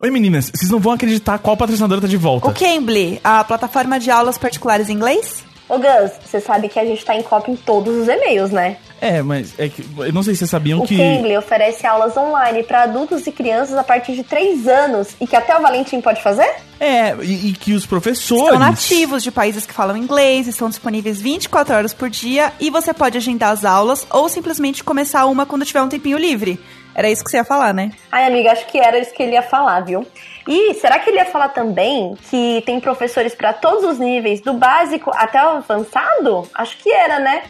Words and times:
Oi 0.00 0.12
meninas, 0.12 0.48
vocês 0.54 0.70
não 0.70 0.78
vão 0.78 0.92
acreditar 0.92 1.40
qual 1.40 1.56
patrocinadora 1.56 2.00
tá 2.00 2.06
de 2.06 2.16
volta. 2.16 2.46
O 2.46 2.54
Cambly, 2.54 3.20
a 3.24 3.42
plataforma 3.42 3.98
de 3.98 4.12
aulas 4.12 4.38
particulares 4.38 4.88
em 4.88 4.92
inglês? 4.92 5.42
Ô 5.68 5.76
Gus, 5.76 6.12
você 6.24 6.40
sabe 6.40 6.68
que 6.68 6.78
a 6.78 6.84
gente 6.84 7.04
tá 7.04 7.16
em 7.16 7.22
cópia 7.22 7.50
em 7.50 7.56
todos 7.56 7.92
os 7.96 8.06
e-mails, 8.06 8.52
né? 8.52 8.76
É, 9.00 9.22
mas 9.22 9.58
é 9.58 9.68
que 9.68 9.84
eu 9.98 10.12
não 10.12 10.22
sei 10.22 10.34
se 10.34 10.38
vocês 10.38 10.50
sabiam 10.50 10.78
o 10.78 10.86
que. 10.86 10.94
O 10.94 10.98
Cambly 10.98 11.36
oferece 11.36 11.84
aulas 11.84 12.16
online 12.16 12.62
para 12.62 12.84
adultos 12.84 13.26
e 13.26 13.32
crianças 13.32 13.76
a 13.76 13.82
partir 13.82 14.14
de 14.14 14.22
3 14.22 14.68
anos 14.68 15.08
e 15.20 15.26
que 15.26 15.34
até 15.34 15.58
o 15.58 15.60
Valentim 15.60 16.00
pode 16.00 16.22
fazer? 16.22 16.48
É, 16.78 17.16
e, 17.20 17.48
e 17.48 17.52
que 17.52 17.72
os 17.72 17.84
professores. 17.84 18.44
Estão 18.44 18.58
nativos 18.60 19.24
de 19.24 19.32
países 19.32 19.66
que 19.66 19.74
falam 19.74 19.96
inglês, 19.96 20.46
estão 20.46 20.68
disponíveis 20.68 21.20
24 21.20 21.74
horas 21.74 21.92
por 21.92 22.08
dia 22.08 22.52
e 22.60 22.70
você 22.70 22.94
pode 22.94 23.18
agendar 23.18 23.50
as 23.50 23.64
aulas 23.64 24.06
ou 24.10 24.28
simplesmente 24.28 24.84
começar 24.84 25.26
uma 25.26 25.44
quando 25.44 25.64
tiver 25.64 25.82
um 25.82 25.88
tempinho 25.88 26.18
livre. 26.18 26.58
Era 26.98 27.08
isso 27.08 27.22
que 27.22 27.30
você 27.30 27.36
ia 27.36 27.44
falar, 27.44 27.72
né? 27.72 27.92
Ai, 28.10 28.26
amiga, 28.26 28.50
acho 28.50 28.66
que 28.66 28.76
era 28.76 28.98
isso 28.98 29.14
que 29.14 29.22
ele 29.22 29.34
ia 29.34 29.42
falar, 29.42 29.82
viu? 29.82 30.04
E 30.48 30.74
será 30.74 30.98
que 30.98 31.08
ele 31.08 31.18
ia 31.18 31.26
falar 31.26 31.50
também 31.50 32.16
que 32.28 32.60
tem 32.66 32.80
professores 32.80 33.36
para 33.36 33.52
todos 33.52 33.84
os 33.84 34.00
níveis, 34.00 34.40
do 34.40 34.52
básico 34.52 35.12
até 35.14 35.40
o 35.40 35.58
avançado? 35.58 36.48
Acho 36.52 36.76
que 36.78 36.90
era, 36.90 37.20
né? 37.20 37.44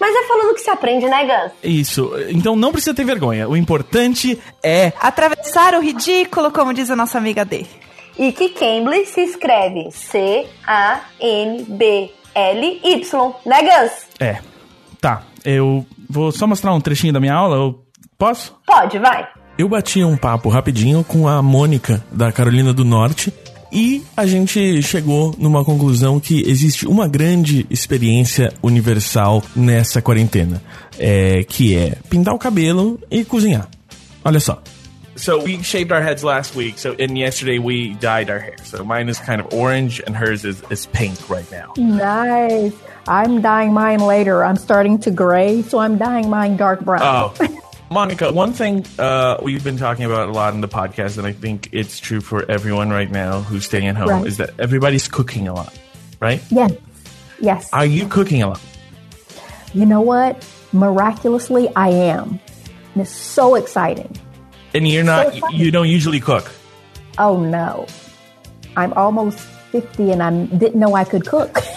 Mas 0.00 0.12
é 0.16 0.26
falando 0.26 0.52
que 0.52 0.60
se 0.62 0.70
aprende, 0.70 1.06
né, 1.06 1.24
Gus? 1.24 1.52
Isso. 1.62 2.10
Então 2.30 2.56
não 2.56 2.72
precisa 2.72 2.92
ter 2.92 3.04
vergonha. 3.04 3.48
O 3.48 3.56
importante 3.56 4.36
é. 4.64 4.92
Atravessar 5.00 5.74
o 5.74 5.80
ridículo, 5.80 6.50
como 6.50 6.74
diz 6.74 6.90
a 6.90 6.96
nossa 6.96 7.18
amiga 7.18 7.44
D. 7.44 7.66
E 8.18 8.32
que 8.32 8.48
Cambly 8.48 9.06
se 9.06 9.20
escreve 9.20 9.92
C-A-M-B-L-Y, 9.92 10.44
né, 13.46 13.62
Gus? 13.62 13.92
É. 14.18 14.40
Tá. 15.00 15.22
Eu 15.44 15.86
vou 16.10 16.32
só 16.32 16.48
mostrar 16.48 16.74
um 16.74 16.80
trechinho 16.80 17.12
da 17.12 17.20
minha 17.20 17.34
aula. 17.34 17.54
Eu 17.54 17.87
posso? 18.18 18.54
Pode, 18.66 18.98
vai. 18.98 19.26
Eu 19.56 19.68
bati 19.68 20.02
um 20.02 20.16
papo 20.16 20.48
rapidinho 20.48 21.04
com 21.04 21.28
a 21.28 21.40
Mônica, 21.40 22.04
da 22.12 22.30
Carolina 22.32 22.72
do 22.72 22.84
Norte, 22.84 23.32
e 23.72 24.02
a 24.16 24.26
gente 24.26 24.82
chegou 24.82 25.34
numa 25.38 25.64
conclusão 25.64 26.18
que 26.18 26.42
existe 26.48 26.86
uma 26.86 27.06
grande 27.06 27.66
experiência 27.70 28.52
universal 28.62 29.42
nessa 29.54 30.02
quarentena, 30.02 30.60
é, 30.98 31.44
que 31.44 31.76
é 31.76 31.96
pintar 32.10 32.34
o 32.34 32.38
cabelo 32.38 32.98
e 33.10 33.24
cozinhar. 33.24 33.68
Olha 34.24 34.40
só. 34.40 34.60
So 35.16 35.42
we 35.42 35.62
shaved 35.62 35.92
our 35.92 36.02
heads 36.02 36.22
last 36.22 36.56
week. 36.56 36.78
So 36.78 36.94
and 36.98 37.18
yesterday 37.18 37.58
we 37.58 37.96
dyed 38.00 38.30
our 38.30 38.38
hair. 38.38 38.56
So 38.62 38.84
mine 38.84 39.10
is 39.10 39.18
kind 39.18 39.40
of 39.40 39.52
orange 39.52 40.00
and 40.06 40.16
hers 40.16 40.44
is, 40.44 40.62
is 40.70 40.86
pink 40.86 41.18
right 41.28 41.50
now. 41.50 41.72
Nice. 41.76 42.72
I'm 43.08 43.40
dyeing 43.40 43.72
mine 43.72 43.98
later. 43.98 44.44
I'm 44.44 44.56
starting 44.56 44.98
to 45.00 45.10
gray, 45.10 45.62
so 45.62 45.80
I'm 45.80 45.98
dyeing 45.98 46.30
mine 46.30 46.56
dark 46.56 46.84
brown. 46.84 47.02
Oh. 47.02 47.58
Monica, 47.90 48.30
one 48.32 48.52
thing 48.52 48.84
uh, 48.98 49.38
we've 49.42 49.64
been 49.64 49.78
talking 49.78 50.04
about 50.04 50.28
a 50.28 50.32
lot 50.32 50.52
in 50.54 50.60
the 50.60 50.68
podcast, 50.68 51.16
and 51.16 51.26
I 51.26 51.32
think 51.32 51.70
it's 51.72 51.98
true 51.98 52.20
for 52.20 52.48
everyone 52.50 52.90
right 52.90 53.10
now 53.10 53.40
who's 53.40 53.64
staying 53.64 53.86
at 53.86 53.96
home, 53.96 54.08
Right. 54.08 54.26
is 54.26 54.36
that 54.36 54.50
everybody's 54.60 55.08
cooking 55.08 55.48
a 55.48 55.54
lot, 55.54 55.72
right? 56.20 56.42
Yes. 56.50 56.72
Yes. 57.40 57.70
Are 57.72 57.86
you 57.86 58.06
cooking 58.06 58.42
a 58.42 58.48
lot? 58.48 58.60
you 59.74 59.84
know 59.86 60.00
what? 60.00 60.46
Miraculously, 60.72 61.68
I 61.76 61.88
am. 61.90 62.40
And 62.94 63.02
it's 63.02 63.10
so 63.10 63.54
exciting. 63.54 64.16
And 64.74 64.86
you're 64.88 65.04
not, 65.04 65.34
So 65.34 65.48
you 65.50 65.70
don't 65.70 65.88
usually 65.88 66.20
cook. 66.20 66.50
Oh 67.18 67.42
no. 67.42 67.86
I'm 68.76 68.92
almost 68.94 69.38
50 69.72 70.10
and 70.12 70.22
I 70.22 70.44
didn't 70.46 70.78
know 70.80 70.94
I 70.94 71.04
could 71.04 71.26
cook. 71.26 71.58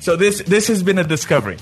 So 0.00 0.14
this 0.14 0.40
this 0.42 0.68
has 0.68 0.84
been 0.84 0.98
a 1.00 1.04
discovery. 1.04 1.56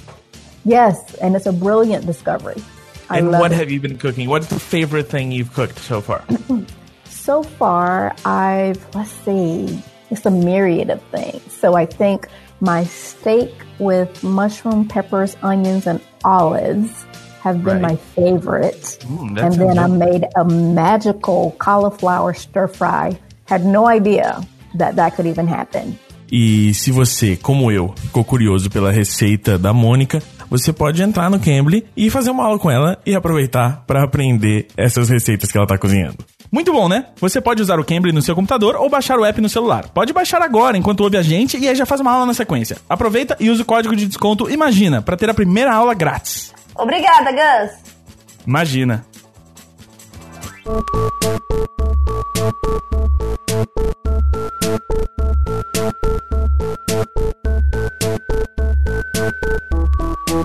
yes, 0.67 1.15
and 1.15 1.35
it's 1.35 1.47
a 1.47 1.53
brilliant 1.53 2.05
discovery. 2.05 2.63
I 3.11 3.19
and 3.19 3.31
what 3.31 3.53
it. 3.53 3.57
have 3.57 3.71
you 3.71 3.81
been 3.81 3.99
cooking? 3.99 4.29
What's 4.29 4.47
the 4.49 4.61
favorite 4.61 5.09
thing 5.09 5.33
you've 5.33 5.53
cooked 5.53 5.79
so 5.79 6.01
far? 6.01 6.25
So 7.25 7.43
far, 7.43 8.15
I've, 8.27 8.85
let's 8.95 9.11
see, 9.25 9.83
it's 10.11 10.27
a 10.27 10.31
myriad 10.31 10.91
of 10.91 11.01
things. 11.05 11.41
So 11.55 11.73
I 11.75 11.87
think 11.87 12.29
my 12.61 12.85
steak 12.85 13.51
with 13.79 14.23
mushroom, 14.23 14.87
peppers, 14.87 15.35
onions, 15.43 15.87
and 15.87 16.03
olives 16.23 17.07
have 17.41 17.65
been 17.65 17.81
Right. 17.81 17.83
my 17.83 17.97
favorite. 17.97 18.99
Mm, 19.09 19.41
and 19.43 19.55
then 19.55 19.79
I 19.79 19.87
made 19.87 20.27
a 20.37 20.45
magical 20.45 21.53
cauliflower 21.59 22.35
stir 22.35 22.69
fry. 22.69 23.19
Had 23.47 23.65
no 23.65 23.87
idea 23.87 24.43
that 24.75 24.97
that 24.97 25.15
could 25.17 25.27
even 25.27 25.47
happen. 25.47 25.99
E 26.31 26.75
se 26.75 26.91
você, 26.91 27.37
como 27.37 27.71
eu, 27.71 27.95
ficou 27.97 28.25
curioso 28.25 28.69
pela 28.71 28.91
receita 28.91 29.57
da 29.59 29.73
Mônica, 29.73 30.23
você 30.59 30.73
pode 30.73 31.03
entrar 31.03 31.29
no 31.29 31.41
Cambly 31.41 31.85
e 31.97 32.09
fazer 32.09 32.31
uma 32.31 32.45
aula 32.45 32.61
com 32.61 32.71
ela 32.71 32.97
e 33.05 33.13
aproveitar 33.13 33.83
para 33.89 34.05
aprender 34.05 34.69
essas 34.77 35.09
receitas 35.09 35.51
que 35.51 35.59
ela 35.59 35.67
tá 35.67 35.77
cozinhando. 35.77 36.19
Muito 36.51 36.73
bom, 36.73 36.89
né? 36.89 37.07
Você 37.21 37.41
pode 37.41 37.61
usar 37.61 37.81
o 37.81 37.85
Cambly 37.85 38.13
no 38.13 38.23
seu 38.23 38.37
computador 38.37 38.77
ou 38.77 38.89
baixar 38.89 39.19
o 39.19 39.25
app 39.25 39.41
no 39.41 39.49
celular. 39.49 39.89
Pode 39.89 40.13
baixar 40.13 40.41
agora 40.43 40.79
enquanto 40.79 41.01
ouve 41.01 41.17
a 41.17 41.23
gente 41.23 41.59
e 41.59 41.69
aí 41.69 41.75
já 41.75 41.85
faz 41.85 42.01
uma 42.01 42.13
aula 42.13 42.27
na 42.27 42.35
sequência. 42.35 42.77
Aproveita 42.89 43.37
e 43.41 43.51
use 43.51 43.63
o 43.63 43.65
código 43.65 43.97
de 43.97 44.07
desconto 44.07 44.49
Imagina 44.49 45.03
para 45.03 45.17
ter 45.17 45.29
a 45.29 45.35
primeira 45.35 45.75
aula 45.75 45.93
grátis. 45.93 46.55
Obrigada, 46.77 47.33
Gus. 47.33 47.73
Imagina. 48.47 49.05
Bom 60.35 60.45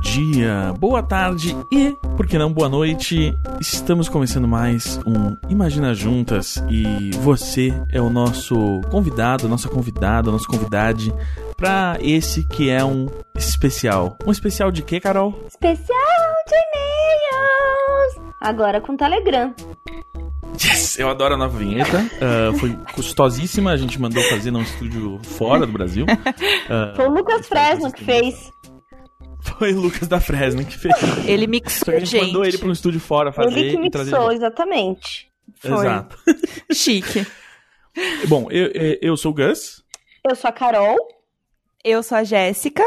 dia, 0.00 0.72
boa 0.78 1.02
tarde 1.02 1.56
e, 1.72 1.90
por 2.16 2.28
que 2.28 2.38
não, 2.38 2.52
boa 2.52 2.68
noite. 2.68 3.36
Estamos 3.60 4.08
começando 4.08 4.46
mais 4.46 5.00
um 5.04 5.36
Imagina 5.48 5.92
Juntas 5.92 6.62
e 6.70 7.10
você 7.16 7.74
é 7.90 8.00
o 8.00 8.08
nosso 8.08 8.80
convidado, 8.88 9.48
nossa 9.48 9.68
convidada, 9.68 10.30
nosso 10.30 10.46
convidade 10.46 11.12
para 11.56 11.98
esse 12.00 12.44
que 12.44 12.70
é 12.70 12.84
um 12.84 13.08
especial. 13.34 14.16
Um 14.24 14.30
especial 14.30 14.70
de 14.70 14.84
quê, 14.84 15.00
Carol? 15.00 15.34
Especial 15.48 15.98
de 16.46 16.54
e-mails. 16.54 18.32
Agora 18.40 18.80
com 18.80 18.96
Telegram. 18.96 19.52
Yes! 20.62 20.98
Eu 20.98 21.08
adoro 21.10 21.34
a 21.34 21.36
nova 21.36 21.58
vinheta. 21.58 21.98
Ah, 22.20 22.52
foi 22.58 22.76
custosíssima, 22.94 23.72
a 23.72 23.76
gente 23.76 24.00
mandou 24.00 24.22
fazer 24.24 24.50
num 24.50 24.62
estúdio 24.62 25.20
fora 25.24 25.66
do 25.66 25.72
Brasil. 25.72 26.06
Ah, 26.70 26.92
Foi 26.96 27.06
o 27.06 27.10
Lucas 27.12 27.46
Fresno 27.48 27.92
que 27.92 28.04
fez. 28.04 28.50
foi 29.58 29.72
o 29.74 29.80
Lucas 29.80 30.06
da 30.08 30.20
Fresno 30.20 30.64
que 30.64 30.78
fez. 30.78 30.94
Ele 31.26 31.44
Só 31.44 31.50
mixou, 31.50 31.84
que 31.86 31.90
a 31.90 31.98
gente, 32.00 32.08
gente. 32.10 32.26
mandou 32.26 32.44
ele 32.44 32.58
para 32.58 32.68
um 32.68 32.72
estúdio 32.72 33.00
fora 33.00 33.32
fazer 33.32 33.58
Ele 33.58 33.70
que 33.70 33.76
e 33.76 33.80
mixou, 33.80 34.32
exatamente. 34.32 35.28
Foi. 35.58 35.72
Exato. 35.72 36.16
Chique. 36.72 37.26
Bom, 38.28 38.48
eu, 38.50 38.66
eu- 38.68 38.98
eu 39.02 39.16
sou 39.16 39.30
o 39.32 39.34
Gus 39.34 39.82
Eu 40.28 40.34
sou 40.34 40.48
a 40.48 40.52
Carol. 40.52 40.96
Eu 41.84 42.02
sou 42.02 42.16
a 42.18 42.24
Jéssica. 42.24 42.82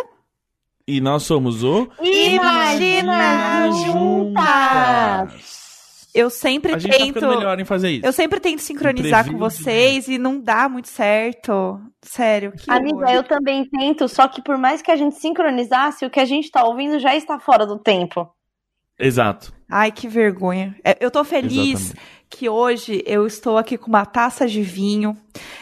e 0.88 1.00
nós 1.02 1.24
somos 1.24 1.64
o 1.64 1.88
Imagina 2.02 3.70
juntas! 3.86 5.67
Eu 6.16 6.30
sempre 6.30 6.74
A 6.74 6.78
gente 6.80 6.92
tá 6.92 6.98
tento. 6.98 7.14
ficando 7.16 7.38
melhor 7.38 7.60
em 7.60 7.66
fazer 7.66 7.90
isso. 7.92 8.06
Eu 8.06 8.14
sempre 8.14 8.40
tento 8.40 8.60
sincronizar 8.62 9.26
com 9.26 9.34
Imprevisto. 9.34 9.64
vocês 9.64 10.08
e 10.08 10.18
não 10.18 10.40
dá 10.40 10.68
muito 10.68 10.88
certo. 10.88 11.80
Sério, 12.02 12.52
que 12.54 12.72
Amiga, 12.72 12.96
horror. 12.98 13.10
eu 13.10 13.24
também 13.24 13.66
tento, 13.70 14.08
só 14.08 14.28
que 14.28 14.42
por 14.42 14.58
mais 14.58 14.82
que 14.82 14.90
a 14.90 14.96
gente 14.96 15.16
sincronizasse, 15.20 16.06
o 16.06 16.10
que 16.10 16.20
a 16.20 16.26
gente 16.26 16.50
tá 16.50 16.64
ouvindo 16.64 16.98
já 17.00 17.16
está 17.16 17.38
fora 17.40 17.66
do 17.66 17.78
tempo. 17.78 18.28
Exato. 19.00 19.54
Ai, 19.70 19.92
que 19.92 20.08
vergonha. 20.08 20.76
É, 20.84 20.98
Eu 21.00 21.12
tô 21.12 21.24
feliz 21.24 21.82
Exatamente. 21.92 22.08
que 22.30 22.50
hoje 22.50 23.04
eu 23.06 23.28
estou 23.28 23.58
aqui 23.58 23.78
com 23.78 23.88
uma 23.88 24.06
taça 24.06 24.48
de 24.48 24.62
vinho, 24.64 25.16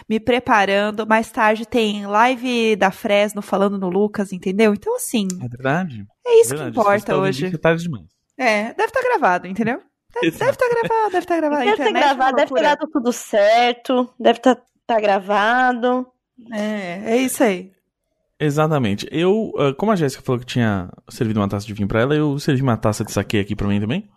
me 0.07 0.19
preparando. 0.21 1.05
Mais 1.05 1.29
tarde 1.31 1.65
tem 1.67 2.05
live 2.05 2.75
da 2.77 2.91
Fresno 2.91 3.41
falando 3.41 3.77
no 3.77 3.89
Lucas, 3.89 4.31
entendeu? 4.31 4.73
Então, 4.73 4.95
assim, 4.95 5.27
É 5.43 5.47
verdade. 5.49 6.05
é 6.25 6.39
isso 6.41 6.49
verdade. 6.51 6.71
que 6.71 6.79
importa 6.79 7.05
tá 7.13 7.17
hoje. 7.17 7.45
isso, 7.47 7.55
é 7.55 7.59
tarde 7.59 7.83
demais. 7.83 8.05
É, 8.37 8.73
deve 8.73 8.85
estar 8.85 9.01
gravado, 9.01 9.47
entendeu? 9.47 9.81
Deve 10.15 10.27
Exato. 10.27 10.51
estar 10.51 10.69
gravado, 10.69 11.11
deve 11.11 11.17
estar 11.19 11.37
gravado. 11.37 11.61
A 11.61 11.65
Deve 11.65 11.77
ter 11.77 11.89
é 11.89 11.91
gravado, 11.91 12.35
deve 12.35 12.53
ter 12.53 12.61
dado 12.61 12.87
tudo 12.87 13.11
certo, 13.11 14.09
deve 14.19 14.39
estar 14.39 14.57
tá 14.87 14.99
gravado. 14.99 16.07
É, 16.51 17.15
é 17.15 17.17
isso 17.17 17.43
aí. 17.43 17.71
Exatamente. 18.39 19.07
Eu, 19.11 19.53
ah, 19.57 19.73
como 19.73 19.91
a 19.91 19.95
Jéssica 19.95 20.23
falou 20.23 20.39
que 20.39 20.45
tinha 20.45 20.89
servido 21.09 21.39
uma 21.39 21.49
taça 21.49 21.65
de 21.65 21.73
vinho 21.73 21.87
pra 21.87 22.01
ela, 22.01 22.15
eu 22.15 22.37
servi 22.39 22.61
uma 22.61 22.77
taça 22.77 23.03
de 23.03 23.11
saquê 23.11 23.39
aqui 23.39 23.55
pra 23.55 23.67
mim 23.67 23.79
também. 23.79 24.09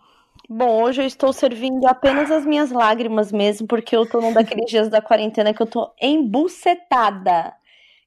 Bom, 0.49 0.81
hoje 0.81 1.01
eu 1.01 1.05
estou 1.05 1.31
servindo 1.31 1.85
apenas 1.85 2.31
as 2.31 2.45
minhas 2.45 2.71
lágrimas 2.71 3.31
mesmo, 3.31 3.67
porque 3.67 3.95
eu 3.95 4.09
tô 4.09 4.19
num 4.19 4.33
daqueles 4.33 4.69
dias 4.69 4.89
da 4.89 5.01
quarentena 5.01 5.53
que 5.53 5.61
eu 5.61 5.67
tô 5.67 5.91
embucetada. 6.01 7.53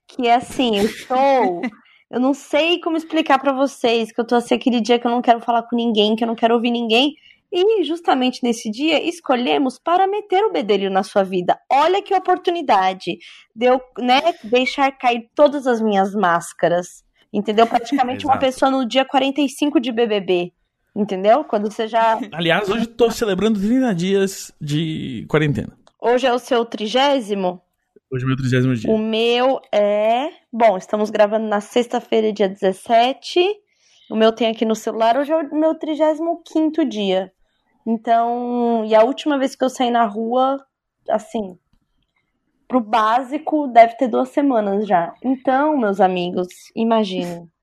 Que 0.09 0.27
é 0.27 0.35
assim, 0.35 0.79
eu 0.79 0.85
estou. 0.85 1.63
Eu 2.11 2.21
não 2.21 2.35
sei 2.35 2.79
como 2.81 2.97
explicar 2.97 3.39
pra 3.39 3.53
vocês 3.53 4.13
que 4.13 4.21
eu 4.21 4.27
tô 4.27 4.35
assim 4.35 4.55
aquele 4.55 4.81
dia 4.83 4.99
que 4.99 5.07
eu 5.07 5.11
não 5.11 5.23
quero 5.23 5.41
falar 5.41 5.63
com 5.63 5.75
ninguém, 5.75 6.15
que 6.15 6.23
eu 6.23 6.29
não 6.29 6.35
quero 6.35 6.55
ouvir 6.55 6.71
ninguém. 6.71 7.15
E 7.53 7.85
justamente 7.85 8.41
nesse 8.43 8.71
dia 8.71 9.07
escolhemos 9.07 9.79
para 9.79 10.07
meter 10.07 10.43
o 10.45 10.53
bedelho 10.53 10.91
na 10.91 11.03
sua 11.03 11.23
vida. 11.23 11.59
Olha 11.71 12.01
que 12.01 12.15
oportunidade 12.15 13.19
de 13.55 13.67
eu, 13.67 13.79
né, 13.99 14.21
deixar 14.43 14.91
cair 14.93 15.29
todas 15.35 15.67
as 15.67 15.83
minhas 15.83 16.15
máscaras. 16.15 17.05
Entendeu? 17.31 17.67
Praticamente 17.67 18.25
uma 18.25 18.39
pessoa 18.39 18.71
no 18.71 18.89
dia 18.89 19.05
45 19.05 19.81
de 19.81 19.93
BBB. 19.93 20.53
Entendeu? 20.97 21.45
Quando 21.45 21.71
você 21.71 21.87
já. 21.87 22.19
Aliás, 22.33 22.69
hoje 22.69 22.87
tô 22.87 23.11
celebrando 23.11 23.61
30 23.61 23.95
dias 23.95 24.53
de 24.61 25.27
quarentena. 25.29 25.77
Hoje 26.01 26.27
é 26.27 26.33
o 26.33 26.39
seu 26.39 26.65
trigésimo. 26.65 27.61
Hoje 28.11 28.25
é 28.25 28.29
meu 28.29 28.37
30 28.37 28.75
dia. 28.75 28.91
O 28.91 28.99
meu 28.99 29.61
é. 29.73 30.29
Bom, 30.53 30.77
estamos 30.77 31.09
gravando 31.09 31.47
na 31.47 31.61
sexta-feira, 31.61 32.33
dia 32.33 32.49
17. 32.49 33.41
O 34.11 34.17
meu 34.17 34.33
tem 34.33 34.49
aqui 34.49 34.67
no 34.67 34.75
celular. 34.75 35.17
Hoje 35.17 35.33
é 35.33 35.37
o 35.37 35.55
meu 35.55 35.75
35 35.75 36.85
dia. 36.85 37.33
Então. 37.87 38.85
E 38.87 38.95
a 38.95 39.03
última 39.03 39.39
vez 39.39 39.55
que 39.55 39.65
eu 39.65 39.71
saí 39.71 39.91
na 39.91 40.05
rua, 40.05 40.65
assim. 41.09 41.59
Pro 42.67 42.81
básico, 42.81 43.67
deve 43.67 43.97
ter 43.97 44.09
duas 44.09 44.31
semanas 44.31 44.87
já. 44.87 45.13
Então, 45.23 45.77
meus 45.77 46.01
amigos, 46.01 46.49
imaginem. 46.75 47.47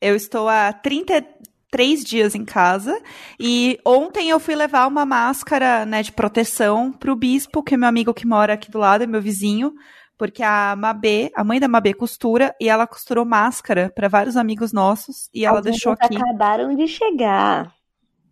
Eu 0.00 0.14
estou 0.14 0.48
há 0.48 0.72
33 0.72 2.04
dias 2.04 2.36
em 2.36 2.44
casa 2.44 2.96
e 3.38 3.80
ontem 3.84 4.30
eu 4.30 4.38
fui 4.38 4.54
levar 4.54 4.86
uma 4.86 5.04
máscara 5.04 5.84
né, 5.84 6.04
de 6.04 6.12
proteção 6.12 6.92
pro 6.92 7.16
bispo, 7.16 7.64
que 7.64 7.74
é 7.74 7.76
meu 7.76 7.88
amigo 7.88 8.14
que 8.14 8.24
mora 8.24 8.52
aqui 8.52 8.70
do 8.70 8.78
lado, 8.78 9.02
é 9.02 9.08
meu 9.08 9.20
vizinho, 9.20 9.72
porque 10.16 10.42
a 10.42 10.76
Mabê, 10.76 11.30
a 11.34 11.42
mãe 11.42 11.58
da 11.58 11.66
Mabê 11.66 11.94
costura 11.94 12.54
e 12.60 12.68
ela 12.68 12.86
costurou 12.86 13.24
máscara 13.24 13.90
para 13.92 14.06
vários 14.06 14.36
amigos 14.36 14.72
nossos 14.72 15.28
e 15.34 15.44
ela 15.44 15.58
Alguns 15.58 15.70
deixou 15.72 15.92
aqui. 15.92 16.16
acabaram 16.16 16.74
de 16.76 16.86
chegar. 16.86 17.72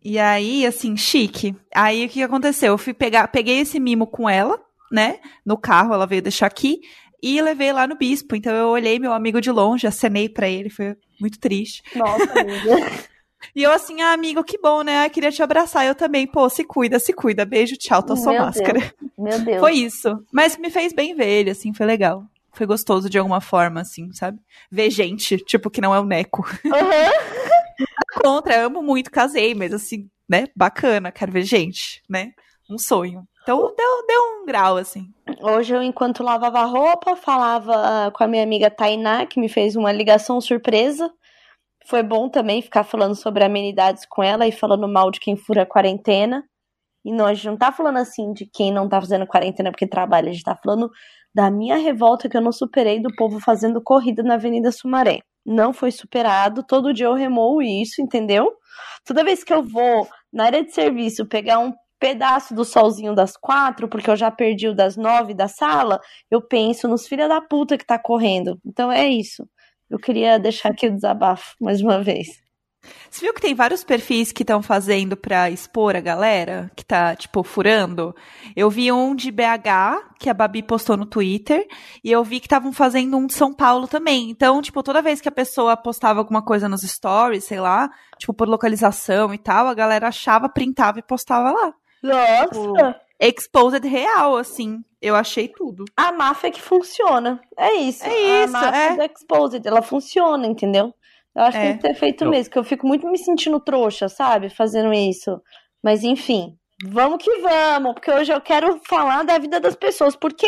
E 0.09 0.21
aí, 0.21 0.65
assim, 0.65 0.97
chique. 0.97 1.53
Aí 1.75 2.07
o 2.07 2.09
que 2.09 2.23
aconteceu? 2.23 2.75
Eu 2.75 2.79
fui 2.79 2.95
pegar, 2.95 3.27
peguei 3.27 3.59
esse 3.59 3.81
mimo 3.81 4.07
com 4.07 4.31
ela, 4.31 4.57
né? 4.89 5.19
No 5.45 5.59
carro, 5.59 5.93
ela 5.93 6.07
veio 6.07 6.23
deixar 6.23 6.47
aqui. 6.47 6.79
E 7.21 7.43
levei 7.43 7.73
lá 7.73 7.89
no 7.89 7.97
bispo. 7.97 8.37
Então 8.37 8.55
eu 8.55 8.69
olhei 8.69 9.01
meu 9.01 9.13
amigo 9.13 9.41
de 9.41 9.51
longe, 9.51 9.85
acenei 9.85 10.29
pra 10.29 10.49
ele, 10.49 10.71
foi 10.71 10.97
muito 11.21 11.41
triste. 11.41 11.83
Nossa, 11.97 12.41
amiga. 12.41 13.07
E 13.55 13.63
eu 13.63 13.71
assim, 13.71 14.01
ah, 14.03 14.13
amigo, 14.13 14.43
que 14.43 14.59
bom, 14.59 14.83
né? 14.83 15.05
Ah, 15.05 15.09
queria 15.09 15.31
te 15.31 15.43
abraçar. 15.43 15.87
Eu 15.87 15.95
também, 15.95 16.27
pô, 16.27 16.49
se 16.49 16.65
cuida, 16.65 16.99
se 16.99 17.13
cuida. 17.13 17.45
Beijo, 17.45 17.77
tchau, 17.77 18.03
tô 18.03 18.17
sua 18.17 18.33
máscara. 18.33 18.93
Meu 19.17 19.39
Deus. 19.39 19.61
Foi 19.61 19.73
isso. 19.75 20.19
Mas 20.33 20.57
me 20.57 20.69
fez 20.69 20.93
bem 20.93 21.15
ver 21.15 21.29
ele, 21.29 21.51
assim, 21.51 21.73
foi 21.73 21.87
legal. 21.87 22.25
Foi 22.53 22.67
gostoso 22.67 23.09
de 23.09 23.19
alguma 23.19 23.41
forma, 23.41 23.83
assim, 23.83 24.13
sabe? 24.13 24.39
Ver 24.71 24.91
gente, 24.91 25.37
tipo, 25.37 25.71
que 25.71 25.81
não 25.81 25.95
é 25.95 26.01
o 26.01 26.05
Neco. 26.05 26.45
Aham. 26.67 27.13
Contra, 28.23 28.65
amo 28.65 28.83
muito, 28.83 29.11
casei, 29.11 29.55
mas 29.55 29.73
assim, 29.73 30.09
né? 30.29 30.47
Bacana, 30.55 31.13
quero 31.13 31.33
ver 31.33 31.43
gente, 31.43 32.03
né? 32.09 32.33
Um 32.71 32.79
sonho. 32.79 33.27
Então 33.43 33.73
deu, 33.77 34.07
deu 34.07 34.23
um 34.23 34.45
grau, 34.45 34.77
assim. 34.77 35.13
Hoje 35.41 35.75
eu, 35.75 35.83
enquanto 35.83 36.23
lavava 36.23 36.65
roupa, 36.65 37.15
falava 37.15 37.73
ah, 37.75 38.11
com 38.11 38.25
a 38.25 38.27
minha 38.27 38.43
amiga 38.43 38.69
Tainá, 38.69 39.25
que 39.25 39.39
me 39.39 39.49
fez 39.49 39.77
uma 39.77 39.93
ligação 39.93 40.41
surpresa. 40.41 41.09
Foi 41.87 42.03
bom 42.03 42.29
também 42.29 42.61
ficar 42.61 42.83
falando 42.83 43.15
sobre 43.15 43.45
amenidades 43.45 44.05
com 44.05 44.23
ela 44.23 44.49
e 44.49 44.53
falando 44.53 44.89
mal 44.89 45.13
de 45.13 45.21
quem 45.21 45.37
fura 45.37 45.63
a 45.63 45.67
quarentena. 45.67 46.43
E 47.05 47.13
não, 47.13 47.25
a 47.25 47.35
gente 47.35 47.47
não 47.47 47.57
tá 47.57 47.71
falando 47.71 47.99
assim 47.99 48.33
de 48.33 48.47
quem 48.53 48.73
não 48.73 48.89
tá 48.89 49.01
fazendo 49.01 49.25
quarentena 49.29 49.71
porque 49.71 49.87
trabalha, 49.87 50.29
a 50.29 50.33
gente 50.33 50.43
tá 50.43 50.57
falando 50.57 50.91
da 51.33 51.49
minha 51.49 51.77
revolta 51.77 52.29
que 52.29 52.37
eu 52.37 52.41
não 52.41 52.51
superei 52.51 52.99
do 53.01 53.15
povo 53.15 53.39
fazendo 53.39 53.81
corrida 53.81 54.25
na 54.25 54.35
Avenida 54.35 54.73
Sumaré. 54.73 55.21
Não 55.47 55.73
foi 55.73 55.93
superado, 55.93 56.65
todo 56.65 56.93
dia 56.93 57.07
eu 57.07 57.15
remoo 57.15 57.63
isso, 57.63 58.03
entendeu? 58.03 58.53
Toda 59.05 59.25
vez 59.25 59.45
que 59.45 59.55
eu 59.55 59.63
vou 59.63 60.09
na 60.33 60.45
área 60.45 60.65
de 60.65 60.73
serviço 60.73 61.25
pegar 61.27 61.61
um 61.61 61.73
pedaço 61.99 62.55
do 62.55 62.65
solzinho 62.65 63.15
das 63.15 63.37
quatro, 63.37 63.89
porque 63.89 64.11
eu 64.11 64.17
já 64.17 64.31
perdi 64.31 64.69
o 64.69 64.75
das 64.75 64.97
nove 64.97 65.35
da 65.35 65.49
sala, 65.49 66.01
eu 66.31 66.43
penso 66.43 66.89
nos 66.89 67.07
filha 67.07 67.29
da 67.29 67.41
puta 67.41 67.79
que 67.79 67.87
tá 67.87 67.99
correndo. 67.99 68.59
Então 68.67 68.91
é 68.91 69.07
isso. 69.09 69.49
Eu 69.89 69.99
queria 69.99 70.39
deixar 70.39 70.71
aqui 70.71 70.89
o 70.89 70.95
desabafo 70.95 71.55
mais 71.61 71.81
uma 71.81 72.03
vez. 72.03 72.46
Você 73.11 73.25
viu 73.25 73.35
que 73.35 73.41
tem 73.41 73.55
vários 73.55 73.85
perfis 73.85 74.33
que 74.33 74.43
estão 74.43 74.63
fazendo 74.63 75.17
pra 75.17 75.51
expor 75.51 75.97
a 75.97 76.01
galera 76.01 76.71
que 76.75 76.85
tá, 76.85 77.15
tipo, 77.15 77.43
furando? 77.43 78.15
Eu 78.55 78.69
vi 78.71 78.91
um 78.93 79.15
de 79.15 79.31
BH, 79.31 80.17
que 80.19 80.29
a 80.29 80.35
Babi 80.35 80.63
postou 80.63 80.97
no 80.97 81.07
Twitter, 81.07 81.67
e 82.03 82.11
eu 82.11 82.23
vi 82.25 82.41
que 82.41 82.47
estavam 82.47 82.73
fazendo 82.73 83.17
um 83.17 83.27
de 83.27 83.35
São 83.35 83.53
Paulo 83.53 83.87
também. 83.87 84.31
Então, 84.31 84.61
tipo, 84.61 84.83
toda 84.83 85.03
vez 85.03 85.21
que 85.21 85.29
a 85.29 85.33
pessoa 85.33 85.77
postava 85.77 86.21
alguma 86.21 86.43
coisa 86.43 86.69
nos 86.69 86.83
stories, 86.83 87.45
sei 87.45 87.61
lá, 87.61 87.91
tipo, 88.19 88.35
por 88.35 88.49
localização 88.49 89.33
e 89.33 89.39
tal, 89.39 89.67
a 89.67 89.75
galera 89.75 90.09
achava, 90.09 90.49
printava 90.49 90.99
e 90.99 91.03
postava 91.03 91.51
lá. 91.51 91.75
Nossa! 92.03 93.01
Exposed 93.19 93.87
real, 93.89 94.37
assim. 94.37 94.85
Eu 95.01 95.15
achei 95.15 95.49
tudo. 95.49 95.85
A 95.97 96.13
máfia 96.13 96.51
que 96.51 96.61
funciona. 96.61 97.41
É 97.57 97.75
isso. 97.75 98.05
É 98.05 98.45
isso, 98.45 98.57
A 98.57 98.61
máfia 98.61 98.79
é. 98.79 98.97
do 98.97 99.13
Exposed, 99.13 99.67
ela 99.67 99.83
funciona, 99.83 100.47
entendeu? 100.47 100.95
Eu 101.37 101.43
acho 101.43 101.59
que 101.59 101.65
É. 101.65 101.69
tem 101.69 101.77
que 101.79 101.87
ser 101.89 101.95
feito 101.95 102.25
Eu- 102.25 102.31
mesmo, 102.31 102.51
que 102.53 102.59
eu 102.59 102.65
fico 102.65 102.87
muito 102.87 103.07
me 103.09 103.19
sentindo 103.19 103.61
trouxa, 103.61 104.09
sabe? 104.09 104.49
Fazendo 104.49 104.93
isso. 104.93 105.41
Mas 105.83 106.03
enfim, 106.03 106.57
vamos 106.85 107.23
que 107.23 107.31
vamos, 107.41 107.93
porque 107.95 108.11
hoje 108.11 108.33
eu 108.33 108.41
quero 108.41 108.81
falar 108.89 109.23
da 109.23 109.39
vida 109.39 109.61
das 109.61 109.77
pessoas, 109.77 110.17
porque, 110.17 110.47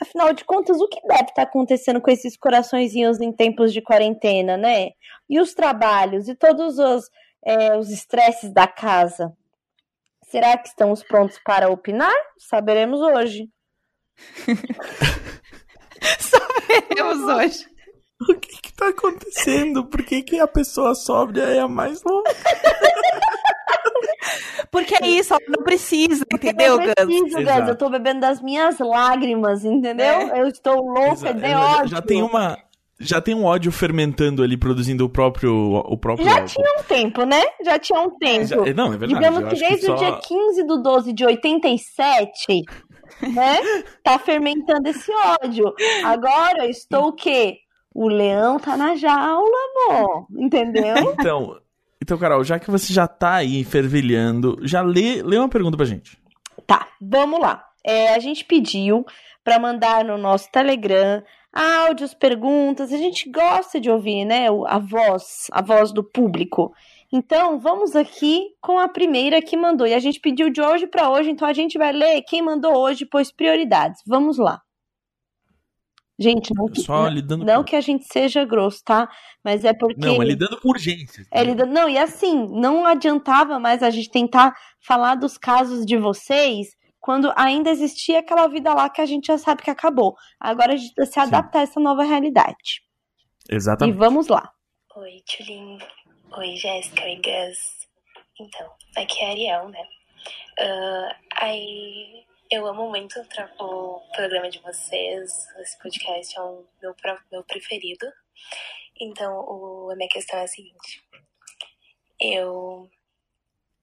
afinal 0.00 0.32
de 0.34 0.44
contas, 0.44 0.78
o 0.80 0.88
que 0.88 1.00
deve 1.08 1.24
estar 1.30 1.42
acontecendo 1.42 2.00
com 2.00 2.10
esses 2.10 2.36
coraçõezinhos 2.36 3.18
em 3.20 3.32
tempos 3.32 3.72
de 3.72 3.80
quarentena, 3.80 4.56
né? 4.58 4.90
E 5.28 5.40
os 5.40 5.54
trabalhos, 5.54 6.28
e 6.28 6.34
todos 6.34 6.78
os 6.78 7.08
é, 7.48 7.76
os 7.78 7.90
estresses 7.90 8.52
da 8.52 8.66
casa. 8.66 9.32
Será 10.28 10.58
que 10.58 10.66
estamos 10.68 11.04
prontos 11.04 11.38
para 11.44 11.70
opinar? 11.70 12.12
Saberemos 12.36 13.00
hoje. 13.00 13.48
Saberemos 16.18 17.22
hoje. 17.22 17.75
O 18.28 18.34
que 18.34 18.62
que 18.62 18.72
tá 18.72 18.88
acontecendo? 18.88 19.84
Por 19.84 20.02
que, 20.02 20.22
que 20.22 20.40
a 20.40 20.46
pessoa 20.46 20.94
sóbria 20.94 21.42
é 21.42 21.60
a 21.60 21.68
mais 21.68 22.02
louca? 22.02 22.34
Porque 24.70 24.94
é 25.02 25.06
isso, 25.06 25.34
ó, 25.34 25.38
não 25.48 25.62
precisa, 25.62 26.24
entendeu, 26.32 26.74
eu 26.74 26.78
Gus? 26.80 26.94
preciso, 26.94 27.24
Gus. 27.24 27.36
Exato. 27.42 27.70
Eu 27.70 27.76
tô 27.78 27.90
bebendo 27.90 28.20
das 28.20 28.40
minhas 28.42 28.78
lágrimas, 28.78 29.64
entendeu? 29.64 30.06
É. 30.06 30.40
Eu 30.40 30.48
estou 30.48 30.74
louca 30.82 31.12
Exa- 31.12 31.32
de 31.32 31.48
já- 31.48 31.60
ódio. 31.60 31.88
Já 31.88 32.02
tem 32.02 32.22
uma. 32.22 32.58
Já 32.98 33.20
tem 33.20 33.34
um 33.34 33.44
ódio 33.44 33.70
fermentando 33.70 34.42
ali, 34.42 34.56
produzindo 34.56 35.04
o 35.04 35.08
próprio, 35.08 35.52
o 35.54 35.98
próprio 35.98 36.26
Já 36.26 36.32
álcool. 36.36 36.46
tinha 36.46 36.72
um 36.78 36.82
tempo, 36.82 37.24
né? 37.24 37.42
Já 37.62 37.78
tinha 37.78 38.00
um 38.00 38.16
tempo. 38.18 38.46
Já- 38.46 38.56
não, 38.74 38.86
é 38.92 38.96
verdade. 38.96 39.14
Digamos 39.14 39.48
que 39.52 39.60
desde 39.60 39.86
só- 39.86 39.94
o 39.94 39.98
dia 39.98 40.18
15 40.26 40.62
do 40.64 40.82
12 40.82 41.12
de 41.12 41.24
87, 41.26 42.62
né? 43.34 43.58
Tá 44.02 44.18
fermentando 44.18 44.88
esse 44.88 45.10
ódio. 45.42 45.74
Agora 46.04 46.64
eu 46.64 46.70
estou 46.70 47.08
o 47.08 47.12
quê? 47.12 47.58
O 47.98 48.08
leão 48.08 48.60
tá 48.60 48.76
na 48.76 48.94
jaula, 48.94 49.56
amor. 49.88 50.26
Entendeu? 50.36 50.94
Então, 51.18 51.58
então, 52.02 52.18
Carol, 52.18 52.44
já 52.44 52.58
que 52.58 52.70
você 52.70 52.92
já 52.92 53.08
tá 53.08 53.36
aí 53.36 53.64
fervilhando, 53.64 54.58
já 54.60 54.82
lê, 54.82 55.22
lê 55.22 55.38
uma 55.38 55.48
pergunta 55.48 55.78
pra 55.78 55.86
gente. 55.86 56.18
Tá, 56.66 56.86
vamos 57.00 57.40
lá. 57.40 57.64
É, 57.82 58.12
a 58.12 58.18
gente 58.18 58.44
pediu 58.44 59.06
para 59.42 59.58
mandar 59.58 60.04
no 60.04 60.18
nosso 60.18 60.50
Telegram 60.52 61.22
áudios, 61.50 62.12
perguntas. 62.12 62.92
A 62.92 62.98
gente 62.98 63.30
gosta 63.30 63.80
de 63.80 63.90
ouvir, 63.90 64.26
né, 64.26 64.48
a 64.66 64.78
voz, 64.78 65.46
a 65.50 65.62
voz 65.62 65.90
do 65.90 66.04
público. 66.04 66.74
Então, 67.10 67.58
vamos 67.58 67.96
aqui 67.96 68.48
com 68.60 68.78
a 68.78 68.88
primeira 68.88 69.40
que 69.40 69.56
mandou. 69.56 69.86
E 69.86 69.94
a 69.94 69.98
gente 69.98 70.20
pediu 70.20 70.50
de 70.50 70.60
hoje 70.60 70.86
para 70.86 71.08
hoje, 71.08 71.30
então 71.30 71.48
a 71.48 71.54
gente 71.54 71.78
vai 71.78 71.92
ler 71.92 72.20
quem 72.28 72.42
mandou 72.42 72.76
hoje, 72.76 73.06
pois 73.06 73.32
prioridades. 73.32 74.02
Vamos 74.06 74.36
lá. 74.36 74.60
Gente, 76.18 76.50
não 76.54 76.66
que, 76.66 76.80
Só 76.80 77.06
lidando 77.08 77.44
não 77.44 77.58
com... 77.58 77.64
que 77.64 77.76
a 77.76 77.80
gente 77.80 78.06
seja 78.10 78.44
grosso, 78.44 78.82
tá? 78.82 79.06
Mas 79.44 79.64
é 79.64 79.74
porque 79.74 80.00
Não, 80.00 80.16
mas 80.16 80.26
lidando 80.28 80.58
com 80.60 80.70
urgências. 80.70 81.26
é, 81.30 81.44
lida- 81.44 81.66
Não, 81.66 81.88
e 81.88 81.98
assim, 81.98 82.46
não 82.58 82.86
adiantava 82.86 83.58
mais 83.58 83.82
a 83.82 83.90
gente 83.90 84.10
tentar 84.10 84.54
falar 84.80 85.14
dos 85.16 85.36
casos 85.36 85.84
de 85.84 85.96
vocês 85.98 86.68
quando 86.98 87.32
ainda 87.36 87.70
existia 87.70 88.20
aquela 88.20 88.46
vida 88.48 88.72
lá 88.72 88.88
que 88.88 89.00
a 89.02 89.06
gente 89.06 89.26
já 89.26 89.36
sabe 89.38 89.62
que 89.62 89.70
acabou. 89.70 90.14
Agora 90.40 90.72
a 90.72 90.76
gente 90.76 90.94
precisa 90.94 91.12
se 91.12 91.20
adaptar 91.20 91.60
a 91.60 91.62
essa 91.62 91.78
nova 91.78 92.02
realidade. 92.02 92.82
E 93.50 93.54
Exatamente. 93.54 93.96
vamos 93.96 94.26
lá. 94.28 94.50
Oi, 94.96 95.22
Tulin. 95.36 95.78
Oi, 96.38 96.56
Jéssica. 96.56 97.04
Oi, 97.04 97.16
Gus. 97.16 97.86
Então, 98.40 98.66
aqui 98.96 99.20
é 99.20 99.26
a 99.26 99.30
Ariel, 99.30 99.68
né? 99.68 99.78
Ah, 100.58 101.16
aí, 101.42 102.24
eu 102.50 102.66
amo 102.66 102.88
muito 102.88 103.20
o, 103.58 104.00
programa 104.14 104.48
de 104.48 104.60
vocês. 104.60 105.46
Esse 105.58 105.78
podcast 105.78 106.36
é 106.36 106.40
o 106.40 106.64
meu, 106.80 106.94
meu 107.30 107.44
preferido. 107.44 108.06
Então, 109.00 109.40
o, 109.40 109.90
a 109.90 109.96
minha 109.96 110.08
questão 110.08 110.38
é 110.38 110.44
a 110.44 110.48
seguinte. 110.48 111.04
Eu 112.20 112.88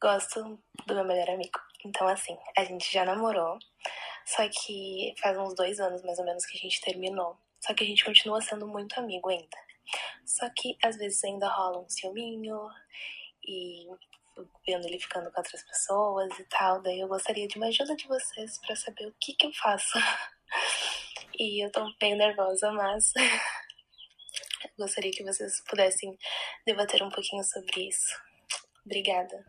gosto 0.01 0.60
do 0.86 0.96
meu 0.96 1.03
melhor 1.03 1.29
amigo. 1.29 1.60
Então, 1.86 2.08
assim, 2.08 2.38
a 2.58 2.63
gente 2.63 2.91
já 2.91 3.03
namorou. 3.03 3.60
Só 4.25 4.48
que 4.50 5.13
faz 5.22 5.38
uns 5.38 5.53
dois 5.55 5.79
anos, 5.79 6.01
mais 6.03 6.17
ou 6.20 6.25
menos, 6.25 6.46
que 6.46 6.58
a 6.58 6.62
gente 6.62 6.82
terminou. 6.82 7.38
Só 7.60 7.74
que 7.74 7.84
a 7.84 7.88
gente 7.88 8.05
continua 8.05 8.41
sendo 8.41 8.67
muito 8.67 8.98
amigo 8.98 9.29
ainda. 9.29 9.58
Só 10.25 10.50
que 10.50 10.77
às 10.82 10.96
vezes 10.96 11.24
ainda 11.24 11.50
rola 11.50 11.79
um 11.79 11.89
ciúminho 11.89 12.70
e 13.46 13.88
vendo 14.66 14.88
ele 14.88 15.00
ficando 15.00 15.32
com 15.32 15.40
outras 15.40 15.63
pessoas 15.63 16.40
e 16.40 16.44
tal. 16.46 16.82
Daí 16.82 17.00
eu 17.00 17.08
gostaria 17.08 17.48
de 17.48 17.58
uma 17.58 17.68
ajuda 17.68 17.96
de 17.96 18.08
vocês 18.08 18.60
pra 18.60 18.75
saber 18.75 19.08
o 19.08 19.16
que 19.20 19.34
que 19.34 19.48
eu 19.48 19.54
faço. 19.54 19.98
E 21.40 21.66
eu 21.66 21.72
tô 21.72 21.84
meio 22.00 22.16
nervosa, 22.16 22.72
mas 22.74 23.12
Gostaria 24.78 25.12
que 25.12 25.24
vocês 25.24 25.62
pudessem 25.70 26.18
debater 26.66 27.04
um 27.04 27.10
pouquinho 27.10 27.44
sobre 27.44 27.88
isso. 27.88 28.16
Obrigada. 28.86 29.46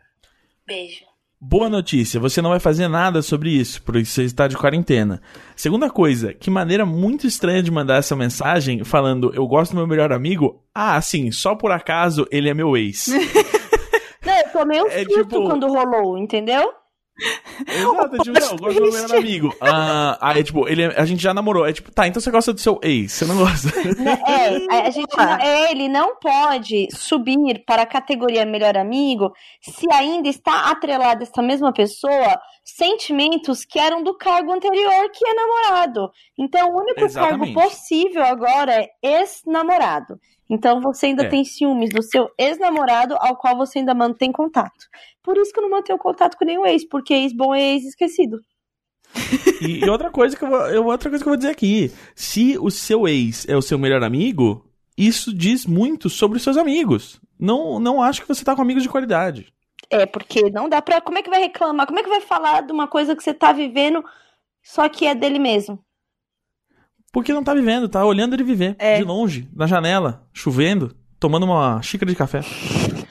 Beijo. 0.67 1.05
Boa 1.41 1.69
notícia, 1.69 2.19
você 2.19 2.41
não 2.41 2.51
vai 2.51 2.61
fazer 2.61 2.89
nada 2.89 3.21
sobre 3.21 3.51
isso, 3.51 3.83
porque 3.83 4.05
você 4.05 4.23
está 4.23 4.49
de 4.49 4.57
quarentena. 4.57 5.21
Segunda 5.55 5.91
coisa, 5.91 6.33
que 6.33 6.49
maneira 6.49 6.87
muito 6.87 7.27
estranha 7.27 7.63
de 7.63 7.71
mandar 7.71 7.97
essa 7.97 8.17
mensagem 8.17 8.83
falando 8.83 9.35
eu 9.35 9.47
gosto 9.47 9.73
do 9.73 9.77
meu 9.77 9.87
melhor 9.87 10.11
amigo. 10.11 10.65
Ah, 10.75 11.01
sim, 11.03 11.31
só 11.31 11.55
por 11.55 11.71
acaso 11.71 12.27
ele 12.31 12.49
é 12.49 12.55
meu 12.55 12.77
ex. 12.77 13.09
Tomei 14.55 14.81
um 14.83 14.87
É 14.87 15.05
tipo- 15.05 15.45
quando 15.45 15.67
rolou, 15.67 16.17
entendeu? 16.17 16.73
Exato, 17.69 18.19
tipo, 18.25 18.41
não, 18.41 18.51
eu 18.51 18.57
gosto 18.59 18.75
do 18.75 18.83
meu 18.83 18.93
melhor 18.93 19.17
amigo. 19.19 19.55
Ah, 19.61 20.19
aí, 20.21 20.43
tipo, 20.43 20.67
ele, 20.69 20.85
a 20.87 21.05
gente 21.05 21.23
já 21.23 21.33
namorou. 21.33 21.65
É 21.65 21.73
tipo, 21.73 21.93
tá, 21.93 22.09
então 22.09 22.21
você 22.21 22.29
gosta 22.31 22.53
do 22.53 22.59
seu 22.61 22.81
ex, 22.83 23.13
você 23.13 23.25
não 23.25 23.37
gosta. 23.39 23.69
Né, 23.95 24.21
É, 24.27 24.87
a 24.87 24.91
gente 24.91 25.17
não- 25.17 25.37
é, 25.39 25.71
ele 25.71 25.89
não 25.89 26.17
pode 26.17 26.89
subir 26.93 27.63
para 27.65 27.83
a 27.83 27.87
categoria 27.87 28.45
melhor 28.45 28.77
amigo 28.77 29.33
se 29.63 29.87
ainda 29.93 30.29
está 30.29 30.71
atrelado 30.71 31.21
a 31.21 31.23
essa 31.23 31.41
mesma 31.43 31.73
pessoa 31.73 32.37
sentimentos 32.65 33.65
que 33.65 33.79
eram 33.79 34.03
do 34.03 34.17
cargo 34.17 34.53
anterior, 34.53 35.09
que 35.13 35.25
é 35.29 35.35
namorado. 35.35 36.11
Então, 36.39 36.71
o 36.71 36.81
único 36.81 37.05
Exatamente. 37.05 37.53
cargo 37.55 37.69
possível 37.71 38.25
agora 38.25 38.73
é 38.73 38.89
ex-namorado. 39.03 40.19
Então, 40.49 40.81
você 40.81 41.07
ainda 41.07 41.25
É. 41.25 41.29
tem 41.29 41.45
ciúmes 41.45 41.91
do 41.91 42.03
seu 42.03 42.29
ex-namorado 42.39 43.17
ao 43.19 43.37
qual 43.37 43.57
você 43.57 43.79
ainda 43.79 43.95
mantém 43.95 44.31
contato. 44.31 44.87
Por 45.23 45.37
isso 45.39 45.53
que 45.53 45.59
eu 45.59 45.63
não 45.63 45.71
mantenho 45.71 45.99
contato 45.99 46.37
com 46.37 46.45
nenhum 46.45 46.67
ex, 46.67 46.87
porque 46.87 47.15
ex 47.15 47.33
bom 47.33 47.55
é 47.55 47.61
ex 47.75 47.85
esquecido. 47.85 48.41
E, 49.61 49.85
e 49.85 49.89
outra 49.89 50.11
coisa 50.11 50.37
que 50.37 50.45
eu, 50.45 50.49
vou- 50.49 50.85
outra 50.91 51.09
coisa 51.09 51.23
que 51.25 51.29
eu 51.29 51.33
vou 51.33 51.37
dizer 51.37 51.51
aqui: 51.51 51.93
se 52.15 52.59
o 52.59 52.71
seu 52.71 53.07
ex 53.09 53.47
é 53.49 53.57
o 53.57 53.63
seu 53.63 53.79
melhor 53.79 54.03
amigo, 54.03 54.65
isso 54.99 55.33
diz 55.33 55.65
muito 55.67 56.11
sobre 56.11 56.37
os 56.37 56.43
seus 56.43 56.57
amigos. 56.57 57.21
Não, 57.39 57.79
não 57.79 58.03
acho 58.03 58.23
que 58.23 58.29
você 58.29 58.45
tá 58.45 58.55
com 58.55 58.63
amigos 58.63 58.83
de 58.83 58.89
qualidade. 58.89 59.53
É, 59.91 60.05
porque 60.07 60.51
não 60.51 60.69
dá 60.69 60.81
pra. 60.83 61.01
Como 61.01 61.19
é 61.19 61.23
que 61.23 61.31
vai 61.31 61.41
reclamar? 61.41 61.87
Como 61.87 61.99
é 61.99 62.03
que 62.03 62.09
vai 62.09 62.21
falar 62.21 62.63
de 62.63 62.73
uma 62.73 62.89
coisa 62.89 63.15
que 63.15 63.23
você 63.23 63.35
tá 63.35 63.53
vivendo 63.53 64.05
só 64.63 64.89
que 64.89 65.07
é 65.07 65.15
dele 65.15 65.39
mesmo? 65.39 65.84
Porque 67.15 67.33
não 67.33 67.43
tá 67.43 67.55
vivendo, 67.55 67.89
tá 67.89 68.05
olhando 68.05 68.35
ele 68.35 68.43
viver. 68.45 68.77
É. 68.79 68.99
De 68.99 69.05
longe, 69.05 69.49
na 69.57 69.67
janela, 69.67 70.23
chovendo, 70.35 70.95
tomando 71.19 71.45
uma 71.45 71.81
xícara 71.81 72.11
de 72.11 72.17
café. 72.17 72.41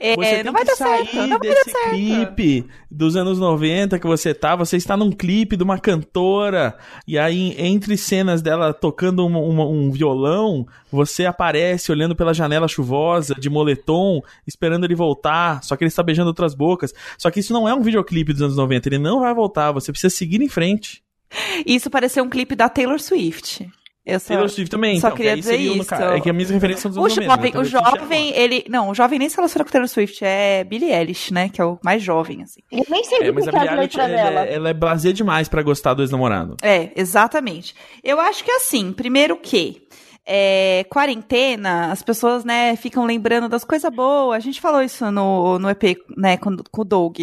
É, 0.00 0.16
Você 0.16 0.34
tem 0.34 0.44
não 0.44 0.52
vai 0.52 0.62
que 0.62 0.68
dar 0.68 0.76
sair 0.76 1.06
certo. 1.06 1.14
Não 1.16 1.38
vai 1.38 1.48
dar 1.48 1.54
desse 1.54 1.70
certo. 1.70 1.90
clipe 1.90 2.66
dos 2.90 3.16
anos 3.16 3.38
90 3.38 3.98
que 3.98 4.06
você 4.06 4.34
tá. 4.34 4.54
Você 4.54 4.76
está 4.76 4.98
num 4.98 5.10
clipe 5.10 5.56
de 5.56 5.62
uma 5.62 5.78
cantora. 5.78 6.76
E 7.08 7.18
aí, 7.18 7.54
entre 7.58 7.96
cenas 7.96 8.42
dela 8.42 8.74
tocando 8.74 9.24
uma- 9.26 9.38
uma- 9.38 9.64
um 9.66 9.90
violão, 9.90 10.66
você 10.92 11.24
aparece 11.24 11.90
olhando 11.90 12.14
pela 12.14 12.34
janela 12.34 12.68
chuvosa, 12.68 13.34
de 13.34 13.48
moletom, 13.48 14.20
esperando 14.46 14.84
ele 14.84 14.94
voltar. 14.94 15.64
Só 15.64 15.74
que 15.74 15.84
ele 15.84 15.88
está 15.88 16.02
beijando 16.02 16.28
outras 16.28 16.54
bocas. 16.54 16.92
Só 17.16 17.30
que 17.30 17.40
isso 17.40 17.54
não 17.54 17.66
é 17.66 17.72
um 17.72 17.80
videoclipe 17.80 18.34
dos 18.34 18.42
anos 18.42 18.56
90. 18.58 18.86
Ele 18.90 18.98
não 18.98 19.20
vai 19.20 19.32
voltar. 19.32 19.72
Você 19.72 19.90
precisa 19.90 20.14
seguir 20.14 20.42
em 20.42 20.48
frente. 20.50 21.02
Isso 21.66 21.90
pareceu 21.90 22.24
um 22.24 22.28
clipe 22.28 22.54
da 22.54 22.68
Taylor 22.68 23.00
Swift. 23.00 23.66
Eu 24.06 24.20
só, 24.20 24.28
Taylor 24.28 24.50
Swift 24.50 24.70
também. 24.70 25.00
só 25.00 25.06
então, 25.08 25.16
queria 25.16 25.32
que 25.32 25.48
aí 25.48 25.56
dizer 25.58 25.70
o- 25.70 25.76
isso. 25.82 25.94
É 25.94 26.20
que 26.20 26.28
a 26.28 26.32
minha 26.34 26.46
referência 26.46 26.82
são 26.82 26.90
dos 26.90 26.98
O 26.98 27.00
anos 27.00 27.16
90. 27.16 27.30
jovem, 27.34 27.48
o 27.48 27.52
Taylor 27.52 27.66
Swift 27.70 27.86
é 27.96 28.00
jovem, 28.00 28.32
ele. 28.36 28.64
Não, 28.68 28.90
o 28.90 28.94
jovem 28.94 29.18
nem 29.18 29.28
se 29.30 29.36
relaciona 29.36 29.64
com 29.64 29.70
Taylor 29.70 29.88
Swift, 29.88 30.22
é 30.22 30.62
Billie 30.62 30.92
Eilish, 30.92 31.32
né? 31.32 31.48
Que 31.48 31.58
é 31.58 31.64
o 31.64 31.78
mais 31.82 32.02
jovem, 32.02 32.42
assim. 32.42 32.60
Eu 32.70 32.84
nem 32.90 33.02
sei 33.02 33.18
É, 33.22 33.32
mas 33.32 33.48
que 33.48 33.56
a 33.56 33.58
é 33.58 33.60
Billie 33.62 33.80
Eilish, 33.80 33.96
letra 33.96 34.02
ela, 34.20 34.44
é- 34.46 34.54
ela 34.54 34.68
é 34.68 34.74
blasé 34.74 35.10
demais 35.10 35.48
pra 35.48 35.62
gostar 35.62 35.94
do 35.94 36.02
ex-namorado. 36.02 36.54
É, 36.60 36.90
exatamente. 36.94 37.74
Eu 38.02 38.20
acho 38.20 38.44
que 38.44 38.50
assim, 38.50 38.92
primeiro 38.92 39.38
que 39.38 39.88
é, 40.26 40.84
quarentena, 40.90 41.92
as 41.92 42.02
pessoas, 42.02 42.44
né, 42.44 42.76
ficam 42.76 43.04
lembrando 43.04 43.48
das 43.48 43.64
coisas 43.64 43.90
boas. 43.94 44.36
A 44.36 44.40
gente 44.40 44.60
falou 44.60 44.82
isso 44.82 45.10
no, 45.10 45.58
no 45.58 45.68
EP, 45.68 45.98
né, 46.16 46.36
com, 46.36 46.56
com 46.70 46.82
o 46.82 46.84
Doug. 46.84 47.18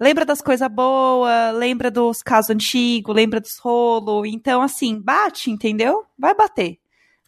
Lembra 0.00 0.24
das 0.24 0.40
coisas 0.40 0.68
boas, 0.70 1.54
lembra 1.56 1.90
dos 1.90 2.22
casos 2.22 2.50
antigos, 2.50 3.14
lembra 3.14 3.40
dos 3.40 3.58
rolos. 3.58 4.28
Então, 4.28 4.62
assim, 4.62 5.00
bate, 5.00 5.50
entendeu? 5.50 6.04
Vai 6.18 6.34
bater. 6.34 6.83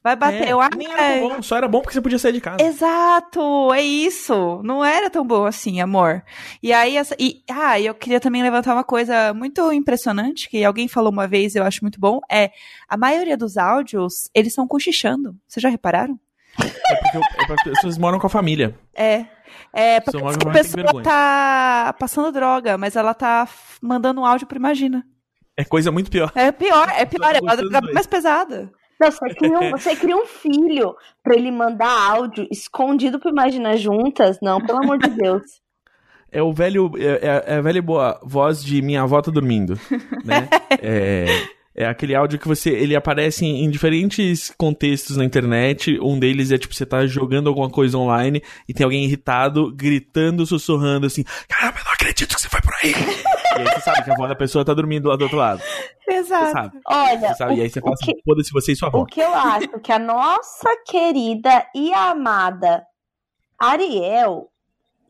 Vai 0.07 0.15
bater. 0.15 0.47
É, 0.47 0.53
Eu 0.53 0.61
acho 0.61 0.79
nem 0.79 0.89
era 0.89 1.21
bom, 1.21 1.43
só 1.43 1.57
era 1.57 1.67
bom 1.67 1.81
porque 1.81 1.93
você 1.95 2.01
podia 2.01 2.17
sair 2.17 2.31
de 2.31 2.41
casa. 2.41 2.63
Exato, 2.63 3.75
é 3.75 3.83
isso. 3.83 4.61
Não 4.63 4.85
era 4.85 5.11
tão 5.11 5.27
bom 5.27 5.45
assim, 5.45 5.81
amor. 5.81 6.23
E 6.63 6.73
aí, 6.73 6.97
essa, 6.97 7.17
e, 7.19 7.43
ah, 7.51 7.81
eu 7.81 7.93
queria 7.93 8.21
também 8.21 8.41
levantar 8.41 8.73
uma 8.73 8.85
coisa 8.85 9.35
muito 9.35 9.73
impressionante, 9.73 10.49
que 10.49 10.65
alguém 10.65 10.87
falou 10.87 11.11
uma 11.11 11.27
vez, 11.27 11.57
eu 11.57 11.65
acho 11.65 11.81
muito 11.83 11.99
bom, 11.99 12.21
é 12.31 12.53
a 12.89 12.97
maioria 12.97 13.37
dos 13.37 13.57
áudios, 13.57 14.31
eles 14.33 14.55
são 14.55 14.65
cochichando. 14.69 15.35
Vocês 15.49 15.61
já 15.61 15.69
repararam? 15.69 16.17
É 16.57 16.95
porque, 16.95 17.19
é 17.19 17.47
porque 17.49 17.53
as 17.53 17.63
pessoas 17.75 17.99
moram 17.99 18.21
com 18.21 18.29
a 18.29 18.31
família. 18.31 18.79
É. 18.95 19.27
É, 19.73 19.99
porque 19.99 20.23
a 20.23 20.53
pessoa 20.53 21.03
tá 21.03 21.97
passando 21.99 22.31
droga, 22.31 22.79
mas 22.79 22.95
ela 22.95 23.13
tá 23.13 23.49
mandando 23.83 24.21
um 24.21 24.25
áudio 24.25 24.47
pro 24.47 24.57
Imagina. 24.57 25.05
É 25.57 25.65
coisa 25.65 25.91
muito 25.91 26.11
pior. 26.11 26.31
É 26.35 26.53
pior, 26.53 26.89
é 26.91 27.05
pior, 27.07 27.35
é 27.35 27.41
uma 27.41 27.57
droga 27.57 27.81
mais 27.93 28.07
pesada. 28.07 28.71
Não, 28.99 29.11
você 29.11 29.29
cria, 29.35 29.59
um, 29.59 29.71
você 29.71 29.97
cria 29.97 30.17
um 30.17 30.27
filho 30.27 30.95
pra 31.23 31.35
ele 31.35 31.51
mandar 31.51 31.91
áudio 32.13 32.47
escondido 32.51 33.19
pro 33.19 33.31
Imagina 33.31 33.77
Juntas? 33.77 34.39
Não, 34.41 34.61
pelo 34.61 34.79
amor 34.79 34.99
de 34.99 35.11
Deus. 35.11 35.43
É 36.33 36.43
o 36.43 36.53
velho. 36.53 36.91
É, 36.97 37.05
é- 37.27 37.45
é 37.47 37.57
a 37.57 37.61
velha 37.61 37.81
boa 37.81 38.21
voz 38.25 38.63
de 38.65 38.83
minha 38.83 39.03
avó 39.03 39.21
tá 39.23 39.31
dormindo. 39.31 39.79
Né? 40.25 40.49
é, 40.83 41.27
é 41.75 41.87
aquele 41.87 42.15
áudio 42.15 42.39
que 42.39 42.49
você. 42.49 42.71
Ele 42.71 42.97
aparece 42.97 43.45
em, 43.45 43.65
em 43.65 43.71
diferentes 43.71 44.53
contextos 44.57 45.17
na 45.17 45.25
internet. 45.25 45.99
Um 46.03 46.19
deles 46.19 46.51
é 46.51 46.59
tipo, 46.59 46.75
você 46.75 46.85
tá 46.85 47.07
jogando 47.07 47.49
alguma 47.49 47.71
coisa 47.71 47.97
online 47.97 48.43
e 48.69 48.75
tem 48.75 48.85
alguém 48.85 49.05
irritado, 49.05 49.73
gritando, 49.75 50.45
sussurrando 50.47 51.07
assim: 51.07 51.23
Caramba, 51.49 51.79
eu 51.79 51.85
não 51.85 51.93
acredito 51.93 52.35
que 52.35 52.41
você 52.41 52.49
foi 52.49 52.61
por 52.61 52.73
aí! 52.83 52.93
e 53.59 53.61
aí 53.61 53.75
você 53.75 53.81
sabe 53.81 54.05
que 54.05 54.11
a 54.11 54.15
avó 54.15 54.27
da 54.27 54.35
pessoa 54.37 54.65
tá 54.65 54.75
dormindo 54.75 55.09
lá 55.09 55.17
do 55.17 55.23
outro 55.23 55.37
lado. 55.39 55.61
Você 56.05 56.13
Exato. 56.15 56.53
sabe. 56.53 56.81
Olha, 56.87 57.29
Você 57.29 57.35
sabe. 57.35 57.55
e 57.57 57.61
aí 57.63 57.71
você 57.71 57.81
fala 57.81 57.95
que, 57.97 58.11
assim: 58.11 58.21
foda-se 58.25 58.53
você 58.53 58.73
e 58.73 58.77
sua 58.77 58.89
avó. 58.89 58.99
o 59.01 59.07
que 59.07 59.21
eu 59.21 59.35
acho 59.35 59.81
que 59.81 59.93
a 59.93 59.99
nossa 59.99 60.69
querida 60.87 61.67
e 61.75 61.93
amada 61.93 62.85
Ariel 63.59 64.49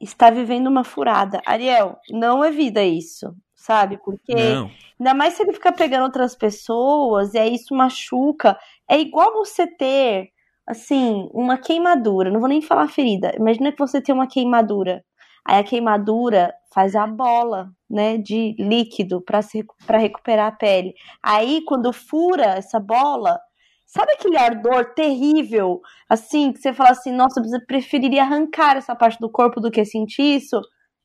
está 0.01 0.31
vivendo 0.31 0.67
uma 0.69 0.85
furada. 0.85 1.41
Ariel, 1.47 1.97
não 2.11 2.45
é 2.45 2.51
vida 2.51 2.83
isso, 2.83 3.35
sabe? 3.55 3.99
Porque 4.05 4.35
Não. 4.35 4.71
Ainda 4.99 5.13
mais 5.13 5.35
se 5.35 5.43
ele 5.43 5.53
ficar 5.53 5.73
pegando 5.73 6.05
outras 6.05 6.35
pessoas 6.35 7.35
e 7.35 7.39
aí 7.39 7.55
isso 7.55 7.75
machuca. 7.75 8.59
É 8.89 8.99
igual 8.99 9.33
você 9.35 9.67
ter, 9.67 10.31
assim, 10.67 11.29
uma 11.35 11.59
queimadura. 11.59 12.31
Não 12.31 12.41
vou 12.41 12.49
nem 12.49 12.63
falar 12.63 12.89
ferida. 12.89 13.35
Imagina 13.37 13.73
que 13.73 13.79
você 13.79 14.01
tem 14.01 14.15
uma 14.15 14.27
queimadura. 14.27 15.05
Aí 15.47 15.61
a 15.61 15.65
queimadura 15.65 16.53
faz 16.75 16.97
a 16.97 17.07
bola, 17.07 17.71
né, 17.89 18.19
de 18.19 18.57
líquido 18.59 19.23
para 19.23 19.99
recuperar 19.99 20.49
a 20.49 20.53
pele. 20.53 20.95
Aí 21.23 21.63
quando 21.65 21.93
fura 21.93 22.57
essa 22.57 22.81
bola, 22.81 23.39
sabe 23.87 24.13
aquele 24.13 24.37
ardor 24.37 24.93
terrível, 24.95 25.81
assim, 26.09 26.53
que 26.53 26.59
você 26.59 26.73
fala 26.73 26.91
assim, 26.91 27.13
nossa, 27.13 27.41
você 27.41 27.65
preferiria 27.65 28.23
arrancar 28.23 28.77
essa 28.77 28.95
parte 28.95 29.19
do 29.21 29.31
corpo 29.31 29.61
do 29.61 29.71
que 29.71 29.85
sentir 29.85 30.37
isso? 30.37 30.61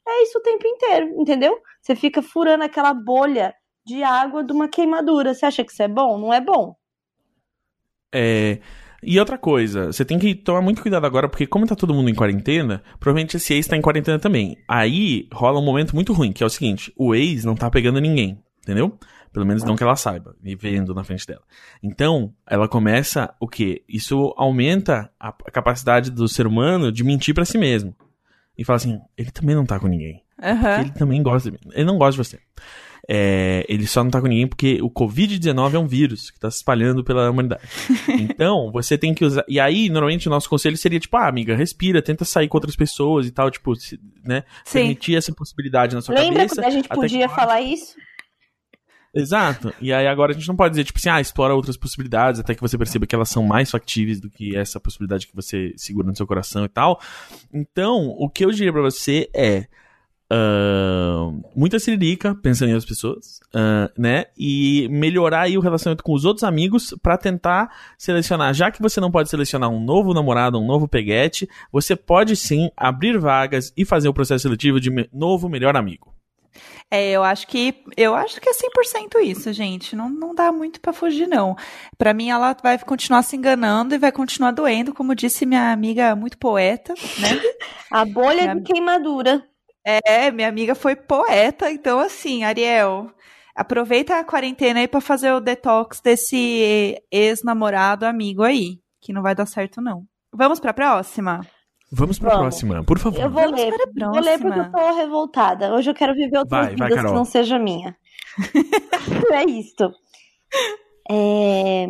É 0.07 0.23
isso 0.23 0.39
o 0.39 0.41
tempo 0.41 0.67
inteiro, 0.67 1.21
entendeu? 1.21 1.59
Você 1.81 1.95
fica 1.95 2.21
furando 2.21 2.63
aquela 2.63 2.93
bolha 2.93 3.53
de 3.85 4.03
água 4.03 4.43
de 4.43 4.51
uma 4.51 4.67
queimadura. 4.67 5.33
Você 5.33 5.45
acha 5.45 5.63
que 5.63 5.71
isso 5.71 5.83
é 5.83 5.87
bom? 5.87 6.17
Não 6.17 6.33
é 6.33 6.41
bom. 6.41 6.75
É, 8.13 8.59
E 9.03 9.19
outra 9.19 9.37
coisa, 9.37 9.87
você 9.91 10.05
tem 10.05 10.19
que 10.19 10.35
tomar 10.35 10.61
muito 10.61 10.81
cuidado 10.81 11.05
agora, 11.05 11.27
porque 11.27 11.47
como 11.47 11.65
tá 11.65 11.75
todo 11.75 11.93
mundo 11.93 12.09
em 12.09 12.15
quarentena, 12.15 12.83
provavelmente 12.99 13.37
esse 13.37 13.53
ex 13.53 13.65
tá 13.65 13.75
em 13.75 13.81
quarentena 13.81 14.19
também. 14.19 14.57
Aí 14.67 15.27
rola 15.33 15.59
um 15.59 15.65
momento 15.65 15.95
muito 15.95 16.13
ruim, 16.13 16.31
que 16.31 16.43
é 16.43 16.45
o 16.45 16.49
seguinte: 16.49 16.93
o 16.95 17.15
ex 17.15 17.43
não 17.43 17.55
tá 17.55 17.69
pegando 17.69 17.99
ninguém, 17.99 18.37
entendeu? 18.61 18.97
Pelo 19.33 19.45
menos 19.45 19.63
não 19.63 19.75
que 19.75 19.83
ela 19.83 19.95
saiba, 19.95 20.35
me 20.43 20.55
vendo 20.55 20.93
na 20.93 21.03
frente 21.03 21.25
dela. 21.25 21.41
Então, 21.81 22.33
ela 22.45 22.67
começa 22.67 23.33
o 23.39 23.47
quê? 23.47 23.81
Isso 23.87 24.33
aumenta 24.37 25.09
a 25.19 25.31
capacidade 25.31 26.11
do 26.11 26.27
ser 26.27 26.45
humano 26.45 26.91
de 26.91 27.03
mentir 27.03 27.33
pra 27.33 27.45
si 27.45 27.57
mesmo. 27.57 27.95
E 28.57 28.63
fala 28.65 28.77
assim: 28.77 28.99
ele 29.17 29.31
também 29.31 29.55
não 29.55 29.65
tá 29.65 29.79
com 29.79 29.87
ninguém. 29.87 30.21
Aham. 30.41 30.81
Ele 30.81 30.91
também 30.91 31.23
gosta 31.23 31.49
de 31.49 31.57
mim. 31.57 31.71
Ele 31.73 31.85
não 31.85 31.97
gosta 31.97 32.11
de 32.21 32.29
você. 32.29 32.39
É, 33.13 33.65
ele 33.67 33.85
só 33.87 34.05
não 34.05 34.09
tá 34.09 34.21
com 34.21 34.27
ninguém 34.27 34.47
porque 34.47 34.79
o 34.81 34.89
Covid-19 34.89 35.73
é 35.73 35.79
um 35.79 35.85
vírus 35.85 36.31
que 36.31 36.39
tá 36.39 36.49
se 36.49 36.57
espalhando 36.57 37.03
pela 37.03 37.29
humanidade. 37.29 37.61
Então, 38.17 38.71
você 38.71 38.97
tem 38.97 39.13
que 39.13 39.25
usar. 39.25 39.43
E 39.49 39.59
aí, 39.59 39.89
normalmente, 39.89 40.27
o 40.27 40.31
nosso 40.31 40.47
conselho 40.49 40.77
seria 40.77 40.97
tipo, 40.99 41.17
ah, 41.17 41.27
amiga, 41.27 41.53
respira, 41.53 42.01
tenta 42.01 42.23
sair 42.23 42.47
com 42.47 42.55
outras 42.55 42.75
pessoas 42.75 43.27
e 43.27 43.31
tal, 43.31 43.51
tipo, 43.51 43.73
né? 44.23 44.43
Sim. 44.63 44.79
Permitir 44.79 45.17
essa 45.17 45.33
possibilidade 45.33 45.93
na 45.93 46.01
sua 46.01 46.15
Lembra 46.15 46.43
cabeça. 46.43 46.55
quando 46.55 46.65
a 46.65 46.69
gente 46.69 46.87
podia 46.87 47.27
que- 47.27 47.35
falar 47.35 47.59
isso? 47.59 47.95
Exato. 49.13 49.73
E 49.81 49.91
aí 49.91 50.07
agora 50.07 50.31
a 50.31 50.33
gente 50.33 50.47
não 50.47 50.55
pode 50.55 50.71
dizer, 50.71 50.85
tipo 50.85 50.97
assim, 50.97 51.09
ah, 51.09 51.19
explora 51.19 51.53
outras 51.53 51.75
possibilidades, 51.75 52.39
até 52.39 52.55
que 52.55 52.61
você 52.61 52.77
perceba 52.77 53.05
que 53.05 53.13
elas 53.13 53.27
são 53.27 53.43
mais 53.43 53.69
factíveis 53.69 54.21
do 54.21 54.29
que 54.29 54.55
essa 54.55 54.79
possibilidade 54.79 55.27
que 55.27 55.35
você 55.35 55.73
segura 55.75 56.07
no 56.07 56.15
seu 56.15 56.25
coração 56.25 56.63
e 56.63 56.69
tal. 56.69 56.97
Então, 57.53 58.07
o 58.17 58.29
que 58.29 58.45
eu 58.45 58.51
diria 58.51 58.71
pra 58.71 58.81
você 58.81 59.29
é. 59.35 59.65
Muita 61.55 61.79
siririca, 61.79 62.33
pensando 62.35 62.69
em 62.69 62.73
outras 62.73 62.89
pessoas, 62.89 63.39
ah, 63.53 63.89
né? 63.97 64.25
E 64.37 64.87
melhorar 64.89 65.41
aí 65.41 65.57
o 65.57 65.61
relacionamento 65.61 66.03
com 66.03 66.13
os 66.13 66.25
outros 66.25 66.43
amigos 66.43 66.93
pra 67.01 67.17
tentar 67.17 67.69
selecionar. 67.97 68.53
Já 68.53 68.71
que 68.71 68.81
você 68.81 68.99
não 68.99 69.11
pode 69.11 69.29
selecionar 69.29 69.69
um 69.69 69.79
novo 69.83 70.13
namorado, 70.13 70.59
um 70.59 70.65
novo 70.65 70.87
peguete, 70.87 71.49
você 71.71 71.95
pode 71.95 72.35
sim 72.35 72.69
abrir 72.75 73.17
vagas 73.19 73.73
e 73.75 73.85
fazer 73.85 74.07
o 74.09 74.13
processo 74.13 74.43
seletivo 74.43 74.79
de 74.79 74.89
me- 74.89 75.09
novo 75.13 75.49
melhor 75.49 75.75
amigo. 75.75 76.13
É, 76.93 77.11
eu 77.11 77.23
acho 77.23 77.47
que 77.47 77.73
eu 77.95 78.13
acho 78.13 78.41
que 78.41 78.49
é 78.49 78.51
100% 78.51 79.21
isso, 79.23 79.53
gente. 79.53 79.95
Não, 79.95 80.09
não 80.09 80.35
dá 80.35 80.51
muito 80.51 80.81
pra 80.81 80.91
fugir 80.91 81.25
não. 81.25 81.55
Pra 81.97 82.13
mim 82.13 82.29
ela 82.29 82.53
vai 82.61 82.77
continuar 82.79 83.23
se 83.23 83.37
enganando 83.37 83.95
e 83.95 83.97
vai 83.97 84.11
continuar 84.11 84.51
doendo, 84.51 84.93
como 84.93 85.15
disse 85.15 85.45
minha 85.45 85.71
amiga 85.71 86.13
muito 86.17 86.37
poeta, 86.37 86.93
né? 87.19 87.29
A 87.89 88.03
bolha 88.03 88.41
Minha- 88.41 88.55
de 88.55 88.61
queimadura. 88.63 89.41
É, 89.83 90.31
minha 90.31 90.47
amiga 90.47 90.75
foi 90.75 90.95
poeta, 90.95 91.71
então 91.71 91.99
assim, 91.99 92.43
Ariel, 92.43 93.11
aproveita 93.55 94.19
a 94.19 94.23
quarentena 94.23 94.79
aí 94.79 94.87
pra 94.87 95.01
fazer 95.01 95.31
o 95.33 95.39
detox 95.39 95.99
desse 96.01 97.01
ex-namorado 97.11 98.05
amigo 98.05 98.43
aí, 98.43 98.79
que 99.01 99.11
não 99.11 99.21
vai 99.21 99.33
dar 99.33 99.45
certo 99.45 99.81
não. 99.81 100.05
Vamos 100.33 100.59
pra 100.59 100.73
próxima? 100.73 101.41
Vamos 101.91 102.17
pra 102.17 102.29
Vamos. 102.29 102.43
próxima, 102.43 102.83
por 102.85 102.97
favor. 102.99 103.19
Eu 103.19 103.29
vou 103.29 103.41
Vamos 103.41 103.59
ler. 103.59 103.73
para 103.93 104.07
a 104.07 104.11
Vou 104.11 104.21
ler 104.21 104.39
porque 104.39 104.59
eu 104.59 104.71
tô 104.71 104.95
revoltada. 104.95 105.73
Hoje 105.73 105.89
eu 105.89 105.93
quero 105.93 106.13
viver 106.13 106.37
outras 106.37 106.67
Vai, 106.67 106.75
vai, 106.75 106.87
vidas 106.87 106.89
que 106.89 106.95
Carol. 106.95 107.13
não 107.13 107.25
seja 107.25 107.57
a 107.57 107.59
minha. 107.59 107.97
é 109.33 109.43
isto. 109.43 109.91
É... 111.09 111.87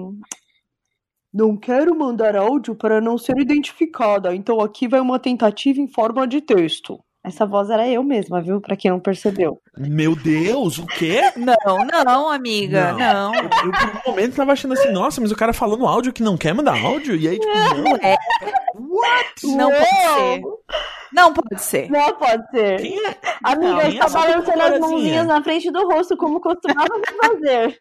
Não 1.32 1.56
quero 1.56 1.96
mandar 1.96 2.36
áudio 2.36 2.76
para 2.76 3.00
não 3.00 3.18
ser 3.18 3.38
identificada, 3.38 4.36
então 4.36 4.60
aqui 4.60 4.88
vai 4.88 5.00
uma 5.00 5.20
tentativa 5.20 5.80
em 5.80 5.88
forma 5.88 6.28
de 6.28 6.42
texto. 6.42 7.00
Essa 7.24 7.46
voz 7.46 7.70
era 7.70 7.88
eu 7.88 8.04
mesma, 8.04 8.42
viu? 8.42 8.60
Pra 8.60 8.76
quem 8.76 8.90
não 8.90 9.00
percebeu. 9.00 9.62
Meu 9.78 10.16
Deus, 10.16 10.80
o 10.80 10.88
quê? 10.88 11.22
Não, 11.36 11.86
não, 12.04 12.30
amiga, 12.32 12.94
não. 12.94 13.34
Eu, 13.36 13.44
eu, 13.44 13.72
por 13.72 14.10
um 14.10 14.12
momento 14.12 14.36
tava 14.36 14.54
achando 14.54 14.74
assim, 14.74 14.92
nossa, 14.92 15.22
mas 15.22 15.32
o 15.32 15.36
cara 15.36 15.54
falou 15.54 15.78
no 15.78 15.88
áudio 15.88 16.12
que 16.12 16.24
não 16.24 16.36
quer 16.36 16.54
mandar 16.56 16.84
áudio, 16.84 17.16
e 17.16 17.28
aí, 17.28 17.40
tipo, 17.40 17.54
não. 17.54 17.96
É. 18.02 18.18
Não 19.44 19.70
pode 19.70 19.90
ser. 19.90 20.42
Não 21.14 21.34
pode 21.34 21.62
ser. 21.62 21.92
Não 21.92 22.14
pode 22.14 22.50
ser. 22.50 22.82
Quem 22.82 23.06
é? 23.06 23.16
Amiga, 23.44 23.72
Não, 23.74 23.82
está 23.82 24.10
balançando 24.10 24.50
as 24.50 24.54
corazinha. 24.56 24.80
mãozinhas 24.80 25.28
na 25.28 25.44
frente 25.44 25.72
do 25.72 25.88
rosto, 25.92 26.18
como 26.18 26.40
costumava 26.42 26.90
fazer. 27.22 27.80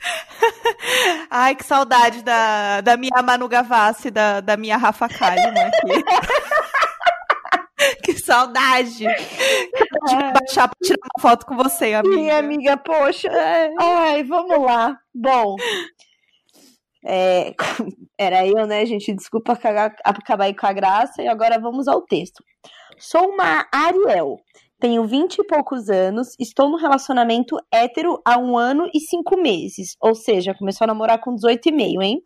Ai, 1.30 1.54
que 1.54 1.64
saudade 1.64 2.22
da, 2.22 2.80
da 2.80 2.96
minha 2.96 3.22
Manu 3.22 3.48
Gavassi, 3.48 4.10
da, 4.10 4.40
da 4.40 4.56
minha 4.56 4.76
Rafa 4.76 5.08
Kalimann 5.08 5.66
aqui. 5.68 6.04
que 8.14 8.20
saudade. 8.20 8.98
De 8.98 10.16
baixar 10.32 10.68
pra 10.68 10.76
tirar 10.82 10.98
uma 11.16 11.20
foto 11.22 11.46
com 11.46 11.56
você, 11.56 11.94
amiga. 11.94 12.16
Minha 12.16 12.38
amiga, 12.38 12.76
poxa. 12.76 13.28
Ai, 13.80 14.22
vamos 14.24 14.58
lá. 14.64 14.96
Bom. 15.14 15.56
é, 17.04 17.54
era 18.18 18.46
eu, 18.46 18.66
né, 18.66 18.84
gente? 18.86 19.14
Desculpa 19.14 19.56
cagar- 19.56 19.96
acabar 20.04 20.44
aí 20.44 20.54
com 20.54 20.66
a 20.66 20.72
graça. 20.72 21.22
E 21.22 21.28
agora 21.28 21.58
vamos 21.58 21.88
ao 21.88 22.02
texto. 22.02 22.42
Sou 22.98 23.28
uma 23.30 23.66
Ariel. 23.72 24.38
Tenho 24.78 25.04
vinte 25.06 25.38
e 25.38 25.44
poucos 25.46 25.88
anos. 25.90 26.28
Estou 26.38 26.68
no 26.68 26.76
relacionamento 26.76 27.56
hétero 27.72 28.20
há 28.24 28.38
um 28.38 28.56
ano 28.56 28.88
e 28.94 29.00
cinco 29.00 29.36
meses. 29.36 29.96
Ou 30.00 30.14
seja, 30.14 30.54
começou 30.54 30.84
a 30.84 30.88
namorar 30.88 31.20
com 31.20 31.34
18 31.34 31.68
e 31.68 31.72
meio, 31.72 32.02
hein? 32.02 32.22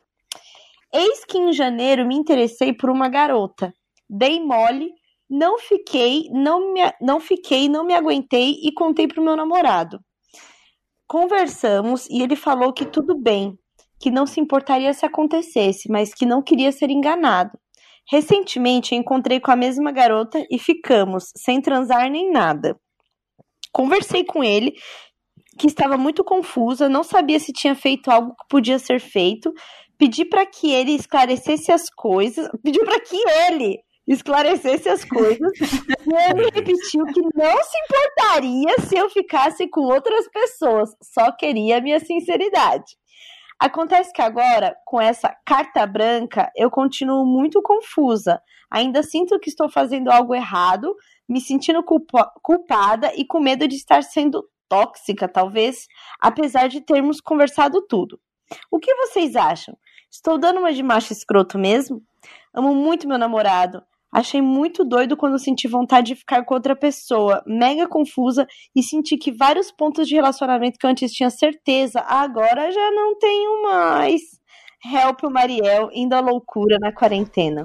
Eis 0.92 1.24
que 1.24 1.36
em 1.36 1.52
janeiro 1.52 2.06
me 2.06 2.14
interessei 2.14 2.72
por 2.72 2.88
uma 2.90 3.08
garota. 3.08 3.72
Dei 4.08 4.38
mole, 4.38 4.90
não 5.36 5.58
fiquei, 5.58 6.28
não 6.30 6.72
me, 6.72 6.80
não 7.00 7.18
fiquei, 7.18 7.68
não 7.68 7.84
me 7.84 7.92
aguentei 7.92 8.52
e 8.62 8.72
contei 8.72 9.08
pro 9.08 9.22
meu 9.22 9.34
namorado. 9.34 9.98
Conversamos 11.08 12.08
e 12.08 12.22
ele 12.22 12.36
falou 12.36 12.72
que 12.72 12.86
tudo 12.86 13.18
bem, 13.20 13.58
que 13.98 14.12
não 14.12 14.26
se 14.26 14.40
importaria 14.40 14.94
se 14.94 15.04
acontecesse, 15.04 15.90
mas 15.90 16.14
que 16.14 16.24
não 16.24 16.40
queria 16.40 16.70
ser 16.70 16.88
enganado. 16.88 17.50
Recentemente 18.08 18.94
encontrei 18.94 19.40
com 19.40 19.50
a 19.50 19.56
mesma 19.56 19.90
garota 19.90 20.40
e 20.48 20.56
ficamos, 20.56 21.24
sem 21.36 21.60
transar 21.60 22.08
nem 22.08 22.30
nada. 22.30 22.78
Conversei 23.72 24.24
com 24.24 24.44
ele, 24.44 24.72
que 25.58 25.66
estava 25.66 25.98
muito 25.98 26.22
confusa, 26.22 26.88
não 26.88 27.02
sabia 27.02 27.40
se 27.40 27.52
tinha 27.52 27.74
feito 27.74 28.08
algo 28.08 28.36
que 28.36 28.46
podia 28.48 28.78
ser 28.78 29.00
feito. 29.00 29.52
Pedi 29.98 30.24
para 30.24 30.46
que 30.46 30.70
ele 30.70 30.92
esclarecesse 30.92 31.72
as 31.72 31.90
coisas. 31.90 32.48
Pediu 32.62 32.84
para 32.84 33.00
que 33.00 33.16
ele 33.48 33.82
esclarecesse 34.06 34.88
as 34.88 35.04
coisas. 35.04 35.52
e 36.06 36.30
ele 36.30 36.50
repetiu 36.52 37.04
que 37.06 37.20
não 37.20 37.62
se 37.62 37.78
importaria 37.78 38.74
se 38.86 38.96
eu 38.96 39.08
ficasse 39.10 39.68
com 39.68 39.82
outras 39.82 40.28
pessoas, 40.28 40.90
só 41.02 41.32
queria 41.32 41.78
a 41.78 41.80
minha 41.80 42.00
sinceridade. 42.00 42.96
Acontece 43.58 44.12
que 44.12 44.20
agora, 44.20 44.76
com 44.84 45.00
essa 45.00 45.34
carta 45.46 45.86
branca, 45.86 46.50
eu 46.56 46.70
continuo 46.70 47.24
muito 47.24 47.62
confusa. 47.62 48.40
Ainda 48.70 49.02
sinto 49.02 49.38
que 49.38 49.48
estou 49.48 49.68
fazendo 49.68 50.10
algo 50.10 50.34
errado, 50.34 50.94
me 51.28 51.40
sentindo 51.40 51.82
culpa- 51.82 52.30
culpada 52.42 53.12
e 53.14 53.24
com 53.24 53.40
medo 53.40 53.66
de 53.68 53.76
estar 53.76 54.02
sendo 54.02 54.44
tóxica, 54.68 55.28
talvez, 55.28 55.86
apesar 56.20 56.68
de 56.68 56.80
termos 56.80 57.20
conversado 57.20 57.80
tudo. 57.86 58.18
O 58.70 58.78
que 58.78 58.94
vocês 58.96 59.36
acham? 59.36 59.76
Estou 60.10 60.36
dando 60.36 60.58
uma 60.58 60.72
de 60.72 60.82
macho 60.82 61.12
escroto 61.12 61.58
mesmo? 61.58 62.02
Amo 62.52 62.74
muito 62.74 63.08
meu 63.08 63.18
namorado. 63.18 63.82
Achei 64.14 64.40
muito 64.40 64.84
doido 64.84 65.16
quando 65.16 65.36
senti 65.40 65.66
vontade 65.66 66.08
de 66.08 66.14
ficar 66.14 66.44
com 66.44 66.54
outra 66.54 66.76
pessoa, 66.76 67.42
mega 67.44 67.88
confusa 67.88 68.46
e 68.74 68.80
senti 68.80 69.16
que 69.16 69.32
vários 69.32 69.72
pontos 69.72 70.06
de 70.06 70.14
relacionamento 70.14 70.78
que 70.78 70.86
eu 70.86 70.90
antes 70.90 71.12
tinha 71.12 71.30
certeza, 71.30 71.98
agora 72.06 72.70
já 72.70 72.90
não 72.92 73.18
tenho 73.18 73.62
mais. 73.64 74.22
Help 74.86 75.24
o 75.24 75.30
Mariel 75.30 75.88
indo 75.92 76.14
à 76.14 76.20
loucura 76.20 76.78
na 76.78 76.92
quarentena. 76.92 77.64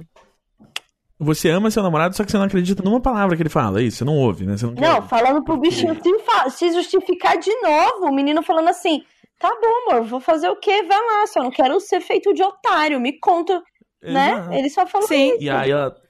Você 1.19 1.49
ama 1.49 1.69
seu 1.69 1.83
namorado, 1.83 2.15
só 2.15 2.23
que 2.23 2.31
você 2.31 2.37
não 2.37 2.45
acredita 2.45 2.81
numa 2.81 2.99
palavra 2.99 3.35
que 3.35 3.43
ele 3.43 3.49
fala, 3.49 3.79
é 3.79 3.83
isso? 3.83 3.97
Você 3.97 4.05
não 4.05 4.17
ouve, 4.17 4.45
né? 4.45 4.57
Você 4.57 4.65
não, 4.65 4.73
quer 4.73 4.81
Não, 4.81 4.95
ouvir. 4.95 5.07
falando 5.07 5.43
pro 5.43 5.59
bichinho 5.59 5.95
se, 6.01 6.49
se 6.51 6.73
justificar 6.73 7.37
de 7.37 7.53
novo, 7.61 8.07
o 8.07 8.15
menino 8.15 8.41
falando 8.41 8.69
assim: 8.69 9.03
tá 9.37 9.49
bom, 9.61 9.93
amor, 9.93 10.07
vou 10.07 10.19
fazer 10.19 10.49
o 10.49 10.55
quê? 10.55 10.81
Vai 10.81 10.97
lá, 10.97 11.27
só 11.27 11.43
não 11.43 11.51
quero 11.51 11.79
ser 11.79 11.99
feito 11.99 12.33
de 12.33 12.41
otário, 12.41 12.99
me 12.99 13.19
conta, 13.19 13.61
né? 14.01 14.47
Ele 14.57 14.69
só 14.69 14.87
falou 14.87 15.07
Sim. 15.07 15.33
isso. 15.33 15.43
E 15.43 15.49
aí 15.49 15.69
ela. 15.69 16.08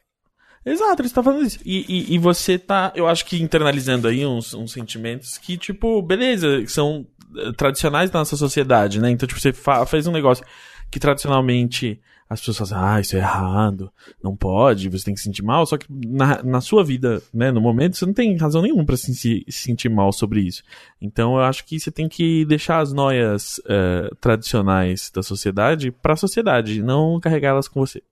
Exato, 0.65 1.01
ele 1.01 1.09
tá 1.09 1.23
falando 1.23 1.45
isso. 1.45 1.59
E, 1.65 1.85
e, 1.87 2.15
e 2.15 2.17
você 2.17 2.59
tá, 2.59 2.91
eu 2.95 3.07
acho 3.07 3.25
que 3.25 3.41
internalizando 3.41 4.07
aí 4.07 4.25
uns, 4.25 4.53
uns 4.53 4.71
sentimentos 4.71 5.37
que, 5.37 5.57
tipo, 5.57 6.01
beleza, 6.01 6.61
que 6.61 6.71
são 6.71 7.07
eh, 7.37 7.51
tradicionais 7.53 8.09
da 8.09 8.19
nossa 8.19 8.35
sociedade, 8.35 8.99
né? 8.99 9.09
Então, 9.09 9.27
tipo, 9.27 9.39
você 9.39 9.53
fez 9.87 10.05
um 10.07 10.11
negócio 10.11 10.45
que 10.91 10.99
tradicionalmente 10.99 11.99
as 12.29 12.39
pessoas 12.39 12.69
falam, 12.69 12.85
ah, 12.85 13.01
isso 13.01 13.15
é 13.15 13.19
errado, 13.19 13.91
não 14.23 14.35
pode, 14.35 14.87
você 14.87 15.05
tem 15.05 15.15
que 15.15 15.19
se 15.19 15.23
sentir 15.25 15.41
mal, 15.41 15.65
só 15.65 15.77
que 15.77 15.87
na, 15.89 16.43
na 16.43 16.61
sua 16.61 16.83
vida, 16.83 17.23
né, 17.33 17.51
no 17.51 17.59
momento, 17.59 17.97
você 17.97 18.05
não 18.05 18.13
tem 18.13 18.37
razão 18.37 18.61
nenhuma 18.61 18.85
pra 18.85 18.95
se, 18.95 19.15
se 19.15 19.43
sentir 19.49 19.89
mal 19.89 20.13
sobre 20.13 20.41
isso. 20.41 20.61
Então, 21.01 21.37
eu 21.37 21.41
acho 21.41 21.65
que 21.65 21.79
você 21.79 21.89
tem 21.89 22.07
que 22.07 22.45
deixar 22.45 22.79
as 22.79 22.93
noias 22.93 23.59
eh, 23.67 24.11
tradicionais 24.21 25.09
da 25.09 25.23
sociedade 25.23 25.91
pra 25.91 26.15
sociedade, 26.15 26.83
não 26.83 27.19
carregá-las 27.19 27.67
com 27.67 27.79
você. 27.79 28.03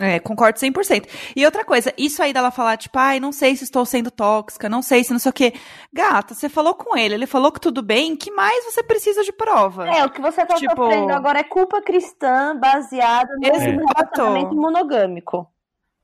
É, 0.00 0.18
concordo 0.18 0.58
100%. 0.58 1.06
E 1.36 1.44
outra 1.44 1.64
coisa, 1.64 1.92
isso 1.98 2.22
aí 2.22 2.32
dela 2.32 2.50
falar, 2.50 2.78
tipo, 2.78 2.98
ai, 2.98 3.20
não 3.20 3.30
sei 3.30 3.54
se 3.54 3.64
estou 3.64 3.84
sendo 3.84 4.10
tóxica, 4.10 4.68
não 4.68 4.80
sei 4.80 5.04
se 5.04 5.12
não 5.12 5.18
sei 5.18 5.30
o 5.30 5.32
quê. 5.34 5.52
Gata, 5.92 6.34
você 6.34 6.48
falou 6.48 6.74
com 6.74 6.96
ele, 6.96 7.14
ele 7.14 7.26
falou 7.26 7.52
que 7.52 7.60
tudo 7.60 7.82
bem, 7.82 8.16
que 8.16 8.30
mais 8.30 8.64
você 8.64 8.82
precisa 8.82 9.22
de 9.22 9.32
prova? 9.32 9.86
É, 9.88 10.02
o 10.04 10.10
que 10.10 10.20
você 10.20 10.46
tá 10.46 10.54
Tipo- 10.54 10.74
sofrendo 10.76 11.12
agora 11.12 11.40
é 11.40 11.44
culpa 11.44 11.82
cristã 11.82 12.56
baseada 12.58 13.34
no 13.36 13.46
Exato. 13.46 13.86
relacionamento 13.86 14.54
monogâmico. 14.56 15.46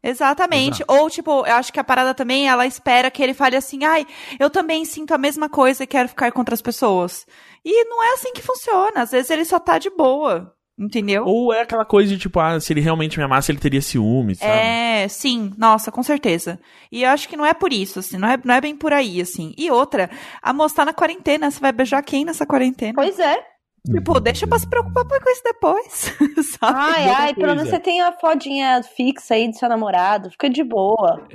Exatamente. 0.03 0.85
Ou, 0.87 1.11
tipo, 1.11 1.45
eu 1.47 1.55
acho 1.55 1.73
que 1.73 1.81
a 1.81 1.85
parada 1.85 2.15
também, 2.15 2.49
ela 2.49 2.67
espera 2.67 3.11
que 3.11 3.23
ele 3.23 3.35
fale 3.35 3.57
assim, 3.57 3.85
ai, 3.85 4.07
eu 4.39 4.49
também 4.49 4.85
sinto 4.85 5.13
a 5.13 5.19
mesma 5.19 5.49
coisa 5.49 5.83
e 5.83 5.87
quero 5.87 6.09
ficar 6.09 6.31
com 6.31 6.41
outras 6.41 6.63
pessoas. 6.63 7.27
E 7.65 7.85
não 7.85 8.03
é 8.05 8.13
assim 8.15 8.33
que 8.33 8.43
funciona. 8.43 9.03
Às 9.03 9.11
vezes 9.11 9.31
ele 9.31 9.45
só 9.45 9.59
tá 9.59 9.79
de 9.79 9.91
boa. 9.91 10.55
Entendeu? 10.79 11.25
Ou 11.27 11.53
é 11.53 11.63
aquela 11.63 11.85
coisa 11.85 12.13
de 12.13 12.19
tipo, 12.19 12.39
ah, 12.39 12.61
se 12.61 12.73
ele 12.73 12.81
realmente 12.81 13.19
me 13.19 13.25
amasse, 13.25 13.51
ele 13.51 13.59
teria 13.59 13.83
ciúme, 13.83 14.37
sabe? 14.37 14.53
É, 14.53 15.09
sim, 15.09 15.53
nossa, 15.59 15.91
com 15.91 16.03
certeza. 16.05 16.61
E 16.93 17.03
eu 17.03 17.11
acho 17.11 17.29
que 17.29 17.37
não 17.37 17.45
é 17.45 17.53
por 17.53 17.73
isso, 17.73 17.99
assim, 17.99 18.17
não 18.17 18.29
é, 18.29 18.39
não 18.45 18.55
é 18.55 18.61
bem 18.61 18.77
por 18.77 18.93
aí, 18.93 19.21
assim. 19.21 19.53
E 19.59 19.71
outra, 19.73 20.09
a 20.41 20.53
moça 20.53 20.77
tá 20.77 20.85
na 20.85 20.95
quarentena, 20.95 21.51
você 21.51 21.59
vai 21.59 21.73
beijar 21.73 22.01
quem 22.03 22.25
nessa 22.25 22.47
quarentena? 22.47 22.93
Pois 22.95 23.19
é. 23.19 23.37
Tipo, 23.91 24.21
deixa 24.21 24.47
pra 24.47 24.59
se 24.59 24.69
preocupar 24.69 25.05
com 25.05 25.31
isso 25.31 25.43
depois, 25.43 26.15
sabe? 26.61 26.79
Ai, 26.79 27.09
outra 27.09 27.23
ai, 27.23 27.35
pelo 27.35 27.57
menos 27.57 27.71
você 27.71 27.81
tem 27.81 28.01
a 28.03 28.13
fodinha 28.13 28.83
fixa 28.83 29.35
aí 29.35 29.49
do 29.49 29.57
seu 29.57 29.69
namorado. 29.69 30.31
Fica 30.31 30.49
de 30.49 30.63
boa. 30.63 31.27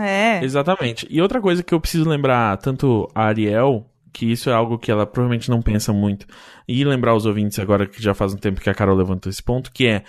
É. 0.00 0.42
Exatamente. 0.42 1.06
E 1.10 1.20
outra 1.20 1.40
coisa 1.40 1.62
que 1.62 1.72
eu 1.72 1.80
preciso 1.80 2.08
lembrar, 2.08 2.56
tanto 2.58 3.08
a 3.14 3.24
Ariel, 3.24 3.86
que 4.12 4.30
isso 4.30 4.48
é 4.50 4.52
algo 4.52 4.78
que 4.78 4.90
ela 4.90 5.06
provavelmente 5.06 5.50
não 5.50 5.60
pensa 5.62 5.92
muito, 5.92 6.26
e 6.66 6.84
lembrar 6.84 7.14
os 7.14 7.26
ouvintes 7.26 7.58
agora 7.58 7.86
que 7.86 8.02
já 8.02 8.14
faz 8.14 8.32
um 8.34 8.38
tempo 8.38 8.60
que 8.60 8.70
a 8.70 8.74
Carol 8.74 8.96
levantou 8.96 9.28
esse 9.30 9.42
ponto, 9.42 9.70
que 9.72 9.86
é 9.86 10.02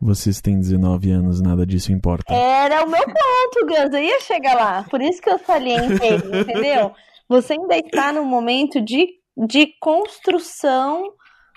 Vocês 0.00 0.40
têm 0.40 0.58
19 0.60 1.10
anos, 1.10 1.40
nada 1.40 1.66
disso 1.66 1.90
importa. 1.92 2.32
Era 2.32 2.84
o 2.84 2.88
meu 2.88 3.04
ponto, 3.04 3.66
Gus. 3.66 3.92
Eu 3.92 3.98
ia 4.04 4.20
chegar 4.20 4.54
lá. 4.54 4.84
Por 4.88 5.02
isso 5.02 5.20
que 5.20 5.28
eu 5.28 5.38
salientei, 5.40 6.14
entendeu? 6.40 6.92
Você 7.28 7.54
ainda 7.54 7.76
está 7.76 8.12
no 8.12 8.24
momento 8.24 8.80
de, 8.80 9.08
de 9.48 9.66
construção 9.80 11.02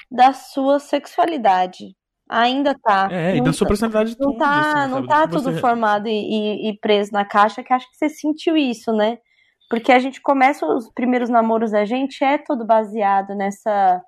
da 0.10 0.34
sua 0.34 0.80
sexualidade. 0.80 1.96
Ainda 2.28 2.74
tá. 2.82 3.10
É, 3.12 3.36
e 3.38 3.44
da 3.44 3.54
sua 3.54 3.68
personalidade 3.68 4.16
Não 4.20 4.32
tudo, 4.32 4.40
tá, 4.40 4.84
assim, 4.84 4.90
não 4.92 4.96
sabe? 4.98 5.08
tá 5.08 5.22
que 5.28 5.36
tudo 5.36 5.52
você- 5.52 5.60
formado 5.60 6.08
e, 6.08 6.12
e- 6.12 6.70
e 6.72 6.80
preso 6.80 7.12
na 7.12 7.26
caixa, 7.26 7.62
que 7.62 7.72
acho 7.74 7.88
que 7.92 7.96
você 7.98 8.10
sentiu 8.10 8.58
isso, 8.58 8.92
né? 8.94 9.18
Porque 9.72 9.92
a 9.92 9.98
gente 10.00 10.22
começa, 10.22 10.66
os 10.66 10.92
primeiros 10.92 11.30
namoros 11.30 11.72
da 11.72 11.84
gente 11.86 12.24
é 12.24 12.38
todo 12.38 12.64
baseado 12.66 13.34
nessa. 13.34 14.00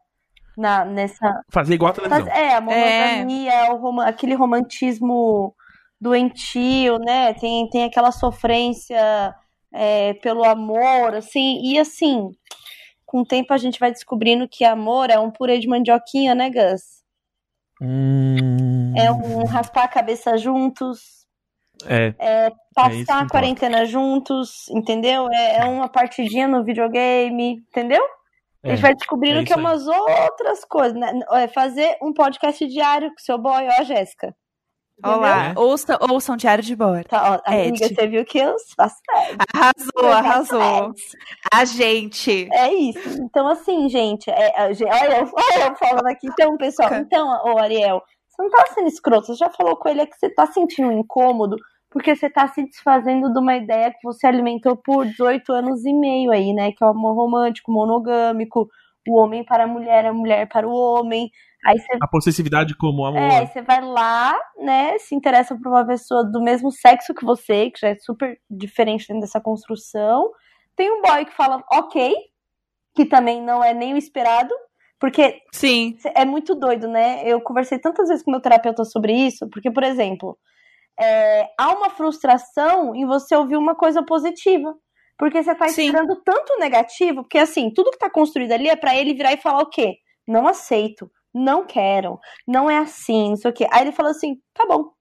Na, 0.56 0.86
nessa 0.86 1.42
Fazer 1.52 1.74
igual 1.74 1.90
a 1.90 1.96
televisão. 1.96 2.28
é, 2.28 2.54
a 2.54 2.62
monogamia, 2.62 3.72
o 3.74 3.78
roma- 3.78 4.06
aquele 4.06 4.36
romantismo 4.36 5.56
doentio, 6.00 7.00
né? 7.00 7.34
Tem, 7.34 7.68
tem 7.70 7.86
aquela 7.86 8.12
sofrência 8.12 9.34
é, 9.74 10.14
pelo 10.16 10.44
amor, 10.44 11.16
assim, 11.16 11.60
e 11.64 11.80
assim, 11.80 12.30
com 13.04 13.22
o 13.22 13.26
tempo 13.26 13.52
a 13.52 13.58
gente 13.58 13.80
vai 13.80 13.90
descobrindo 13.92 14.48
que 14.48 14.64
amor 14.64 15.10
é 15.10 15.18
um 15.18 15.32
purê 15.32 15.58
de 15.58 15.68
mandioquinha, 15.68 16.36
né, 16.36 16.52
Gus? 16.52 17.02
Hum, 17.82 18.94
É 18.96 19.12
um 19.12 19.46
raspar 19.46 19.86
a 19.86 19.88
cabeça 19.88 20.38
juntos, 20.38 21.23
é. 21.88 22.08
isso 22.08 22.16
que 22.16 22.74
passar 22.74 23.20
a 23.20 23.26
importa. 23.26 23.28
quarentena 23.30 23.86
juntos, 23.86 24.68
entendeu? 24.70 25.28
É, 25.32 25.58
é 25.62 25.66
uma 25.66 25.88
partidinha 25.90 26.48
no 26.48 26.64
videogame, 26.64 27.58
entendeu? 27.70 28.04
A 28.64 28.70
gente 28.70 28.80
É, 28.80 28.82
vai 28.82 28.96
descobrindo 28.96 29.40
é 29.40 29.44
que 29.44 29.54
é 29.54 29.58
isso 29.58 29.60
aí. 29.60 29.62
umas 29.66 29.88
outras 29.88 30.64
coisas, 30.66 30.94
né? 30.98 31.12
É 31.34 31.48
fazer 31.48 31.98
um 32.02 32.14
podcast 32.14 32.66
diário 32.68 33.10
com 33.10 33.20
seu 33.20 33.38
boy, 33.38 33.68
ó, 33.80 33.84
Jéssica. 33.84 34.34
Olá, 35.04 35.48
É. 35.50 35.54
ouçam, 35.60 35.98
ouçam 36.10 36.38
Diário 36.38 36.64
de 36.64 36.76
Bordo. 36.76 37.04
Tá, 37.10 37.34
ó, 37.46 37.52
amiga, 37.52 37.88
você 37.90 38.08
viu 38.08 38.24
que 38.24 38.38
eu 38.38 38.56
faço 38.78 38.96
Arrasou, 39.54 40.12
arrasou. 40.12 40.94
A 41.54 41.66
gente. 41.66 42.48
É 42.54 42.72
isso. 42.74 43.22
Então, 43.22 43.48
assim, 43.48 43.90
gente, 43.90 44.30
é, 44.30 44.54
olha, 44.58 45.20
eu, 45.20 45.32
olha 45.36 45.68
eu 45.70 45.76
falando 45.76 46.08
aqui. 46.08 46.28
Então, 46.28 46.56
pessoal, 46.58 46.94
então, 46.94 47.28
ô 47.44 47.58
Ariel, 47.58 48.02
você 48.30 48.44
não 48.44 48.50
tá 48.50 48.66
sendo 48.74 48.88
escroto, 48.88 49.28
você 49.28 49.36
já 49.36 49.50
falou 49.50 49.76
com 49.78 49.90
ele 49.90 50.02
é 50.02 50.06
que 50.06 50.16
você 50.18 50.30
tá 50.30 50.46
sentindo 50.48 50.88
um 50.88 51.00
incômodo 51.00 51.58
porque 51.94 52.16
você 52.16 52.28
tá 52.28 52.48
se 52.48 52.66
desfazendo 52.66 53.32
de 53.32 53.40
uma 53.40 53.56
ideia 53.56 53.92
que 53.92 54.00
você 54.04 54.26
alimentou 54.26 54.76
por 54.76 55.06
18 55.06 55.54
anos 55.54 55.86
e 55.86 55.94
meio 55.94 56.32
aí, 56.32 56.52
né? 56.52 56.72
Que 56.72 56.84
é 56.84 56.88
o 56.88 56.90
amor 56.90 57.16
romântico, 57.16 57.72
monogâmico, 57.72 58.68
o 59.08 59.16
homem 59.16 59.46
para 59.46 59.66
a 59.66 59.68
mulher, 59.68 60.08
a 60.08 60.12
mulher 60.12 60.50
para 60.50 60.68
o 60.68 60.74
homem. 60.74 61.30
Aí 61.64 61.78
você 61.78 61.98
A 62.02 62.08
possessividade 62.08 62.76
como 62.76 63.06
amor. 63.06 63.22
é, 63.22 63.38
aí 63.38 63.48
você 63.48 63.62
vai 63.62 63.80
lá, 63.80 64.36
né, 64.58 64.98
se 64.98 65.14
interessa 65.14 65.56
por 65.56 65.68
uma 65.68 65.86
pessoa 65.86 66.26
do 66.26 66.42
mesmo 66.42 66.72
sexo 66.72 67.14
que 67.14 67.24
você, 67.24 67.70
que 67.70 67.80
já 67.80 67.90
é 67.90 67.96
super 67.96 68.40
diferente 68.50 69.08
dentro 69.08 69.22
dessa 69.22 69.40
construção. 69.40 70.32
Tem 70.76 70.92
um 70.92 71.02
boy 71.02 71.24
que 71.26 71.36
fala 71.36 71.64
ok, 71.72 72.16
que 72.96 73.06
também 73.06 73.40
não 73.40 73.64
é 73.64 73.72
nem 73.72 73.94
o 73.94 73.98
esperado, 73.98 74.54
porque 75.00 75.42
Sim. 75.54 75.96
é 76.16 76.26
muito 76.26 76.56
doido, 76.56 76.88
né? 76.88 77.22
Eu 77.24 77.40
conversei 77.40 77.78
tantas 77.78 78.10
vezes 78.10 78.26
com 78.26 78.32
meu 78.32 78.42
terapeuta 78.42 78.84
sobre 78.84 79.14
isso, 79.14 79.48
porque, 79.50 79.70
por 79.70 79.84
exemplo, 79.84 80.38
é, 81.00 81.48
há 81.60 81.72
uma 81.72 81.90
frustração 81.90 82.96
em 82.96 83.06
você 83.06 83.36
ouvir 83.36 83.58
uma 83.58 83.76
coisa 83.76 84.04
positiva. 84.04 84.74
Porque 85.18 85.44
você 85.44 85.54
tá 85.56 85.68
Sim. 85.70 85.86
esperando 85.86 86.22
tanto 86.24 86.58
negativo, 86.60 87.22
porque 87.22 87.38
assim, 87.38 87.72
tudo 87.72 87.92
que 87.92 88.00
tá 88.00 88.10
construído 88.10 88.52
ali 88.52 88.68
é 88.68 88.76
pra 88.76 88.96
ele 88.96 89.14
virar 89.14 89.34
e 89.34 89.38
falar 89.38 89.62
o 89.62 89.70
quê? 89.70 89.96
Não 90.28 90.48
aceito, 90.48 91.10
não 91.34 91.66
quero, 91.66 92.20
não 92.48 92.70
é 92.70 92.78
assim, 92.78 93.30
não 93.30 93.36
sei 93.38 93.52
o 93.52 93.54
quê. 93.54 93.68
Aí 93.72 93.84
ele 93.84 93.92
fala 93.92 94.10
assim, 94.10 94.36
tá 94.54 94.66
bom. 94.66 94.92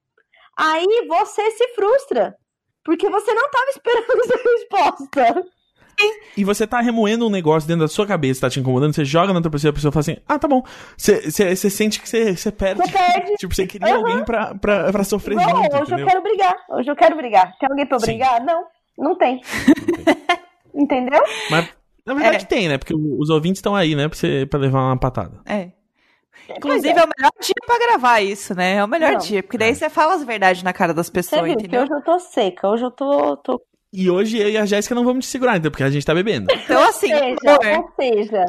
Aí 0.56 0.86
você 1.08 1.50
se 1.52 1.68
frustra, 1.68 2.36
porque 2.84 3.08
você 3.08 3.32
não 3.32 3.50
tava 3.50 3.70
esperando 3.70 4.20
essa 4.20 4.36
resposta. 4.36 5.52
E 6.36 6.44
você 6.44 6.66
tá 6.66 6.80
remoendo 6.80 7.26
um 7.26 7.30
negócio 7.30 7.66
dentro 7.68 7.82
da 7.82 7.88
sua 7.88 8.06
cabeça, 8.06 8.40
tá 8.42 8.50
te 8.50 8.58
incomodando, 8.60 8.94
você 8.94 9.04
joga 9.04 9.28
na 9.32 9.38
outra 9.38 9.50
pessoa 9.50 9.68
e 9.68 9.70
a 9.70 9.72
pessoa 9.74 9.92
fala 9.92 10.00
assim, 10.00 10.16
ah, 10.26 10.38
tá 10.38 10.48
bom. 10.48 10.62
Você 10.96 11.30
você- 11.30 11.54
você 11.56 11.68
sente 11.70 12.00
que 12.00 12.08
você, 12.08 12.34
você 12.36 12.50
perde. 12.50 12.82
Você 12.82 12.92
perde. 12.92 13.32
Tipo, 13.36 13.54
você 13.54 13.66
queria 13.66 13.94
alguém 13.96 14.24
pra, 14.24 14.54
pra, 14.54 14.90
pra 14.92 15.04
sofrer 15.04 15.34
Não, 15.36 15.42
junto, 15.44 15.58
hoje 15.58 15.68
eu 15.76 15.82
entendeu? 15.82 16.06
quero 16.06 16.22
brigar. 16.22 16.56
Hoje 16.70 16.90
eu 16.90 16.96
quero 16.96 17.16
brigar. 17.16 17.52
Tem 17.58 17.68
alguém 17.70 17.86
pra 17.86 17.96
eu 17.96 18.00
Sim. 18.00 18.06
brigar? 18.06 18.44
Não, 18.44 18.64
não 18.98 19.16
tem. 19.18 19.40
Entendeu? 20.74 21.20
Mas, 21.50 21.68
na 22.06 22.14
verdade 22.14 22.44
É. 22.44 22.46
tem, 22.46 22.68
né? 22.68 22.78
Porque 22.78 22.94
os 22.94 23.28
ouvintes 23.30 23.58
estão 23.58 23.74
aí, 23.76 23.94
né? 23.94 24.08
Pra, 24.08 24.16
você, 24.16 24.46
pra 24.46 24.58
levar 24.58 24.80
uma 24.80 24.96
patada. 24.98 25.40
É. 25.46 25.70
Inclusive, 26.56 26.88
é 26.88 27.04
o 27.04 27.08
melhor 27.16 27.32
dia 27.40 27.54
pra 27.66 27.78
gravar 27.78 28.20
isso, 28.20 28.54
né? 28.54 28.76
É 28.76 28.84
o 28.84 28.88
melhor 28.88 29.12
Não. 29.12 29.18
dia, 29.18 29.42
porque 29.42 29.56
daí 29.58 29.74
você 29.74 29.88
fala 29.88 30.14
as 30.14 30.24
verdades 30.24 30.62
na 30.62 30.72
cara 30.72 30.92
das 30.92 31.06
Você 31.06 31.12
pessoas, 31.12 31.42
viu 31.44 31.56
que 31.56 31.62
entendeu? 31.66 31.82
hoje 31.82 31.92
eu 31.92 32.02
tô 32.02 32.18
seca, 32.18 32.68
hoje 32.68 32.84
eu 32.84 32.90
tô. 32.90 33.36
tô... 33.36 33.60
E 33.92 34.10
hoje 34.10 34.38
eu 34.38 34.48
e 34.48 34.56
a 34.56 34.64
Jéssica 34.64 34.94
não 34.94 35.04
vamos 35.04 35.26
te 35.26 35.30
segurar, 35.30 35.56
então, 35.58 35.70
porque 35.70 35.82
a 35.84 35.90
gente 35.90 36.04
tá 36.06 36.14
bebendo. 36.14 36.46
Então, 36.64 36.82
assim, 36.82 37.12
Ou 37.12 37.18
seja, 37.20 37.78
ou 37.78 37.92
seja, 38.00 38.44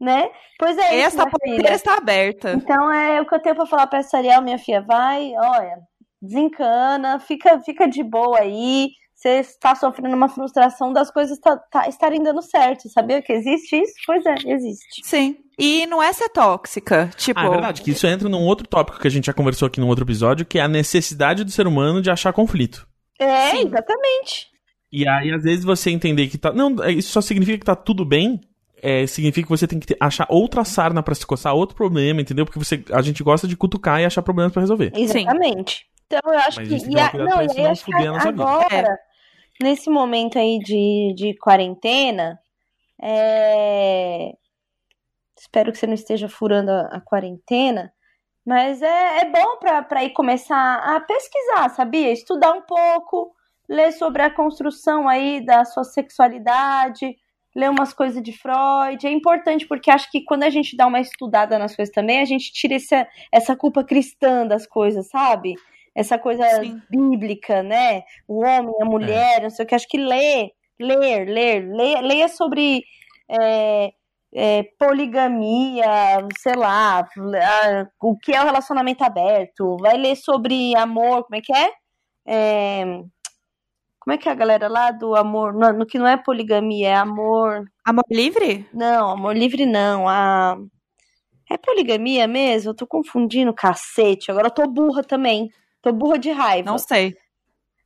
né? 0.00 0.30
Pois 0.58 0.78
é, 0.78 1.00
essa 1.00 1.26
porteira 1.26 1.62
filha. 1.64 1.74
está 1.74 1.96
aberta. 1.96 2.52
Então 2.52 2.92
é 2.92 3.20
o 3.20 3.26
que 3.26 3.34
eu 3.34 3.40
tenho 3.40 3.56
pra 3.56 3.66
falar 3.66 3.86
pra 3.88 3.98
essa 3.98 4.16
Ariel, 4.18 4.40
minha 4.42 4.58
filha. 4.58 4.82
Vai, 4.82 5.32
olha, 5.36 5.78
desencana, 6.22 7.18
fica, 7.18 7.60
fica 7.62 7.86
de 7.88 8.02
boa 8.02 8.38
aí. 8.40 8.90
Você 9.14 9.40
está 9.40 9.74
sofrendo 9.74 10.14
uma 10.14 10.28
frustração 10.28 10.92
das 10.92 11.10
coisas 11.10 11.38
tá- 11.38 11.56
tá- 11.70 11.88
estarem 11.88 12.22
dando 12.22 12.42
certo. 12.42 12.88
Sabia 12.90 13.22
que 13.22 13.32
existe 13.32 13.76
isso? 13.76 13.94
Pois 14.06 14.24
é, 14.26 14.34
existe. 14.46 15.00
Sim. 15.02 15.36
E 15.58 15.86
não 15.86 16.02
é 16.02 16.12
ser 16.12 16.28
tóxica. 16.28 17.08
Tipo, 17.16 17.40
Ah, 17.40 17.46
é 17.46 17.50
verdade, 17.50 17.82
que 17.82 17.92
isso 17.92 18.06
entra 18.06 18.28
num 18.28 18.42
outro 18.44 18.66
tópico 18.66 18.98
que 18.98 19.06
a 19.06 19.10
gente 19.10 19.26
já 19.26 19.32
conversou 19.32 19.66
aqui 19.66 19.80
num 19.80 19.88
outro 19.88 20.04
episódio, 20.04 20.44
que 20.44 20.58
é 20.58 20.62
a 20.62 20.68
necessidade 20.68 21.44
do 21.44 21.50
ser 21.50 21.66
humano 21.66 22.02
de 22.02 22.10
achar 22.10 22.32
conflito. 22.32 22.86
É, 23.18 23.50
Sim. 23.52 23.66
exatamente. 23.68 24.48
E 24.96 25.08
aí, 25.08 25.32
às 25.32 25.42
vezes, 25.42 25.64
você 25.64 25.90
entender 25.90 26.28
que 26.28 26.38
tá. 26.38 26.52
Não, 26.52 26.76
isso 26.88 27.10
só 27.10 27.20
significa 27.20 27.58
que 27.58 27.64
tá 27.64 27.74
tudo 27.74 28.04
bem. 28.04 28.40
É, 28.80 29.06
significa 29.06 29.46
que 29.46 29.50
você 29.50 29.66
tem 29.66 29.80
que 29.80 29.86
ter- 29.86 29.96
achar 29.98 30.26
outra 30.28 30.62
sarna 30.64 31.02
pra 31.02 31.14
se 31.14 31.26
coçar, 31.26 31.54
outro 31.54 31.74
problema, 31.74 32.20
entendeu? 32.20 32.44
Porque 32.44 32.58
você, 32.58 32.84
a 32.92 33.02
gente 33.02 33.22
gosta 33.22 33.48
de 33.48 33.56
cutucar 33.56 34.00
e 34.00 34.04
achar 34.04 34.22
problemas 34.22 34.52
pra 34.52 34.60
resolver. 34.60 34.92
Exatamente. 34.94 35.86
Então 36.06 36.20
eu 36.32 36.38
acho 36.38 36.60
Mas 36.60 36.68
que. 36.68 36.90
E 36.90 37.00
a, 37.00 37.12
não, 37.14 37.42
e 37.42 37.50
aí 37.50 37.66
acho 37.66 37.84
que 37.84 37.90
fuder 37.90 38.10
a 38.10 38.12
nossa 38.12 38.30
vida. 38.30 38.44
agora, 38.44 38.98
nesse 39.60 39.90
momento 39.90 40.38
aí 40.38 40.58
de, 40.60 41.14
de 41.16 41.34
quarentena, 41.38 42.38
é, 43.02 44.32
espero 45.36 45.72
que 45.72 45.78
você 45.78 45.86
não 45.86 45.94
esteja 45.94 46.28
furando 46.28 46.70
a, 46.70 46.80
a 46.92 47.00
quarentena, 47.00 47.92
mas 48.46 48.80
é, 48.82 49.22
é 49.22 49.30
bom 49.30 49.56
pra, 49.58 49.82
pra 49.82 50.04
ir 50.04 50.10
começar 50.10 50.76
a 50.76 51.00
pesquisar, 51.00 51.70
sabia? 51.70 52.12
Estudar 52.12 52.52
um 52.52 52.62
pouco, 52.62 53.33
ler 53.68 53.92
sobre 53.92 54.22
a 54.22 54.30
construção 54.30 55.08
aí 55.08 55.44
da 55.44 55.64
sua 55.64 55.84
sexualidade, 55.84 57.16
ler 57.54 57.70
umas 57.70 57.92
coisas 57.92 58.22
de 58.22 58.32
Freud. 58.32 59.06
É 59.06 59.10
importante 59.10 59.66
porque 59.66 59.90
acho 59.90 60.10
que 60.10 60.24
quando 60.24 60.42
a 60.42 60.50
gente 60.50 60.76
dá 60.76 60.86
uma 60.86 61.00
estudada 61.00 61.58
nas 61.58 61.74
coisas 61.74 61.94
também, 61.94 62.20
a 62.20 62.24
gente 62.24 62.52
tira 62.52 62.74
essa, 62.74 63.06
essa 63.32 63.56
culpa 63.56 63.84
cristã 63.84 64.46
das 64.46 64.66
coisas, 64.66 65.08
sabe? 65.08 65.54
Essa 65.94 66.18
coisa 66.18 66.44
Sim. 66.60 66.82
bíblica, 66.90 67.62
né? 67.62 68.02
O 68.26 68.44
homem, 68.44 68.74
a 68.80 68.84
mulher, 68.84 69.42
não 69.42 69.50
sei 69.50 69.64
o 69.64 69.68
que. 69.68 69.74
Acho 69.76 69.88
que 69.88 69.98
ler, 69.98 70.50
ler, 70.78 71.24
ler, 71.28 71.68
ler 71.72 72.00
leia 72.02 72.26
sobre 72.28 72.82
é, 73.28 73.92
é, 74.34 74.64
poligamia, 74.76 75.86
sei 76.38 76.56
lá, 76.56 76.98
a- 77.00 77.86
o 78.02 78.16
que 78.18 78.34
é 78.34 78.40
o 78.42 78.44
relacionamento 78.44 79.04
aberto. 79.04 79.76
Vai 79.78 79.96
ler 79.96 80.16
sobre 80.16 80.76
amor, 80.76 81.22
como 81.24 81.36
é 81.36 81.40
que 81.40 81.52
é? 81.56 81.70
É, 82.26 82.84
como 84.04 84.14
é 84.14 84.18
que 84.18 84.28
é 84.28 84.32
a 84.32 84.34
galera 84.34 84.68
lá 84.68 84.90
do 84.90 85.16
amor? 85.16 85.54
No, 85.54 85.72
no 85.72 85.86
que 85.86 85.98
não 85.98 86.06
é 86.06 86.14
poligamia, 86.14 86.88
é 86.88 86.94
amor. 86.94 87.64
amor 87.82 88.04
livre? 88.10 88.68
Não, 88.70 89.12
amor 89.12 89.34
livre 89.34 89.64
não. 89.64 90.06
A... 90.06 90.58
É 91.50 91.56
poligamia 91.56 92.28
mesmo? 92.28 92.70
Eu 92.70 92.74
tô 92.76 92.86
confundindo, 92.86 93.54
cacete. 93.54 94.30
Agora 94.30 94.48
eu 94.48 94.50
tô 94.50 94.66
burra 94.66 95.02
também. 95.02 95.50
Tô 95.80 95.90
burra 95.90 96.18
de 96.18 96.30
raiva. 96.30 96.70
Não 96.70 96.76
sei. 96.76 97.16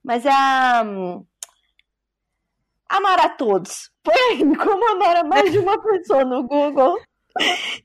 Mas 0.02 0.26
é 0.26 0.32
a. 0.32 0.82
hum, 0.84 1.24
Amar 2.88 3.20
a 3.20 3.28
todos. 3.28 3.88
Põe 4.02 4.14
aí 4.30 4.38
como 4.56 4.90
amar 4.90 5.18
a 5.18 5.24
mais 5.24 5.52
de 5.52 5.58
uma 5.60 5.80
pessoa 5.80 6.24
no 6.24 6.42
Google 6.42 6.98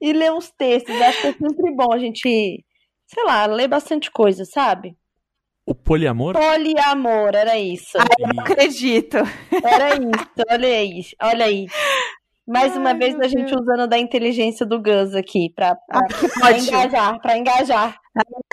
e 0.02 0.12
ler 0.12 0.32
uns 0.32 0.50
textos. 0.50 1.00
Acho 1.00 1.22
que 1.22 1.28
é 1.28 1.34
sempre 1.34 1.76
bom 1.76 1.93
a 1.93 2.00
gente, 2.00 2.65
sei 3.06 3.24
lá, 3.26 3.46
ler 3.46 3.67
bastante 3.67 4.10
coisa, 4.10 4.43
sabe? 4.43 4.98
O 5.65 5.73
poliamor? 5.73 6.34
Poliamor, 6.34 7.32
era 7.34 7.58
isso. 7.58 7.97
Não 8.19 8.43
acredito. 8.43 9.17
Era 9.63 9.95
isso, 9.95 10.43
olha 10.49 10.67
aí, 10.67 11.02
olha 11.21 11.45
aí. 11.45 11.67
Mais 12.45 12.76
uma 12.76 12.89
Ai, 12.89 12.97
vez 12.97 13.17
a 13.21 13.28
gente 13.28 13.56
usando 13.56 13.88
da 13.88 13.97
inteligência 13.97 14.65
do 14.65 14.82
Gus 14.82 15.15
aqui 15.15 15.49
pra, 15.56 15.76
pra, 15.76 16.02
pra 16.02 16.49
ótimo. 16.49 16.67
engajar, 16.67 17.21
pra 17.21 17.38
engajar. 17.38 17.97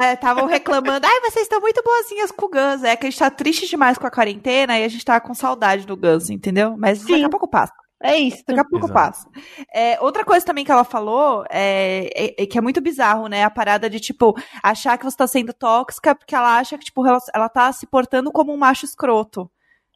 Estavam 0.01 0.47
reclamando, 0.47 1.05
ai, 1.05 1.21
vocês 1.23 1.43
estão 1.43 1.61
muito 1.61 1.83
boazinhas 1.83 2.31
com 2.31 2.47
o 2.47 2.49
Gus. 2.49 2.85
É 2.85 2.95
que 2.95 3.07
a 3.07 3.11
gente 3.11 3.19
tá 3.19 3.29
triste 3.29 3.67
demais 3.69 3.99
com 3.99 4.07
a 4.07 4.11
quarentena 4.11 4.79
e 4.79 4.85
a 4.85 4.89
gente 4.89 5.05
tá 5.05 5.21
com 5.21 5.35
saudade 5.35 5.85
do 5.87 5.97
Gus, 5.97 6.31
entendeu? 6.31 6.77
Mas 6.79 7.01
Sim. 7.01 7.13
daqui 7.13 7.25
a 7.25 7.29
pouco 7.31 7.49
passa. 7.49 7.73
É 8.03 8.17
isso. 8.17 8.43
Daqui 8.47 8.61
a 8.61 8.65
pouco 8.65 8.87
Exato. 8.87 8.93
passa. 8.95 9.29
É, 9.75 10.01
outra 10.01 10.25
coisa 10.25 10.45
também 10.47 10.65
que 10.65 10.73
ela 10.73 10.85
falou 10.85 11.45
é, 11.51 12.09
é- 12.15 12.43
é 12.43 12.47
que 12.47 12.57
é 12.57 12.61
muito 12.61 12.81
bizarro, 12.81 13.27
né? 13.29 13.45
A 13.45 13.51
parada 13.51 13.91
de, 13.91 14.01
tipo, 14.01 14.35
achar 14.63 14.97
que 14.97 15.05
você 15.05 15.17
tá 15.17 15.27
sendo 15.27 15.53
tóxica 15.53 16.15
porque 16.15 16.35
ela 16.35 16.57
acha 16.59 16.79
que, 16.79 16.85
tipo, 16.87 17.07
ela, 17.07 17.19
ela 17.35 17.49
tá 17.49 17.71
se 17.73 17.87
portando 17.87 18.33
como 18.33 18.53
um 18.53 18.57
macho 18.57 18.87
escroto. 18.87 19.51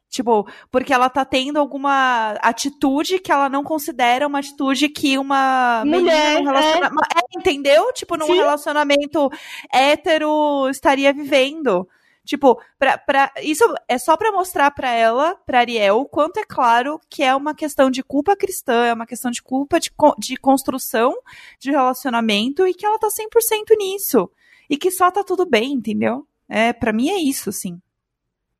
Tipo, 0.07 0.47
porque 0.71 0.93
ela 0.93 1.09
tá 1.09 1.25
tendo 1.25 1.57
alguma 1.59 2.35
atitude 2.41 3.19
que 3.19 3.31
ela 3.31 3.49
não 3.49 3.63
considera 3.63 4.27
uma 4.27 4.39
atitude 4.39 4.87
que 4.87 5.17
uma 5.17 5.83
Mulher, 5.83 6.35
num 6.39 6.45
relaciona- 6.45 6.87
é, 7.15 7.37
entendeu? 7.39 7.91
Tipo, 7.91 8.15
num 8.15 8.27
Sim. 8.27 8.35
relacionamento 8.35 9.29
hétero 9.73 10.69
estaria 10.69 11.11
vivendo. 11.11 11.87
Tipo, 12.25 12.59
pra, 12.77 12.97
pra, 12.97 13.31
isso 13.41 13.63
é 13.87 13.97
só 13.97 14.17
pra 14.17 14.31
mostrar 14.31 14.71
pra 14.71 14.91
ela, 14.91 15.35
pra 15.45 15.59
Ariel, 15.59 15.99
o 15.99 16.05
quanto 16.05 16.37
é 16.37 16.43
claro 16.43 16.99
que 17.09 17.23
é 17.23 17.35
uma 17.35 17.53
questão 17.53 17.89
de 17.91 18.03
culpa 18.03 18.35
cristã, 18.35 18.85
é 18.85 18.93
uma 18.93 19.05
questão 19.05 19.29
de 19.29 19.41
culpa 19.41 19.79
de, 19.79 19.91
de 20.17 20.35
construção 20.35 21.15
de 21.59 21.69
relacionamento 21.69 22.67
e 22.67 22.73
que 22.73 22.85
ela 22.85 22.97
tá 22.97 23.07
100% 23.07 23.77
nisso. 23.77 24.29
E 24.69 24.75
que 24.75 24.89
só 24.89 25.11
tá 25.11 25.23
tudo 25.23 25.45
bem, 25.45 25.73
entendeu? 25.73 26.27
É, 26.49 26.73
pra 26.73 26.91
mim 26.91 27.09
é 27.09 27.17
isso, 27.17 27.49
assim. 27.49 27.79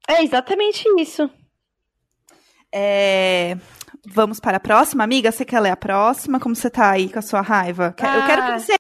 É 0.07 0.23
exatamente 0.23 0.87
isso. 0.99 1.29
É, 2.71 3.57
Vamos 4.07 4.39
para 4.39 4.57
a 4.57 4.59
próxima, 4.59 5.03
amiga? 5.03 5.31
Você 5.31 5.43
quer 5.45 5.59
ler 5.59 5.71
a 5.71 5.77
próxima? 5.77 6.39
Como 6.39 6.55
você 6.55 6.69
tá 6.69 6.91
aí 6.91 7.09
com 7.09 7.19
a 7.19 7.21
sua 7.21 7.41
raiva? 7.41 7.93
Que- 7.97 8.05
Eu 8.05 8.25
quero 8.25 8.41
Ah. 8.41 8.51
que 8.53 8.59
você 8.59 8.73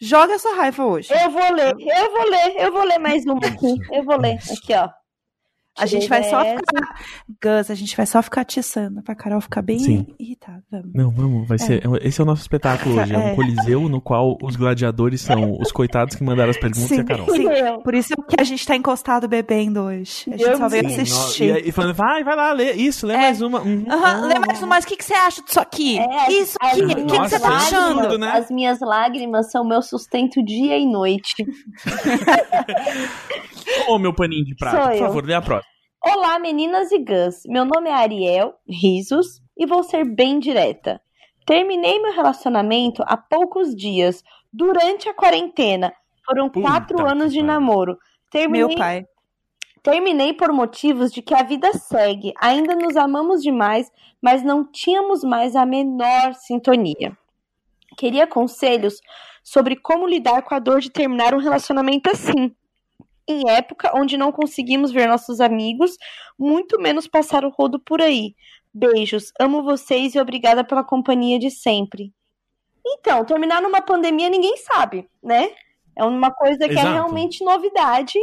jogue 0.00 0.32
a 0.32 0.38
sua 0.38 0.54
raiva 0.56 0.84
hoje. 0.84 1.08
Eu 1.12 1.30
vou 1.30 1.52
ler, 1.52 1.74
eu 1.78 2.10
vou 2.12 2.28
ler, 2.30 2.54
eu 2.58 2.72
vou 2.72 2.84
ler 2.84 2.98
mais 2.98 3.24
uma 3.24 3.38
aqui. 3.46 3.74
Eu 3.92 4.04
vou 4.04 4.16
ler. 4.20 4.34
Aqui, 4.36 4.74
ó. 4.74 4.88
A 5.78 5.86
gente 5.86 6.08
vai 6.08 6.22
só 6.24 6.44
ficar. 6.44 7.00
Gus, 7.42 7.70
a 7.70 7.74
gente 7.74 7.96
vai 7.96 8.06
só 8.06 8.22
ficar 8.22 8.40
atiçando 8.42 9.02
pra 9.02 9.14
Carol 9.14 9.40
ficar 9.40 9.62
bem 9.62 9.78
Sim. 9.78 10.06
irritada. 10.18 10.62
Vamos. 10.70 10.92
Não, 10.94 11.10
vamos, 11.10 11.48
vai 11.48 11.58
ser. 11.58 11.82
Esse 12.02 12.20
é 12.20 12.24
o 12.24 12.26
nosso 12.26 12.42
espetáculo 12.42 13.00
hoje. 13.00 13.14
É 13.14 13.18
um 13.18 13.28
É. 13.28 13.34
coliseu 13.34 13.88
no 13.88 14.00
qual 14.00 14.36
os 14.42 14.56
gladiadores 14.56 15.20
são 15.20 15.56
os 15.60 15.70
coitados 15.72 16.14
que 16.16 16.22
mandaram 16.24 16.50
as 16.50 16.58
perguntas 16.58 16.90
e 16.90 17.00
a 17.00 17.04
Carol. 17.04 17.26
sim. 17.34 17.44
Por 17.82 17.94
isso 17.94 18.14
que 18.28 18.36
a 18.40 18.44
gente 18.44 18.66
tá 18.66 18.76
encostado 18.76 19.28
bebendo 19.28 19.80
hoje. 19.80 20.24
A 20.28 20.30
gente 20.36 20.42
Eu 20.42 20.56
só 20.56 20.68
veio 20.68 20.88
sim. 20.90 20.98
E, 20.98 21.02
assistir. 21.02 21.52
aí, 21.52 21.72
falando, 21.72 21.94
vai, 21.94 22.22
vai 22.24 22.36
lá, 22.36 22.52
lê 22.52 22.72
isso, 22.72 23.06
lê 23.06 23.14
É. 23.14 23.18
mais 23.18 23.40
uma. 23.42 23.60
Uhum. 23.60 23.84
Aham, 23.88 24.26
lê 24.26 24.38
mais 24.38 24.62
um, 24.62 24.66
mas 24.66 24.84
o 24.84 24.88
que, 24.88 24.96
que 24.96 25.04
você 25.04 25.14
acha 25.14 25.42
disso 25.42 25.60
aqui? 25.60 25.98
É, 25.98 26.32
isso 26.32 26.56
aqui, 26.60 26.82
o 26.82 26.88
que, 26.88 26.94
que 27.04 27.18
você 27.28 27.40
tá 27.40 27.56
achando? 27.56 28.02
tudo, 28.02 28.18
né? 28.18 28.30
As 28.32 28.50
minhas 28.50 28.80
lágrimas 28.80 29.50
são 29.50 29.64
meu 29.66 29.82
sustento 29.82 30.42
dia 30.44 30.76
e 30.78 30.86
noite. 30.86 31.34
Ô, 33.88 33.98
meu 33.98 34.14
paninho 34.14 34.44
de 34.44 34.54
prato, 34.54 34.76
Sou 34.76 34.84
por 34.86 34.92
eu. 34.94 34.98
favor, 35.06 35.24
lê 35.24 35.34
a 35.34 35.42
próxima. 35.42 35.67
Olá, 36.10 36.38
meninas 36.38 36.90
e 36.90 36.98
Gus. 36.98 37.42
Meu 37.44 37.66
nome 37.66 37.90
é 37.90 37.92
Ariel, 37.92 38.54
risos, 38.66 39.42
e 39.54 39.66
vou 39.66 39.82
ser 39.82 40.06
bem 40.06 40.38
direta. 40.38 41.02
Terminei 41.44 42.00
meu 42.00 42.14
relacionamento 42.14 43.02
há 43.06 43.14
poucos 43.14 43.76
dias, 43.76 44.24
durante 44.50 45.06
a 45.06 45.12
quarentena. 45.12 45.92
Foram 46.24 46.48
Puta 46.48 46.66
quatro 46.66 47.06
anos 47.06 47.30
de 47.30 47.42
namoro. 47.42 47.98
Terminei, 48.30 48.68
Meu 48.68 48.74
pai. 48.74 49.06
terminei 49.82 50.32
por 50.32 50.50
motivos 50.50 51.12
de 51.12 51.20
que 51.20 51.34
a 51.34 51.42
vida 51.42 51.74
segue. 51.74 52.32
Ainda 52.40 52.74
nos 52.74 52.96
amamos 52.96 53.42
demais, 53.42 53.92
mas 54.20 54.42
não 54.42 54.64
tínhamos 54.64 55.22
mais 55.22 55.54
a 55.54 55.66
menor 55.66 56.32
sintonia. 56.32 57.14
Queria 57.98 58.26
conselhos 58.26 58.98
sobre 59.44 59.76
como 59.76 60.06
lidar 60.06 60.40
com 60.40 60.54
a 60.54 60.58
dor 60.58 60.80
de 60.80 60.90
terminar 60.90 61.34
um 61.34 61.38
relacionamento 61.38 62.08
assim. 62.10 62.54
Em 63.28 63.48
época 63.50 63.92
onde 63.94 64.16
não 64.16 64.32
conseguimos 64.32 64.90
ver 64.90 65.06
nossos 65.06 65.40
amigos, 65.40 65.96
muito 66.38 66.80
menos 66.80 67.06
passar 67.06 67.44
o 67.44 67.50
rodo 67.50 67.78
por 67.78 68.00
aí. 68.00 68.34
Beijos, 68.72 69.32
amo 69.38 69.62
vocês 69.62 70.14
e 70.14 70.20
obrigada 70.20 70.64
pela 70.64 70.84
companhia 70.84 71.38
de 71.38 71.50
sempre. 71.50 72.12
Então, 72.86 73.24
terminar 73.24 73.60
numa 73.60 73.82
pandemia 73.82 74.30
ninguém 74.30 74.56
sabe, 74.56 75.08
né? 75.22 75.50
É 75.94 76.04
uma 76.04 76.30
coisa 76.30 76.66
que 76.66 76.72
Exato. 76.72 76.86
é 76.86 76.92
realmente 76.92 77.44
novidade 77.44 78.18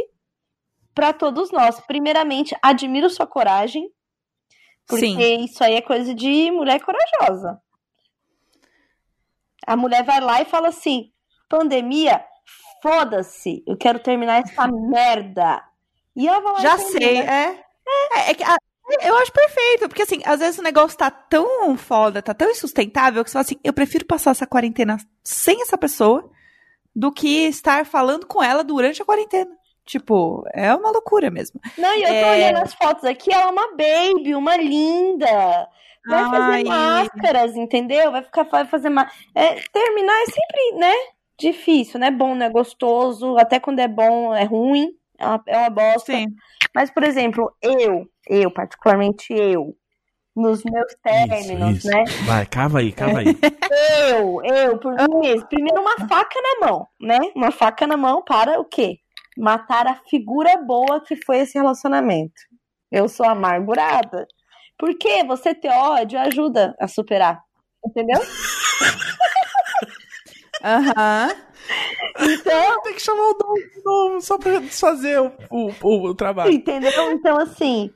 para 0.94 1.12
todos 1.12 1.52
nós. 1.52 1.78
Primeiramente, 1.80 2.56
admiro 2.62 3.10
sua 3.10 3.26
coragem, 3.26 3.90
porque 4.86 5.06
Sim. 5.06 5.44
isso 5.44 5.62
aí 5.62 5.74
é 5.74 5.82
coisa 5.82 6.14
de 6.14 6.50
mulher 6.50 6.80
corajosa. 6.80 7.60
A 9.66 9.76
mulher 9.76 10.02
vai 10.04 10.20
lá 10.20 10.40
e 10.40 10.46
fala 10.46 10.68
assim: 10.68 11.12
pandemia, 11.48 12.24
foda-se, 12.86 13.62
eu 13.66 13.76
quero 13.76 13.98
terminar 13.98 14.42
essa 14.42 14.66
merda. 14.70 15.62
E 16.14 16.26
ela 16.28 16.40
vai 16.40 16.52
lá 16.54 16.60
Já 16.60 16.76
e 16.76 16.80
sei, 16.92 17.18
é. 17.18 17.60
É, 18.14 18.30
é 18.30 18.34
que 18.34 18.42
a- 18.44 18.56
eu 19.02 19.16
acho 19.16 19.32
perfeito, 19.32 19.88
porque 19.88 20.02
assim, 20.02 20.22
às 20.24 20.38
vezes 20.40 20.58
o 20.58 20.62
negócio 20.62 20.96
tá 20.96 21.10
tão 21.10 21.76
foda, 21.76 22.22
tá 22.22 22.32
tão 22.32 22.48
insustentável, 22.50 23.24
que 23.24 23.30
você 23.30 23.32
fala 23.34 23.42
assim, 23.44 23.56
eu 23.64 23.72
prefiro 23.72 24.06
passar 24.06 24.30
essa 24.30 24.46
quarentena 24.46 24.96
sem 25.24 25.60
essa 25.62 25.76
pessoa 25.76 26.30
do 26.94 27.10
que 27.12 27.46
estar 27.48 27.84
falando 27.84 28.26
com 28.26 28.42
ela 28.42 28.62
durante 28.62 29.02
a 29.02 29.04
quarentena. 29.04 29.50
Tipo, 29.84 30.44
é 30.52 30.74
uma 30.74 30.90
loucura 30.90 31.30
mesmo. 31.30 31.60
Não, 31.78 31.94
e 31.94 32.02
eu 32.02 32.08
tô 32.08 32.14
É. 32.14 32.32
olhando 32.32 32.62
as 32.62 32.74
fotos 32.74 33.04
aqui, 33.04 33.32
ela 33.32 33.44
é 33.44 33.46
uma 33.52 33.68
baby, 33.76 34.34
uma 34.34 34.56
linda. 34.56 35.68
Vai 36.08 36.22
Ai. 36.22 36.30
fazer 36.30 36.64
máscaras, 36.64 37.56
entendeu? 37.56 38.10
Vai 38.12 38.22
ficar 38.22 38.44
vai 38.44 38.64
fazer 38.66 38.88
ma... 38.88 39.08
é, 39.34 39.54
terminar 39.72 40.14
é 40.22 40.26
sempre, 40.26 40.78
né? 40.78 40.94
Difícil, 41.38 42.00
não 42.00 42.06
é 42.06 42.10
bom, 42.10 42.34
não 42.34 42.46
é 42.46 42.50
gostoso. 42.50 43.36
Até 43.38 43.60
quando 43.60 43.80
é 43.80 43.88
bom, 43.88 44.34
é 44.34 44.44
ruim. 44.44 44.92
É 45.18 45.26
uma, 45.26 45.42
é 45.46 45.58
uma 45.58 45.70
bosta. 45.70 46.12
Sim. 46.12 46.26
Mas, 46.74 46.90
por 46.90 47.02
exemplo, 47.04 47.54
eu, 47.62 48.08
eu, 48.28 48.50
particularmente 48.50 49.32
eu, 49.32 49.76
nos 50.34 50.62
meus 50.64 50.94
términos, 51.02 51.78
isso. 51.78 51.88
né? 51.88 52.04
Vai, 52.26 52.44
cava 52.46 52.80
aí, 52.80 52.92
cava 52.92 53.20
aí. 53.20 53.26
Eu, 54.08 54.42
eu, 54.44 54.78
por 54.78 54.94
mim 54.94 55.18
mesmo. 55.20 55.46
Primeiro, 55.48 55.80
uma 55.80 55.96
faca 56.08 56.40
na 56.40 56.66
mão, 56.66 56.86
né? 57.00 57.18
Uma 57.34 57.50
faca 57.50 57.86
na 57.86 57.96
mão 57.96 58.22
para 58.22 58.60
o 58.60 58.64
quê? 58.64 58.98
Matar 59.36 59.86
a 59.86 60.00
figura 60.08 60.56
boa 60.56 61.00
que 61.00 61.16
foi 61.16 61.38
esse 61.38 61.58
relacionamento. 61.58 62.34
Eu 62.90 63.08
sou 63.08 63.26
amargurada. 63.26 64.26
Porque 64.78 65.24
você 65.24 65.54
ter 65.54 65.70
ódio 65.70 66.18
ajuda 66.18 66.76
a 66.78 66.86
superar. 66.86 67.42
Entendeu? 67.84 68.20
Aham. 70.66 71.30
Então, 72.20 72.80
Tem 72.82 72.94
que 72.94 73.02
chamar 73.02 73.28
o 73.28 73.34
Dom 73.34 73.54
de 73.54 73.84
novo, 73.84 74.20
só 74.20 74.38
pra 74.38 74.58
desfazer 74.60 75.20
o, 75.20 75.32
o, 75.50 75.70
o, 75.82 76.08
o 76.10 76.14
trabalho. 76.14 76.52
entendeu? 76.52 77.10
Então, 77.12 77.36
assim, 77.38 77.90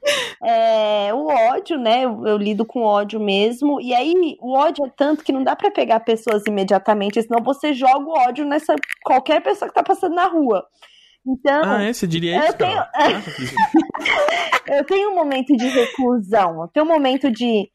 é, 0.44 1.12
o 1.14 1.26
ódio, 1.26 1.78
né? 1.78 2.04
Eu, 2.04 2.26
eu 2.26 2.36
lido 2.36 2.64
com 2.66 2.82
ódio 2.82 3.18
mesmo. 3.20 3.80
E 3.80 3.94
aí, 3.94 4.36
o 4.40 4.52
ódio 4.54 4.84
é 4.84 4.90
tanto 4.96 5.22
que 5.24 5.32
não 5.32 5.42
dá 5.42 5.54
pra 5.56 5.70
pegar 5.70 6.00
pessoas 6.00 6.42
imediatamente, 6.46 7.22
senão 7.22 7.42
você 7.42 7.72
joga 7.72 8.04
o 8.04 8.18
ódio 8.28 8.44
nessa 8.44 8.74
qualquer 9.04 9.40
pessoa 9.42 9.68
que 9.68 9.74
tá 9.74 9.82
passando 9.82 10.14
na 10.14 10.26
rua. 10.26 10.64
Então, 11.26 11.62
Ah, 11.64 11.82
é? 11.82 11.92
Você 11.92 12.06
diria 12.06 12.36
Eu 12.38 12.44
isso, 12.44 12.56
tenho-? 12.56 12.74
Nossa, 13.14 13.30
que- 13.32 14.72
eu 14.72 14.84
tenho 14.84 15.10
um 15.10 15.14
momento 15.14 15.56
de 15.56 15.66
reclusão, 15.68 16.62
eu 16.62 16.68
tenho 16.68 16.86
um 16.86 16.88
momento 16.88 17.30
de 17.30 17.68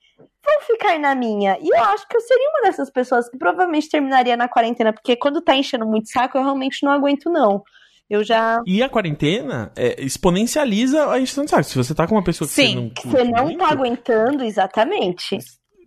vou 0.46 0.62
ficar 0.68 0.98
na 1.00 1.14
minha. 1.16 1.58
E 1.60 1.68
eu 1.68 1.84
acho 1.84 2.08
que 2.08 2.16
eu 2.16 2.22
seria 2.22 2.50
uma 2.52 2.62
dessas 2.62 2.90
pessoas 2.90 3.28
que 3.30 3.38
provavelmente 3.38 3.90
terminaria 3.90 4.38
na 4.38 4.48
quarentena, 4.48 4.94
porque 4.94 5.16
quando 5.16 5.42
tá 5.42 5.56
enchendo 5.56 5.86
muito 5.86 6.10
saco, 6.10 6.38
eu 6.38 6.44
realmente 6.44 6.84
não 6.84 6.92
aguento, 6.92 7.30
não. 7.30 7.64
Eu 8.10 8.24
já. 8.24 8.62
E 8.68 8.84
a 8.84 8.88
quarentena 8.90 9.72
é, 9.76 10.00
exponencializa 10.04 11.10
a 11.12 11.20
de 11.20 11.28
saco. 11.50 11.64
Se 11.64 11.76
você 11.78 11.96
tá 11.96 12.08
com 12.08 12.16
uma 12.16 12.24
pessoa 12.24 12.48
que 12.48 12.54
Sim, 12.54 12.68
você 12.68 12.76
não 12.76 12.90
que 12.90 13.08
Você 13.08 13.24
não 13.24 13.44
muito, 13.46 13.60
tá 13.60 13.70
aguentando, 13.72 14.44
exatamente. 14.44 15.40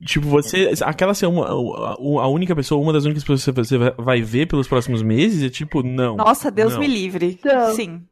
Tipo, 0.04 0.26
você. 0.28 0.72
Aquela 0.84 1.14
ser 1.14 1.26
uma, 1.26 1.48
a 1.48 2.28
única 2.28 2.54
pessoa, 2.56 2.80
uma 2.80 2.92
das 2.92 3.04
únicas 3.04 3.22
pessoas 3.22 3.44
que 3.44 3.52
você 3.52 3.78
vai- 3.78 3.94
vai 3.96 4.22
ver 4.22 4.46
pelos 4.46 4.66
próximos 4.68 5.02
meses, 5.02 5.42
é 5.42 5.48
tipo, 5.50 5.82
não. 5.82 6.16
Nossa, 6.16 6.50
Deus 6.50 6.72
Não. 6.74 6.80
me 6.80 6.86
livre. 6.86 7.38
Então, 7.40 7.74
Sim. 7.74 8.02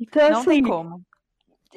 Então, 0.00 0.30
Não 0.30 0.40
assim, 0.40 0.50
tem 0.50 0.62
como. 0.62 1.00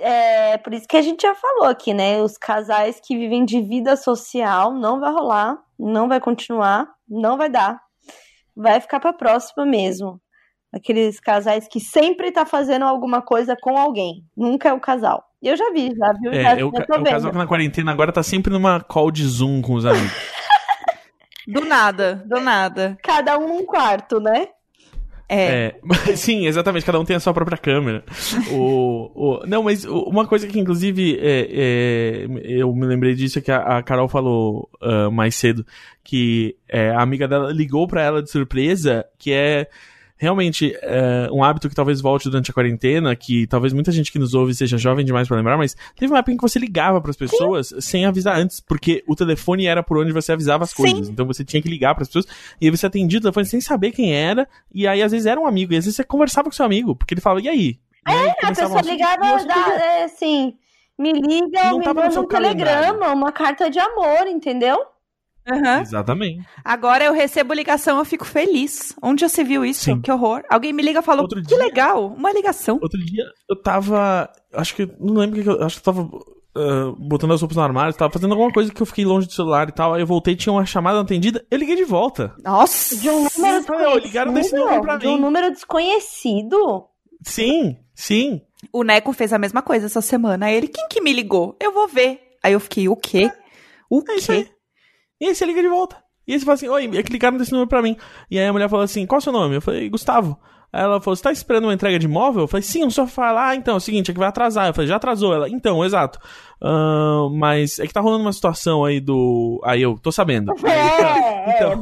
É 0.01 0.57
por 0.57 0.73
isso 0.73 0.87
que 0.87 0.97
a 0.97 1.01
gente 1.01 1.21
já 1.21 1.35
falou 1.35 1.65
aqui, 1.65 1.93
né? 1.93 2.21
Os 2.21 2.37
casais 2.37 2.99
que 3.03 3.17
vivem 3.17 3.45
de 3.45 3.61
vida 3.61 3.95
social 3.95 4.73
não 4.73 4.99
vai 4.99 5.11
rolar, 5.11 5.57
não 5.77 6.07
vai 6.07 6.19
continuar, 6.19 6.87
não 7.07 7.37
vai 7.37 7.49
dar. 7.49 7.79
Vai 8.55 8.79
ficar 8.81 8.99
pra 8.99 9.13
próxima 9.13 9.65
mesmo. 9.65 10.19
Aqueles 10.73 11.19
casais 11.19 11.67
que 11.67 11.79
sempre 11.79 12.31
tá 12.31 12.45
fazendo 12.45 12.85
alguma 12.85 13.21
coisa 13.21 13.55
com 13.59 13.77
alguém. 13.77 14.23
Nunca 14.35 14.69
é 14.69 14.73
o 14.73 14.79
casal. 14.79 15.23
Eu 15.41 15.55
já 15.55 15.71
vi, 15.71 15.89
já 15.95 16.13
viu? 16.13 16.31
É, 16.31 16.43
já, 16.43 16.53
o, 16.53 16.57
já 16.57 16.57
é 16.57 16.99
o 16.99 17.03
casal 17.03 17.31
que 17.31 17.37
na 17.37 17.47
quarentena 17.47 17.91
agora 17.91 18.11
tá 18.11 18.21
sempre 18.21 18.51
numa 18.51 18.81
call 18.81 19.09
de 19.09 19.25
Zoom 19.25 19.61
com 19.61 19.73
os 19.73 19.85
amigos. 19.85 20.11
Do 21.47 21.65
nada, 21.65 22.23
do 22.27 22.39
nada. 22.39 22.95
Cada 23.01 23.39
um 23.39 23.47
num 23.47 23.65
quarto, 23.65 24.19
né? 24.19 24.49
É. 25.29 25.75
É, 26.09 26.15
sim, 26.15 26.47
exatamente, 26.47 26.85
cada 26.85 26.99
um 26.99 27.05
tem 27.05 27.15
a 27.15 27.19
sua 27.19 27.33
própria 27.33 27.57
câmera. 27.57 28.03
o, 28.51 29.11
o- 29.13 29.45
não, 29.45 29.61
mas 29.61 29.85
uma 29.85 30.25
coisa 30.25 30.47
que, 30.47 30.59
inclusive, 30.59 31.19
é, 31.21 31.47
é, 31.51 32.27
eu 32.43 32.73
me 32.73 32.85
lembrei 32.87 33.13
disso 33.13 33.37
é 33.37 33.41
que 33.41 33.51
a, 33.51 33.77
a 33.77 33.83
Carol 33.83 34.07
falou 34.07 34.67
ah, 34.81 35.09
mais 35.11 35.35
cedo, 35.35 35.63
que 36.03 36.55
é, 36.67 36.89
a 36.89 37.01
amiga 37.01 37.27
dela 37.27 37.51
ligou 37.53 37.87
pra 37.87 38.01
ela 38.01 38.23
de 38.23 38.31
surpresa, 38.31 39.05
que 39.19 39.31
é 39.31 39.67
realmente 40.19 40.77
é, 40.81 41.29
um 41.31 41.41
hábito 41.41 41.69
que 41.69 41.73
talvez 41.73 42.01
volte 42.01 42.29
durante 42.29 42.51
a 42.51 42.53
quarentena, 42.53 43.15
que 43.15 43.47
talvez 43.47 43.71
muita 43.71 43.89
gente 43.89 44.11
que 44.11 44.19
nos 44.19 44.33
ouve 44.33 44.53
seja 44.53 44.77
jovem 44.77 45.05
demais 45.05 45.29
para 45.29 45.37
lembrar, 45.37 45.57
mas 45.57 45.75
teve 45.95 46.11
uma 46.11 46.19
época 46.19 46.33
em 46.33 46.35
que 46.35 46.41
você 46.41 46.59
ligava 46.59 46.99
para 46.99 47.09
as 47.09 47.15
pessoas 47.15 47.69
Sim. 47.69 47.81
sem 47.81 48.05
avisar 48.05 48.37
antes, 48.37 48.59
porque 48.59 49.01
o 49.07 49.15
telefone 49.15 49.65
era 49.65 49.81
por 49.81 49.97
onde 49.97 50.11
você 50.11 50.33
avisava 50.33 50.65
as 50.65 50.73
coisas. 50.73 51.07
Sim. 51.07 51.13
Então 51.13 51.25
você 51.25 51.45
tinha 51.45 51.61
que 51.61 51.69
ligar 51.69 51.95
para 51.95 52.01
as 52.01 52.09
pessoas 52.09 52.27
e 52.59 52.65
aí 52.65 52.71
você 52.71 52.85
atendia 52.85 53.17
o 53.17 53.21
telefone 53.21 53.45
sem 53.45 53.61
saber 53.61 53.91
quem 53.91 54.13
era, 54.13 54.45
e 54.73 54.85
aí 54.85 55.01
às 55.01 55.13
vezes 55.13 55.25
era 55.25 55.39
um 55.39 55.47
amigo, 55.47 55.71
e 55.73 55.77
às 55.77 55.85
vezes 55.85 55.95
você 55.95 56.03
conversava 56.03 56.49
com 56.49 56.55
seu 56.55 56.65
amigo, 56.65 56.93
porque 56.95 57.13
ele 57.13 57.21
falava, 57.21 57.41
e 57.41 57.47
aí? 57.47 57.79
E 58.05 58.11
aí 58.11 58.27
é, 58.27 58.45
a 58.45 58.47
pessoa 58.49 58.81
ligava, 58.81 59.25
é, 59.25 60.03
assim, 60.03 60.53
me 60.97 61.13
liga, 61.13 61.73
me 61.73 61.85
manda 61.85 62.19
um 62.19 62.27
telegrama, 62.27 63.13
uma 63.13 63.31
carta 63.31 63.69
de 63.69 63.79
amor, 63.79 64.27
entendeu? 64.27 64.77
Uhum. 65.49 65.81
Exatamente. 65.81 66.45
Agora 66.63 67.05
eu 67.05 67.13
recebo 67.13 67.53
ligação, 67.53 67.97
eu 67.97 68.05
fico 68.05 68.25
feliz. 68.25 68.93
Onde 69.01 69.21
já 69.21 69.29
se 69.29 69.43
viu 69.43 69.65
isso? 69.65 69.85
Sim. 69.85 70.01
Que 70.01 70.11
horror. 70.11 70.43
Alguém 70.49 70.73
me 70.73 70.83
liga 70.83 70.99
e 70.99 71.03
falou, 71.03 71.23
Outro 71.23 71.41
que 71.41 71.47
dia, 71.47 71.57
legal, 71.57 72.07
uma 72.07 72.31
ligação. 72.31 72.77
Outro 72.81 72.99
dia 73.03 73.25
eu 73.49 73.55
tava, 73.55 74.29
acho 74.53 74.75
que, 74.75 74.89
não 74.99 75.15
lembro 75.15 75.41
que 75.41 75.49
eu, 75.49 75.63
acho 75.63 75.81
que 75.81 75.89
eu 75.89 75.93
tava 75.93 76.01
uh, 76.03 76.95
botando 76.97 77.33
as 77.33 77.41
roupas 77.41 77.57
no 77.57 77.63
armário, 77.63 77.93
tava 77.93 78.13
fazendo 78.13 78.31
alguma 78.31 78.51
coisa 78.51 78.71
que 78.71 78.81
eu 78.81 78.85
fiquei 78.85 79.05
longe 79.05 79.27
do 79.27 79.33
celular 79.33 79.69
e 79.69 79.71
tal, 79.71 79.93
aí 79.93 80.01
eu 80.01 80.07
voltei, 80.07 80.35
tinha 80.35 80.53
uma 80.53 80.65
chamada 80.65 80.99
atendida, 80.99 81.45
eu 81.49 81.57
liguei 81.57 81.75
de 81.75 81.85
volta. 81.85 82.33
Nossa! 82.43 82.95
De 82.95 83.09
um 83.09 83.27
número 83.35 83.59
desconhecido? 83.59 84.05
Ligaram 84.05 84.33
desse 84.33 84.55
número 84.55 84.81
pra 84.81 84.97
de 84.97 85.07
um 85.07 85.17
número 85.17 85.51
desconhecido? 85.51 86.85
Sim, 87.23 87.77
sim. 87.93 88.41
O 88.71 88.83
Neco 88.83 89.13
fez 89.13 89.33
a 89.33 89.39
mesma 89.39 89.61
coisa 89.61 89.85
essa 89.85 90.01
semana. 90.01 90.51
Ele, 90.51 90.67
quem 90.67 90.87
que 90.89 91.01
me 91.01 91.13
ligou? 91.13 91.55
Eu 91.59 91.73
vou 91.73 91.87
ver. 91.87 92.19
Aí 92.43 92.53
eu 92.53 92.59
fiquei, 92.59 92.87
o 92.87 92.95
quê? 92.95 93.31
O 93.89 94.03
é 94.07 94.19
quê? 94.21 94.49
E 95.19 95.27
aí 95.27 95.35
você 95.35 95.45
liga 95.45 95.61
de 95.61 95.67
volta. 95.67 95.97
E 96.27 96.33
aí 96.33 96.39
você 96.39 96.45
fala 96.45 96.55
assim, 96.55 96.67
oi, 96.67 96.89
é 96.97 97.03
clicaram 97.03 97.37
nesse 97.37 97.51
número 97.51 97.67
pra 97.67 97.81
mim. 97.81 97.97
E 98.29 98.37
aí 98.37 98.45
a 98.45 98.53
mulher 98.53 98.69
falou 98.69 98.83
assim, 98.83 99.05
qual 99.05 99.17
é 99.17 99.19
o 99.19 99.23
seu 99.23 99.33
nome? 99.33 99.55
Eu 99.55 99.61
falei, 99.61 99.89
Gustavo. 99.89 100.39
Aí 100.71 100.83
ela 100.83 101.01
falou, 101.01 101.15
você 101.15 101.23
tá 101.23 101.31
esperando 101.31 101.63
uma 101.63 101.73
entrega 101.73 101.97
de 101.97 102.07
móvel? 102.07 102.43
Eu 102.43 102.47
falei, 102.47 102.61
sim, 102.61 102.85
o 102.85 102.91
senhor 102.91 103.07
fala, 103.07 103.49
ah, 103.49 103.55
então, 103.55 103.73
é 103.73 103.77
o 103.77 103.79
seguinte, 103.79 104.11
é 104.11 104.13
que 104.13 104.19
vai 104.19 104.29
atrasar. 104.29 104.67
Eu 104.67 104.73
falei, 104.73 104.87
já 104.87 104.97
atrasou. 104.97 105.33
Ela, 105.33 105.49
então, 105.49 105.83
exato. 105.83 106.19
Uh, 106.61 107.29
mas 107.31 107.79
é 107.79 107.87
que 107.87 107.93
tá 107.93 107.99
rolando 107.99 108.23
uma 108.23 108.33
situação 108.33 108.85
aí 108.85 108.99
do... 108.99 109.59
Aí 109.63 109.81
eu, 109.81 109.97
tô 109.97 110.11
sabendo. 110.11 110.53
É, 110.63 110.71
aí, 110.71 111.55
então, 111.55 111.71
é, 111.71 111.75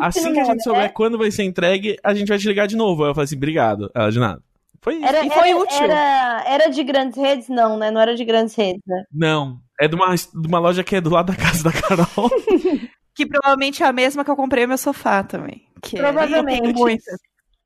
Assim 0.00 0.32
que 0.32 0.40
a 0.40 0.44
gente 0.44 0.62
souber 0.62 0.84
né? 0.84 0.88
quando 0.88 1.18
vai 1.18 1.30
ser 1.30 1.44
entregue, 1.44 1.98
a 2.02 2.14
gente 2.14 2.28
vai 2.28 2.38
te 2.38 2.48
ligar 2.48 2.66
de 2.66 2.76
novo. 2.76 3.04
Aí 3.04 3.10
eu 3.10 3.14
falei 3.14 3.24
assim, 3.26 3.36
obrigado. 3.36 3.90
Ela, 3.94 4.10
de 4.10 4.18
nada. 4.18 4.42
Foi 4.84 4.96
isso. 4.96 5.06
Era, 5.06 5.24
e 5.24 5.30
foi 5.30 5.48
era, 5.48 5.58
útil. 5.58 5.82
Era, 5.82 6.44
era 6.46 6.68
de 6.68 6.84
grandes 6.84 7.16
redes? 7.16 7.48
Não, 7.48 7.78
né? 7.78 7.90
Não 7.90 7.98
era 7.98 8.14
de 8.14 8.22
grandes 8.22 8.54
redes, 8.54 8.82
né? 8.86 9.02
Não. 9.10 9.58
É 9.80 9.88
de 9.88 9.96
uma, 9.96 10.14
de 10.14 10.46
uma 10.46 10.58
loja 10.58 10.84
que 10.84 10.96
é 10.96 11.00
do 11.00 11.08
lado 11.08 11.32
da 11.32 11.36
casa 11.36 11.64
da 11.64 11.72
Carol. 11.72 12.30
Que 13.16 13.24
provavelmente 13.24 13.80
é 13.80 13.86
a 13.86 13.92
mesma 13.92 14.24
que 14.24 14.30
eu 14.32 14.34
comprei 14.34 14.64
o 14.64 14.68
meu 14.68 14.76
sofá 14.76 15.22
também. 15.22 15.68
Que 15.80 15.96
é 15.96 16.00
Provavelmente. 16.00 16.66
É, 16.70 16.72
muitas. 16.72 17.20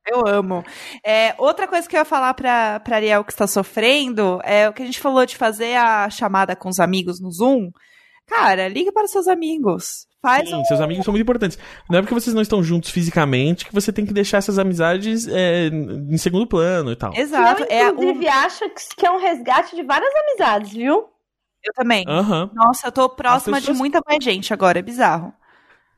Eu 0.06 0.26
amo. 0.26 0.62
É, 1.02 1.34
outra 1.38 1.66
coisa 1.66 1.88
que 1.88 1.96
eu 1.96 2.00
ia 2.00 2.04
falar 2.04 2.34
pra, 2.34 2.80
pra 2.80 2.96
Ariel 2.96 3.24
que 3.24 3.32
está 3.32 3.46
sofrendo 3.46 4.40
é 4.44 4.68
o 4.68 4.74
que 4.74 4.82
a 4.82 4.84
gente 4.84 5.00
falou 5.00 5.24
de 5.24 5.36
fazer 5.36 5.74
a 5.76 6.10
chamada 6.10 6.54
com 6.54 6.68
os 6.68 6.78
amigos 6.78 7.18
no 7.18 7.30
Zoom. 7.30 7.70
Cara, 8.26 8.68
liga 8.68 8.92
para 8.92 9.06
os 9.06 9.10
seus 9.10 9.26
amigos. 9.26 10.06
Faz 10.20 10.48
Sim, 10.48 10.56
um... 10.56 10.64
seus 10.64 10.80
amigos 10.80 11.04
são 11.04 11.12
muito 11.12 11.22
importantes. 11.22 11.58
Não 11.88 11.98
é 11.98 12.02
porque 12.02 12.14
vocês 12.14 12.34
não 12.34 12.42
estão 12.42 12.62
juntos 12.62 12.90
fisicamente 12.90 13.64
que 13.64 13.74
você 13.74 13.92
tem 13.92 14.04
que 14.04 14.12
deixar 14.12 14.38
essas 14.38 14.58
amizades 14.58 15.28
é, 15.28 15.68
em 15.68 16.16
segundo 16.16 16.46
plano 16.46 16.90
e 16.90 16.96
tal. 16.96 17.14
Exato. 17.14 17.64
Eu, 17.70 17.90
inclusive, 17.90 18.26
é 18.26 18.30
um... 18.30 18.34
acho 18.34 18.64
que 18.96 19.06
é 19.06 19.10
um 19.10 19.18
resgate 19.18 19.76
de 19.76 19.82
várias 19.84 20.10
amizades, 20.14 20.72
viu? 20.72 21.08
Eu 21.64 21.72
também. 21.74 22.04
Uhum. 22.08 22.50
Nossa, 22.52 22.88
eu 22.88 22.92
tô 22.92 23.08
próxima 23.08 23.58
pessoas... 23.58 23.76
de 23.76 23.80
muita 23.80 24.00
mais 24.06 24.22
gente 24.22 24.52
agora, 24.52 24.78
é 24.78 24.82
bizarro. 24.82 25.32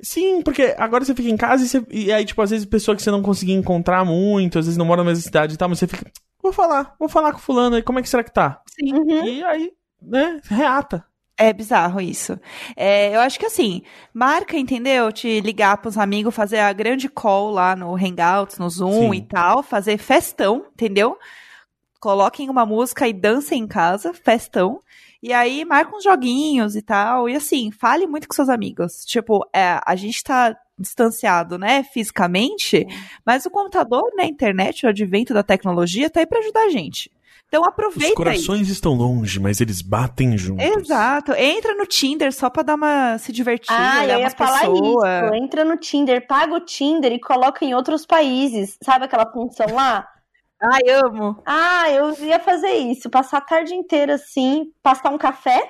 Sim, 0.03 0.43
porque 0.43 0.75
agora 0.79 1.05
você 1.05 1.15
fica 1.15 1.29
em 1.29 1.37
casa 1.37 1.65
e, 1.65 1.69
você, 1.69 1.87
e 1.91 2.13
aí, 2.13 2.25
tipo, 2.25 2.41
às 2.41 2.51
vezes 2.51 2.67
pessoa 2.67 2.97
que 2.97 3.03
você 3.03 3.11
não 3.11 3.23
conseguia 3.23 3.55
encontrar 3.55 4.05
muito, 4.05 4.59
às 4.59 4.65
vezes 4.65 4.79
não 4.79 4.87
mora 4.87 5.03
na 5.03 5.11
mesma 5.11 5.23
cidade 5.23 5.55
e 5.55 5.57
tal, 5.59 5.69
mas 5.69 5.79
você 5.79 5.87
fica, 5.87 6.11
vou 6.43 6.53
falar, 6.53 6.95
vou 6.99 7.09
falar 7.09 7.33
com 7.33 7.39
fulano 7.39 7.77
aí, 7.77 7.83
como 7.83 7.99
é 7.99 8.03
que 8.03 8.09
será 8.09 8.25
que 8.25 8.33
tá? 8.33 8.63
Sim. 8.67 8.95
Uhum. 8.95 9.25
E 9.27 9.45
aí, 9.45 9.73
né, 10.01 10.41
reata. 10.45 11.05
É 11.43 11.55
bizarro 11.55 12.03
isso. 12.03 12.39
É, 12.77 13.17
eu 13.17 13.21
acho 13.21 13.39
que 13.39 13.47
assim, 13.47 13.81
marca, 14.13 14.59
entendeu? 14.59 15.11
Te 15.11 15.41
ligar 15.41 15.79
pros 15.79 15.97
amigos, 15.97 16.35
fazer 16.35 16.59
a 16.59 16.71
grande 16.71 17.09
call 17.09 17.51
lá 17.51 17.75
no 17.75 17.97
Hangouts, 17.97 18.59
no 18.59 18.69
Zoom 18.69 19.11
Sim. 19.11 19.15
e 19.15 19.23
tal, 19.23 19.63
fazer 19.63 19.97
festão, 19.97 20.67
entendeu? 20.75 21.17
Coloquem 21.99 22.51
uma 22.51 22.67
música 22.67 23.09
e 23.09 23.15
dancem 23.15 23.63
em 23.63 23.67
casa, 23.67 24.13
festão. 24.13 24.81
E 25.23 25.33
aí 25.33 25.65
marca 25.65 25.97
uns 25.97 26.05
joguinhos 26.05 26.77
e 26.77 26.83
tal. 26.83 27.27
E 27.27 27.35
assim, 27.35 27.71
fale 27.71 28.07
muito 28.07 28.29
com 28.29 28.35
seus 28.35 28.51
amigos. 28.51 29.03
Tipo, 29.07 29.49
é, 29.51 29.81
a 29.87 29.97
gente 29.97 30.23
tá 30.23 30.55
distanciado, 30.79 31.57
né, 31.57 31.83
fisicamente, 31.85 32.87
mas 33.25 33.47
o 33.47 33.51
computador, 33.51 34.03
né, 34.15 34.25
a 34.25 34.29
internet, 34.29 34.85
o 34.85 34.91
advento 34.91 35.33
da 35.33 35.43
tecnologia 35.43 36.11
tá 36.11 36.21
aí 36.21 36.27
para 36.27 36.41
ajudar 36.41 36.65
a 36.65 36.71
gente. 36.71 37.11
Então 37.53 37.65
aproveita 37.65 38.11
Os 38.11 38.15
corações 38.15 38.69
aí. 38.69 38.73
estão 38.73 38.95
longe, 38.95 39.41
mas 39.41 39.61
eles 39.61 39.83
batem 39.83 40.39
juntos. 40.39 40.65
Exato. 40.65 41.33
Entra 41.33 41.75
no 41.75 41.85
Tinder 41.85 42.33
só 42.33 42.49
pra 42.49 42.63
dar 42.63 42.77
uma 42.77 43.19
se 43.19 43.33
divertir, 43.33 43.75
ah, 43.77 44.03
olhar 44.05 44.15
eu 44.15 44.21
ia 44.21 44.31
falar 44.31 44.61
pessoas. 44.61 45.25
isso. 45.25 45.35
Entra 45.35 45.65
no 45.65 45.77
Tinder, 45.77 46.25
paga 46.29 46.55
o 46.55 46.61
Tinder 46.61 47.13
e 47.13 47.19
coloca 47.19 47.65
em 47.65 47.75
outros 47.75 48.07
países. 48.07 48.79
Sabe 48.85 49.07
aquela 49.07 49.27
função 49.33 49.67
lá? 49.75 50.07
Ai, 50.63 50.91
amo. 50.91 51.43
Ah, 51.45 51.91
eu 51.91 52.15
ia 52.25 52.39
fazer 52.39 52.71
isso. 52.71 53.11
Passar 53.11 53.39
a 53.39 53.41
tarde 53.41 53.75
inteira 53.75 54.15
assim, 54.15 54.67
passar 54.81 55.11
um 55.11 55.19
café, 55.19 55.61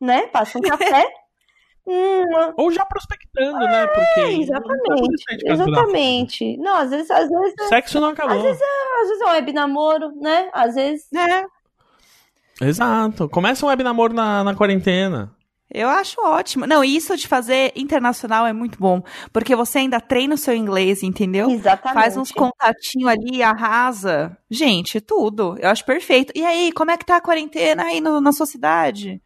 né? 0.00 0.28
Passa 0.28 0.56
um 0.56 0.62
café. 1.02 1.06
Hum, 1.86 2.52
Ou 2.56 2.70
já 2.70 2.84
prospectando, 2.84 3.58
né? 3.58 3.64
é, 3.64 3.68
né? 3.68 3.86
Porque. 3.86 4.20
Exatamente. 4.42 5.24
Exatamente. 5.44 6.56
Não, 6.58 6.76
às 6.76 6.90
vezes, 6.90 7.10
às 7.10 7.28
vezes. 7.28 7.54
É 7.60 7.68
Sexo 7.68 8.00
não 8.00 8.08
acabou. 8.08 8.36
Às 8.36 8.42
vezes 8.42 8.60
é, 8.60 9.02
às 9.02 9.08
vezes 9.08 9.22
é 9.22 9.26
um 9.26 9.30
web 9.30 9.52
namoro, 9.52 10.12
né? 10.20 10.48
Às 10.52 10.74
vezes. 10.74 11.12
É. 11.12 11.46
Exato. 12.60 13.28
Começa 13.28 13.64
um 13.64 13.68
web 13.68 13.82
namoro 13.82 14.14
na, 14.14 14.42
na 14.42 14.54
quarentena. 14.54 15.36
Eu 15.72 15.88
acho 15.88 16.20
ótimo. 16.20 16.66
Não, 16.66 16.84
isso 16.84 17.16
de 17.16 17.26
fazer 17.26 17.72
internacional 17.74 18.46
é 18.46 18.52
muito 18.52 18.78
bom, 18.78 19.02
porque 19.32 19.56
você 19.56 19.80
ainda 19.80 20.00
treina 20.00 20.34
o 20.34 20.38
seu 20.38 20.54
inglês, 20.54 21.02
entendeu? 21.02 21.50
Exatamente. 21.50 22.02
Faz 22.02 22.16
uns 22.16 22.30
contatinhos 22.30 23.10
ali, 23.10 23.42
arrasa. 23.42 24.36
Gente, 24.48 25.00
tudo. 25.00 25.56
Eu 25.58 25.68
acho 25.68 25.84
perfeito. 25.84 26.32
E 26.36 26.44
aí, 26.44 26.70
como 26.72 26.92
é 26.92 26.96
que 26.96 27.04
tá 27.04 27.16
a 27.16 27.20
quarentena 27.20 27.82
aí 27.82 28.00
no, 28.00 28.20
na 28.20 28.32
sua 28.32 28.46
cidade? 28.46 29.20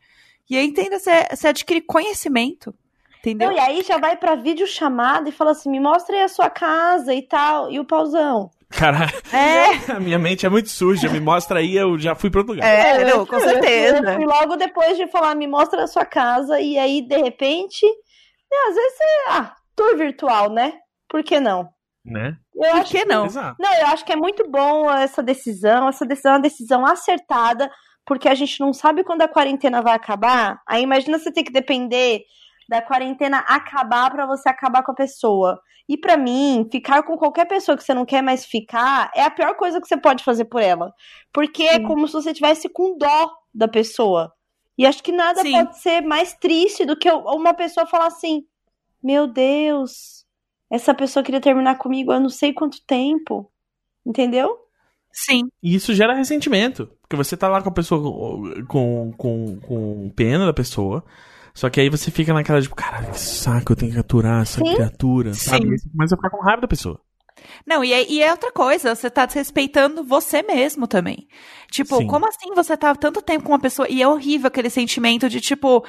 E 0.51 0.59
aí, 0.59 0.67
entenda, 0.67 0.99
você, 0.99 1.29
você 1.31 1.49
adquire 1.49 1.81
conhecimento. 1.81 2.75
Entendeu? 3.21 3.49
Não, 3.49 3.57
e 3.57 3.61
aí 3.61 3.83
já 3.83 3.99
vai 3.99 4.17
pra 4.17 4.35
videochamada 4.35 5.29
e 5.29 5.33
fala 5.33 5.53
assim: 5.53 5.71
me 5.71 5.79
mostra 5.79 6.17
aí 6.17 6.23
a 6.23 6.29
sua 6.29 6.51
casa 6.51 7.15
e 7.15 7.23
tal, 7.23 7.71
e 7.71 7.79
o 7.79 7.85
pauzão. 7.85 8.51
Cara, 8.71 9.07
é. 9.33 9.93
a 9.93 10.01
minha 10.01 10.19
mente 10.19 10.47
é 10.47 10.49
muito 10.49 10.69
suja. 10.69 11.09
Me 11.09 11.21
mostra 11.21 11.59
aí, 11.59 11.77
eu 11.77 11.99
já 11.99 12.15
fui 12.15 12.31
pro 12.31 12.41
outro 12.41 12.55
lugar. 12.55 12.67
É, 12.67 13.05
não, 13.05 13.27
com 13.27 13.39
certeza. 13.39 13.99
Eu 13.99 14.15
fui 14.15 14.25
logo 14.25 14.57
depois 14.57 14.97
de 14.97 15.07
falar, 15.09 15.35
me 15.35 15.47
mostra 15.47 15.85
a 15.85 15.87
sua 15.87 16.05
casa, 16.05 16.61
e 16.61 16.79
aí, 16.79 17.03
de 17.03 17.17
repente, 17.17 17.87
né, 17.87 18.59
às 18.69 18.75
vezes 18.75 18.99
é. 19.01 19.31
Ah, 19.31 19.55
tour 19.77 19.97
virtual, 19.97 20.51
né? 20.51 20.75
Por 21.09 21.23
que 21.23 21.39
não? 21.39 21.69
Né? 22.05 22.37
Eu 22.55 22.73
Por 22.73 22.85
que, 22.85 23.01
que 23.01 23.05
não? 23.05 23.27
Não, 23.59 23.75
eu 23.75 23.87
acho 23.89 24.05
que 24.05 24.13
é 24.13 24.17
muito 24.17 24.49
bom 24.49 24.91
essa 24.91 25.23
decisão. 25.23 25.89
Essa 25.89 26.07
decisão 26.07 26.33
é 26.33 26.35
uma 26.37 26.43
decisão 26.43 26.87
acertada, 26.87 27.71
porque 28.11 28.29
a 28.29 28.35
gente 28.35 28.59
não 28.59 28.73
sabe 28.73 29.05
quando 29.05 29.23
a 29.23 29.29
quarentena 29.29 29.81
vai 29.81 29.95
acabar. 29.95 30.61
Aí 30.67 30.83
imagina 30.83 31.17
você 31.17 31.31
ter 31.31 31.45
que 31.45 31.53
depender 31.53 32.25
da 32.69 32.83
quarentena 32.83 33.39
acabar 33.47 34.11
para 34.11 34.27
você 34.27 34.49
acabar 34.49 34.83
com 34.83 34.91
a 34.91 34.97
pessoa. 34.97 35.61
E 35.89 35.97
para 35.97 36.17
mim, 36.17 36.69
ficar 36.73 37.05
com 37.05 37.17
qualquer 37.17 37.45
pessoa 37.45 37.77
que 37.77 37.85
você 37.85 37.95
não 37.95 38.05
quer 38.05 38.21
mais 38.21 38.45
ficar 38.45 39.13
é 39.15 39.23
a 39.23 39.31
pior 39.31 39.55
coisa 39.55 39.81
que 39.81 39.87
você 39.87 39.97
pode 39.97 40.25
fazer 40.25 40.47
por 40.47 40.61
ela. 40.61 40.93
Porque 41.33 41.63
é 41.63 41.75
Sim. 41.75 41.85
é 41.85 41.87
como 41.87 42.09
se 42.09 42.15
você 42.15 42.35
tivesse 42.35 42.69
com 42.69 42.99
dó 42.99 43.31
da 43.55 43.69
pessoa. 43.69 44.33
E 44.77 44.85
acho 44.85 45.05
que 45.05 45.13
nada 45.13 45.43
Sim. 45.43 45.53
pode 45.53 45.79
ser 45.79 46.01
mais 46.01 46.35
triste 46.35 46.85
do 46.85 46.99
que 46.99 47.09
uma 47.09 47.55
pessoa 47.55 47.87
falar 47.87 48.07
assim: 48.07 48.45
Meu 49.01 49.29
Deus, 49.29 50.27
essa 50.69 50.93
pessoa 50.93 51.23
queria 51.23 51.41
terminar 51.41 51.79
comigo 51.79 52.11
há 52.11 52.19
não 52.19 52.29
sei 52.29 52.53
quanto 52.53 52.85
tempo. 52.85 53.49
Entendeu? 54.05 54.59
Sim. 55.13 55.49
E 55.63 55.75
isso 55.75 55.95
gera 55.95 56.15
ressentimento. 56.15 56.89
Porque 57.03 57.17
você 57.17 57.37
tá 57.37 57.49
lá 57.49 57.61
com 57.61 57.69
a 57.69 57.73
pessoa 57.73 58.01
com, 58.67 59.13
com, 59.17 59.61
com 59.61 60.11
pena 60.15 60.47
da 60.47 60.53
pessoa. 60.53 61.05
Só 61.53 61.69
que 61.69 61.81
aí 61.81 61.91
você 61.91 62.11
fica 62.11 62.33
naquela, 62.33 62.63
tipo, 62.63 62.75
caralho, 62.77 63.11
que 63.11 63.19
saco, 63.19 63.73
eu 63.73 63.77
tenho 63.77 63.93
que 63.93 63.99
aturar 63.99 64.43
essa 64.43 64.61
Sim. 64.61 64.75
criatura, 64.75 65.35
sabe? 65.35 65.79
Sim. 65.79 65.91
Mas 65.95 66.13
eu 66.13 66.17
ficar 66.17 66.31
com 66.31 66.41
raiva 66.41 66.63
da 66.63 66.69
pessoa. 66.69 67.01
Não, 67.67 67.83
e 67.83 67.93
é, 67.93 68.09
e 68.09 68.23
é, 68.23 68.31
outra 68.31 68.53
coisa, 68.53 68.95
você 68.95 69.11
tá 69.11 69.27
desrespeitando 69.27 70.05
você 70.05 70.43
mesmo 70.43 70.87
também. 70.87 71.27
Tipo, 71.71 71.97
Sim. 71.97 72.07
como 72.07 72.29
assim 72.29 72.55
você 72.55 72.77
tá 72.77 72.95
tanto 72.95 73.23
tempo 73.23 73.45
com 73.45 73.53
uma 73.53 73.61
pessoa 73.61 73.89
e 73.89 74.03
é 74.03 74.09
horrível 74.09 74.49
aquele 74.49 74.71
sentimento 74.71 75.29
de 75.29 75.41
tipo, 75.41 75.85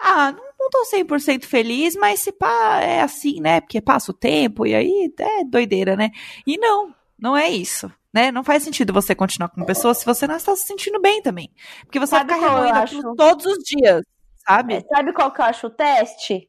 ah, 0.00 0.32
não, 0.32 0.44
não 0.58 0.70
tô 0.70 0.84
100% 0.84 1.44
feliz, 1.44 1.94
mas 1.96 2.20
se 2.20 2.32
pá, 2.32 2.80
é 2.80 3.00
assim, 3.00 3.40
né? 3.40 3.60
Porque 3.60 3.80
passa 3.80 4.10
o 4.10 4.14
tempo 4.14 4.66
e 4.66 4.74
aí 4.74 5.12
é 5.18 5.44
doideira, 5.44 5.96
né? 5.96 6.10
E 6.46 6.58
não, 6.58 6.94
não 7.18 7.36
é 7.36 7.48
isso. 7.48 7.90
Né? 8.16 8.32
Não 8.32 8.42
faz 8.42 8.62
sentido 8.62 8.92
você 8.94 9.14
continuar 9.14 9.50
com 9.50 9.58
uma 9.58 9.66
pessoa 9.66 9.92
se 9.92 10.06
você 10.06 10.26
não 10.26 10.36
está 10.36 10.56
se 10.56 10.66
sentindo 10.66 10.98
bem 11.00 11.20
também. 11.20 11.50
Porque 11.82 12.00
você 12.00 12.16
Sabe 12.16 12.32
vai 12.32 12.40
ficar 12.40 12.72
remoendo 12.72 13.14
todos 13.14 13.44
os 13.44 13.58
dias 13.58 14.02
sabe? 14.46 14.74
É, 14.74 14.80
sabe 14.82 15.12
qual 15.12 15.32
que 15.32 15.40
eu 15.40 15.44
acho 15.44 15.66
o 15.66 15.70
teste? 15.70 16.48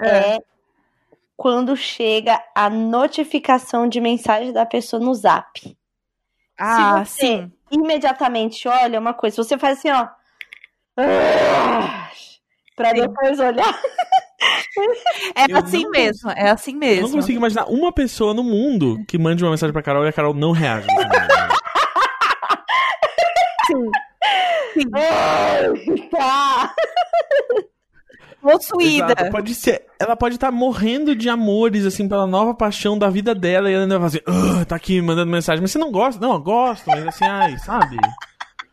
É. 0.00 0.34
é 0.34 0.38
quando 1.36 1.76
chega 1.76 2.42
a 2.54 2.68
notificação 2.68 3.88
de 3.88 4.00
mensagem 4.00 4.52
da 4.52 4.66
pessoa 4.66 5.00
no 5.00 5.14
zap. 5.14 5.78
Ah, 6.58 7.04
Se 7.04 7.14
você 7.14 7.26
sim. 7.36 7.52
imediatamente 7.70 8.66
olha 8.66 8.98
uma 8.98 9.14
coisa, 9.14 9.36
você 9.36 9.56
faz 9.56 9.78
assim, 9.78 9.90
ó. 9.90 10.08
Pra 12.74 12.90
Sim. 12.90 13.02
depois 13.02 13.38
olhar. 13.38 13.80
É 15.34 15.50
Eu 15.52 15.56
assim 15.58 15.82
não 15.82 15.90
mesmo, 15.90 16.30
é 16.30 16.50
assim 16.50 16.72
Eu 16.74 16.78
mesmo. 16.78 17.08
não 17.08 17.14
consigo 17.16 17.38
imaginar 17.38 17.64
uma 17.66 17.92
pessoa 17.92 18.32
no 18.32 18.44
mundo 18.44 19.02
que 19.08 19.18
mande 19.18 19.42
uma 19.44 19.50
mensagem 19.50 19.72
pra 19.72 19.82
Carol 19.82 20.04
e 20.04 20.08
a 20.08 20.12
Carol 20.12 20.32
não 20.34 20.52
reage. 20.52 20.86
tá. 26.10 26.74
Possuída. 28.40 29.06
Exato, 29.12 29.30
Pode 29.30 29.54
ser. 29.54 29.84
Ela 29.98 30.16
pode 30.16 30.36
estar 30.36 30.50
morrendo 30.52 31.14
de 31.14 31.28
amores, 31.28 31.84
assim, 31.84 32.08
pela 32.08 32.26
nova 32.26 32.54
paixão 32.54 32.96
da 32.96 33.10
vida 33.10 33.34
dela. 33.34 33.68
E 33.70 33.74
ela 33.74 33.82
ainda 33.82 33.98
vai 33.98 34.06
assim, 34.08 34.20
"Ah, 34.26 34.64
tá 34.64 34.76
aqui 34.76 35.02
mandando 35.02 35.30
mensagem. 35.30 35.60
Mas 35.60 35.72
você 35.72 35.78
não 35.78 35.90
gosta? 35.90 36.20
Não, 36.20 36.34
eu 36.34 36.40
gosto, 36.40 36.84
mas 36.86 37.06
assim, 37.06 37.24
ai, 37.24 37.58
sabe? 37.58 37.96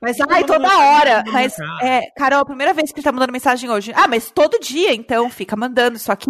Mas, 0.06 0.18
ai, 0.30 0.44
toda 0.44 0.78
hora. 0.78 1.24
Mas, 1.32 1.56
cara. 1.56 1.80
é, 1.88 2.02
Carol, 2.16 2.42
a 2.42 2.46
primeira 2.46 2.74
vez 2.74 2.92
que 2.92 3.00
ele 3.00 3.04
tá 3.04 3.12
mandando 3.12 3.34
mensagem 3.34 3.70
hoje. 3.70 3.92
Ah, 3.96 4.08
mas 4.08 4.30
todo 4.30 4.60
dia, 4.60 4.94
então, 4.94 5.30
fica 5.30 5.56
mandando 5.56 5.98
isso 5.98 6.12
aqui. 6.12 6.30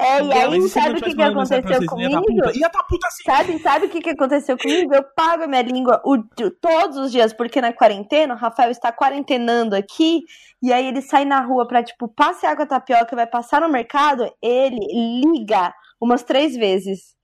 É, 0.00 0.22
e 0.22 0.32
aí, 0.32 0.58
e 0.58 0.68
sabe 0.68 0.90
o 1.00 1.02
que, 1.02 1.12
que 1.12 1.22
aconteceu 1.22 1.80
tá 1.80 1.86
comigo? 1.86 2.22
puta. 2.24 2.56
Ia 2.56 2.70
tá 2.70 2.84
puta 2.84 3.08
assim. 3.08 3.22
Sabe, 3.24 3.58
sabe 3.58 3.86
o 3.86 3.88
que, 3.88 4.00
que 4.00 4.10
aconteceu 4.10 4.56
comigo? 4.56 4.94
Eu 4.94 5.02
pago 5.16 5.42
a 5.42 5.46
minha 5.48 5.62
língua 5.62 6.00
o- 6.04 6.14
o- 6.18 6.50
todos 6.60 6.96
os 6.98 7.10
dias, 7.10 7.32
porque 7.32 7.60
na 7.60 7.72
quarentena, 7.72 8.32
o 8.34 8.36
Rafael 8.36 8.70
está 8.70 8.92
quarentenando 8.92 9.74
aqui, 9.74 10.20
e 10.62 10.72
aí 10.72 10.86
ele 10.86 11.02
sai 11.02 11.24
na 11.24 11.40
rua 11.40 11.66
pra, 11.66 11.82
tipo, 11.82 12.06
passear 12.06 12.54
com 12.54 12.62
a 12.62 12.66
tapioca, 12.66 13.16
vai 13.16 13.26
passar 13.26 13.60
no 13.60 13.68
mercado, 13.68 14.32
ele 14.40 14.78
liga 15.24 15.74
umas 16.00 16.22
três 16.22 16.54
vezes 16.54 17.16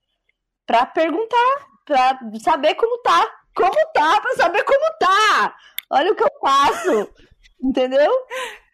pra 0.66 0.84
perguntar, 0.84 1.66
pra 1.84 2.18
saber 2.42 2.74
como 2.74 3.00
tá. 3.02 3.24
Como 3.54 3.74
tá, 3.94 4.20
pra 4.20 4.34
saber 4.34 4.64
como 4.64 4.84
tá. 4.98 5.54
Olha 5.90 6.12
o 6.12 6.16
que 6.16 6.24
eu 6.24 6.30
faço. 6.40 7.08
Entendeu? 7.62 8.12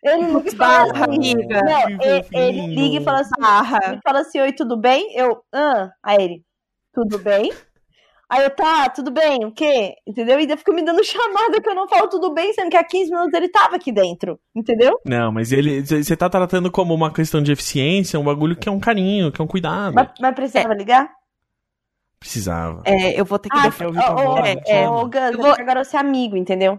Ele 0.02 0.32
liga 0.32 0.48
e 0.48 0.56
fala 0.56 0.92
Barra, 0.92 1.06
assim, 1.06 1.32
amiga. 1.32 1.60
Não, 1.62 1.88
ele, 1.90 2.26
ele 2.32 2.66
liga 2.74 3.00
e 3.00 3.04
fala 3.04 3.20
assim, 3.20 3.40
Barra. 3.40 3.78
ele 3.88 4.00
fala 4.02 4.20
assim, 4.20 4.40
oi, 4.40 4.52
tudo 4.52 4.76
bem? 4.76 5.14
Eu, 5.14 5.42
ah, 5.52 5.90
aí 6.02 6.22
ele, 6.22 6.44
tudo 6.92 7.18
bem? 7.18 7.52
Aí 8.30 8.44
eu, 8.44 8.50
tá, 8.50 8.88
tudo 8.88 9.10
bem, 9.10 9.44
o 9.44 9.50
quê? 9.50 9.96
Entendeu? 10.06 10.38
E 10.38 10.42
ainda 10.42 10.56
fica 10.56 10.72
me 10.72 10.84
dando 10.84 11.02
chamada 11.04 11.60
que 11.60 11.68
eu 11.68 11.74
não 11.74 11.88
falo 11.88 12.08
tudo 12.08 12.32
bem, 12.32 12.52
sendo 12.52 12.70
que 12.70 12.76
há 12.76 12.84
15 12.84 13.10
minutos 13.10 13.34
ele 13.34 13.48
tava 13.48 13.76
aqui 13.76 13.90
dentro, 13.90 14.38
entendeu? 14.54 14.98
Não, 15.04 15.32
mas 15.32 15.50
ele. 15.50 15.84
Você 15.84 16.16
tá 16.16 16.30
tratando 16.30 16.70
como 16.70 16.94
uma 16.94 17.12
questão 17.12 17.42
de 17.42 17.50
eficiência, 17.50 18.20
um 18.20 18.24
bagulho 18.24 18.56
que 18.56 18.68
é 18.68 18.72
um 18.72 18.78
carinho, 18.78 19.32
que 19.32 19.40
é 19.40 19.44
um 19.44 19.48
cuidado. 19.48 19.94
Mas, 19.94 20.10
mas 20.20 20.34
precisava 20.34 20.72
ligar? 20.74 21.10
Precisava. 22.20 22.82
É, 22.84 23.18
eu 23.18 23.24
vou 23.24 23.38
ter 23.38 23.48
que 23.48 23.58
Ah, 23.58 23.62
defender. 23.62 23.86
ouvir 23.88 24.04
tua 24.04 24.10
ô, 24.14 24.30
ô, 24.32 24.34
voz, 24.36 24.46
é, 24.50 24.56
te 24.56 24.70
é. 24.70 24.84
amo. 24.84 24.96
ô, 24.98 25.04
Gus, 25.06 25.14
Eu 25.20 25.30
eu 25.32 25.38
vou- 25.38 25.52
agora 25.58 25.80
eu 25.80 25.84
ser 25.84 25.96
amigo, 25.96 26.36
entendeu? 26.36 26.78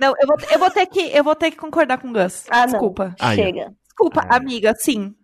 Não, 0.00 0.12
eu 0.20 0.26
vou, 0.26 0.36
eu 0.52 0.58
vou 0.58 0.70
ter 0.70 0.86
que, 0.86 1.00
eu 1.16 1.22
vou 1.22 1.36
ter 1.36 1.52
que 1.52 1.56
concordar 1.56 1.98
com 1.98 2.08
o 2.08 2.12
Gus. 2.12 2.44
Ah, 2.50 2.60
não. 2.62 2.66
Desculpa. 2.66 3.14
Aí, 3.20 3.38
ó. 3.40 3.42
Chega. 3.44 3.72
Desculpa, 3.86 4.26
Ai. 4.28 4.38
amiga, 4.38 4.74
sim. 4.76 5.14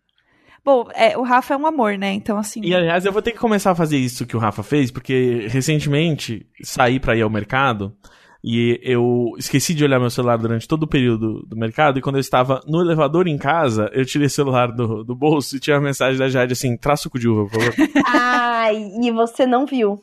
Bom, 0.64 0.86
é, 0.94 1.16
o 1.18 1.22
Rafa 1.22 1.54
é 1.54 1.56
um 1.56 1.66
amor, 1.66 1.98
né? 1.98 2.12
Então, 2.12 2.38
assim. 2.38 2.60
E 2.62 2.72
aliás, 2.74 3.04
eu 3.04 3.12
vou 3.12 3.22
ter 3.22 3.32
que 3.32 3.38
começar 3.38 3.72
a 3.72 3.74
fazer 3.74 3.96
isso 3.96 4.24
que 4.26 4.36
o 4.36 4.38
Rafa 4.40 4.62
fez, 4.62 4.90
porque 4.90 5.46
recentemente 5.48 6.46
saí 6.62 7.00
pra 7.00 7.16
ir 7.16 7.22
ao 7.22 7.30
mercado 7.30 7.96
e 8.42 8.80
eu 8.82 9.32
esqueci 9.38 9.74
de 9.74 9.84
olhar 9.84 10.00
meu 10.00 10.10
celular 10.10 10.38
durante 10.38 10.66
todo 10.66 10.84
o 10.84 10.88
período 10.88 11.44
do 11.46 11.56
mercado. 11.56 11.98
E 11.98 12.02
quando 12.02 12.16
eu 12.16 12.20
estava 12.20 12.60
no 12.66 12.80
elevador 12.80 13.28
em 13.28 13.36
casa, 13.36 13.90
eu 13.92 14.04
tirei 14.04 14.26
o 14.26 14.30
celular 14.30 14.72
do, 14.72 15.04
do 15.04 15.14
bolso 15.14 15.56
e 15.56 15.60
tinha 15.60 15.76
uma 15.76 15.82
mensagem 15.82 16.18
da 16.18 16.28
Jade 16.28 16.52
assim: 16.52 16.76
traz 16.76 17.00
suco 17.00 17.18
de 17.18 17.28
uva, 17.28 17.48
por 17.50 17.60
favor. 17.60 17.74
Ai, 18.06 18.76
e 19.00 19.10
você 19.10 19.46
não 19.46 19.66
viu. 19.66 20.02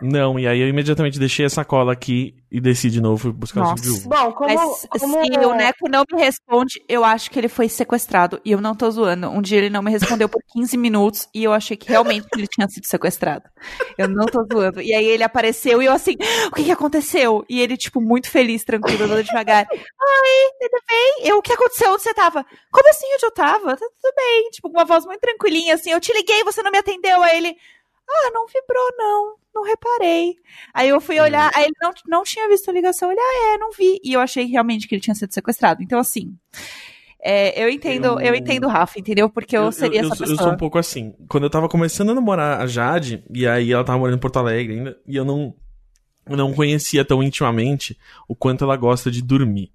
Não, 0.00 0.38
e 0.38 0.46
aí 0.46 0.60
eu 0.60 0.68
imediatamente 0.68 1.18
deixei 1.18 1.44
a 1.44 1.50
sacola 1.50 1.92
aqui 1.92 2.34
e 2.50 2.60
desci 2.60 2.90
de 2.90 3.00
novo 3.00 3.28
e 3.28 3.32
buscar 3.32 3.62
o 3.62 3.66
suco 3.68 3.80
de 3.80 3.88
Nossa. 3.88 4.08
uva. 4.08 4.16
Bom, 4.16 4.32
como... 4.32 4.54
Mas 4.54 4.88
como... 4.88 5.24
se 5.24 5.38
o 5.38 5.54
Neco 5.54 5.88
não 5.88 6.04
me 6.10 6.20
responde, 6.20 6.82
eu 6.88 7.04
acho 7.04 7.30
que 7.30 7.38
ele 7.38 7.48
foi 7.48 7.68
sequestrado. 7.68 8.40
E 8.44 8.50
eu 8.50 8.60
não 8.60 8.74
tô 8.74 8.90
zoando. 8.90 9.28
Um 9.28 9.40
dia 9.40 9.58
ele 9.58 9.70
não 9.70 9.82
me 9.82 9.90
respondeu 9.90 10.28
por 10.28 10.42
15 10.52 10.76
minutos 10.76 11.28
e 11.34 11.44
eu 11.44 11.52
achei 11.52 11.76
que 11.76 11.88
realmente 11.88 12.26
ele 12.34 12.46
tinha 12.46 12.66
sido 12.68 12.86
sequestrado. 12.86 13.44
Eu 13.96 14.08
não 14.08 14.26
tô 14.26 14.44
zoando. 14.52 14.80
E 14.80 14.92
aí 14.94 15.04
ele 15.04 15.22
apareceu 15.22 15.82
e 15.82 15.86
eu 15.86 15.92
assim, 15.92 16.16
o 16.48 16.54
que 16.54 16.64
que 16.64 16.72
aconteceu? 16.72 17.44
E 17.48 17.60
ele, 17.60 17.76
tipo, 17.76 18.00
muito 18.00 18.28
feliz, 18.28 18.64
tranquilo, 18.64 19.04
andando 19.04 19.22
devagar. 19.22 19.66
Oi, 19.70 20.50
tudo 20.60 20.82
bem? 20.88 21.28
Eu, 21.28 21.38
o 21.38 21.42
que 21.42 21.52
aconteceu? 21.52 21.92
Onde 21.92 22.02
você 22.02 22.14
tava? 22.14 22.44
Como 22.72 22.88
assim 22.88 23.06
onde 23.14 23.26
eu 23.26 23.30
tava? 23.30 23.76
Tá 23.76 23.86
tudo 24.00 24.14
bem. 24.16 24.50
Tipo, 24.50 24.70
com 24.70 24.78
uma 24.78 24.84
voz 24.84 25.04
muito 25.04 25.20
tranquilinha, 25.20 25.74
assim, 25.74 25.90
eu 25.90 26.00
te 26.00 26.12
liguei, 26.12 26.42
você 26.42 26.62
não 26.62 26.72
me 26.72 26.78
atendeu. 26.78 27.22
Aí 27.22 27.36
ele, 27.36 27.56
ah, 28.08 28.30
não 28.32 28.46
vibrou, 28.46 28.88
não. 28.96 29.36
Não 29.52 29.64
reparei. 29.64 30.36
Aí 30.72 30.88
eu 30.88 31.00
fui 31.00 31.18
olhar, 31.18 31.50
aí 31.54 31.64
ele 31.64 31.74
não, 31.82 31.92
não 32.06 32.22
tinha 32.22 32.48
visto 32.48 32.68
a 32.68 32.72
ligação. 32.72 33.10
Ele, 33.10 33.20
ah, 33.20 33.54
é, 33.54 33.58
não 33.58 33.72
vi. 33.72 33.98
E 34.02 34.12
eu 34.12 34.20
achei 34.20 34.44
realmente 34.46 34.86
que 34.86 34.94
ele 34.94 35.02
tinha 35.02 35.14
sido 35.14 35.32
sequestrado. 35.34 35.82
Então, 35.82 35.98
assim, 35.98 36.36
é, 37.22 37.62
eu 37.62 37.68
entendo, 37.68 38.06
eu... 38.20 38.20
Eu- 38.20 38.34
entendo 38.34 38.64
o 38.64 38.68
Rafa, 38.68 38.98
entendeu? 38.98 39.28
Porque 39.28 39.56
eu, 39.56 39.70
seria 39.72 40.00
eu, 40.02 40.06
essa 40.06 40.16
pessoa. 40.16 40.38
eu 40.38 40.42
sou 40.42 40.52
um 40.52 40.56
pouco 40.56 40.78
assim. 40.78 41.14
Quando 41.28 41.44
eu 41.44 41.50
tava 41.50 41.68
começando 41.68 42.10
a 42.10 42.14
namorar 42.14 42.60
a 42.60 42.66
Jade, 42.66 43.24
e 43.34 43.46
aí 43.46 43.72
ela 43.72 43.84
tava 43.84 43.98
morando 43.98 44.16
em 44.16 44.20
Porto 44.20 44.38
Alegre 44.38 44.74
ainda, 44.74 44.98
e 45.06 45.16
eu 45.16 45.24
não, 45.24 45.52
eu 46.28 46.36
não 46.36 46.52
conhecia 46.54 47.04
tão 47.04 47.22
intimamente 47.22 47.98
o 48.28 48.34
quanto 48.36 48.62
ela 48.64 48.76
gosta 48.76 49.10
de 49.10 49.20
dormir. 49.20 49.72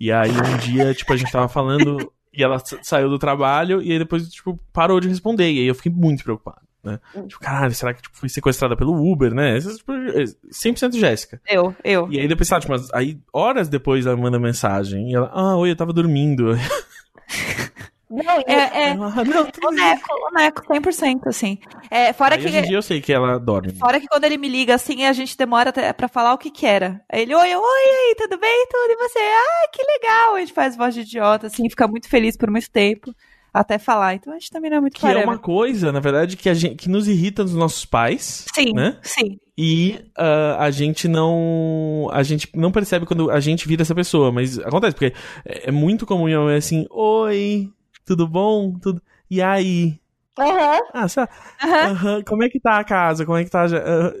E 0.00 0.10
aí 0.10 0.30
um 0.30 0.56
dia, 0.56 0.94
tipo, 0.94 1.12
a 1.12 1.16
gente 1.16 1.30
tava 1.30 1.46
falando, 1.46 2.10
e 2.32 2.42
ela 2.42 2.58
sa- 2.58 2.78
saiu 2.82 3.10
do 3.10 3.18
trabalho, 3.18 3.82
e 3.82 3.92
aí 3.92 3.98
depois, 3.98 4.26
tipo, 4.30 4.58
parou 4.72 4.98
de 4.98 5.08
responder. 5.08 5.50
E 5.52 5.58
aí 5.60 5.66
eu 5.66 5.74
fiquei 5.74 5.92
muito 5.92 6.24
preocupado, 6.24 6.62
né? 6.82 6.98
Tipo, 7.26 7.40
caralho, 7.40 7.74
será 7.74 7.94
que 7.94 8.02
tipo, 8.02 8.16
foi 8.16 8.28
sequestrada 8.28 8.76
pelo 8.76 8.94
Uber, 8.94 9.34
né? 9.34 9.56
Essas, 9.56 9.78
tipo, 9.78 9.92
100% 9.92 10.98
Jéssica. 10.98 11.40
Eu, 11.48 11.74
eu. 11.84 12.08
E 12.10 12.20
aí 12.20 12.28
depois, 12.28 12.48
sabe, 12.48 12.62
tipo, 12.62 12.72
mas 12.72 12.92
aí 12.92 13.18
horas 13.32 13.68
depois 13.68 14.06
ela 14.06 14.16
manda 14.16 14.38
mensagem, 14.38 15.10
e 15.10 15.14
ela, 15.14 15.30
ah, 15.32 15.56
oi, 15.56 15.70
eu 15.70 15.76
tava 15.76 15.92
dormindo. 15.92 16.56
Não, 18.10 18.42
É, 18.44 18.88
é, 18.88 18.90
Ah, 18.90 19.24
não, 19.24 19.46
tudo 19.46 19.68
o 19.68 19.70
Neco, 19.70 20.08
o 20.10 20.34
Neco, 20.34 20.62
100%, 20.66 21.28
assim. 21.28 21.58
É, 21.88 22.12
fora 22.12 22.34
Aí, 22.34 22.40
que... 22.40 22.48
hoje 22.48 22.58
em 22.58 22.62
dia 22.62 22.76
eu 22.76 22.82
sei 22.82 23.00
que 23.00 23.12
ela 23.12 23.38
dorme. 23.38 23.72
Fora 23.74 24.00
que 24.00 24.08
quando 24.08 24.24
ele 24.24 24.36
me 24.36 24.48
liga 24.48 24.74
assim, 24.74 25.04
a 25.06 25.12
gente 25.12 25.38
demora 25.38 25.70
até 25.70 25.92
pra 25.92 26.08
falar 26.08 26.34
o 26.34 26.38
que 26.38 26.50
que 26.50 26.66
era. 26.66 27.00
Aí 27.08 27.22
ele, 27.22 27.36
oi, 27.36 27.54
oi, 27.54 27.62
aí, 27.62 28.14
tudo 28.18 28.36
bem? 28.36 28.66
Tudo, 28.68 28.90
e 28.90 28.96
você? 28.96 29.18
Ah, 29.20 29.68
que 29.72 29.82
legal! 29.84 30.34
A 30.34 30.40
gente 30.40 30.52
faz 30.52 30.76
voz 30.76 30.92
de 30.92 31.02
idiota, 31.02 31.46
assim, 31.46 31.70
fica 31.70 31.86
muito 31.86 32.08
feliz 32.08 32.36
por 32.36 32.50
muito 32.50 32.68
tempo, 32.68 33.14
até 33.52 33.78
falar. 33.78 34.14
Então 34.14 34.32
a 34.32 34.38
gente 34.38 34.50
também 34.50 34.70
não 34.70 34.78
é 34.78 34.80
muito 34.80 34.94
Que 34.98 35.06
é 35.06 35.08
parâmetro. 35.08 35.30
uma 35.32 35.38
coisa, 35.38 35.90
na 35.92 36.00
verdade, 36.00 36.36
que, 36.36 36.48
a 36.48 36.54
gente, 36.54 36.76
que 36.76 36.88
nos 36.88 37.08
irrita 37.08 37.42
nos 37.42 37.54
nossos 37.54 37.84
pais. 37.84 38.44
Sim, 38.54 38.72
né? 38.74 38.98
sim. 39.02 39.38
E 39.56 39.98
ah, 40.16 40.56
a 40.64 40.70
gente 40.70 41.06
não. 41.06 42.08
A 42.12 42.22
gente 42.22 42.48
não 42.54 42.72
percebe 42.72 43.04
quando 43.06 43.30
a 43.30 43.40
gente 43.40 43.68
vira 43.68 43.82
essa 43.82 43.94
pessoa. 43.94 44.32
Mas 44.32 44.58
acontece, 44.58 44.94
porque 44.94 45.12
é, 45.44 45.68
é 45.68 45.70
muito 45.70 46.06
comum 46.06 46.24
minha 46.24 46.40
mãe 46.40 46.56
assim, 46.56 46.86
oi, 46.90 47.68
tudo 48.06 48.26
bom? 48.26 48.72
Tudo. 48.78 49.02
E 49.30 49.42
aí? 49.42 49.98
Aham. 50.38 50.80
Ah, 50.94 51.08
sei 51.08 51.22
lá, 51.22 51.28
Aham. 51.62 51.90
aham, 51.92 52.22
como 52.26 52.42
é 52.44 52.48
que 52.48 52.58
tá 52.58 52.78
a 52.78 52.84
casa? 52.84 53.26
Como 53.26 53.36
é 53.36 53.44
que 53.44 53.50
tá. 53.50 53.64
a- 53.64 53.66
ah, 53.66 54.12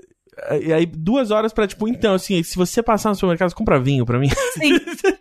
e 0.60 0.72
aí, 0.72 0.86
duas 0.86 1.30
horas 1.30 1.52
pra, 1.52 1.66
tipo, 1.66 1.88
então, 1.88 2.14
assim, 2.14 2.42
se 2.42 2.56
você 2.56 2.82
passar 2.82 3.10
no 3.10 3.14
supermercado, 3.14 3.54
compra 3.54 3.80
vinho 3.80 4.06
pra 4.06 4.18
mim. 4.18 4.28
Sim, 4.54 4.78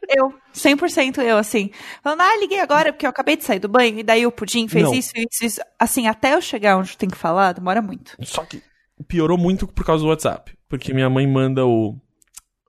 eu, 0.09 0.33
100% 0.53 1.19
eu, 1.23 1.37
assim. 1.37 1.71
Falando, 2.03 2.21
ah, 2.21 2.37
liguei 2.39 2.59
agora 2.59 2.93
porque 2.93 3.05
eu 3.05 3.09
acabei 3.09 3.35
de 3.35 3.43
sair 3.43 3.59
do 3.59 3.67
banho, 3.67 3.99
e 3.99 4.03
daí 4.03 4.25
o 4.25 4.31
Pudim 4.31 4.67
fez 4.67 4.85
Não. 4.85 4.93
isso, 4.93 5.11
isso, 5.15 5.45
isso. 5.45 5.61
Assim, 5.77 6.07
até 6.07 6.35
eu 6.35 6.41
chegar 6.41 6.77
onde 6.77 6.97
tem 6.97 7.09
que 7.09 7.17
falar, 7.17 7.53
demora 7.53 7.81
muito. 7.81 8.15
Só 8.23 8.43
que 8.45 8.61
piorou 9.07 9.37
muito 9.37 9.67
por 9.67 9.85
causa 9.85 10.03
do 10.03 10.09
WhatsApp. 10.09 10.53
Porque 10.67 10.93
minha 10.93 11.09
mãe 11.09 11.27
manda 11.27 11.65
o. 11.65 11.95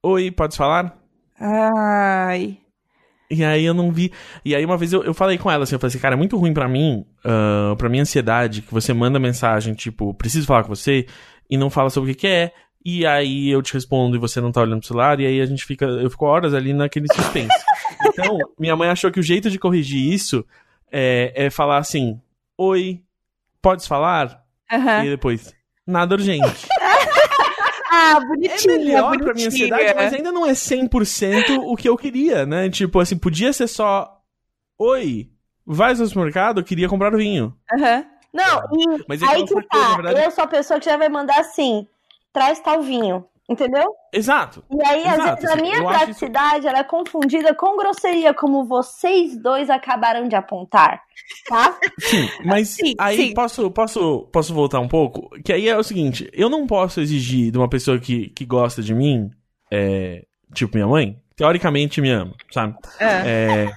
Oi, 0.03 0.31
pode 0.31 0.57
falar? 0.57 0.97
Ai. 1.39 2.59
E 3.31 3.45
aí 3.45 3.65
eu 3.65 3.75
não 3.75 3.93
vi. 3.93 4.13
E 4.45 4.57
aí 4.57 4.65
uma 4.65 4.77
vez 4.77 4.93
eu, 4.93 5.05
eu 5.05 5.15
falei 5.15 5.39
com 5.39 5.51
ela 5.51 5.63
assim, 5.63 5.77
eu 5.77 5.79
falei 5.79 5.91
assim, 5.91 6.01
cara, 6.01 6.15
é 6.15 6.19
muito 6.19 6.37
ruim 6.37 6.53
pra 6.53 6.69
mim, 6.69 7.05
ah, 7.25 7.75
pra 7.79 7.89
minha 7.89 8.03
ansiedade, 8.03 8.63
que 8.63 8.73
você 8.73 8.93
manda 8.93 9.21
mensagem, 9.21 9.73
tipo, 9.73 10.13
preciso 10.15 10.47
falar 10.47 10.65
com 10.65 10.75
você, 10.75 11.07
e 11.51 11.57
não 11.59 11.69
fala 11.69 11.91
sobre 11.91 12.11
o 12.13 12.15
que, 12.15 12.21
que 12.21 12.27
é, 12.27 12.53
e 12.85 13.05
aí 13.05 13.51
eu 13.51 13.61
te 13.63 13.75
respondo 13.75 14.17
e 14.17 14.19
você 14.19 14.41
não 14.41 14.53
tá 14.53 14.61
olhando 14.63 14.79
pro 14.79 14.89
celular, 14.89 15.21
e 15.21 15.27
aí 15.27 15.41
a 15.41 15.47
gente 15.47 15.65
fica. 15.65 15.85
Eu 15.85 16.09
fico 16.09 16.25
horas 16.25 16.55
ali 16.55 16.73
naquele 16.73 17.07
suspense. 17.13 17.51
então, 18.07 18.39
minha 18.59 18.75
mãe 18.77 18.89
achou 18.89 19.11
que 19.11 19.21
o 19.21 19.23
jeito 19.23 19.51
de 19.51 19.59
corrigir 19.59 20.13
isso 20.13 20.47
é, 20.91 21.33
é 21.35 21.51
falar 21.51 21.79
assim, 21.79 22.19
oi, 22.57 23.03
podes 23.61 23.87
falar? 23.87 24.43
Aham. 24.73 25.05
E 25.05 25.11
depois, 25.11 25.55
nada 25.87 26.15
urgente. 26.15 26.67
Ah, 27.93 28.19
É 28.23 28.25
bonitinha, 28.25 28.79
melhor 28.79 29.01
pra 29.19 29.35
minha 29.35 29.49
bonitinha. 29.49 29.49
ansiedade, 29.75 29.95
mas 29.97 30.15
ainda 30.15 30.31
não 30.31 30.47
é 30.47 30.53
100% 30.53 31.59
o 31.59 31.75
que 31.77 31.89
eu 31.89 31.97
queria, 31.97 32.47
né? 32.47 32.71
Tipo, 32.71 33.01
assim, 33.01 33.19
podia 33.19 33.53
ser 33.53 33.67
só... 33.67 34.17
Oi, 34.79 35.29
vai 35.67 35.91
ao 35.91 35.97
supermercado, 36.07 36.61
eu 36.61 36.65
queria 36.65 36.89
comprar 36.89 37.11
vinho. 37.17 37.53
Aham. 37.73 38.05
Não, 38.33 38.63
e 38.73 39.05
Mas 39.09 39.23
é 39.23 39.27
aí 39.27 39.45
que 39.45 39.53
coisa, 39.53 39.69
tá. 39.69 39.95
verdade... 39.97 40.25
Eu 40.25 40.31
sou 40.31 40.45
a 40.45 40.47
pessoa 40.47 40.79
que 40.79 40.87
já 40.87 40.97
vai 40.97 41.09
mandar 41.09 41.41
assim: 41.41 41.87
traz 42.33 42.61
tal 42.61 42.83
vinho. 42.83 43.25
Entendeu? 43.49 43.93
Exato. 44.13 44.63
E 44.71 44.87
aí, 44.87 45.05
às 45.09 45.15
Exato, 45.15 45.35
vezes, 45.43 45.51
a 45.51 45.55
assim, 45.55 45.63
minha 45.63 45.85
praticidade 45.85 46.69
ela 46.69 46.79
é 46.79 46.85
confundida 46.85 47.53
com 47.53 47.77
grosseria, 47.77 48.33
como 48.33 48.65
vocês 48.65 49.37
dois 49.37 49.69
acabaram 49.69 50.29
de 50.29 50.37
apontar. 50.37 51.03
Tá? 51.49 51.77
Sim, 51.99 52.29
mas 52.45 52.69
Sim, 52.69 52.95
aí 52.97 53.17
sim. 53.17 53.35
Posso, 53.35 53.69
posso, 53.73 54.29
posso 54.33 54.55
voltar 54.55 54.79
um 54.79 54.87
pouco? 54.87 55.29
Que 55.45 55.53
aí 55.53 55.69
é 55.69 55.77
o 55.77 55.83
seguinte, 55.83 56.31
eu 56.33 56.49
não 56.49 56.65
posso 56.65 57.01
exigir 57.01 57.51
de 57.51 57.59
uma 57.59 57.69
pessoa 57.69 57.99
que, 57.99 58.29
que 58.29 58.47
gosta 58.47 58.83
de 58.83 58.95
mim, 58.95 59.29
é, 59.69 60.25
tipo 60.55 60.77
minha 60.77 60.87
mãe, 60.87 61.21
teoricamente 61.35 62.01
me 62.01 62.11
ama, 62.11 62.35
sabe? 62.53 62.77
É. 63.01 63.67
É, 63.67 63.71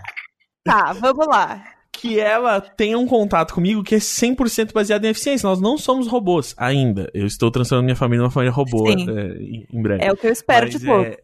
Tá, 0.64 0.93
vamos 0.93 1.28
lá. 1.28 1.72
Que 1.94 2.20
ela 2.20 2.60
tenha 2.60 2.98
um 2.98 3.06
contato 3.06 3.54
comigo 3.54 3.84
que 3.84 3.96
é 3.96 4.00
100% 4.00 4.74
baseado 4.74 5.06
em 5.06 5.10
eficiência. 5.10 5.48
Nós 5.48 5.62
não 5.62 5.78
somos 5.78 6.08
robôs 6.08 6.56
ainda. 6.58 7.10
Eu 7.14 7.26
estou 7.26 7.52
transformando 7.52 7.86
minha 7.86 7.96
família 7.96 8.24
numa 8.24 8.32
família 8.32 8.52
robô 8.52 8.89
é, 8.89 8.94
em, 8.94 9.82
breve. 9.82 10.04
É 10.04 10.12
o 10.12 10.18
que 10.18 10.28
eu 10.28 10.32
espero 10.32 10.66
Mas 10.66 10.80
de 10.80 10.86
pouco. 10.86 11.04
é- 11.04 11.18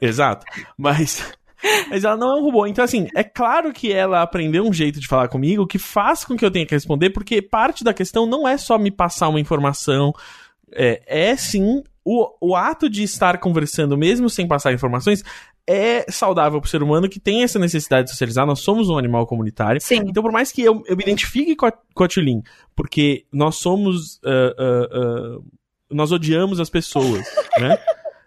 Exato. 0.00 0.46
Mas, 0.78 1.34
mas 1.90 2.04
ela 2.04 2.16
não 2.16 2.36
é 2.36 2.40
um 2.40 2.44
robô. 2.44 2.66
Então, 2.66 2.84
assim, 2.84 3.08
é 3.14 3.24
claro 3.24 3.72
que 3.72 3.92
ela 3.92 4.22
aprendeu 4.22 4.64
um 4.64 4.72
jeito 4.72 5.00
de 5.00 5.08
falar 5.08 5.28
comigo 5.28 5.66
que 5.66 5.78
faz 5.78 6.24
com 6.24 6.36
que 6.36 6.44
eu 6.44 6.50
tenha 6.50 6.64
que 6.64 6.74
responder, 6.74 7.10
porque 7.10 7.42
parte 7.42 7.82
da 7.82 7.92
questão 7.92 8.24
não 8.24 8.46
é 8.46 8.56
só 8.56 8.78
me 8.78 8.92
passar 8.92 9.28
uma 9.28 9.40
informação. 9.40 10.12
É, 10.72 11.02
é 11.06 11.36
sim 11.36 11.82
o, 12.04 12.28
o 12.40 12.54
ato 12.54 12.88
de 12.88 13.02
estar 13.02 13.38
conversando, 13.38 13.96
mesmo 13.96 14.30
sem 14.30 14.46
passar 14.46 14.72
informações, 14.72 15.24
é 15.66 16.10
saudável 16.10 16.60
para 16.60 16.66
o 16.66 16.70
ser 16.70 16.82
humano 16.82 17.08
que 17.08 17.18
tem 17.18 17.42
essa 17.42 17.58
necessidade 17.58 18.04
de 18.04 18.10
socializar. 18.10 18.46
Nós 18.46 18.60
somos 18.60 18.88
um 18.88 18.98
animal 18.98 19.26
comunitário. 19.26 19.80
Sim. 19.80 20.02
Então, 20.06 20.22
por 20.22 20.32
mais 20.32 20.52
que 20.52 20.62
eu, 20.62 20.82
eu 20.86 20.96
me 20.96 21.02
identifique 21.02 21.56
com 21.56 21.66
a, 21.66 21.72
com 21.94 22.04
a 22.04 22.08
Tulin, 22.08 22.42
porque 22.76 23.24
nós 23.32 23.56
somos. 23.56 24.20
ah, 24.24 24.54
ah, 24.58 24.88
ah, 24.92 25.38
nós 25.90 26.10
odiamos 26.10 26.60
as 26.60 26.68
pessoas, 26.68 27.24
né? 27.58 27.78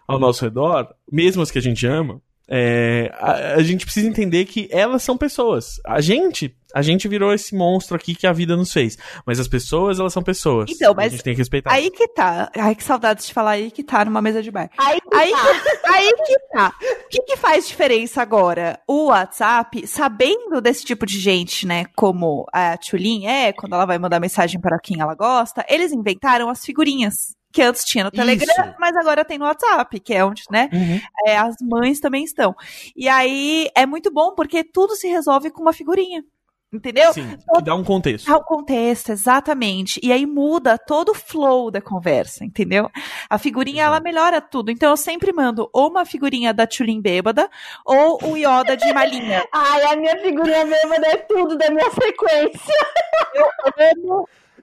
Ao 0.06 0.18
nosso 0.18 0.42
redor, 0.42 0.88
mesmo 1.10 1.42
as 1.42 1.50
que 1.50 1.58
a 1.58 1.62
gente 1.62 1.86
ama, 1.86 2.22
é, 2.48 3.10
a, 3.14 3.56
a 3.56 3.62
gente 3.62 3.84
precisa 3.84 4.08
entender 4.08 4.46
que 4.46 4.68
elas 4.70 5.02
são 5.02 5.18
pessoas. 5.18 5.78
A 5.84 6.00
gente, 6.00 6.56
a 6.74 6.82
gente 6.82 7.08
virou 7.08 7.32
esse 7.32 7.54
monstro 7.54 7.96
aqui 7.96 8.14
que 8.14 8.26
a 8.26 8.32
vida 8.32 8.56
nos 8.56 8.72
fez. 8.72 8.96
Mas 9.26 9.40
as 9.40 9.48
pessoas, 9.48 9.98
elas 9.98 10.12
são 10.12 10.22
pessoas. 10.22 10.70
Então, 10.70 10.94
mas 10.94 11.06
a 11.06 11.16
gente 11.16 11.24
tem 11.24 11.34
que 11.34 11.38
respeitar. 11.38 11.72
Aí 11.72 11.90
que 11.90 12.06
tá. 12.08 12.50
Ai, 12.56 12.74
que 12.74 12.84
saudades 12.84 13.26
de 13.26 13.32
falar 13.32 13.52
aí 13.52 13.70
que 13.70 13.82
tá 13.82 14.04
numa 14.04 14.20
mesa 14.22 14.42
de 14.42 14.50
bar. 14.50 14.70
Aí, 14.78 14.98
Aí 15.12 15.32
que, 15.32 15.86
aí 15.88 16.12
que 16.26 16.38
tá. 16.52 16.72
O 17.04 17.08
que, 17.08 17.22
que 17.22 17.36
faz 17.36 17.66
diferença 17.66 18.20
agora? 18.20 18.78
O 18.86 19.06
WhatsApp, 19.06 19.86
sabendo 19.86 20.60
desse 20.60 20.84
tipo 20.84 21.06
de 21.06 21.18
gente, 21.18 21.66
né, 21.66 21.86
como 21.96 22.46
a 22.52 22.76
Tulin 22.76 23.26
é, 23.26 23.52
quando 23.52 23.74
ela 23.74 23.86
vai 23.86 23.98
mandar 23.98 24.20
mensagem 24.20 24.60
para 24.60 24.78
quem 24.78 25.00
ela 25.00 25.14
gosta, 25.14 25.64
eles 25.68 25.92
inventaram 25.92 26.48
as 26.48 26.64
figurinhas. 26.64 27.36
Que 27.50 27.62
antes 27.62 27.82
tinha 27.82 28.04
no 28.04 28.10
Telegram, 28.10 28.46
Isso. 28.46 28.74
mas 28.78 28.94
agora 28.94 29.24
tem 29.24 29.38
no 29.38 29.46
WhatsApp, 29.46 29.98
que 30.00 30.12
é 30.12 30.22
onde, 30.22 30.42
né, 30.50 30.68
Uhum. 30.70 31.00
é, 31.26 31.38
as 31.38 31.56
mães 31.62 31.98
também 31.98 32.22
estão. 32.22 32.54
E 32.94 33.08
aí 33.08 33.70
é 33.74 33.86
muito 33.86 34.12
bom 34.12 34.34
porque 34.34 34.62
tudo 34.62 34.94
se 34.94 35.08
resolve 35.08 35.50
com 35.50 35.62
uma 35.62 35.72
figurinha. 35.72 36.22
Entendeu? 36.70 37.14
Sim, 37.14 37.38
que 37.54 37.62
dá 37.62 37.74
um 37.74 37.82
contexto. 37.82 38.26
Dá 38.26 38.36
o 38.36 38.44
contexto, 38.44 39.10
exatamente. 39.10 39.98
E 40.02 40.12
aí 40.12 40.26
muda 40.26 40.76
todo 40.76 41.12
o 41.12 41.14
flow 41.14 41.70
da 41.70 41.80
conversa, 41.80 42.44
entendeu? 42.44 42.90
A 43.30 43.38
figurinha, 43.38 43.84
ela 43.84 44.00
melhora 44.00 44.38
tudo. 44.38 44.70
Então 44.70 44.90
eu 44.90 44.96
sempre 44.96 45.32
mando 45.32 45.70
ou 45.72 45.88
uma 45.88 46.04
figurinha 46.04 46.52
da 46.52 46.66
Tulin 46.66 47.00
bêbada 47.00 47.48
ou 47.86 48.18
o 48.22 48.36
Yoda 48.36 48.76
de 48.76 48.92
malinha. 48.92 49.42
Ai, 49.50 49.82
a 49.84 49.96
minha 49.96 50.18
figurinha 50.18 50.66
mesmo 50.66 50.94
é 50.94 51.16
tudo 51.16 51.56
da 51.56 51.70
minha 51.70 51.90
sequência. 51.90 52.74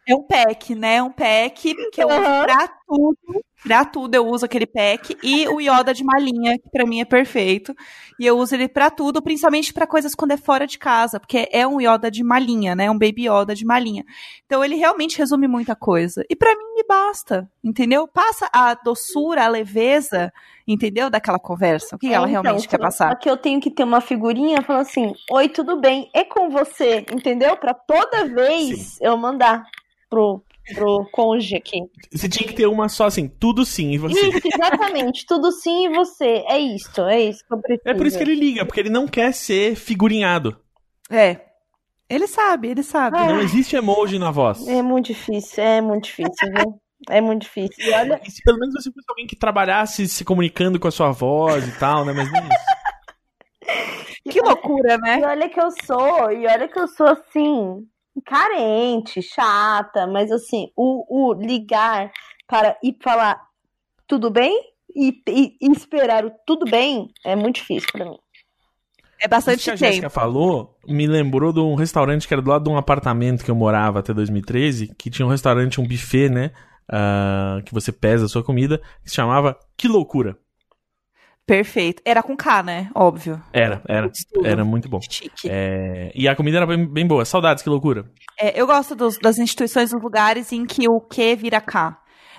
É 0.07 0.13
um 0.15 0.21
pack, 0.23 0.75
né? 0.75 1.01
Um 1.01 1.11
pack 1.11 1.73
que 1.91 2.03
eu 2.03 2.07
uso 2.07 2.17
Aham. 2.17 2.43
pra 2.43 2.67
tudo. 2.87 3.43
Pra 3.63 3.83
tudo 3.83 4.13
eu 4.13 4.27
uso 4.27 4.45
aquele 4.45 4.67
pack. 4.67 5.17
E 5.23 5.47
o 5.47 5.59
Yoda 5.59 5.91
de 5.91 6.03
malinha, 6.03 6.59
que 6.59 6.69
pra 6.69 6.85
mim 6.85 7.01
é 7.01 7.05
perfeito. 7.05 7.73
E 8.19 8.25
eu 8.27 8.37
uso 8.37 8.53
ele 8.53 8.67
pra 8.67 8.91
tudo, 8.91 9.19
principalmente 9.23 9.73
pra 9.73 9.87
coisas 9.87 10.13
quando 10.13 10.31
é 10.31 10.37
fora 10.37 10.67
de 10.67 10.77
casa. 10.77 11.19
Porque 11.19 11.49
é 11.51 11.65
um 11.65 11.81
Yoda 11.81 12.11
de 12.11 12.23
malinha, 12.23 12.75
né? 12.75 12.91
Um 12.91 12.99
Baby 12.99 13.27
Yoda 13.27 13.55
de 13.55 13.65
malinha. 13.65 14.03
Então 14.45 14.63
ele 14.63 14.75
realmente 14.75 15.17
resume 15.17 15.47
muita 15.47 15.75
coisa. 15.75 16.23
E 16.29 16.35
pra 16.35 16.55
mim 16.55 16.75
me 16.75 16.83
basta, 16.87 17.49
entendeu? 17.63 18.07
Passa 18.07 18.47
a 18.53 18.75
doçura, 18.75 19.43
a 19.45 19.47
leveza, 19.47 20.31
entendeu? 20.67 21.09
Daquela 21.09 21.39
conversa. 21.39 21.95
O 21.95 21.99
que 21.99 22.13
ela 22.13 22.27
É, 22.27 22.29
realmente 22.29 22.67
então, 22.67 22.69
quer 22.69 22.77
passar. 22.79 23.09
Só 23.09 23.15
que 23.15 23.27
eu 23.27 23.37
tenho 23.37 23.59
que 23.59 23.71
ter 23.71 23.83
uma 23.83 24.01
figurinha 24.01 24.61
falando 24.61 24.83
assim: 24.83 25.11
Oi, 25.31 25.49
tudo 25.49 25.81
bem? 25.81 26.11
É 26.13 26.23
com 26.23 26.51
você, 26.51 27.03
entendeu? 27.11 27.57
Pra 27.57 27.73
toda 27.73 28.25
vez 28.25 28.99
eu 29.01 29.17
mandar 29.17 29.65
pro, 30.15 30.41
pro 30.73 31.05
cônjuge 31.11 31.57
aqui. 31.57 31.79
Você 32.11 32.29
tinha 32.29 32.47
que 32.47 32.53
ter 32.53 32.67
uma 32.67 32.87
só 32.87 33.05
assim, 33.05 33.27
tudo 33.27 33.65
sim, 33.65 33.91
e 33.91 33.97
você. 33.97 34.29
Isso, 34.29 34.47
exatamente. 34.47 35.25
Tudo 35.25 35.51
sim 35.51 35.87
e 35.87 35.89
você. 35.89 36.43
É 36.47 36.57
isto, 36.57 37.01
é 37.01 37.21
isso 37.21 37.45
que 37.45 37.53
eu 37.53 37.57
preciso. 37.57 37.89
É 37.89 37.93
por 37.93 38.07
isso 38.07 38.17
que 38.17 38.23
ele 38.23 38.35
liga, 38.35 38.65
porque 38.65 38.79
ele 38.79 38.89
não 38.89 39.07
quer 39.07 39.33
ser 39.33 39.75
figurinhado. 39.75 40.57
É. 41.09 41.41
Ele 42.09 42.27
sabe, 42.27 42.69
ele 42.69 42.83
sabe. 42.83 43.17
Ah. 43.17 43.25
Não 43.25 43.41
existe 43.41 43.75
emoji 43.75 44.17
na 44.17 44.31
voz. 44.31 44.65
É 44.67 44.81
muito 44.81 45.07
difícil, 45.07 45.63
é 45.63 45.81
muito 45.81 46.05
difícil, 46.05 46.51
viu? 46.55 46.79
É 47.09 47.19
muito 47.19 47.41
difícil. 47.41 47.83
E 47.85 47.91
olha, 47.91 48.21
E 48.23 48.31
se 48.31 48.41
pelo 48.41 48.57
menos 48.57 48.73
você 48.73 48.91
fosse 48.91 49.05
alguém 49.09 49.27
que 49.27 49.35
trabalhasse 49.35 50.07
se 50.07 50.23
comunicando 50.23 50.79
com 50.79 50.87
a 50.87 50.91
sua 50.91 51.11
voz 51.11 51.67
e 51.67 51.77
tal, 51.77 52.05
né? 52.05 52.13
Mas 52.13 52.31
nem 52.31 52.41
isso. 52.41 52.75
Que 54.31 54.41
loucura, 54.41 54.97
né? 54.97 55.19
e 55.19 55.23
olha 55.23 55.49
que 55.49 55.59
eu 55.59 55.69
sou, 55.85 56.31
e 56.31 56.47
olha 56.47 56.67
que 56.67 56.79
eu 56.79 56.87
sou 56.87 57.05
assim, 57.05 57.85
carente, 58.21 59.21
chata, 59.21 60.07
mas 60.07 60.31
assim, 60.31 60.71
o, 60.75 61.31
o 61.31 61.33
ligar 61.33 62.11
para 62.47 62.77
e 62.83 62.95
falar 63.03 63.41
tudo 64.07 64.29
bem 64.29 64.59
e, 64.95 65.21
e- 65.27 65.57
e 65.61 65.71
esperar 65.71 66.25
o 66.25 66.31
tudo 66.45 66.65
bem 66.69 67.09
é 67.25 67.35
muito 67.35 67.55
difícil 67.55 67.89
pra 67.91 68.05
mim. 68.05 68.17
É 69.19 69.25
Isso 69.25 69.29
bastante 69.29 69.63
que 69.63 69.69
a 69.71 69.73
tempo. 69.73 69.85
Jéssica 69.85 70.09
falou 70.09 70.77
me 70.87 71.07
lembrou 71.07 71.51
de 71.51 71.59
um 71.59 71.75
restaurante 71.75 72.27
que 72.27 72.33
era 72.33 72.41
do 72.41 72.49
lado 72.49 72.63
de 72.65 72.69
um 72.69 72.77
apartamento 72.77 73.43
que 73.43 73.51
eu 73.51 73.55
morava 73.55 73.99
até 73.99 74.13
2013, 74.13 74.93
que 74.97 75.09
tinha 75.09 75.25
um 75.25 75.29
restaurante, 75.29 75.79
um 75.81 75.87
buffet, 75.87 76.29
né? 76.29 76.51
ah, 76.87 77.61
que 77.65 77.73
você 77.73 77.91
pesa 77.91 78.25
a 78.25 78.29
sua 78.29 78.43
comida, 78.43 78.79
que 79.03 79.09
se 79.09 79.15
chamava 79.15 79.57
Que 79.75 79.87
Loucura. 79.87 80.37
Perfeito. 81.45 82.01
Era 82.03 82.23
com 82.23 82.35
K, 82.35 82.63
né? 82.63 82.89
Óbvio. 82.95 83.41
Era, 83.53 83.81
era. 83.87 84.11
Era 84.43 84.65
muito 84.65 84.89
bom. 84.89 84.99
Chique. 85.01 85.47
É, 85.49 86.11
e 86.15 86.27
a 86.27 86.35
comida 86.35 86.57
era 86.57 86.65
bem, 86.65 86.85
bem 86.87 87.05
boa. 87.07 87.23
Saudades, 87.23 87.61
que 87.63 87.69
loucura. 87.69 88.05
É, 88.39 88.59
eu 88.59 88.65
gosto 88.65 88.95
dos- 88.95 89.19
das 89.19 89.37
instituições, 89.37 89.91
dos 89.91 90.01
lugares 90.01 90.51
em 90.51 90.65
que 90.65 90.87
o 90.89 90.99
que 90.99 91.35
vira 91.35 91.61
K. 91.61 91.97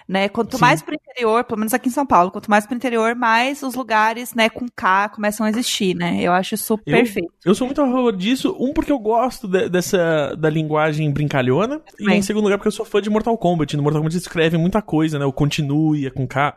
Né? 0.08 0.28
Quanto 0.28 0.54
Sim. 0.56 0.60
mais 0.60 0.82
pro 0.82 0.94
interior, 0.94 1.42
pelo 1.42 1.58
menos 1.58 1.74
aqui 1.74 1.88
em 1.88 1.92
São 1.92 2.06
Paulo, 2.06 2.30
quanto 2.30 2.48
mais 2.48 2.64
pro 2.64 2.76
interior, 2.76 3.16
mais 3.16 3.60
os 3.64 3.74
lugares, 3.74 4.34
né, 4.34 4.48
com 4.48 4.64
K 4.68 5.08
começam 5.08 5.44
a 5.44 5.50
existir, 5.50 5.96
né? 5.96 6.20
Eu 6.22 6.32
acho 6.32 6.54
isso 6.54 6.74
Eu- 6.74 6.78
perfeito. 6.78 7.32
Eu 7.44 7.56
sou 7.56 7.66
muito 7.66 7.82
a 7.82 7.86
favor 7.86 8.16
disso. 8.16 8.56
Um, 8.56 8.72
porque 8.72 8.92
eu 8.92 9.00
gosto 9.00 9.48
de- 9.48 9.68
dessa 9.68 10.36
da 10.36 10.48
linguagem 10.48 11.10
brincalhona. 11.12 11.80
E 11.98 12.08
em 12.08 12.22
segundo 12.22 12.44
lugar, 12.44 12.56
porque 12.58 12.68
eu 12.68 12.72
sou 12.72 12.86
fã 12.86 13.02
de 13.02 13.10
Mortal 13.10 13.36
Kombat. 13.36 13.76
No 13.76 13.82
Mortal 13.82 14.00
Kombat 14.00 14.16
escreve 14.16 14.56
muita 14.56 14.80
coisa, 14.80 15.18
né? 15.18 15.24
O 15.24 15.32
continue, 15.32 16.06
é 16.06 16.10
com 16.10 16.24
K. 16.24 16.56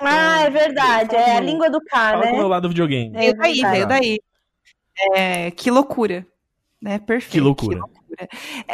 Ah, 0.00 0.40
é 0.42 0.50
verdade, 0.50 1.14
é 1.16 1.36
a 1.36 1.40
língua 1.40 1.68
do 1.70 1.80
K, 1.80 1.90
Fala 1.96 2.22
com 2.22 2.28
o 2.28 2.32
meu 2.34 2.42
né? 2.44 2.48
lado 2.48 2.62
do 2.62 2.68
videogame. 2.70 3.16
É 3.16 3.20
Veio 3.20 3.36
daí, 3.36 3.52
verdade. 3.54 3.72
veio 3.76 3.86
daí. 3.88 4.20
É, 5.14 5.50
que 5.50 5.70
loucura. 5.70 6.26
Né? 6.80 6.98
Perfeito. 6.98 7.32
Que 7.32 7.40
loucura. 7.40 7.80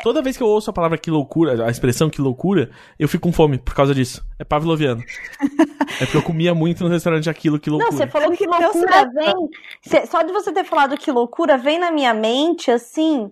Toda 0.02 0.22
vez 0.22 0.36
que 0.36 0.42
eu 0.42 0.46
ouço 0.46 0.70
a 0.70 0.72
palavra 0.72 0.96
que 0.96 1.10
loucura, 1.10 1.66
a 1.66 1.70
expressão 1.70 2.08
que 2.08 2.20
loucura, 2.20 2.70
eu 2.98 3.08
fico 3.08 3.28
com 3.28 3.32
fome 3.32 3.58
por 3.58 3.74
causa 3.74 3.94
disso. 3.94 4.24
É 4.38 4.44
pavloviano. 4.44 5.02
é 6.00 6.04
porque 6.04 6.16
eu 6.16 6.22
comia 6.22 6.54
muito 6.54 6.82
no 6.84 6.90
restaurante 6.90 7.28
aquilo 7.28 7.58
que 7.58 7.68
Não, 7.68 7.78
loucura. 7.78 7.96
você 7.98 8.06
falou 8.06 8.32
que 8.32 8.44
Então, 8.44 8.60
loucura 8.60 8.92
certo. 8.92 9.12
vem. 9.12 9.34
cê- 9.82 10.06
só 10.06 10.22
de 10.22 10.32
você 10.32 10.50
ter 10.52 10.64
falado 10.64 10.96
que 10.96 11.10
loucura 11.10 11.58
vem 11.58 11.78
na 11.78 11.90
minha 11.90 12.14
mente, 12.14 12.70
assim, 12.70 13.30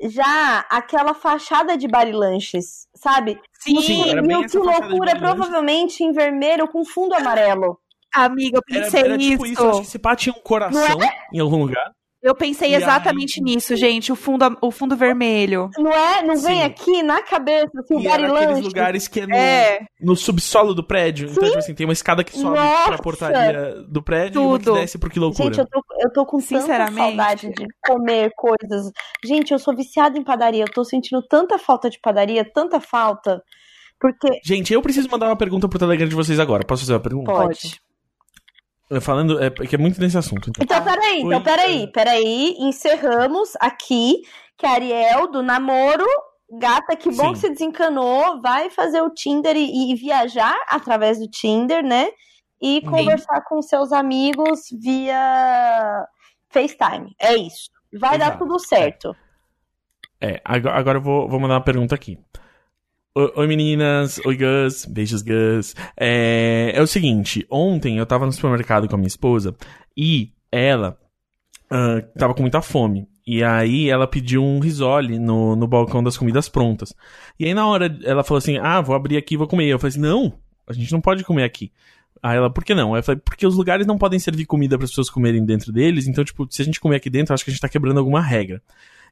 já 0.00 0.64
aquela 0.70 1.14
fachada 1.14 1.76
de 1.76 1.88
barilanches, 1.88 2.86
sabe? 2.94 3.40
Sim, 3.60 3.80
Sim, 3.82 4.10
era 4.10 4.24
e 4.24 4.44
essa 4.44 4.48
que 4.48 4.58
loucura 4.58 5.12
é 5.12 5.14
provavelmente 5.14 6.04
em 6.04 6.12
vermelho 6.12 6.68
com 6.68 6.84
fundo 6.84 7.14
amarelo. 7.14 7.80
amiga, 8.14 8.58
eu 8.58 8.62
Era, 8.70 8.84
pensei 8.84 9.00
era 9.00 9.18
tipo 9.18 9.44
isso. 9.44 9.52
isso. 9.54 9.62
Eu 9.62 9.70
acho 9.70 9.80
que 9.80 9.86
esse 9.86 9.98
pá 9.98 10.14
tinha 10.14 10.34
um 10.34 10.40
coração 10.40 10.98
em 11.32 11.40
algum 11.40 11.58
lugar. 11.58 11.92
Eu 12.20 12.34
pensei 12.34 12.72
E 12.72 12.74
exatamente 12.74 13.40
nisso, 13.40 13.76
gente. 13.76 14.10
O 14.10 14.16
fundo, 14.16 14.44
o 14.60 14.72
fundo 14.72 14.96
vermelho. 14.96 15.70
Não 15.78 15.92
é? 15.92 16.22
Não 16.22 16.36
vem 16.36 16.58
Sim. 16.58 16.62
aqui 16.64 17.02
na 17.02 17.22
cabeça, 17.22 17.70
assim, 17.78 17.94
o 17.94 18.00
E 18.00 18.08
aqueles 18.08 18.30
barilanche. 18.32 18.62
lugares 18.62 19.06
que 19.08 19.20
é 19.20 19.26
no, 19.26 19.34
É, 19.36 19.78
no 20.00 20.16
subsolo 20.16 20.74
do 20.74 20.82
prédio. 20.82 21.28
Então, 21.30 21.44
tipo 21.44 21.58
assim, 21.58 21.74
tem 21.74 21.86
uma 21.86 21.92
escada 21.92 22.24
que 22.24 22.32
sobe 22.36 22.56
Nossa! 22.56 22.88
pra 22.88 22.98
portaria 22.98 23.74
do 23.88 24.02
prédio 24.02 24.42
e 24.42 24.44
uma 24.44 24.58
que 24.58 24.64
Tudo. 24.64 24.78
desce 24.80 24.98
pro 24.98 25.08
que 25.10 25.20
loucura. 25.20 25.44
Gente, 25.44 25.58
eu 25.60 25.66
tô, 25.66 25.80
eu 26.00 26.12
tô 26.12 26.26
com 26.26 26.38
tanta 26.38 26.60
Sinceramente. 26.60 26.96
saudade 27.16 27.50
de 27.50 27.66
comer 27.86 28.32
coisas. 28.36 28.90
Gente, 29.24 29.52
eu 29.52 29.58
sou 29.60 29.76
viciada 29.76 30.18
em 30.18 30.24
padaria. 30.24 30.64
Eu 30.64 30.72
tô 30.72 30.84
sentindo 30.84 31.22
tanta 31.22 31.56
falta 31.56 31.88
de 31.88 32.00
padaria, 32.00 32.44
tanta 32.44 32.80
falta. 32.80 33.40
Porque. 34.00 34.28
Gente, 34.44 34.72
eu 34.72 34.82
preciso 34.82 35.08
mandar 35.08 35.26
uma 35.26 35.36
pergunta 35.36 35.68
pro 35.68 35.78
Telegram 35.78 36.08
de 36.08 36.14
vocês 36.16 36.40
agora. 36.40 36.64
Posso 36.64 36.82
fazer 36.82 36.94
uma 36.94 37.00
pergunta? 37.00 37.30
pode. 37.32 37.80
Falando, 39.00 39.42
é, 39.42 39.50
que 39.50 39.74
é 39.74 39.78
muito 39.78 40.00
nesse 40.00 40.16
assunto. 40.16 40.50
Então. 40.50 40.64
Então, 40.64 40.82
peraí, 40.82 41.20
então, 41.20 41.42
peraí, 41.42 41.92
peraí. 41.92 42.56
Encerramos 42.58 43.52
aqui 43.60 44.22
que 44.56 44.66
a 44.66 44.70
Ariel, 44.70 45.30
do 45.30 45.42
namoro, 45.42 46.06
gata, 46.58 46.96
que 46.96 47.10
bom 47.10 47.28
Sim. 47.28 47.32
que 47.32 47.38
você 47.38 47.50
desencanou, 47.50 48.40
vai 48.40 48.70
fazer 48.70 49.02
o 49.02 49.10
Tinder 49.10 49.56
e, 49.56 49.92
e 49.92 49.94
viajar 49.94 50.56
através 50.68 51.18
do 51.18 51.28
Tinder, 51.28 51.84
né? 51.84 52.08
e 52.60 52.82
conversar 52.82 53.42
com 53.42 53.62
seus 53.62 53.92
amigos 53.92 54.62
via 54.80 56.06
FaceTime. 56.50 57.14
É 57.20 57.36
isso. 57.36 57.70
Vai 57.92 58.18
dar 58.18 58.28
Exato. 58.28 58.38
tudo 58.38 58.58
certo. 58.58 59.16
É, 60.20 60.40
agora, 60.44 60.76
agora 60.76 60.98
eu 60.98 61.02
vou, 61.02 61.28
vou 61.28 61.40
mandar 61.40 61.54
uma 61.54 61.64
pergunta 61.64 61.94
aqui. 61.94 62.18
Oi, 63.14 63.46
meninas, 63.48 64.20
oi 64.24 64.36
Gus, 64.36 64.84
beijos 64.84 65.22
Gus. 65.22 65.74
É, 65.96 66.70
é 66.74 66.80
o 66.80 66.86
seguinte, 66.86 67.44
ontem 67.50 67.98
eu 67.98 68.06
tava 68.06 68.26
no 68.26 68.32
supermercado 68.32 68.88
com 68.88 68.94
a 68.94 68.98
minha 68.98 69.08
esposa 69.08 69.56
e 69.96 70.32
ela 70.52 70.96
ah, 71.70 72.00
tava 72.16 72.34
com 72.34 72.42
muita 72.42 72.62
fome. 72.62 73.08
E 73.26 73.42
aí 73.42 73.90
ela 73.90 74.06
pediu 74.06 74.42
um 74.42 74.60
risole 74.60 75.18
no, 75.18 75.56
no 75.56 75.66
balcão 75.66 76.02
das 76.02 76.16
comidas 76.16 76.48
prontas. 76.48 76.94
E 77.38 77.44
aí 77.44 77.54
na 77.54 77.66
hora 77.66 77.98
ela 78.04 78.22
falou 78.22 78.38
assim, 78.38 78.56
ah, 78.58 78.80
vou 78.80 78.94
abrir 78.94 79.16
aqui 79.16 79.34
e 79.34 79.36
vou 79.36 79.48
comer. 79.48 79.66
Eu 79.66 79.78
falei 79.78 79.90
assim, 79.90 80.00
não, 80.00 80.32
a 80.66 80.72
gente 80.72 80.92
não 80.92 81.00
pode 81.00 81.24
comer 81.24 81.44
aqui. 81.44 81.72
Aí 82.22 82.36
ela, 82.36 82.50
por 82.50 82.64
que 82.64 82.74
não? 82.74 82.94
Aí 82.94 83.00
Eu 83.00 83.04
falei, 83.04 83.20
porque 83.24 83.46
os 83.46 83.56
lugares 83.56 83.86
não 83.86 83.98
podem 83.98 84.18
servir 84.18 84.46
comida 84.46 84.76
para 84.76 84.84
as 84.84 84.90
pessoas 84.90 85.10
comerem 85.10 85.44
dentro 85.44 85.72
deles, 85.72 86.06
então, 86.06 86.24
tipo, 86.24 86.46
se 86.50 86.62
a 86.62 86.64
gente 86.64 86.80
comer 86.80 86.96
aqui 86.96 87.10
dentro, 87.10 87.34
acho 87.34 87.44
que 87.44 87.50
a 87.50 87.52
gente 87.52 87.60
tá 87.60 87.68
quebrando 87.68 87.98
alguma 87.98 88.20
regra. 88.20 88.62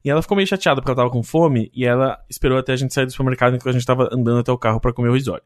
E 0.07 0.09
ela 0.09 0.23
ficou 0.23 0.37
meio 0.37 0.47
chateada 0.47 0.81
porque 0.81 0.89
ela 0.89 0.99
tava 0.99 1.11
com 1.11 1.21
fome 1.21 1.69
e 1.75 1.85
ela 1.85 2.25
esperou 2.31 2.57
até 2.57 2.73
a 2.73 2.77
gente 2.77 2.95
sair 2.95 3.07
do 3.07 3.11
supermercado 3.11 3.57
enquanto 3.57 3.71
a 3.71 3.73
gente 3.73 3.85
tava 3.85 4.09
andando 4.13 4.39
até 4.39 4.53
o 4.53 4.57
carro 4.57 4.79
para 4.79 4.93
comer 4.93 5.09
o 5.09 5.15
risole. 5.15 5.43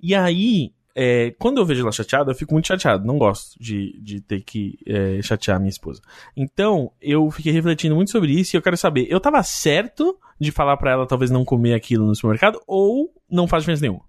E 0.00 0.14
aí, 0.14 0.72
é, 0.94 1.34
quando 1.36 1.58
eu 1.58 1.66
vejo 1.66 1.82
ela 1.82 1.90
chateada, 1.90 2.30
eu 2.30 2.34
fico 2.36 2.52
muito 2.52 2.68
chateado. 2.68 3.04
Não 3.04 3.18
gosto 3.18 3.58
de, 3.60 4.00
de 4.00 4.20
ter 4.20 4.42
que 4.42 4.78
é, 4.86 5.20
chatear 5.20 5.56
a 5.56 5.58
minha 5.58 5.68
esposa. 5.68 6.00
Então, 6.36 6.92
eu 7.02 7.28
fiquei 7.32 7.50
refletindo 7.50 7.96
muito 7.96 8.12
sobre 8.12 8.30
isso 8.30 8.54
e 8.54 8.56
eu 8.56 8.62
quero 8.62 8.76
saber, 8.76 9.08
eu 9.10 9.18
tava 9.18 9.42
certo 9.42 10.16
de 10.38 10.52
falar 10.52 10.76
pra 10.76 10.92
ela 10.92 11.08
talvez 11.08 11.32
não 11.32 11.44
comer 11.44 11.74
aquilo 11.74 12.06
no 12.06 12.14
supermercado 12.14 12.62
ou 12.68 13.12
não 13.28 13.48
faz 13.48 13.64
diferença 13.64 13.82
nenhuma? 13.82 14.04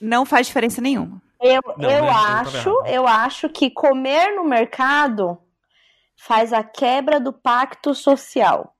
Não 0.00 0.24
faz 0.24 0.46
diferença 0.46 0.80
nenhuma. 0.80 1.20
Eu, 1.42 1.60
Não, 1.76 1.90
eu 1.90 1.90
né? 1.90 1.98
Eu 1.98 2.06
tava 2.06 2.40
acho, 2.42 2.68
errado. 2.68 2.86
eu 2.86 3.08
acho 3.08 3.48
que 3.48 3.72
comer 3.72 4.36
no 4.36 4.44
mercado 4.44 5.36
faz 6.16 6.52
a 6.52 6.62
quebra 6.62 7.18
do 7.18 7.32
pacto 7.32 7.92
social. 7.92 8.73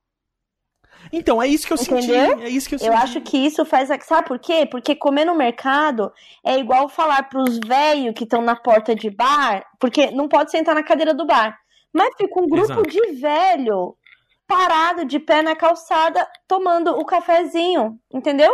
Então, 1.12 1.42
é 1.42 1.46
isso 1.46 1.66
que 1.66 1.72
eu 1.72 1.76
Entendeu? 1.76 2.30
senti. 2.30 2.42
É 2.44 2.48
isso 2.48 2.68
que 2.68 2.74
eu, 2.74 2.78
Eu 2.78 2.92
senti. 2.92 3.02
acho 3.02 3.20
que 3.20 3.36
isso 3.38 3.64
faz. 3.64 3.88
Sabe 4.04 4.26
por 4.26 4.38
quê? 4.38 4.66
Porque 4.66 4.94
comer 4.94 5.24
no 5.24 5.34
mercado 5.34 6.12
é 6.44 6.58
igual 6.58 6.88
falar 6.88 7.28
pros 7.28 7.58
velhos 7.66 8.14
que 8.14 8.24
estão 8.24 8.42
na 8.42 8.56
porta 8.56 8.94
de 8.94 9.10
bar, 9.10 9.64
porque 9.78 10.10
não 10.10 10.28
pode 10.28 10.50
sentar 10.50 10.74
na 10.74 10.82
cadeira 10.82 11.14
do 11.14 11.26
bar. 11.26 11.56
Mas 11.92 12.12
fica 12.16 12.40
um 12.40 12.48
grupo 12.48 12.72
Exato. 12.72 12.82
de 12.90 13.12
velho 13.20 13.96
parado 14.46 15.04
de 15.04 15.18
pé 15.18 15.42
na 15.42 15.54
calçada 15.56 16.26
tomando 16.46 16.90
o 16.98 17.04
cafezinho, 17.04 17.98
entendeu? 18.12 18.52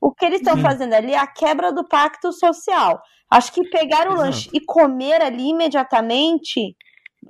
O 0.00 0.12
que 0.12 0.24
eles 0.24 0.40
estão 0.40 0.56
fazendo 0.58 0.94
ali 0.94 1.12
é 1.12 1.18
a 1.18 1.26
quebra 1.26 1.72
do 1.72 1.86
pacto 1.86 2.32
social. 2.32 3.00
Acho 3.30 3.52
que 3.52 3.68
pegar 3.70 4.08
o 4.08 4.12
Exato. 4.14 4.20
lanche 4.20 4.50
e 4.52 4.60
comer 4.60 5.22
ali 5.22 5.50
imediatamente 5.50 6.74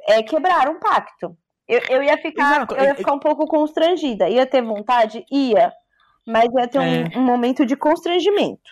é 0.08 0.22
quebrar 0.22 0.68
um 0.68 0.78
pacto. 0.78 1.36
Eu, 1.68 1.80
eu 1.88 2.02
ia 2.02 2.16
ficar, 2.18 2.56
Exato. 2.56 2.74
eu 2.74 2.80
É- 2.80 2.86
ia 2.88 2.94
ficar 2.94 3.12
um 3.12 3.18
pouco 3.18 3.46
constrangida. 3.46 4.28
Ia 4.28 4.46
ter 4.46 4.62
vontade? 4.62 5.24
Ia. 5.30 5.72
Mas 6.26 6.44
ia 6.54 6.68
ter 6.68 6.78
um- 6.78 6.82
É. 6.82 7.18
um, 7.18 7.22
momento 7.22 7.64
de 7.66 7.76
constrangimento. 7.76 8.70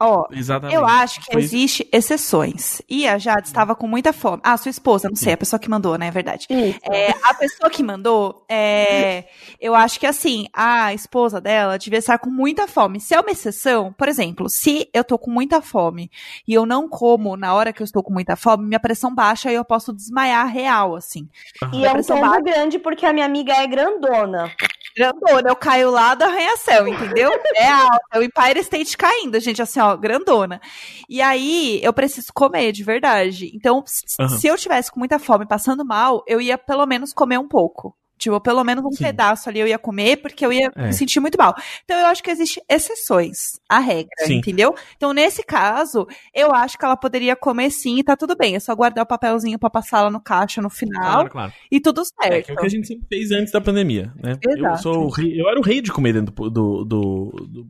Ó, 0.00 0.26
Exatamente. 0.30 0.76
eu 0.76 0.86
acho 0.86 1.20
que 1.20 1.32
Foi- 1.32 1.42
existe 1.42 1.88
exceções. 1.92 2.80
E 2.88 3.06
a 3.08 3.18
Jade 3.18 3.48
estava 3.48 3.74
com 3.74 3.86
muita 3.88 4.12
fome. 4.12 4.40
Ah, 4.44 4.56
sua 4.56 4.70
esposa, 4.70 5.08
não 5.08 5.16
sei, 5.16 5.32
a 5.32 5.36
pessoa 5.36 5.58
que 5.58 5.68
mandou, 5.68 5.98
né? 5.98 6.06
É 6.06 6.10
verdade. 6.10 6.46
É, 6.50 7.10
a 7.22 7.34
pessoa 7.34 7.68
que 7.68 7.82
mandou, 7.82 8.44
é, 8.48 9.24
eu 9.60 9.74
acho 9.74 9.98
que 9.98 10.06
assim, 10.06 10.46
a 10.52 10.94
esposa 10.94 11.40
dela 11.40 11.76
devia 11.78 11.98
estar 11.98 12.18
com 12.18 12.30
muita 12.30 12.68
fome. 12.68 13.00
Se 13.00 13.14
é 13.14 13.20
uma 13.20 13.30
exceção, 13.30 13.92
por 13.92 14.08
exemplo, 14.08 14.48
se 14.48 14.88
eu 14.94 15.02
tô 15.02 15.18
com 15.18 15.30
muita 15.30 15.60
fome 15.60 16.10
e 16.46 16.54
eu 16.54 16.64
não 16.64 16.88
como 16.88 17.36
na 17.36 17.52
hora 17.54 17.72
que 17.72 17.82
eu 17.82 17.84
estou 17.84 18.02
com 18.02 18.12
muita 18.12 18.36
fome, 18.36 18.66
minha 18.66 18.78
pressão 18.80 19.12
baixa 19.12 19.50
e 19.50 19.54
eu 19.56 19.64
posso 19.64 19.92
desmaiar 19.92 20.46
real, 20.46 20.94
assim. 20.94 21.28
E 21.72 21.84
é 21.84 21.90
um 21.90 21.94
pressão 21.94 22.16
tombo 22.18 22.28
baixa. 22.30 22.42
grande 22.42 22.78
porque 22.78 23.04
a 23.04 23.12
minha 23.12 23.26
amiga 23.26 23.52
é 23.52 23.66
grandona. 23.66 24.50
Grandona, 24.96 25.50
eu 25.50 25.56
caio 25.56 25.90
lá 25.90 26.14
do 26.14 26.24
arranha-céu, 26.24 26.88
entendeu? 26.88 27.30
É 27.54 27.68
alta, 27.68 28.00
é 28.12 28.18
o 28.18 28.22
Empire 28.22 28.60
State 28.60 28.96
caindo, 28.96 29.38
gente, 29.40 29.62
assim, 29.62 29.80
ó, 29.80 29.96
grandona. 29.96 30.60
E 31.08 31.20
aí, 31.20 31.80
eu 31.82 31.92
preciso 31.92 32.32
comer, 32.32 32.72
de 32.72 32.84
verdade. 32.84 33.50
Então, 33.54 33.84
Aham. 34.20 34.28
se 34.28 34.46
eu 34.46 34.56
tivesse 34.56 34.90
com 34.90 34.98
muita 34.98 35.18
fome, 35.18 35.46
passando 35.46 35.84
mal, 35.84 36.22
eu 36.26 36.40
ia 36.40 36.58
pelo 36.58 36.86
menos 36.86 37.12
comer 37.12 37.38
um 37.38 37.48
pouco. 37.48 37.96
Tipo, 38.18 38.40
pelo 38.40 38.64
menos 38.64 38.84
um 38.84 38.90
Sim. 38.90 39.04
pedaço 39.04 39.48
ali 39.48 39.60
eu 39.60 39.66
ia 39.66 39.78
comer, 39.78 40.16
porque 40.16 40.44
eu 40.44 40.52
ia 40.52 40.70
É. 40.76 40.86
me 40.88 40.92
sentir 40.92 41.20
muito 41.20 41.38
mal. 41.38 41.54
Então, 41.84 41.98
eu 41.98 42.06
acho 42.06 42.22
que 42.22 42.30
existem 42.30 42.62
exceções 42.68 43.58
à 43.68 43.78
regra, 43.78 44.10
Sim. 44.26 44.38
entendeu? 44.38 44.74
Então, 44.96 45.12
nesse 45.12 45.42
caso, 45.42 46.06
eu 46.34 46.52
acho 46.52 46.76
que 46.76 46.84
ela 46.84 46.96
poderia 46.96 47.36
comer 47.36 47.70
sim 47.70 47.98
e 47.98 48.02
tá 48.04 48.16
tudo 48.16 48.36
bem. 48.36 48.56
É 48.56 48.60
só 48.60 48.74
guardar 48.74 49.04
o 49.04 49.08
papelzinho 49.08 49.58
pra 49.58 49.70
passar 49.70 50.02
lá 50.02 50.10
no 50.10 50.20
caixa 50.20 50.60
no 50.60 50.68
final 50.68 51.00
Claro, 51.12 51.30
claro. 51.30 51.52
e 51.70 51.80
tudo 51.80 52.00
É, 52.00 52.04
certo. 52.04 52.46
que 52.46 52.50
é 52.50 52.54
o 52.54 52.58
que 52.58 52.66
a 52.66 52.70
gente 52.70 52.86
sempre 52.88 53.06
fez 53.08 53.30
antes 53.30 53.52
da 53.52 53.60
pandemia, 53.60 54.12
né? 54.22 54.36
Eu, 54.42 54.56
Exato. 54.58 54.82
sou 54.82 55.04
o 55.04 55.08
rei, 55.10 55.40
eu 55.40 55.48
era 55.48 55.58
o 55.58 55.62
rei 55.62 55.80
de 55.80 55.92
comer 55.92 56.12
dentro 56.14 56.34
do, 56.34 56.50
do, 56.50 56.84
do, 56.84 57.30
do- 57.48 57.66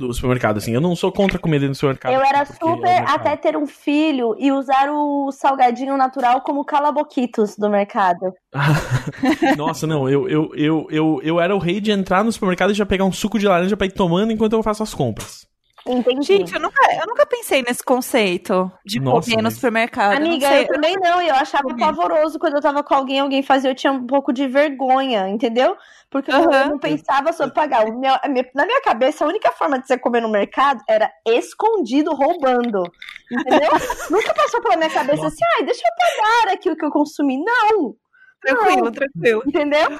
do 0.00 0.14
supermercado, 0.14 0.56
assim. 0.56 0.72
Eu 0.72 0.80
não 0.80 0.96
sou 0.96 1.12
contra 1.12 1.38
comer 1.38 1.58
dentro 1.58 1.72
do 1.72 1.76
supermercado. 1.76 2.12
Eu 2.12 2.20
era 2.20 2.44
porque 2.44 2.64
é 2.64 2.70
super 2.70 2.82
mercado. 2.82 3.14
até 3.14 3.36
ter 3.36 3.56
um 3.56 3.66
filho 3.66 4.34
e 4.38 4.50
usar 4.50 4.90
o 4.90 5.30
salgadinho 5.30 5.96
natural 5.96 6.40
como 6.40 6.64
calaboquitos 6.64 7.56
do 7.56 7.68
mercado. 7.68 8.32
Nossa, 9.56 9.86
não, 9.86 10.08
eu, 10.08 10.28
eu, 10.28 10.50
eu, 10.54 10.86
eu, 10.90 11.20
eu 11.22 11.40
era 11.40 11.54
o 11.54 11.58
rei 11.58 11.80
de 11.80 11.90
entrar 11.90 12.24
no 12.24 12.32
supermercado 12.32 12.70
e 12.70 12.74
já 12.74 12.86
pegar 12.86 13.04
um 13.04 13.12
suco 13.12 13.38
de 13.38 13.46
laranja 13.46 13.76
pra 13.76 13.86
ir 13.86 13.92
tomando 13.92 14.32
enquanto 14.32 14.54
eu 14.54 14.62
faço 14.62 14.82
as 14.82 14.94
compras. 14.94 15.49
Entendi. 15.90 16.26
Gente, 16.26 16.54
eu 16.54 16.60
nunca, 16.60 16.80
eu 16.94 17.06
nunca 17.06 17.26
pensei 17.26 17.62
nesse 17.62 17.82
conceito 17.82 18.70
de 18.84 19.00
Nossa, 19.00 19.30
comer 19.30 19.42
no 19.42 19.50
supermercado. 19.50 20.14
Eu 20.14 20.20
não 20.20 20.26
Amiga, 20.28 20.48
sei, 20.48 20.62
eu 20.62 20.68
também 20.68 20.94
não, 20.96 21.20
e 21.20 21.28
eu 21.28 21.34
achava 21.34 21.64
comi. 21.64 21.80
pavoroso 21.80 22.38
quando 22.38 22.54
eu 22.54 22.60
tava 22.60 22.82
com 22.82 22.94
alguém, 22.94 23.20
alguém 23.20 23.42
fazia, 23.42 23.70
eu 23.70 23.74
tinha 23.74 23.92
um 23.92 24.06
pouco 24.06 24.32
de 24.32 24.46
vergonha, 24.46 25.28
entendeu? 25.28 25.76
Porque 26.10 26.30
eu 26.30 26.48
não 26.68 26.78
pensava 26.78 27.32
sobre 27.32 27.54
pagar. 27.54 27.84
Meu- 27.86 28.18
na 28.54 28.66
minha 28.66 28.80
cabeça, 28.82 29.24
a 29.24 29.28
única 29.28 29.52
forma 29.52 29.78
de 29.78 29.86
você 29.86 29.96
comer 29.96 30.20
no 30.20 30.28
mercado 30.28 30.82
era 30.88 31.10
escondido, 31.26 32.14
roubando. 32.14 32.82
Entendeu? 33.30 33.70
Nunca 34.10 34.34
passou 34.34 34.60
pela 34.60 34.76
minha 34.76 34.90
cabeça 34.90 35.26
assim, 35.26 35.44
ai, 35.56 35.64
deixa 35.64 35.82
eu 35.84 36.16
pagar 36.16 36.54
aqui 36.54 36.68
o 36.70 36.76
que 36.76 36.84
eu 36.84 36.90
consumi. 36.90 37.42
Não, 37.42 37.94
tranquilo, 38.40 38.84
não. 38.86 38.92
tranquilo. 38.92 39.42
entendeu? 39.46 39.96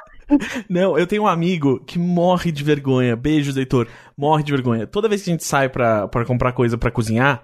Não, 0.69 0.97
eu 0.97 1.05
tenho 1.07 1.23
um 1.23 1.27
amigo 1.27 1.79
que 1.85 1.97
morre 1.99 2.51
de 2.51 2.63
vergonha. 2.63 3.15
Beijos, 3.15 3.57
Heitor. 3.57 3.87
Morre 4.17 4.43
de 4.43 4.51
vergonha. 4.51 4.85
Toda 4.87 5.07
vez 5.09 5.23
que 5.23 5.29
a 5.29 5.33
gente 5.33 5.43
sai 5.43 5.69
pra, 5.69 6.07
pra 6.07 6.25
comprar 6.25 6.51
coisa 6.53 6.77
pra 6.77 6.91
cozinhar, 6.91 7.41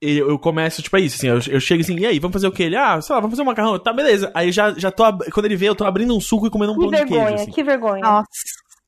eu, 0.00 0.30
eu 0.30 0.38
começo, 0.38 0.80
tipo, 0.82 0.96
é 0.96 1.00
isso, 1.00 1.16
assim, 1.16 1.28
eu, 1.28 1.54
eu 1.54 1.60
chego 1.60 1.82
assim, 1.82 1.96
e 1.98 2.06
aí, 2.06 2.18
vamos 2.18 2.32
fazer 2.32 2.46
o 2.48 2.52
quê? 2.52 2.64
Ele, 2.64 2.76
ah, 2.76 3.00
sei 3.02 3.14
lá, 3.14 3.20
vamos 3.20 3.34
fazer 3.36 3.42
um 3.42 3.50
macarrão. 3.50 3.78
Tá, 3.78 3.92
beleza. 3.92 4.30
Aí 4.34 4.50
já, 4.50 4.72
já 4.72 4.90
tô, 4.90 5.04
ab- 5.04 5.30
quando 5.30 5.46
ele 5.46 5.56
vê, 5.56 5.68
eu 5.68 5.74
tô 5.74 5.84
abrindo 5.84 6.16
um 6.16 6.20
suco 6.20 6.46
e 6.46 6.50
comendo 6.50 6.72
um 6.72 6.76
Que 6.76 6.80
pão 6.82 6.90
de 6.90 6.96
vergonha, 6.96 7.26
queijo, 7.26 7.42
assim. 7.42 7.50
que 7.52 7.62
vergonha. 7.62 8.00
Nossa. 8.02 8.28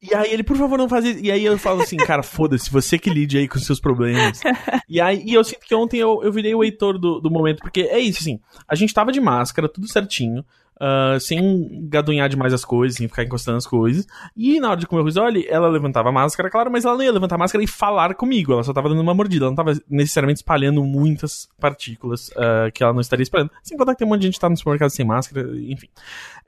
E 0.05 0.12
aí 0.16 0.33
ele, 0.33 0.43
por 0.43 0.57
favor, 0.57 0.76
não 0.76 0.89
faz 0.89 1.05
isso. 1.05 1.20
E 1.22 1.30
aí 1.30 1.45
eu 1.45 1.57
falo 1.57 1.80
assim, 1.83 1.97
cara, 1.97 2.24
foda-se, 2.24 2.68
você 2.72 2.99
que 2.99 3.09
lide 3.09 3.39
aí 3.39 3.47
com 3.47 3.57
os 3.57 3.64
seus 3.64 3.78
problemas. 3.78 4.41
E 4.89 5.01
aí 5.01 5.22
e 5.24 5.33
eu 5.35 5.45
sinto 5.45 5.61
que 5.64 5.74
ontem 5.76 5.99
eu, 6.01 6.20
eu 6.24 6.33
virei 6.33 6.53
o 6.55 6.64
Heitor 6.64 6.99
do, 6.99 7.20
do 7.20 7.30
momento, 7.30 7.61
porque 7.61 7.83
é 7.83 8.01
isso, 8.01 8.18
assim, 8.20 8.41
a 8.66 8.74
gente 8.74 8.93
tava 8.93 9.12
de 9.12 9.20
máscara, 9.20 9.68
tudo 9.68 9.87
certinho, 9.87 10.45
ah, 10.85 11.16
sem 11.20 11.87
gadunhar 11.89 12.28
demais 12.28 12.53
as 12.53 12.64
coisas, 12.64 12.97
sem 12.97 13.07
ficar 13.07 13.22
encostando 13.22 13.57
as 13.57 13.66
coisas. 13.66 14.05
E 14.37 14.59
na 14.59 14.70
hora 14.70 14.80
de 14.80 14.87
comer 14.89 15.03
o 15.03 15.05
risole, 15.05 15.47
ela 15.49 15.68
levantava 15.68 16.09
a 16.09 16.12
máscara, 16.12 16.51
claro, 16.51 16.72
mas 16.72 16.85
ela 16.85 16.97
não 16.97 17.05
ia 17.05 17.12
levantar 17.12 17.37
a 17.37 17.39
máscara 17.39 17.62
e 17.62 17.68
falar 17.68 18.16
comigo, 18.16 18.53
ela 18.53 18.64
só 18.64 18.72
tava 18.72 18.89
dando 18.89 19.01
uma 19.01 19.14
mordida, 19.14 19.45
ela 19.45 19.53
não 19.53 19.57
tava 19.57 19.80
necessariamente 19.89 20.39
espalhando 20.39 20.83
muitas 20.83 21.49
partículas 21.61 22.33
ah, 22.37 22.68
que 22.74 22.83
ela 22.83 22.93
não 22.93 23.01
estaria 23.01 23.22
espalhando. 23.22 23.53
Sem 23.62 23.78
contar 23.78 23.93
que 23.93 24.01
tem 24.01 24.09
um 24.09 24.11
monte 24.11 24.22
de 24.22 24.26
gente 24.26 24.35
que 24.35 24.41
tá 24.41 24.49
no 24.49 24.57
supermercado 24.57 24.91
sem 24.91 25.07
máscara, 25.07 25.49
enfim. 25.57 25.87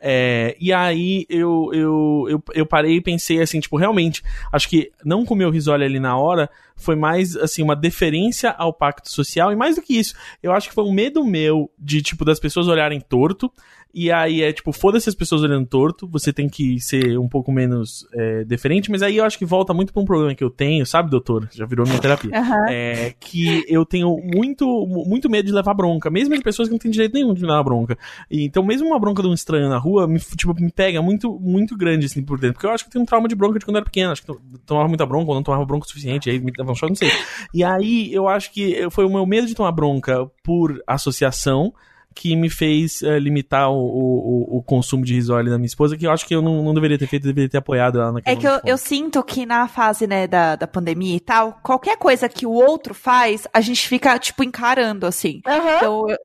É, 0.01 0.57
e 0.61 0.73
aí 0.73 1.27
eu, 1.31 1.71
eu, 1.73 2.27
eu, 2.29 2.45
eu 2.55 2.67
parei 2.67 2.97
e 2.97 3.01
pensei 3.01 3.41
assim, 3.41 3.61
tipo, 3.61 3.77
realmente, 3.77 4.21
acho 4.53 4.69
que 4.69 4.91
não 5.05 5.25
comer 5.25 5.45
o 5.45 5.51
risole 5.51 5.85
ali 5.85 6.01
na 6.01 6.19
hora 6.19 6.51
foi 6.77 6.97
mais, 6.97 7.37
assim, 7.37 7.63
uma 7.63 7.77
deferência 7.77 8.51
ao 8.51 8.73
pacto 8.73 9.11
social, 9.11 9.53
e 9.53 9.57
mais 9.57 9.77
do 9.77 9.83
que 9.83 9.99
isso, 9.99 10.15
eu 10.43 10.53
acho 10.53 10.69
que 10.69 10.75
foi 10.75 10.85
um 10.85 10.93
medo 10.93 11.25
meu 11.25 11.71
de, 11.79 12.03
tipo, 12.03 12.25
das 12.25 12.41
pessoas 12.41 12.69
olharem 12.69 13.01
torto, 13.01 13.51
e 13.95 14.11
aí 14.11 14.43
é 14.43 14.53
tipo, 14.53 14.73
foda-se 14.73 15.09
as 15.09 15.15
pessoas 15.15 15.43
olhando 15.43 15.69
torto, 15.69 16.09
você 16.09 16.33
tem 16.33 16.49
que 16.49 16.81
ser 16.81 17.17
um 17.17 17.29
pouco 17.29 17.53
menos 17.53 18.05
é, 18.13 18.45
deferente, 18.45 18.91
mas 18.91 19.03
aí 19.03 19.19
eu 19.19 19.25
acho 19.25 19.39
que 19.39 19.45
volta 19.45 19.73
muito 19.73 19.93
pra 19.93 20.03
um 20.03 20.05
problema 20.05 20.35
que 20.35 20.43
eu 20.43 20.51
tenho, 20.51 20.85
sabe, 20.85 21.09
doutor? 21.09 21.49
Já 21.53 21.65
virou 21.65 21.87
minha 21.87 22.01
terapia. 22.01 22.37
Aham. 22.37 22.67
É 22.69 23.15
que 23.21 23.65
eu 23.69 23.87
tenho 23.87 24.17
muito, 24.17 24.67
muito 25.07 25.31
medo 25.31 25.47
de 25.47 25.53
levar 25.53 25.75
bronca, 25.75 26.11
mesmo 26.11 26.35
de 26.35 26.43
pessoas 26.43 26.67
que 26.67 26.73
não 26.73 26.79
têm 26.79 26.91
direito 26.91 27.15
nenhum 27.15 27.33
de 27.33 27.43
levar 27.43 27.63
bronca. 27.63 27.97
E, 28.29 28.45
então, 28.45 28.65
mesmo 28.65 28.89
uma 28.89 28.99
bronca 28.99 29.23
de 29.23 29.29
um 29.29 29.33
estranho 29.33 29.69
na 29.69 29.79
rua, 29.79 30.09
me, 30.09 30.19
tipo, 30.19 30.53
me 30.61 30.73
pega 30.73 31.01
muito, 31.01 31.39
muito 31.39 31.77
grande, 31.77 32.07
assim, 32.07 32.21
por 32.21 32.41
dentro. 32.41 32.55
Porque 32.55 32.67
eu 32.67 32.71
acho 32.71 32.83
que 32.83 32.89
eu 32.89 32.93
tenho 32.95 33.05
um 33.05 33.07
trauma 33.07 33.29
de 33.29 33.37
bronca 33.37 33.61
de 33.61 33.65
quando 33.65 33.77
eu 33.77 33.79
era 33.79 33.85
pequeno. 33.85 34.11
Acho 34.11 34.25
que 34.25 34.31
eu 34.33 34.41
tomava 34.67 34.89
muita 34.89 35.07
bronca 35.07 35.31
ou 35.31 35.37
não 35.37 35.43
tomava 35.45 35.65
bronca 35.65 35.87
o 35.87 35.89
suficiente, 35.89 36.29
aí 36.29 36.41
me 36.41 36.51
um 36.73 36.75
choque, 36.75 36.93
não 36.93 36.97
sei. 36.97 37.11
E 37.53 37.63
aí, 37.63 38.13
eu 38.13 38.29
acho 38.29 38.53
que 38.53 38.89
foi 38.91 39.05
o 39.05 39.11
meu 39.11 39.27
medo 39.27 39.47
de 39.47 39.55
tomar 39.55 39.73
bronca 39.73 40.27
por 40.43 40.83
associação 40.87 41.73
que 42.15 42.37
me 42.37 42.49
fez 42.49 43.03
uh, 43.03 43.19
limitar 43.19 43.71
o, 43.71 43.77
o, 43.77 44.59
o, 44.59 44.63
consumo 44.63 45.05
de 45.05 45.15
risole 45.15 45.51
da 45.51 45.59
minha 45.59 45.67
esposa, 45.67 45.97
que 45.97 46.07
eu 46.07 46.13
acho 46.13 46.27
que 46.27 46.35
eu 46.35 46.41
não, 46.41 46.63
não 46.63 46.73
deveria 46.73 46.97
ter 46.97 47.09
feito, 47.09 47.27
deveria 47.27 47.49
ter 47.49 47.59
apoiado 47.59 48.01
ela 48.01 48.13
naquele 48.13 48.37
É 48.37 48.41
que 48.41 48.47
eu, 48.47 48.61
eu, 48.65 48.79
sinto 48.79 49.23
que 49.25 49.45
na 49.45 49.67
fase, 49.67 50.07
né, 50.07 50.27
da, 50.27 50.55
da 50.55 50.67
pandemia 50.67 51.17
e 51.17 51.21
tal, 51.21 51.59
qualquer 51.63 51.97
coisa 51.97 52.29
que 52.29 52.47
o 52.47 52.53
outro 52.53 52.95
faz, 52.95 53.49
a 53.53 53.61
gente 53.61 53.89
fica, 53.89 54.17
tipo, 54.19 54.45
encarando, 54.45 55.07
assim. 55.07 55.43
Uhum. 55.47 55.77
Então, 55.77 56.09
eu, 56.09 56.17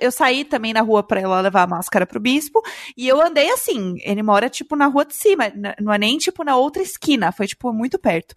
eu, 0.00 0.10
saí 0.10 0.44
também 0.44 0.72
na 0.72 0.80
rua 0.80 1.02
pra 1.02 1.20
ela 1.20 1.40
levar 1.40 1.62
a 1.62 1.66
máscara 1.66 2.06
pro 2.06 2.18
bispo, 2.18 2.60
e 2.96 3.06
eu 3.06 3.20
andei 3.20 3.50
assim, 3.50 3.94
ele 4.02 4.22
mora, 4.22 4.50
tipo, 4.50 4.74
na 4.74 4.86
rua 4.86 5.04
de 5.04 5.14
cima, 5.14 5.44
não 5.80 5.92
é 5.92 5.98
nem, 5.98 6.18
tipo, 6.18 6.42
na 6.42 6.56
outra 6.56 6.82
esquina, 6.82 7.30
foi, 7.30 7.46
tipo, 7.46 7.72
muito 7.72 7.98
perto. 7.98 8.34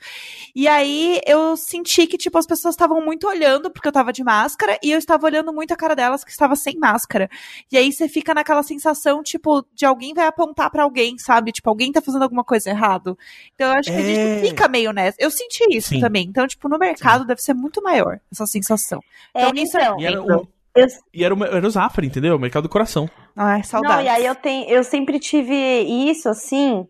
E 0.55 0.67
aí, 0.67 1.19
eu 1.25 1.57
senti 1.57 2.05
que, 2.05 2.17
tipo, 2.17 2.37
as 2.37 2.45
pessoas 2.45 2.75
estavam 2.75 3.03
muito 3.03 3.27
olhando, 3.27 3.71
porque 3.71 3.87
eu 3.87 3.91
tava 3.91 4.13
de 4.13 4.23
máscara, 4.23 4.77
e 4.83 4.91
eu 4.91 4.99
estava 4.99 5.25
olhando 5.25 5.51
muito 5.51 5.73
a 5.73 5.77
cara 5.77 5.95
delas 5.95 6.23
que 6.23 6.31
estava 6.31 6.55
sem 6.55 6.77
máscara 6.77 6.98
máscara. 6.99 7.29
E 7.71 7.77
aí 7.77 7.91
você 7.91 8.07
fica 8.09 8.33
naquela 8.33 8.61
sensação, 8.63 9.23
tipo, 9.23 9.65
de 9.73 9.85
alguém 9.85 10.13
vai 10.13 10.25
apontar 10.27 10.69
para 10.69 10.83
alguém, 10.83 11.17
sabe? 11.17 11.51
Tipo, 11.51 11.69
alguém 11.69 11.91
tá 11.91 12.01
fazendo 12.01 12.23
alguma 12.23 12.43
coisa 12.43 12.69
errado. 12.69 13.17
Então 13.55 13.71
eu 13.71 13.79
acho 13.79 13.89
que 13.91 13.97
a 13.97 14.01
gente 14.01 14.19
É. 14.19 14.39
fica 14.41 14.67
meio 14.67 14.91
nessa. 14.91 15.17
Eu 15.19 15.31
senti 15.31 15.63
isso 15.71 15.89
Sim. 15.89 15.99
também. 16.01 16.25
Então, 16.27 16.45
tipo, 16.47 16.67
no 16.67 16.77
mercado 16.77 17.25
deve 17.25 17.41
ser 17.41 17.53
muito 17.53 17.81
maior 17.81 18.19
essa 18.31 18.45
sensação. 18.45 19.01
É, 19.33 19.43
Então, 19.47 19.63
isso 19.63 19.77
então, 19.77 19.99
E 19.99 20.05
era, 20.05 20.21
Então, 20.21 20.37
o, 20.37 20.47
eu- 20.75 20.87
e 21.13 21.23
era, 21.23 21.33
o, 21.33 21.43
era 21.43 21.65
o 21.65 21.69
Zafra, 21.69 22.05
entendeu? 22.05 22.35
O 22.35 22.39
mercado 22.39 22.63
do 22.63 22.69
coração. 22.69 23.09
Ai, 23.35 23.63
saudades. 23.63 23.95
Não, 23.97 24.03
e 24.03 24.09
aí 24.09 24.25
eu 24.25 24.35
tenho, 24.35 24.69
eu 24.69 24.83
sempre 24.83 25.19
tive 25.19 25.55
isso 25.55 26.27
assim. 26.29 26.85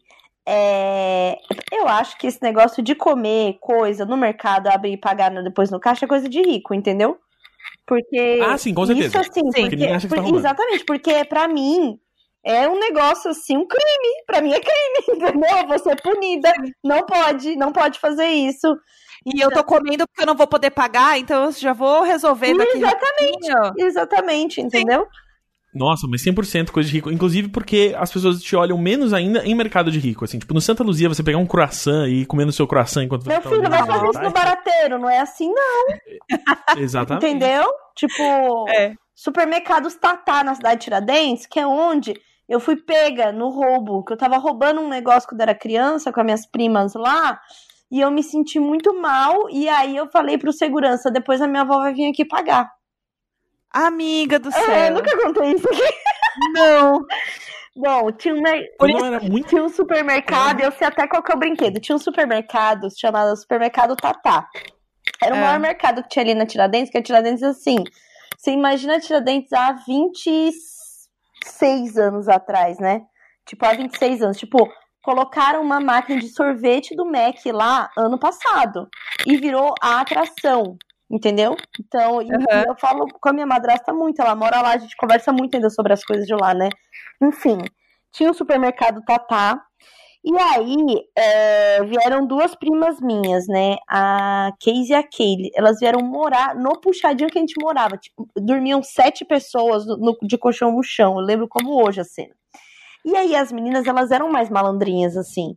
é, 0.46 1.38
Eu 1.72 1.88
acho 1.88 2.18
que 2.18 2.26
esse 2.28 2.42
negócio 2.42 2.82
de 2.84 2.96
comer 2.96 3.58
coisa 3.62 4.04
no 4.06 4.18
mercado, 4.18 4.68
abrir 4.68 4.94
e 4.94 4.98
pagar 4.98 5.30
no- 5.32 5.44
depois 5.44 5.70
no 5.70 5.80
caixa 5.80 6.06
é 6.06 6.08
coisa 6.08 6.28
de 6.28 6.42
rico, 6.42 6.74
entendeu? 6.74 7.18
Porque 7.90 8.40
Ah, 8.46 8.58
sim, 8.58 8.74
com 8.74 8.86
certeza. 8.86 9.08
isso 9.08 9.18
assim, 9.20 9.42
Sim. 9.42 9.62
porque, 9.64 9.76
Ninguém 9.76 9.94
acha 9.96 10.08
que 10.08 10.16
tá 10.16 10.22
por- 10.22 10.38
exatamente, 10.38 10.86
porque 10.86 11.26
pra 11.26 11.48
mim 11.48 11.98
é 12.46 12.70
um 12.70 12.80
negócio 12.80 13.32
assim, 13.32 13.58
um 13.58 13.68
crime. 13.68 14.24
Pra 14.28 14.42
mim 14.42 14.54
é 14.54 14.60
crime, 14.62 15.00
entendeu? 15.34 15.58
Eu 15.58 15.68
vou 15.68 15.80
ser 15.80 16.02
punida. 16.02 16.54
Não 16.84 17.06
pode, 17.06 17.56
não 17.58 17.72
pode 17.74 18.00
fazer 18.00 18.28
isso. 18.28 18.68
E 19.26 19.42
eu 19.42 19.50
tô 19.52 19.64
comendo 19.66 20.08
porque 20.08 20.22
eu 20.22 20.28
não 20.28 20.36
vou 20.36 20.48
poder 20.48 20.70
pagar, 20.72 21.18
então 21.20 21.46
eu 21.46 21.52
já 21.52 21.74
vou 21.74 22.04
resolvendo 22.04 22.62
aqui. 22.62 22.78
Exatamente. 22.78 23.50
rapidinho. 23.52 23.86
Exatamente, 23.88 24.62
entendeu? 24.62 25.06
Nossa, 25.74 26.08
mas 26.10 26.24
100% 26.24 26.72
coisa 26.72 26.90
de 26.90 26.96
rico. 26.96 27.12
Inclusive 27.12 27.50
porque 27.50 27.94
as 27.98 28.12
pessoas 28.12 28.42
te 28.42 28.56
olham 28.56 28.78
menos 28.78 29.14
ainda 29.14 29.46
em 29.46 29.54
mercado 29.54 29.92
de 29.92 30.00
rico. 30.00 30.26
Assim, 30.26 30.40
tipo, 30.40 30.54
no 30.54 30.62
Santa 30.62 30.84
Luzia, 30.84 31.08
você 31.08 31.22
pegar 31.22 31.38
um 31.38 31.46
croissant 31.46 32.08
e 32.08 32.22
ir 32.22 32.26
comendo 32.26 32.52
seu 32.52 32.68
croissant 32.68 33.04
enquanto 33.04 33.24
você 33.24 33.30
Meu 33.30 33.42
tá 33.42 33.50
filho, 33.50 33.70
vai 33.70 33.86
fazer 33.86 34.10
isso 34.10 34.22
no 34.22 34.32
barateiro, 34.32 34.98
não 34.98 35.10
é 35.10 35.20
assim, 35.20 35.52
não, 35.52 36.78
Exatamente. 36.78 37.26
entendeu? 37.26 37.66
Tipo, 37.96 38.70
É. 38.70 38.94
supermercados 39.14 39.96
Tatá 39.96 40.44
na 40.44 40.56
cidade 40.56 40.80
de 40.80 40.84
Tiradentes, 40.86 41.46
que 41.46 41.60
é 41.60 41.68
onde 41.68 42.14
eu 42.48 42.60
fui 42.60 42.76
pega 42.76 43.32
no 43.32 43.50
roubo, 43.50 44.04
que 44.04 44.14
eu 44.14 44.18
tava 44.18 44.38
roubando 44.38 44.82
um 44.82 44.90
negócio 44.90 45.30
quando 45.30 45.42
era 45.42 45.54
criança 45.54 46.12
com 46.12 46.20
as 46.20 46.26
minhas 46.26 46.46
primas 46.48 46.96
lá, 46.96 47.40
e 47.92 48.02
eu 48.02 48.10
me 48.10 48.24
senti 48.24 48.60
muito 48.60 49.00
mal, 49.00 49.50
e 49.52 49.70
aí 49.70 49.96
eu 49.96 50.10
falei 50.10 50.38
pro 50.38 50.52
segurança, 50.52 51.12
depois 51.12 51.42
a 51.42 51.48
minha 51.48 51.62
avó 51.62 51.78
vai 51.78 51.94
vir 51.94 52.10
aqui 52.10 52.26
pagar. 52.26 52.79
Amiga 53.72 54.40
do 54.40 54.50
É, 54.50 54.52
céu. 54.52 54.94
nunca 54.94 55.16
contei 55.22 55.52
isso 55.54 55.68
aqui. 55.70 55.94
Não. 56.54 57.06
Bom, 57.76 58.12
tinha 58.12 58.34
um, 58.34 58.42
muito. 59.30 59.48
tinha 59.48 59.64
um 59.64 59.70
supermercado, 59.70 60.60
eu 60.62 60.72
sei 60.72 60.88
até 60.88 61.08
qual 61.08 61.22
que 61.24 61.32
é 61.32 61.36
o 61.36 61.40
brinquedo. 61.40 61.80
Tinha 61.80 61.96
um 61.96 62.00
supermercado 62.00 62.88
chamado 62.98 63.36
Supermercado 63.38 63.96
Tatá. 63.96 64.48
Era 65.22 65.34
o 65.34 65.38
É. 65.38 65.42
maior 65.42 65.60
mercado 65.60 66.02
que 66.04 66.10
tinha 66.10 66.24
ali 66.26 66.34
na 66.34 66.46
Tiradentes, 66.46 66.92
que 66.92 66.98
a 66.98 67.04
Tiradentes, 67.04 67.44
assim, 67.44 67.84
você 68.38 68.52
imagina 68.52 68.98
a 68.98 69.00
Tiradentes 69.00 69.54
há 69.54 69.72
26 69.74 71.98
anos 71.98 72.28
atrás, 72.28 72.80
né? 72.80 73.04
Tipo, 73.46 73.66
há 73.66 73.74
26 73.74 74.22
anos. 74.24 74.38
Tipo, 74.38 74.70
colocaram 75.02 75.62
uma 75.62 75.80
máquina 75.80 76.20
de 76.20 76.28
sorvete 76.30 76.96
do 76.96 77.06
Mac 77.06 77.38
lá 77.48 77.90
ano 77.98 78.20
passado. 78.20 78.88
E 79.26 79.38
virou 79.38 79.74
a 79.82 80.02
atração. 80.02 80.78
Entendeu? 81.12 81.56
Então, 81.80 82.22
e- 82.22 82.26
Uhum. 82.32 82.46
eu 82.68 82.76
falo 82.78 83.08
com 83.20 83.30
a 83.30 83.34
minha 83.34 83.46
madrasta 83.48 83.92
muito, 83.94 84.22
ela 84.22 84.36
mora 84.36 84.62
lá, 84.62 84.74
a 84.74 84.78
gente 84.78 84.96
conversa 84.96 85.32
muito 85.34 85.56
ainda 85.56 85.70
sobre 85.70 85.92
as 85.94 86.04
coisas 86.04 86.26
de 86.28 86.36
lá, 86.36 86.54
né? 86.54 86.70
Enfim, 87.22 87.58
tinha 88.12 88.30
o 88.30 88.34
supermercado 88.34 89.02
Tatá. 89.04 89.60
E 90.24 90.38
aí, 90.38 90.76
é, 91.18 91.82
vieram 91.86 92.28
duas 92.28 92.54
primas 92.54 93.00
minhas, 93.00 93.48
né? 93.48 93.78
A 93.88 94.52
Casey 94.64 94.90
e 94.90 94.94
a 94.94 95.02
Kaylee. 95.02 95.50
Elas 95.56 95.80
vieram 95.80 96.02
morar 96.02 96.54
no 96.56 96.74
puxadinho 96.80 97.30
que 97.30 97.38
a 97.38 97.42
gente 97.42 97.56
morava. 97.60 97.98
Tipo, 97.98 98.28
dormiam 98.36 98.84
sete 98.84 99.24
pessoas 99.24 99.88
no- 99.88 99.96
no- 99.98 100.18
de 100.22 100.38
colchão 100.38 100.74
no 100.74 100.84
chão. 100.84 101.14
Eu 101.18 101.26
lembro 101.26 101.48
como 101.48 101.82
hoje 101.84 102.02
a 102.02 102.04
cena. 102.04 102.36
E 103.06 103.16
aí, 103.16 103.34
as 103.34 103.50
meninas, 103.52 103.88
elas 103.88 104.12
eram 104.12 104.30
mais 104.30 104.50
malandrinhas, 104.50 105.16
assim. 105.16 105.56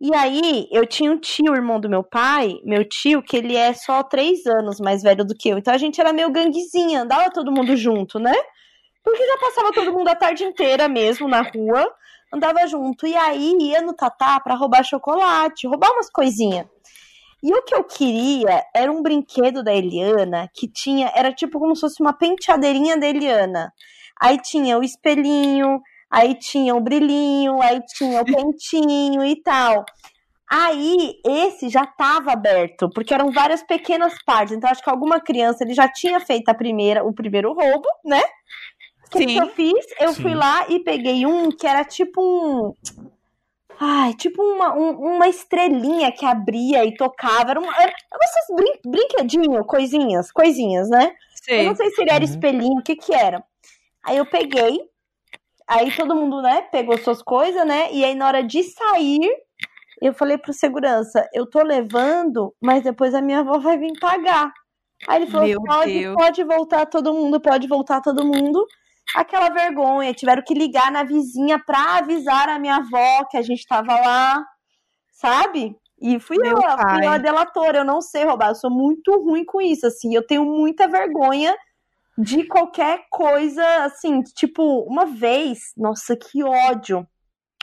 E 0.00 0.14
aí, 0.14 0.68
eu 0.70 0.86
tinha 0.86 1.10
um 1.10 1.18
tio, 1.18 1.54
irmão 1.54 1.80
do 1.80 1.88
meu 1.88 2.04
pai, 2.04 2.60
meu 2.64 2.84
tio, 2.88 3.20
que 3.20 3.36
ele 3.36 3.56
é 3.56 3.72
só 3.72 4.02
três 4.04 4.46
anos 4.46 4.78
mais 4.78 5.02
velho 5.02 5.24
do 5.24 5.34
que 5.34 5.48
eu. 5.48 5.58
Então 5.58 5.74
a 5.74 5.78
gente 5.78 6.00
era 6.00 6.12
meio 6.12 6.30
ganguezinha, 6.30 7.02
andava 7.02 7.30
todo 7.32 7.50
mundo 7.50 7.76
junto, 7.76 8.20
né? 8.20 8.34
Porque 9.02 9.26
já 9.26 9.38
passava 9.38 9.72
todo 9.72 9.92
mundo 9.92 10.06
a 10.06 10.14
tarde 10.14 10.44
inteira 10.44 10.88
mesmo 10.88 11.26
na 11.26 11.42
rua, 11.42 11.92
andava 12.32 12.64
junto. 12.68 13.08
E 13.08 13.16
aí 13.16 13.56
ia 13.60 13.82
no 13.82 13.92
Tatá 13.92 14.38
pra 14.38 14.54
roubar 14.54 14.84
chocolate, 14.84 15.66
roubar 15.66 15.90
umas 15.90 16.08
coisinhas. 16.10 16.66
E 17.42 17.52
o 17.52 17.62
que 17.62 17.74
eu 17.74 17.82
queria 17.82 18.64
era 18.74 18.92
um 18.92 19.02
brinquedo 19.02 19.64
da 19.64 19.74
Eliana 19.74 20.48
que 20.54 20.68
tinha, 20.68 21.10
era 21.14 21.32
tipo 21.32 21.58
como 21.58 21.74
se 21.74 21.80
fosse 21.80 22.00
uma 22.00 22.12
penteadeirinha 22.12 22.96
da 22.96 23.06
Eliana. 23.06 23.72
Aí 24.20 24.38
tinha 24.38 24.78
o 24.78 24.82
espelhinho, 24.82 25.80
aí 26.10 26.34
tinha 26.34 26.74
o 26.74 26.80
brilhinho, 26.80 27.60
aí 27.62 27.80
tinha 27.96 28.20
o 28.20 28.24
pentinho 28.26 29.24
e 29.24 29.36
tal. 29.42 29.84
Aí 30.50 31.20
esse 31.26 31.68
já 31.68 31.82
estava 31.82 32.32
aberto, 32.32 32.88
porque 32.90 33.12
eram 33.12 33.30
várias 33.30 33.62
pequenas 33.62 34.14
partes. 34.24 34.56
Então 34.56 34.70
acho 34.70 34.82
que 34.82 34.88
alguma 34.90 35.20
criança 35.20 35.62
ele 35.62 35.74
já 35.74 35.86
tinha 35.86 36.18
feito 36.20 36.48
a 36.48 36.54
primeira, 36.54 37.04
o 37.04 37.12
primeiro 37.12 37.52
roubo, 37.52 37.86
né? 38.04 38.22
O 39.06 39.10
que, 39.10 39.18
Sim. 39.28 39.38
eu 39.38 39.46
fiz? 39.48 39.86
Eu 40.00 40.12
Sim. 40.14 40.22
fui 40.22 40.34
lá 40.34 40.66
e 40.68 40.80
peguei 40.80 41.26
um 41.26 41.50
que 41.50 41.66
era 41.66 41.84
tipo 41.84 42.20
um. 42.22 42.74
Ai, 43.80 44.12
tipo 44.14 44.42
uma, 44.42 44.74
um- 44.74 45.14
uma 45.16 45.28
estrelinha 45.28 46.10
que 46.12 46.24
abria 46.26 46.84
e 46.84 46.94
tocava. 46.96 47.50
Era, 47.52 47.60
uma, 47.60 47.74
era 47.80 47.92
esses 48.22 48.54
brin 48.56 48.72
brinquedinhos, 48.86 49.66
coisinhas, 49.66 50.32
coisinhas, 50.32 50.88
né? 50.90 51.06
Eu 51.06 51.14
Sei. 51.44 51.64
não 51.66 51.76
sei 51.76 51.90
se 51.90 52.00
ele 52.02 52.10
era 52.10 52.24
Uhum. 52.24 52.30
espelhinho, 52.30 52.78
o 52.78 52.82
que 52.82 52.96
que 52.96 53.14
era. 53.14 53.42
Aí 54.04 54.16
eu 54.16 54.26
peguei, 54.26 54.80
aí 55.68 55.94
todo 55.94 56.16
mundo, 56.16 56.40
né, 56.42 56.62
pegou 56.62 56.96
suas 56.98 57.22
coisas, 57.22 57.66
né? 57.66 57.92
E 57.92 58.04
aí 58.04 58.14
na 58.14 58.26
hora 58.26 58.42
de 58.42 58.62
sair, 58.62 59.28
eu 60.00 60.14
falei 60.14 60.38
pro 60.38 60.52
segurança, 60.52 61.28
eu 61.32 61.48
tô 61.48 61.62
levando, 61.62 62.54
mas 62.60 62.82
depois 62.82 63.14
a 63.14 63.20
minha 63.20 63.40
avó 63.40 63.58
vai 63.58 63.78
vir 63.78 63.92
pagar. 64.00 64.52
Aí 65.06 65.22
ele 65.22 65.30
falou, 65.30 65.46
Meu 65.46 65.62
pode, 65.62 65.92
Deus. 65.92 66.14
pode 66.14 66.44
voltar 66.44 66.86
todo 66.86 67.14
mundo, 67.14 67.40
pode 67.40 67.68
voltar 67.68 68.00
todo 68.00 68.24
mundo. 68.24 68.64
Aquela 69.14 69.48
vergonha, 69.48 70.12
tiveram 70.12 70.42
que 70.44 70.54
ligar 70.54 70.90
na 70.90 71.02
vizinha 71.02 71.58
pra 71.58 71.98
avisar 71.98 72.48
a 72.48 72.58
minha 72.58 72.76
avó 72.76 73.24
que 73.30 73.36
a 73.36 73.42
gente 73.42 73.66
tava 73.66 73.94
lá, 73.94 74.44
sabe? 75.12 75.74
E 76.00 76.20
fui 76.20 76.36
Meu 76.38 76.50
eu, 76.50 76.56
fui 76.56 76.76
pai. 76.76 77.06
eu 77.06 77.10
a 77.10 77.18
delatora, 77.18 77.78
eu 77.78 77.84
não 77.84 78.00
sei 78.00 78.24
roubar, 78.24 78.50
eu 78.50 78.54
sou 78.54 78.70
muito 78.70 79.12
ruim 79.20 79.44
com 79.44 79.60
isso, 79.60 79.86
assim, 79.86 80.14
eu 80.14 80.24
tenho 80.26 80.44
muita 80.44 80.86
vergonha 80.86 81.56
de 82.18 82.44
qualquer 82.48 83.06
coisa, 83.08 83.64
assim, 83.84 84.20
tipo, 84.22 84.80
uma 84.90 85.06
vez, 85.06 85.72
nossa, 85.76 86.16
que 86.16 86.42
ódio. 86.42 87.06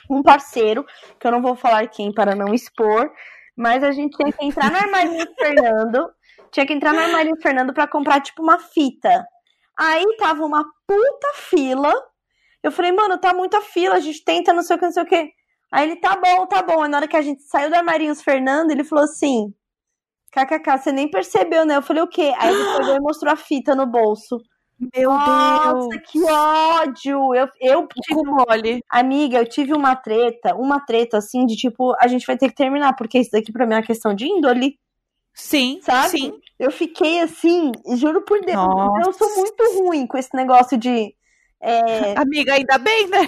Um 0.10 0.24
parceiro, 0.24 0.86
que 1.20 1.28
eu 1.28 1.32
não 1.32 1.42
vou 1.42 1.58
falar 1.58 1.88
quem 1.88 2.14
para 2.14 2.36
não 2.36 2.54
expor, 2.54 3.12
mas 3.58 3.84
a 3.84 3.92
gente 3.92 4.16
tinha 4.16 4.32
que 4.32 4.46
entrar 4.46 4.72
no 4.72 4.78
armarinho 4.78 5.26
do 5.26 5.34
Fernando, 5.36 6.10
tinha 6.52 6.66
que 6.66 6.72
entrar 6.72 6.94
no 6.94 7.02
armarinho 7.02 7.36
do 7.36 7.42
Fernando 7.42 7.74
pra 7.74 7.86
comprar, 7.86 8.22
tipo, 8.22 8.42
uma 8.42 8.58
fita. 8.58 9.26
Aí 9.78 10.06
tava 10.18 10.46
uma 10.46 10.64
puta 10.88 11.34
fila. 11.34 11.94
Eu 12.64 12.72
falei, 12.72 12.94
mano, 12.94 13.18
tá 13.18 13.34
muita 13.34 13.62
fila, 13.62 13.96
a 13.96 14.00
gente 14.00 14.24
tenta 14.24 14.54
não 14.54 14.64
sei 14.64 14.78
o 14.78 14.80
que, 14.80 14.86
não 14.86 14.92
sei 14.94 15.04
o 15.04 15.06
que. 15.06 15.32
Aí 15.70 15.90
ele, 15.90 16.00
tá 16.00 16.16
bom, 16.16 16.46
tá 16.46 16.62
bom. 16.62 16.82
Aí 16.82 16.90
na 16.90 16.98
hora 16.98 17.08
que 17.08 17.18
a 17.18 17.22
gente 17.22 17.44
saiu 17.44 17.70
do 17.70 17.76
armarinho 17.76 18.14
do 18.14 18.24
Fernando, 18.24 18.72
ele 18.72 18.86
falou 18.86 19.04
assim: 19.04 19.54
KKK, 20.36 20.78
você 20.78 20.92
nem 20.92 21.10
percebeu, 21.10 21.66
né? 21.66 21.78
Eu 21.78 21.82
falei, 21.82 22.04
o 22.04 22.08
quê? 22.08 22.34
Aí 22.38 22.54
ele 22.54 22.78
pegou 22.78 22.96
e 22.96 23.00
mostrou 23.00 23.32
a 23.32 23.38
fita 23.38 23.74
no 23.74 23.86
bolso. 23.86 24.38
Meu 24.94 25.10
Nossa, 25.10 25.88
Deus. 25.90 26.02
que 26.12 26.22
ódio! 26.22 27.34
Eu, 27.34 27.48
eu 27.62 27.88
tive, 28.04 28.22
mole. 28.24 28.84
amiga, 28.90 29.38
eu 29.38 29.48
tive 29.48 29.74
uma 29.74 29.96
treta, 29.96 30.54
uma 30.54 30.82
treta 30.86 31.18
assim, 31.18 31.46
de 31.46 31.56
tipo, 31.56 31.96
a 32.02 32.08
gente 32.08 32.28
vai 32.28 32.38
ter 32.38 32.50
que 32.50 32.56
terminar, 32.56 32.94
porque 32.98 33.18
isso 33.20 33.32
daqui 33.32 33.54
pra 33.54 33.66
mim 33.66 33.74
é 33.74 33.78
uma 33.78 33.84
questão 33.84 34.14
de 34.14 34.26
índole, 34.28 34.78
Sim, 35.34 35.80
sabe? 35.82 36.10
sim. 36.10 36.34
Eu 36.60 36.72
fiquei 36.72 37.22
assim, 37.22 37.72
juro 37.96 38.22
por 38.24 38.42
Deus, 38.42 38.56
Nossa. 38.58 39.08
eu 39.08 39.14
sou 39.14 39.36
muito 39.38 39.64
ruim 39.80 40.06
com 40.06 40.18
esse 40.18 40.36
negócio 40.36 40.78
de 40.78 41.16
é, 41.62 42.14
Amiga, 42.20 42.54
ainda 42.56 42.78
bem, 42.78 43.08
né? 43.08 43.20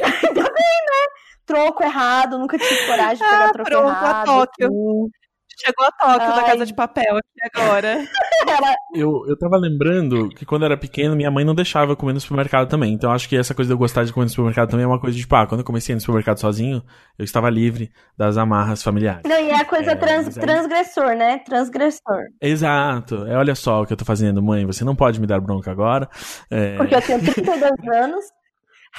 troco 1.46 1.82
errado, 1.82 2.38
nunca 2.38 2.58
tive 2.58 2.86
coragem 2.86 3.18
de 3.18 3.24
pegar 3.24 3.46
Ah, 3.50 3.54
troco 3.54 3.70
pronto, 3.70 3.88
a 3.88 3.92
errado. 3.92 4.26
Tóquio. 4.26 4.68
assim. 4.68 5.12
Chegou 5.60 5.86
a 5.86 5.92
Tóquio 5.92 6.36
da. 6.36 6.44
Casa 6.44 6.66
de 6.66 6.74
Papel 6.74 7.18
aqui 7.18 7.60
agora. 7.62 7.98
Eu, 8.96 9.26
eu 9.28 9.38
tava 9.38 9.58
lembrando 9.58 10.30
que 10.30 10.46
quando 10.46 10.62
eu 10.64 10.68
era 10.68 10.78
pequeno, 10.78 11.16
minha 11.16 11.30
mãe 11.30 11.44
não 11.44 11.54
deixava 11.54 11.92
eu 11.92 11.98
comer 11.98 12.14
no 12.14 12.20
supermercado 12.20 12.68
também. 12.70 12.94
Então 12.94 13.12
acho 13.12 13.28
que 13.28 13.36
essa 13.36 13.54
coisa 13.54 13.68
de 13.70 13.74
eu 13.74 13.78
gostar 13.78 14.06
de 14.06 14.14
comer 14.14 14.26
no 14.26 14.30
supermercado 14.30 14.70
também 14.70 14.86
é 14.86 14.88
uma 14.88 15.00
coisa 15.00 15.16
de, 15.16 15.22
tipo, 15.22 15.36
ah, 15.36 15.46
quando 15.46 15.60
eu 15.60 15.66
comecei 15.66 15.94
no 15.94 16.00
supermercado 16.02 16.40
sozinho, 16.40 16.82
eu 17.20 17.26
estava 17.26 17.50
livre 17.50 17.92
das 18.18 18.38
amarras 18.38 18.82
familiares. 18.82 19.24
Não, 19.26 19.38
e 19.40 19.50
é 19.50 19.56
a 19.60 19.66
coisa 19.66 19.92
É, 19.92 19.96
trans- 19.96 20.34
transgressor, 20.34 21.16
né? 21.16 21.40
Transgressor. 21.40 22.24
Exato. 22.42 23.26
É, 23.28 23.36
olha 23.36 23.54
só 23.54 23.82
o 23.82 23.86
que 23.86 23.94
eu 23.94 23.98
tô 23.98 24.06
fazendo, 24.06 24.42
mãe. 24.42 24.66
Você 24.66 24.84
não 24.86 24.96
pode 24.96 25.20
me 25.20 25.28
dar 25.28 25.40
bronca 25.42 25.70
agora. 25.70 26.08
É, 26.50 26.78
Porque 26.78 26.96
eu 26.96 27.02
tenho 27.02 27.20
32 27.22 27.72
anos. 28.04 28.26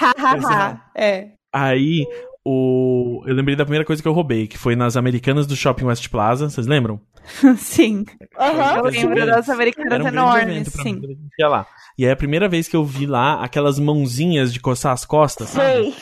Ha, 0.00 0.12
ha, 0.18 0.36
ha. 0.68 0.80
É. 0.94 1.28
Aí, 1.52 2.04
o... 2.51 3.22
eu 3.26 3.34
lembrei 3.34 3.55
da 3.55 3.64
primeira 3.64 3.84
coisa 3.84 4.01
que 4.01 4.09
eu 4.09 4.12
roubei, 4.12 4.46
que 4.46 4.57
foi 4.57 4.74
nas 4.74 4.96
Americanas 4.96 5.46
do 5.46 5.55
Shopping 5.55 5.84
West 5.84 6.09
Plaza. 6.09 6.49
Vocês 6.49 6.66
lembram? 6.66 7.01
Sim. 7.59 8.05
Aham. 8.38 8.76
Eu 8.78 8.84
lembro 8.84 9.26
das 9.26 9.49
americanas 9.49 10.03
um 10.03 10.09
enormes, 10.09 10.68
sim. 10.68 10.94
mim, 10.94 11.18
lá. 11.40 11.66
E 11.99 12.07
aí 12.07 12.11
a 12.11 12.16
primeira 12.16 12.49
vez 12.49 12.66
que 12.68 12.74
eu 12.76 12.84
vi 12.84 13.07
lá 13.07 13.42
aquelas 13.44 13.78
mãozinhas 13.78 14.53
de 14.53 14.61
coçar 14.61 14.92
as 14.92 15.05
costas, 15.05 15.51
sabe? 15.51 15.92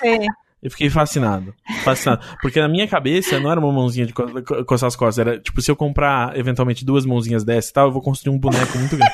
Sei. 0.00 0.18
Sim. 0.20 0.26
Eu 0.62 0.70
fiquei 0.70 0.90
fascinado. 0.90 1.54
Fascinado. 1.84 2.22
Porque 2.42 2.60
na 2.60 2.68
minha 2.68 2.88
cabeça 2.88 3.38
não 3.38 3.50
era 3.50 3.60
uma 3.60 3.72
mãozinha 3.72 4.04
de 4.06 4.12
co 4.12 4.26
co- 4.42 4.64
coçar 4.64 4.88
as 4.88 4.96
costas. 4.96 5.24
Era 5.26 5.38
tipo, 5.38 5.62
se 5.62 5.70
eu 5.70 5.76
comprar 5.76 6.36
eventualmente 6.36 6.84
duas 6.84 7.06
mãozinhas 7.06 7.44
dessa 7.44 7.70
e 7.70 7.72
tal, 7.72 7.86
eu 7.86 7.92
vou 7.92 8.02
construir 8.02 8.34
um 8.34 8.38
boneco 8.38 8.76
muito 8.76 8.96
grande. 8.96 9.12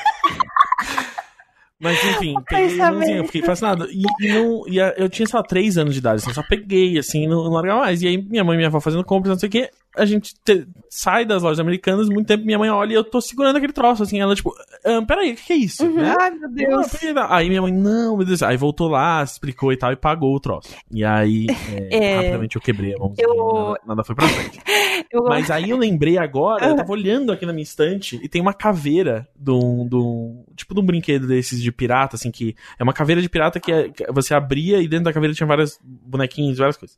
Mas 1.79 1.97
enfim, 2.03 2.35
peguei 2.47 2.77
mãozinha, 2.77 3.17
eu 3.17 3.25
fiquei 3.25 3.41
fascinado. 3.41 3.87
E, 3.91 4.03
e 4.21 4.33
não, 4.33 4.63
e 4.67 4.79
a- 4.79 4.93
eu 4.97 5.09
tinha, 5.09 5.25
sei 5.27 5.37
lá, 5.37 5.43
três 5.43 5.77
anos 5.77 5.93
de 5.93 5.99
idade, 5.99 6.21
assim, 6.23 6.33
só 6.33 6.43
peguei, 6.43 6.97
assim, 6.97 7.27
não, 7.27 7.43
não 7.43 7.51
largava 7.51 7.81
mais. 7.81 8.01
E 8.01 8.07
aí 8.07 8.17
minha 8.17 8.43
mãe 8.43 8.55
e 8.55 8.57
minha 8.57 8.67
avó 8.67 8.79
fazendo 8.79 9.03
compras, 9.03 9.31
não 9.31 9.39
sei 9.39 9.49
o 9.49 9.51
quê. 9.51 9.69
A 9.95 10.05
gente 10.05 10.33
te- 10.43 10.67
sai 10.89 11.23
das 11.25 11.43
lojas 11.43 11.59
americanas, 11.59 12.09
muito 12.09 12.25
tempo 12.27 12.43
minha 12.45 12.57
mãe 12.57 12.69
olha 12.69 12.93
e 12.93 12.95
eu 12.95 13.03
tô 13.03 13.21
segurando 13.21 13.57
aquele 13.57 13.73
troço, 13.73 14.01
assim, 14.03 14.19
ela 14.19 14.35
tipo, 14.35 14.51
ah, 14.85 15.01
peraí, 15.07 15.33
o 15.33 15.35
que, 15.35 15.53
é 15.53 15.55
isso? 15.55 15.87
Né? 15.87 16.15
Ai, 16.19 16.31
meu 16.31 16.49
Deus. 16.49 16.87
Ah. 17.17 17.35
Aí 17.37 17.47
minha 17.47 17.61
mãe, 17.61 17.71
não, 17.71 18.17
meu 18.17 18.25
Deus. 18.25 18.41
Aí 18.41 18.57
voltou 18.57 18.87
lá, 18.87 19.21
explicou 19.23 19.71
e 19.71 19.77
tal, 19.77 19.91
e 19.91 19.95
pagou 19.95 20.35
o 20.35 20.39
troço. 20.39 20.69
E 20.91 21.03
aí, 21.05 21.45
é, 21.71 21.89
É. 22.13 22.15
rapidamente 22.17 22.55
eu 22.55 22.61
quebrei 22.61 22.95
a 22.95 22.97
mãozinha, 22.97 23.27
Eu- 23.27 23.67
nada, 23.67 23.79
nada 23.87 24.03
foi 24.03 24.15
pra 24.15 24.27
frente. 24.27 24.59
Eu- 25.11 25.23
Mas 25.25 25.51
aí 25.51 25.69
eu 25.69 25.77
lembrei 25.77 26.17
agora, 26.17 26.65
eu 26.67 26.75
tava 26.75 26.91
olhando 26.91 27.31
aqui 27.31 27.45
na 27.45 27.53
minha 27.53 27.63
estante, 27.63 28.19
e 28.23 28.27
tem 28.29 28.41
uma 28.41 28.53
caveira 28.53 29.27
de 29.35 29.51
um, 29.51 29.87
de 29.87 29.95
um- 29.95 30.43
tipo 30.55 30.73
de 30.73 30.79
um 30.79 30.85
brinquedo 30.85 31.27
desses 31.27 31.61
de 31.61 31.71
pirata, 31.71 32.15
assim, 32.15 32.31
que 32.31 32.55
é 32.79 32.83
uma 32.83 32.93
caveira 32.93 33.21
de 33.21 33.29
pirata 33.29 33.59
que, 33.59 33.71
é- 33.71 33.89
que 33.89 34.11
você 34.11 34.33
abria 34.33 34.79
e 34.81 34.87
dentro 34.87 35.05
da 35.05 35.13
caveira 35.13 35.33
tinha 35.35 35.45
vários 35.45 35.79
bonequinhos, 35.83 36.57
várias 36.57 36.77
coisas. 36.77 36.97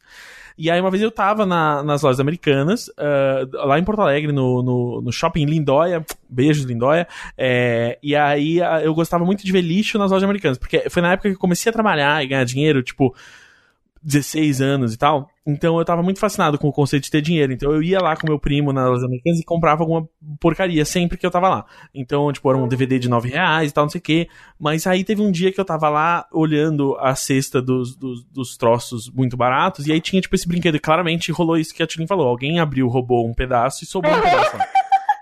E 0.57 0.71
aí 0.71 0.79
uma 0.79 0.89
vez 0.91 1.03
eu 1.03 1.11
tava 1.11 1.45
na- 1.45 1.83
nas 1.83 2.01
lojas 2.03 2.19
americanas, 2.21 2.84
ah, 2.97 3.47
lá 3.65 3.79
em 3.79 3.83
Porto 3.83 4.01
Alegre, 4.01 4.31
no, 4.31 4.61
no, 4.61 5.01
no 5.01 5.11
shopping 5.11 5.45
Lindóia, 5.45 6.05
beijos 6.29 6.65
Lindóia, 6.65 7.07
é, 7.38 7.97
e 8.01 8.15
aí 8.15 8.61
ah, 8.61 8.81
eu 8.81 8.93
gostava 8.93 9.23
muito 9.23 9.45
de 9.45 9.51
ver 9.51 9.61
lixo 9.61 9.97
nas 9.97 10.11
lojas 10.11 10.23
americanas, 10.23 10.57
porque 10.57 10.89
foi 10.89 11.01
na 11.01 11.13
época 11.13 11.29
que 11.29 11.36
eu 11.36 11.39
comecei 11.39 11.69
a 11.69 11.73
trabalhar 11.73 12.23
e 12.23 12.27
ganhar 12.27 12.43
dinheiro, 12.43 12.83
tipo, 12.83 13.15
16 14.05 14.61
anos 14.61 14.93
e 14.93 14.97
tal. 14.97 15.27
Então 15.47 15.79
eu 15.79 15.85
tava 15.85 16.03
muito 16.03 16.19
fascinado 16.19 16.59
com 16.59 16.67
o 16.67 16.71
conceito 16.71 17.05
de 17.05 17.11
ter 17.11 17.21
dinheiro. 17.21 17.51
Então 17.51 17.71
eu 17.71 17.81
ia 17.81 17.99
lá 17.99 18.15
com 18.15 18.27
meu 18.27 18.39
primo 18.39 18.71
nas 18.71 18.87
lojas 18.87 19.03
americanas 19.03 19.39
e 19.39 19.43
comprava 19.43 19.81
alguma 19.81 20.07
porcaria 20.39 20.85
sempre 20.85 21.17
que 21.17 21.25
eu 21.25 21.31
tava 21.31 21.49
lá. 21.49 21.65
Então, 21.93 22.31
tipo, 22.31 22.47
era 22.49 22.57
um 22.57 22.67
DVD 22.67 22.99
de 22.99 23.09
9 23.09 23.29
reais 23.29 23.71
e 23.71 23.73
tal, 23.73 23.85
não 23.85 23.89
sei 23.89 23.99
o 23.99 24.03
quê. 24.03 24.29
Mas 24.59 24.85
aí 24.85 25.03
teve 25.03 25.21
um 25.21 25.31
dia 25.31 25.51
que 25.51 25.59
eu 25.59 25.65
tava 25.65 25.89
lá 25.89 26.27
olhando 26.31 26.95
a 26.99 27.15
cesta 27.15 27.61
dos, 27.61 27.95
dos, 27.95 28.23
dos 28.25 28.55
troços 28.57 29.09
muito 29.09 29.35
baratos. 29.35 29.87
E 29.87 29.91
aí 29.91 29.99
tinha, 29.99 30.21
tipo, 30.21 30.35
esse 30.35 30.47
brinquedo. 30.47 30.75
E 30.75 30.79
claramente 30.79 31.31
rolou 31.31 31.57
isso 31.57 31.73
que 31.73 31.81
a 31.81 31.87
Tilin 31.87 32.07
falou. 32.07 32.27
Alguém 32.27 32.59
abriu, 32.59 32.87
roubou 32.87 33.27
um 33.27 33.33
pedaço 33.33 33.83
e 33.83 33.87
sobrou 33.87 34.15
um 34.15 34.21
pedaço. 34.21 34.57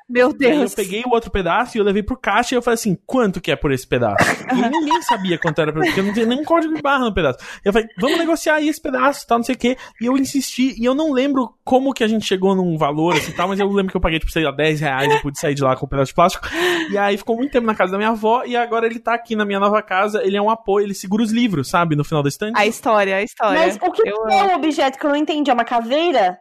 Meu 0.09 0.35
E 0.39 0.45
aí 0.45 0.53
eu 0.53 0.59
Deus. 0.59 0.75
peguei 0.75 1.03
o 1.05 1.09
outro 1.09 1.31
pedaço 1.31 1.77
e 1.77 1.79
eu 1.79 1.83
levei 1.85 2.03
pro 2.03 2.17
caixa 2.17 2.53
e 2.53 2.57
eu 2.57 2.61
falei 2.61 2.75
assim, 2.75 2.97
quanto 3.05 3.39
que 3.41 3.51
é 3.51 3.55
por 3.55 3.71
esse 3.71 3.87
pedaço? 3.87 4.17
E 4.53 4.69
ninguém 4.69 5.01
sabia 5.01 5.37
quanto 5.39 5.59
era, 5.61 5.73
porque 5.73 6.01
não 6.01 6.13
tinha 6.13 6.25
nenhum 6.25 6.43
código 6.43 6.73
de 6.75 6.81
barra 6.81 7.05
no 7.05 7.13
pedaço. 7.13 7.39
E 7.65 7.67
eu 7.67 7.73
falei, 7.73 7.87
vamos 7.99 8.17
negociar 8.17 8.55
aí 8.55 8.69
esse 8.69 8.81
pedaço, 8.81 9.25
tal, 9.25 9.39
não 9.39 9.43
sei 9.43 9.55
o 9.55 9.57
quê. 9.57 9.77
E 9.99 10.05
eu 10.05 10.15
insisti, 10.17 10.75
e 10.79 10.85
eu 10.85 10.93
não 10.93 11.11
lembro 11.11 11.55
como 11.63 11.93
que 11.93 12.03
a 12.03 12.07
gente 12.07 12.25
chegou 12.25 12.55
num 12.55 12.77
valor 12.77 13.15
assim 13.15 13.31
tal, 13.31 13.47
mas 13.47 13.59
eu 13.59 13.67
lembro 13.67 13.91
que 13.91 13.97
eu 13.97 14.01
paguei, 14.01 14.19
tipo, 14.19 14.31
sei 14.31 14.43
lá, 14.43 14.51
10 14.51 14.79
reais 14.81 15.11
e 15.11 15.21
pude 15.21 15.39
sair 15.39 15.55
de 15.55 15.63
lá 15.63 15.75
com 15.75 15.85
um 15.85 15.89
pedaço 15.89 16.09
de 16.09 16.15
plástico. 16.15 16.47
E 16.91 16.97
aí 16.97 17.17
ficou 17.17 17.35
muito 17.35 17.51
tempo 17.51 17.65
na 17.65 17.73
casa 17.75 17.93
da 17.93 17.97
minha 17.97 18.09
avó, 18.11 18.43
e 18.45 18.55
agora 18.55 18.85
ele 18.85 18.99
tá 18.99 19.13
aqui 19.15 19.35
na 19.35 19.45
minha 19.45 19.59
nova 19.59 19.81
casa, 19.81 20.21
ele 20.23 20.37
é 20.37 20.41
um 20.41 20.49
apoio, 20.49 20.85
ele 20.85 20.93
segura 20.93 21.23
os 21.23 21.31
livros, 21.31 21.69
sabe, 21.69 21.95
no 21.95 22.03
final 22.03 22.21
da 22.21 22.29
estante. 22.29 22.57
A 22.57 22.65
história, 22.67 23.15
a 23.15 23.23
história. 23.23 23.59
Mas 23.59 23.75
o 23.77 23.91
que, 23.91 24.07
Eu 24.07 24.25
que 24.27 24.33
é 24.33 24.45
o 24.45 24.55
objeto 24.55 24.99
que 24.99 25.05
eu 25.05 25.09
não 25.09 25.17
entendi? 25.17 25.49
É 25.49 25.53
uma 25.53 25.65
caveira? 25.65 26.37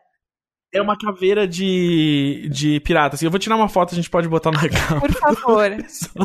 É 0.74 0.80
uma 0.80 0.96
caveira 0.96 1.46
de, 1.46 2.48
de 2.50 2.80
pirata, 2.80 3.14
assim. 3.14 3.26
Eu 3.26 3.30
vou 3.30 3.38
tirar 3.38 3.56
uma 3.56 3.68
foto, 3.68 3.92
a 3.92 3.94
gente 3.94 4.08
pode 4.08 4.26
botar 4.26 4.50
na 4.50 4.60
capa. 4.68 5.00
Por 5.00 5.12
favor, 5.12 5.70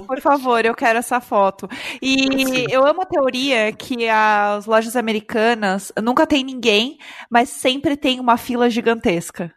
por 0.08 0.22
favor, 0.22 0.66
eu 0.66 0.74
quero 0.74 1.00
essa 1.00 1.20
foto. 1.20 1.68
E 2.02 2.66
eu 2.72 2.86
amo 2.88 3.02
a 3.02 3.06
teoria 3.06 3.74
que 3.74 4.08
as 4.08 4.66
lojas 4.66 4.96
americanas 4.96 5.92
nunca 6.02 6.26
tem 6.26 6.46
ninguém, 6.46 6.98
mas 7.30 7.50
sempre 7.50 7.98
tem 7.98 8.20
uma 8.22 8.38
fila 8.38 8.70
gigantesca. 8.70 9.54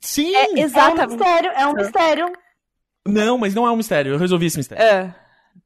Sim! 0.00 0.34
É 0.34 0.44
É 0.44 0.48
um 0.52 0.58
exatamente. 0.58 1.16
mistério, 1.18 1.50
é 1.50 1.66
um 1.66 1.74
mistério. 1.74 2.32
Não, 3.06 3.36
mas 3.36 3.54
não 3.54 3.66
é 3.66 3.70
um 3.72 3.76
mistério, 3.76 4.12
eu 4.12 4.18
resolvi 4.18 4.46
esse 4.46 4.58
mistério. 4.58 4.82
É. 4.84 5.14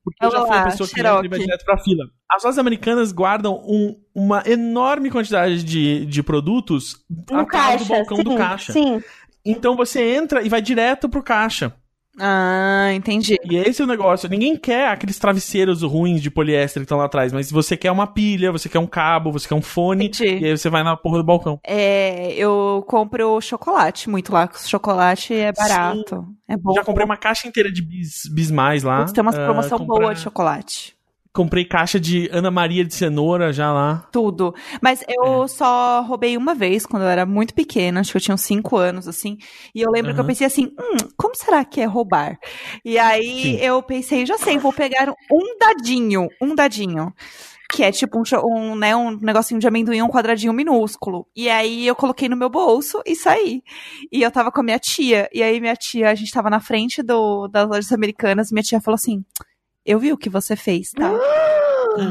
Porque 0.03 0.25
eu 0.25 0.31
já 0.31 0.47
fui 0.47 0.57
a 0.57 0.65
pessoa 0.65 0.89
que 0.89 1.01
entra 1.01 1.25
e 1.25 1.29
vai 1.29 1.39
direto 1.39 1.65
pra 1.65 1.79
fila. 1.79 2.05
As 2.31 2.43
lojas 2.45 2.59
americanas 2.59 3.11
guardam 3.13 3.55
um- 3.67 3.97
uma 4.15 4.43
enorme 4.47 5.11
quantidade 5.11 5.63
de, 5.65 6.05
de 6.07 6.23
produtos 6.23 6.97
No 7.31 7.41
atrás 7.41 7.81
do 7.83 7.89
caixa. 7.89 7.95
balcão 7.95 8.17
sim, 8.19 8.23
do 8.25 8.37
caixa. 8.37 8.73
Sim. 8.73 9.03
Então 9.45 9.77
você 9.77 10.15
entra 10.15 10.43
e 10.43 10.49
vai 10.49 10.61
direto 10.63 11.09
pro 11.09 11.23
caixa. 11.23 11.75
Ah, 12.19 12.91
entendi. 12.95 13.37
E 13.45 13.57
esse 13.57 13.83
é 13.83 13.85
o 13.85 13.89
negócio. 13.89 14.29
Ninguém 14.29 14.57
quer 14.57 14.89
aqueles 14.89 15.19
travesseiros 15.19 15.83
ruins 15.83 16.21
de 16.23 16.31
poliéster 16.31 16.81
que 16.81 16.85
estão 16.85 16.99
lá 16.99 17.07
atrás, 17.07 17.33
mas 17.33 17.51
você 17.51 17.77
quer 17.77 17.91
uma 17.91 18.07
pilha, 18.07 18.53
você 18.53 18.69
quer 18.69 18.79
um 18.79 18.87
cabo, 18.87 19.33
você 19.33 19.49
quer 19.49 19.55
um 19.55 19.63
fone, 19.63 20.07
Entendi. 20.07 20.39
e 20.45 20.47
aí 20.47 20.57
você 20.57 20.71
vai 20.71 20.83
na 20.85 20.97
porra 20.97 21.19
do 21.19 21.25
balcão. 21.25 21.59
É, 21.67 22.33
eu 22.35 22.85
compro 22.87 23.41
chocolate 23.41 24.09
muito 24.09 24.33
lá. 24.33 24.49
Chocolate 24.55 25.35
é 25.35 25.53
barato. 25.53 26.27
É 26.49 26.57
bom. 26.57 26.73
Já 26.75 26.85
comprei 26.85 27.05
uma 27.05 27.17
caixa 27.17 27.49
inteira 27.49 27.71
de 27.73 27.83
bis, 27.83 28.23
bismais 28.33 28.83
lá. 28.83 28.99
Putz, 29.01 29.13
tem 29.13 29.23
uma 29.23 29.31
Ah, 29.33 29.45
promoção 29.47 29.79
comprar- 29.79 30.01
boa 30.01 30.15
de 30.15 30.21
chocolate. 30.21 30.95
Comprei 31.35 31.65
caixa 31.65 31.99
de 31.99 32.29
Ana 32.33 32.49
Maria 32.49 32.85
de 32.85 32.95
cenoura 32.95 33.53
já 33.53 33.73
lá. 33.73 34.07
Tudo. 34.13 34.55
Mas 34.81 35.03
É. 35.03 35.07
eu 35.17 35.49
só 35.49 36.01
roubei 36.03 36.37
uma 36.37 36.55
vez, 36.55 36.87
quando 36.87 37.03
eu 37.03 37.09
era 37.09 37.27
muito 37.27 37.53
pequena, 37.53 37.99
acho 38.01 38.13
que 38.13 38.17
eu 38.17 38.21
tinha 38.21 38.37
uns 38.37 38.43
5 38.43 38.77
anos, 38.77 39.09
assim. 39.09 39.37
E 39.75 39.81
eu 39.83 39.91
lembro 39.91 40.15
que 40.15 40.21
eu 40.21 40.25
pensei 40.25 40.47
assim, 40.47 40.67
hum, 40.79 40.97
como 41.17 41.35
será 41.35 41.65
que 41.65 41.81
é 41.81 41.85
roubar? 41.87 42.39
E 42.85 42.97
aí 42.99 43.43
Sim. 43.43 43.57
eu 43.57 43.83
pensei, 43.83 44.25
já 44.25 44.39
sei, 44.39 44.59
vou 44.59 44.73
pegar 44.73 45.11
um 45.11 45.59
dadinho, 45.59 46.29
um 46.41 46.55
dadinho. 46.55 47.13
Que 47.73 47.83
é 47.83 47.91
tipo 47.91 48.19
um, 48.21 48.23
um, 48.47 48.77
né, 48.77 48.95
um 48.95 49.19
negocinho 49.19 49.59
de 49.59 49.67
amendoim, 49.67 50.03
um 50.03 50.09
quadradinho 50.09 50.53
minúsculo. 50.53 51.27
E 51.35 51.51
aí 51.51 51.85
eu 51.85 51.97
coloquei 51.97 52.29
no 52.29 52.37
meu 52.37 52.49
bolso 52.49 53.03
e 53.05 53.17
saí. 53.17 53.61
E 54.13 54.23
eu 54.23 54.31
tava 54.31 54.53
com 54.53 54.61
a 54.61 54.63
minha 54.63 54.79
tia. 54.79 55.29
E 55.35 55.43
aí 55.43 55.61
minha 55.61 55.75
tia, 55.75 56.11
a 56.11 56.15
gente 56.15 56.31
tava 56.31 56.49
na 56.49 56.61
frente 56.61 57.03
do, 57.03 57.49
das 57.49 57.67
lojas 57.69 57.91
americanas, 57.91 58.51
e 58.51 58.55
minha 58.55 58.63
tia 58.63 58.81
falou 58.81 58.95
assim: 58.95 59.25
Eu 59.85 59.99
vi 59.99 60.13
o 60.13 60.17
que 60.17 60.31
você 60.31 60.57
fez, 60.57 60.91
tá? 60.93 61.11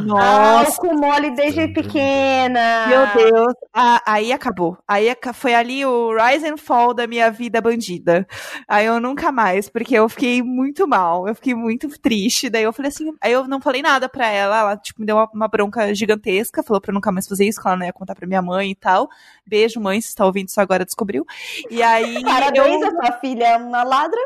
Nossa! 0.05 0.69
Álcool 0.69 0.95
mole 0.95 1.32
desde 1.32 1.67
pequena. 1.67 2.88
Meu 2.88 3.32
Deus, 3.32 3.53
Ah, 3.74 4.01
aí 4.05 4.32
acabou. 4.32 4.78
Aí 4.88 5.13
foi 5.34 5.53
ali 5.53 5.86
o 5.86 6.15
rise 6.15 6.47
and 6.47 6.57
fall 6.57 6.93
da 6.93 7.05
minha 7.05 7.30
vida 7.30 7.59
bandida. 7.59 8.26
Aí 8.67 8.86
eu 8.86 8.99
nunca 8.99 9.32
mais, 9.32 9.69
porque 9.69 9.95
eu 9.95 10.07
fiquei 10.07 10.41
muito 10.41 10.88
mal, 10.88 11.28
eu 11.28 11.36
fiquei 11.36 11.53
muito 11.53 11.89
triste. 11.99 12.49
Daí 12.49 12.63
eu 12.63 12.71
falei 12.71 12.89
assim, 12.89 13.11
aí 13.21 13.34
eu 13.34 13.47
não 13.47 13.59
falei 13.59 13.82
nada 13.82 14.07
pra 14.07 14.28
ela, 14.28 14.59
ela 14.59 14.78
tipo 14.78 15.01
me 15.01 15.05
deu 15.05 15.17
uma, 15.17 15.30
uma 15.34 15.47
bronca 15.47 15.93
gigantesca, 15.93 16.63
falou 16.63 16.80
pra 16.80 16.91
eu 16.91 16.95
nunca 16.95 17.11
mais 17.11 17.28
fazer 17.28 17.45
isso, 17.45 17.61
que 17.61 17.67
ela 17.67 17.76
não 17.76 17.86
ia 17.86 17.93
contar 17.93 18.15
pra 18.15 18.28
minha 18.28 18.41
mãe 18.41 18.71
e 18.71 18.76
tal. 18.76 19.09
Beijo, 19.45 19.82
mãe, 19.82 19.99
se 19.99 20.15
tá 20.15 20.26
ouvindo 20.26 20.47
isso 20.47 20.61
agora, 20.61 20.86
descobriu. 20.86 21.26
E 21.69 21.84
aí 21.84 22.21
Parabéns, 22.24 22.82
eu... 22.82 22.88
a 22.88 22.91
sua 22.91 23.19
filha 23.19 23.45
é 23.45 23.57
uma 23.57 23.84
ladra. 23.84 24.19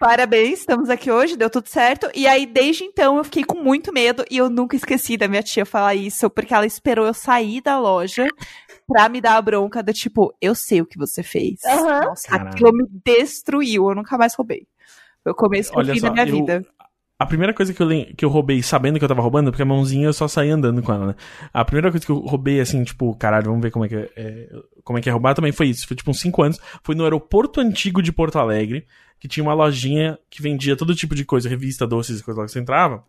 Parabéns, 0.00 0.60
estamos 0.60 0.88
aqui 0.88 1.10
hoje, 1.10 1.36
deu 1.36 1.50
tudo 1.50 1.68
certo. 1.68 2.10
E 2.14 2.26
aí, 2.26 2.46
desde 2.46 2.84
então, 2.84 3.18
eu 3.18 3.24
fiquei 3.24 3.44
com 3.44 3.58
muito 3.62 3.92
medo 3.92 4.24
e 4.30 4.38
eu 4.38 4.48
nunca 4.48 4.74
esqueci 4.74 5.14
da 5.18 5.28
minha 5.28 5.42
tia 5.42 5.66
falar 5.66 5.94
isso, 5.94 6.30
porque 6.30 6.54
ela 6.54 6.64
esperou 6.64 7.06
eu 7.06 7.12
sair 7.12 7.60
da 7.60 7.78
loja 7.78 8.26
pra 8.88 9.10
me 9.10 9.20
dar 9.20 9.36
a 9.36 9.42
bronca 9.42 9.82
do 9.82 9.92
tipo, 9.92 10.34
eu 10.40 10.54
sei 10.54 10.80
o 10.80 10.86
que 10.86 10.96
você 10.96 11.22
fez. 11.22 11.60
Aham. 11.66 12.00
Nossa, 12.06 12.34
aquilo 12.34 12.72
me 12.72 12.86
destruiu, 13.04 13.90
eu 13.90 13.94
nunca 13.94 14.16
mais 14.16 14.34
roubei. 14.34 14.66
Foi 15.22 15.32
o 15.32 15.36
começo 15.36 15.70
que 15.70 15.78
eu 15.78 15.84
fim 15.84 16.00
só, 16.00 16.06
da 16.06 16.12
minha 16.14 16.26
eu- 16.26 16.34
vida. 16.34 16.66
A 17.20 17.26
primeira 17.26 17.52
coisa 17.52 17.74
que 17.74 17.82
eu, 17.82 17.88
que 18.16 18.24
eu 18.24 18.30
roubei 18.30 18.62
sabendo 18.62 18.98
que 18.98 19.04
eu 19.04 19.08
tava 19.08 19.20
roubando, 19.20 19.50
porque 19.50 19.60
a 19.60 19.66
mãozinha 19.66 20.06
eu 20.06 20.12
só 20.14 20.26
saí 20.26 20.48
andando 20.48 20.80
com 20.80 20.90
ela, 20.90 21.08
né? 21.08 21.14
A 21.52 21.62
primeira 21.66 21.90
coisa 21.90 22.06
que 22.06 22.10
eu 22.10 22.16
roubei, 22.16 22.58
assim, 22.62 22.82
tipo, 22.82 23.14
caralho, 23.14 23.44
vamos 23.44 23.60
ver 23.60 23.70
como 23.70 23.84
é 23.84 23.88
que 23.88 23.94
é, 23.94 24.10
é, 24.16 24.48
como 24.82 24.98
é, 24.98 25.02
que 25.02 25.08
é 25.10 25.12
roubar, 25.12 25.34
também 25.34 25.52
foi 25.52 25.66
isso. 25.66 25.86
Foi 25.86 25.94
tipo 25.94 26.10
uns 26.10 26.18
5 26.18 26.42
anos. 26.42 26.58
Foi 26.82 26.94
no 26.94 27.04
aeroporto 27.04 27.60
antigo 27.60 28.00
de 28.02 28.10
Porto 28.10 28.38
Alegre, 28.38 28.86
que 29.18 29.28
tinha 29.28 29.44
uma 29.44 29.52
lojinha 29.52 30.18
que 30.30 30.40
vendia 30.40 30.74
todo 30.74 30.94
tipo 30.94 31.14
de 31.14 31.26
coisa, 31.26 31.46
revista, 31.46 31.86
doces 31.86 32.20
e 32.20 32.24
coisa 32.24 32.40
lá 32.40 32.46
que 32.46 32.52
você 32.52 32.58
entrava. 32.58 33.04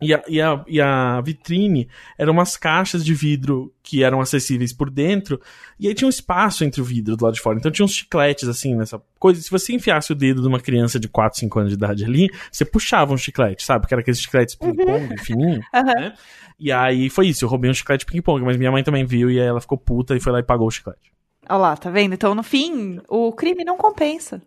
E 0.00 0.12
a, 0.12 0.22
e, 0.28 0.42
a, 0.42 0.64
e 0.66 0.78
a 0.78 1.20
vitrine 1.22 1.88
eram 2.18 2.34
umas 2.34 2.54
caixas 2.54 3.02
de 3.02 3.14
vidro 3.14 3.72
que 3.82 4.04
eram 4.04 4.20
acessíveis 4.20 4.70
por 4.70 4.90
dentro, 4.90 5.40
e 5.80 5.88
aí 5.88 5.94
tinha 5.94 6.06
um 6.06 6.10
espaço 6.10 6.64
entre 6.64 6.82
o 6.82 6.84
vidro 6.84 7.16
do 7.16 7.24
lado 7.24 7.32
de 7.32 7.40
fora. 7.40 7.58
Então 7.58 7.70
tinha 7.70 7.84
uns 7.84 7.94
chicletes, 7.94 8.46
assim, 8.46 8.74
nessa 8.74 9.00
coisa. 9.18 9.40
Se 9.40 9.50
você 9.50 9.72
enfiasse 9.72 10.12
o 10.12 10.14
dedo 10.14 10.42
de 10.42 10.48
uma 10.48 10.60
criança 10.60 11.00
de 11.00 11.08
4, 11.08 11.38
5 11.38 11.58
anos 11.58 11.70
de 11.70 11.76
idade 11.76 12.04
ali, 12.04 12.30
você 12.52 12.64
puxava 12.64 13.14
um 13.14 13.16
chiclete, 13.16 13.64
sabe? 13.64 13.86
Que 13.86 13.94
era 13.94 14.02
aqueles 14.02 14.20
chicletes 14.20 14.54
ping-pong, 14.54 15.16
fininho, 15.18 15.60
né? 15.72 16.12
E 16.58 16.70
aí 16.70 17.08
foi 17.08 17.28
isso, 17.28 17.46
eu 17.46 17.48
roubei 17.48 17.70
um 17.70 17.74
chiclete 17.74 18.04
ping-pong, 18.04 18.44
mas 18.44 18.58
minha 18.58 18.70
mãe 18.70 18.84
também 18.84 19.04
viu 19.06 19.30
e 19.30 19.40
aí 19.40 19.46
ela 19.46 19.62
ficou 19.62 19.78
puta 19.78 20.14
e 20.14 20.20
foi 20.20 20.32
lá 20.32 20.40
e 20.40 20.42
pagou 20.42 20.66
o 20.66 20.70
chiclete. 20.70 21.10
Olha 21.48 21.58
lá, 21.58 21.76
tá 21.76 21.90
vendo? 21.90 22.12
Então, 22.12 22.34
no 22.34 22.42
fim, 22.42 23.00
o 23.08 23.32
crime 23.32 23.64
não 23.64 23.78
compensa. 23.78 24.42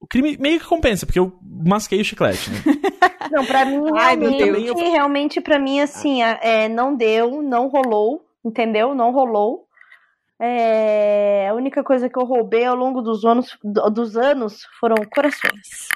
O 0.00 0.06
crime 0.08 0.36
meio 0.38 0.58
que 0.58 0.66
compensa, 0.66 1.06
porque 1.06 1.20
eu 1.20 1.38
masquei 1.40 2.00
o 2.00 2.04
chiclete, 2.04 2.50
né? 2.50 2.56
Não, 3.32 3.44
pra 3.46 3.64
mim, 3.64 3.80
Ai, 3.96 4.16
realmente, 4.16 4.74
realmente, 4.90 5.40
pra 5.40 5.58
mim, 5.58 5.80
assim, 5.80 6.22
a- 6.22 6.38
é, 6.42 6.68
não 6.68 6.94
deu, 6.94 7.42
não 7.42 7.68
rolou, 7.68 8.20
entendeu? 8.44 8.94
Não 8.94 9.10
rolou. 9.12 9.64
É, 10.40 11.46
a 11.48 11.54
única 11.54 11.82
coisa 11.84 12.08
que 12.08 12.18
eu 12.18 12.24
roubei 12.24 12.64
ao 12.64 12.74
longo 12.76 13.00
dos 13.00 13.24
anos, 13.24 13.56
do- 13.62 13.88
dos 13.90 14.16
anos 14.16 14.62
foram 14.80 14.96
corações. 15.14 15.88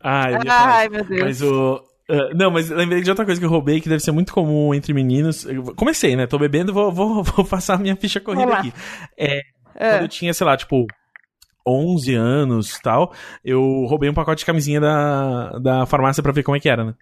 Ah, 0.00 0.30
falar 0.30 0.44
Ai, 0.76 0.88
meu 0.88 1.04
Deus. 1.04 1.20
Mas 1.20 1.42
o. 1.42 1.82
ah, 2.08 2.30
não, 2.34 2.50
mas 2.50 2.70
lembrei 2.70 3.02
de 3.02 3.10
outra 3.10 3.24
coisa 3.24 3.40
que 3.40 3.44
eu 3.46 3.50
roubei 3.50 3.80
que 3.80 3.88
deve 3.88 4.02
ser 4.02 4.12
muito 4.12 4.32
comum 4.32 4.72
entre 4.72 4.92
meninos. 4.94 5.44
Eu 5.44 5.74
comecei, 5.74 6.14
né? 6.16 6.26
Tô 6.26 6.38
bebendo, 6.38 6.72
vou, 6.72 6.92
vou, 6.92 7.22
vou 7.24 7.44
passar 7.44 7.74
a 7.74 7.78
minha 7.78 7.96
ficha 7.96 8.20
corrida 8.20 8.46
Vamos 8.46 8.54
lá. 8.54 8.60
aqui. 8.60 8.72
É, 9.18 9.40
Ah. 9.74 9.90
Quando 9.94 10.02
eu 10.02 10.08
tinha, 10.08 10.32
sei 10.34 10.46
lá, 10.46 10.56
tipo, 10.56 10.86
11 11.66 12.14
anos 12.14 12.78
tal, 12.82 13.12
eu 13.44 13.60
roubei 13.88 14.08
um 14.10 14.14
pacote 14.14 14.40
de 14.40 14.46
camisinha 14.46 14.80
da, 14.80 15.50
da 15.58 15.86
farmácia 15.86 16.22
pra 16.22 16.32
ver 16.32 16.42
como 16.42 16.56
é 16.56 16.60
que 16.60 16.68
era, 16.68 16.84
né? 16.84 16.94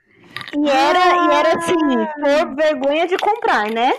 E 0.57 0.69
era, 0.69 0.99
e 0.99 1.35
era 1.35 1.57
assim, 1.59 1.75
por 1.75 2.55
vergonha 2.57 3.07
de 3.07 3.17
comprar, 3.19 3.71
né? 3.71 3.93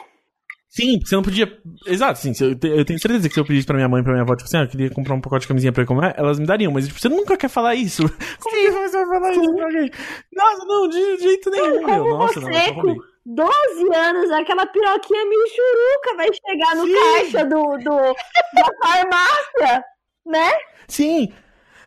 Sim, 0.70 0.94
porque 1.00 1.10
você 1.10 1.16
não 1.16 1.22
podia. 1.24 1.52
Exato, 1.86 2.18
sim. 2.20 2.32
Eu, 2.40 2.58
te- 2.58 2.68
eu 2.70 2.86
tenho 2.86 2.98
certeza 2.98 3.28
que 3.28 3.34
se 3.34 3.40
eu 3.42 3.44
pedisse 3.46 3.68
pra 3.68 3.76
minha 3.76 3.90
mãe 3.90 4.00
e 4.00 4.04
pra 4.06 4.14
minha 4.14 4.24
avó, 4.24 4.34
tipo 4.38 4.48
assim, 4.48 4.56
ah, 4.58 4.62
eu 4.64 4.70
queria 4.70 4.90
comprar 4.90 5.14
um 5.16 5.20
pacote 5.20 5.42
de 5.42 5.50
camisinha 5.50 5.74
pra 5.74 5.84
eu 5.84 5.88
comer, 5.88 6.14
elas 6.18 6.40
me 6.40 6.46
dariam, 6.46 6.72
mas 6.72 6.88
tipo, 6.88 6.98
você 6.98 7.10
nunca 7.10 7.36
quer 7.36 7.50
falar 7.50 7.76
isso. 7.76 8.04
Como 8.42 8.56
que 8.56 8.72
você 8.72 9.06
vai 9.06 9.20
falar 9.20 9.32
isso 9.34 9.54
pra 9.54 9.66
alguém? 9.66 9.92
Nossa, 10.34 10.66
não, 10.66 10.88
de 10.88 11.18
jeito 11.18 11.50
nenhum, 11.52 11.86
meu. 11.86 12.06
Nossa, 12.18 12.40
não, 12.40 12.48
eu 12.50 12.54
só 12.54 12.62
você, 12.64 12.72
roubei. 12.72 12.96
com 12.96 13.02
12 13.26 13.96
anos, 13.96 14.32
aquela 14.32 14.66
piroquinha 14.66 15.26
michuruca 15.26 16.16
vai 16.16 16.28
chegar 16.34 16.76
no 16.78 16.86
Sim. 16.88 16.94
caixa 16.96 17.46
do, 17.46 17.64
do, 17.78 18.14
da 18.56 18.88
farmácia, 18.88 19.84
né? 20.26 20.52
Sim. 20.88 21.32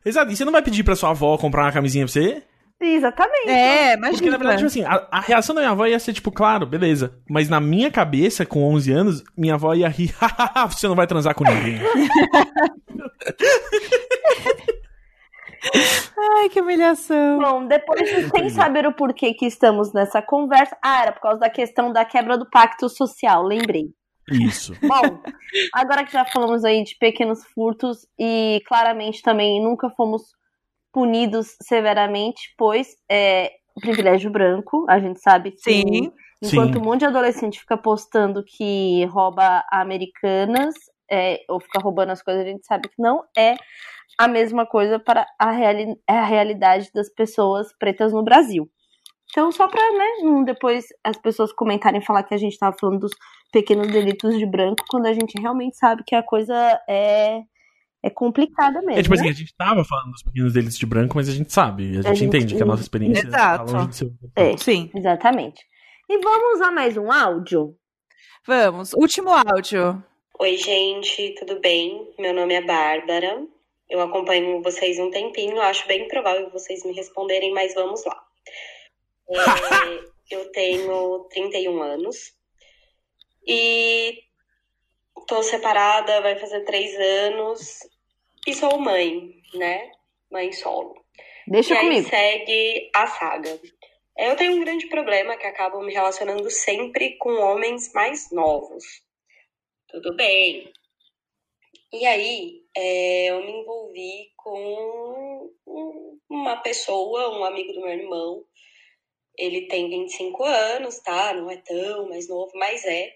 Exato. 0.04 0.30
E 0.30 0.36
você 0.36 0.44
não 0.44 0.52
vai 0.52 0.62
pedir 0.62 0.84
pra 0.84 0.96
sua 0.96 1.10
avó 1.10 1.36
comprar 1.38 1.62
uma 1.64 1.72
camisinha 1.72 2.04
pra 2.04 2.12
você? 2.12 2.42
Exatamente. 2.80 3.48
É, 3.48 3.96
Porque, 3.96 4.28
na 4.30 4.36
verdade, 4.36 4.58
tipo 4.58 4.66
assim, 4.66 4.84
a, 4.84 5.06
a 5.10 5.20
reação 5.20 5.54
da 5.54 5.62
minha 5.62 5.70
avó 5.70 5.86
ia 5.86 5.98
ser, 5.98 6.12
tipo, 6.12 6.30
claro, 6.30 6.66
beleza. 6.66 7.18
Mas 7.28 7.48
na 7.48 7.60
minha 7.60 7.90
cabeça, 7.90 8.44
com 8.44 8.62
11 8.74 8.92
anos, 8.92 9.24
minha 9.36 9.54
avó 9.54 9.72
ia 9.74 9.88
rir, 9.88 10.14
você 10.68 10.86
não 10.86 10.94
vai 10.94 11.06
transar 11.06 11.34
com 11.34 11.44
ninguém. 11.44 11.80
Ai, 16.36 16.48
que 16.50 16.60
humilhação. 16.60 17.38
Bom, 17.38 17.66
depois 17.66 18.02
de 18.02 18.28
sem 18.28 18.50
saber 18.50 18.86
o 18.86 18.92
porquê 18.92 19.32
que 19.32 19.46
estamos 19.46 19.92
nessa 19.92 20.20
conversa. 20.20 20.76
Ah, 20.82 21.02
era 21.02 21.12
por 21.12 21.20
causa 21.20 21.40
da 21.40 21.48
questão 21.48 21.92
da 21.92 22.04
quebra 22.04 22.36
do 22.36 22.48
pacto 22.48 22.88
social, 22.88 23.42
lembrei. 23.42 23.86
Isso. 24.30 24.72
Bom, 24.82 25.20
agora 25.72 26.04
que 26.04 26.12
já 26.12 26.24
falamos 26.24 26.64
aí 26.64 26.82
de 26.82 26.96
pequenos 26.96 27.44
furtos 27.46 28.06
e 28.18 28.62
claramente 28.66 29.22
também 29.22 29.62
nunca 29.62 29.90
fomos 29.90 30.22
punidos 30.92 31.56
severamente, 31.60 32.54
pois 32.56 32.96
é 33.08 33.52
privilégio 33.80 34.30
branco, 34.30 34.86
a 34.88 35.00
gente 35.00 35.20
sabe 35.20 35.50
que 35.50 35.58
Sim. 35.58 36.12
enquanto 36.42 36.74
Sim. 36.74 36.78
um 36.78 36.84
monte 36.84 37.00
de 37.00 37.06
adolescente 37.06 37.58
fica 37.58 37.76
postando 37.76 38.44
que 38.44 39.04
rouba 39.06 39.64
americanas 39.72 40.74
é, 41.10 41.40
ou 41.48 41.60
fica 41.60 41.80
roubando 41.80 42.10
as 42.10 42.22
coisas, 42.22 42.44
a 42.44 42.48
gente 42.48 42.64
sabe 42.64 42.88
que 42.88 43.02
não 43.02 43.24
é 43.36 43.56
a 44.16 44.28
mesma 44.28 44.64
coisa 44.64 44.98
para 44.98 45.26
a, 45.38 45.50
reali 45.50 45.96
a 46.06 46.24
realidade 46.24 46.90
das 46.94 47.08
pessoas 47.08 47.72
pretas 47.78 48.12
no 48.12 48.22
Brasil. 48.22 48.70
Então, 49.30 49.50
só 49.50 49.66
pra, 49.66 49.80
né, 49.80 50.06
não 50.22 50.44
depois 50.44 50.86
as 51.02 51.16
pessoas 51.16 51.52
comentarem 51.52 52.00
e 52.00 52.04
falar 52.04 52.22
que 52.22 52.34
a 52.34 52.38
gente 52.38 52.56
tava 52.56 52.76
falando 52.78 53.00
dos 53.00 53.12
pequenos 53.54 53.86
delitos 53.92 54.36
de 54.36 54.44
branco, 54.44 54.84
quando 54.88 55.06
a 55.06 55.12
gente 55.12 55.40
realmente 55.40 55.76
sabe 55.76 56.02
que 56.04 56.16
a 56.16 56.24
coisa 56.24 56.52
é, 56.88 57.40
é 58.02 58.10
complicada 58.10 58.80
mesmo. 58.80 58.98
É 58.98 59.02
tipo 59.02 59.14
assim, 59.14 59.26
né? 59.26 59.30
a 59.30 59.34
gente 59.34 59.54
tava 59.54 59.84
falando 59.84 60.10
dos 60.10 60.24
pequenos 60.24 60.52
deles 60.52 60.76
de 60.76 60.84
branco, 60.84 61.14
mas 61.14 61.28
a 61.28 61.32
gente 61.32 61.52
sabe, 61.52 61.84
a 61.84 61.92
gente, 61.94 62.06
A 62.08 62.14
gente- 62.14 62.24
entende 62.24 62.56
que 62.56 62.62
a 62.62 62.66
nossa 62.66 62.82
experiência 62.82 63.28
Exato. 63.28 63.64
tá 63.64 63.72
longe 63.72 63.88
de 63.90 63.96
ser. 63.96 64.12
É, 64.34 64.56
Sim. 64.56 64.90
exatamente. 64.92 65.64
E 66.10 66.18
vamos 66.18 66.60
a 66.62 66.72
mais 66.72 66.96
um 66.96 67.12
áudio? 67.12 67.76
Vamos. 68.44 68.92
Último 68.92 69.30
áudio. 69.30 70.02
Oi, 70.40 70.56
gente, 70.56 71.32
tudo 71.38 71.60
bem? 71.60 72.12
Meu 72.18 72.34
nome 72.34 72.54
é 72.54 72.60
Bárbara. 72.60 73.40
Eu 73.88 74.00
acompanho 74.00 74.60
vocês 74.62 74.98
um 74.98 75.12
tempinho, 75.12 75.60
acho 75.60 75.86
bem 75.86 76.08
provável 76.08 76.50
vocês 76.50 76.84
me 76.84 76.92
responderem, 76.92 77.54
mas 77.54 77.72
vamos 77.72 78.04
lá. 78.04 78.20
É, 80.30 80.36
eu 80.36 80.50
tenho 80.52 81.26
31 81.30 81.82
anos 81.82 82.34
e 83.46 84.22
tô 85.26 85.42
separada, 85.42 86.20
vai 86.20 86.38
fazer 86.38 86.64
três 86.64 86.94
anos 86.98 87.78
e 88.46 88.54
sou 88.54 88.78
mãe, 88.78 89.34
né? 89.54 89.90
Mãe 90.30 90.52
solo. 90.52 91.04
Deixa 91.46 91.74
e 91.74 91.76
aí 91.76 91.82
comigo. 91.84 92.08
segue 92.08 92.90
a 92.94 93.06
saga. 93.06 93.60
Eu 94.16 94.36
tenho 94.36 94.52
um 94.54 94.60
grande 94.60 94.86
problema 94.88 95.36
que 95.36 95.46
acabo 95.46 95.80
me 95.82 95.92
relacionando 95.92 96.48
sempre 96.50 97.16
com 97.18 97.30
homens 97.40 97.92
mais 97.92 98.30
novos. 98.30 98.84
Tudo 99.88 100.14
bem. 100.16 100.72
E 101.92 102.06
aí, 102.06 102.62
é, 102.76 103.26
eu 103.26 103.44
me 103.44 103.52
envolvi 103.60 104.32
com 104.36 105.50
um- 105.66 106.18
uma 106.28 106.56
pessoa, 106.56 107.38
um 107.38 107.44
amigo 107.44 107.72
do 107.72 107.80
meu 107.80 107.90
irmão. 107.90 108.44
Ele 109.36 109.66
tem 109.68 109.88
25 109.88 110.44
anos, 110.44 110.98
tá? 111.00 111.32
Não 111.34 111.50
é 111.50 111.56
tão 111.56 112.08
mais 112.08 112.28
novo, 112.28 112.52
mas 112.54 112.84
é. 112.84 113.14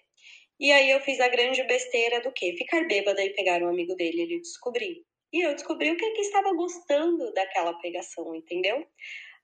E 0.59 0.73
aí 0.73 0.91
eu 0.91 1.01
fiz 1.01 1.21
a 1.21 1.29
grande 1.29 1.63
besteira 1.65 2.21
do 2.21 2.33
quê? 2.33 2.55
Ficar 2.59 2.87
bêbada 2.87 3.23
e 3.23 3.31
pegar 3.31 3.63
um 3.63 3.69
amigo 3.69 3.95
dele, 3.95 4.23
ele 4.23 4.41
descobri. 4.41 5.05
E 5.33 5.45
eu 5.45 5.55
descobri 5.55 5.91
o 5.91 5.97
que 5.97 6.11
que 6.13 6.23
estava 6.23 6.53
gostando 6.55 7.33
daquela 7.33 7.75
pegação, 7.75 8.35
entendeu? 8.35 8.87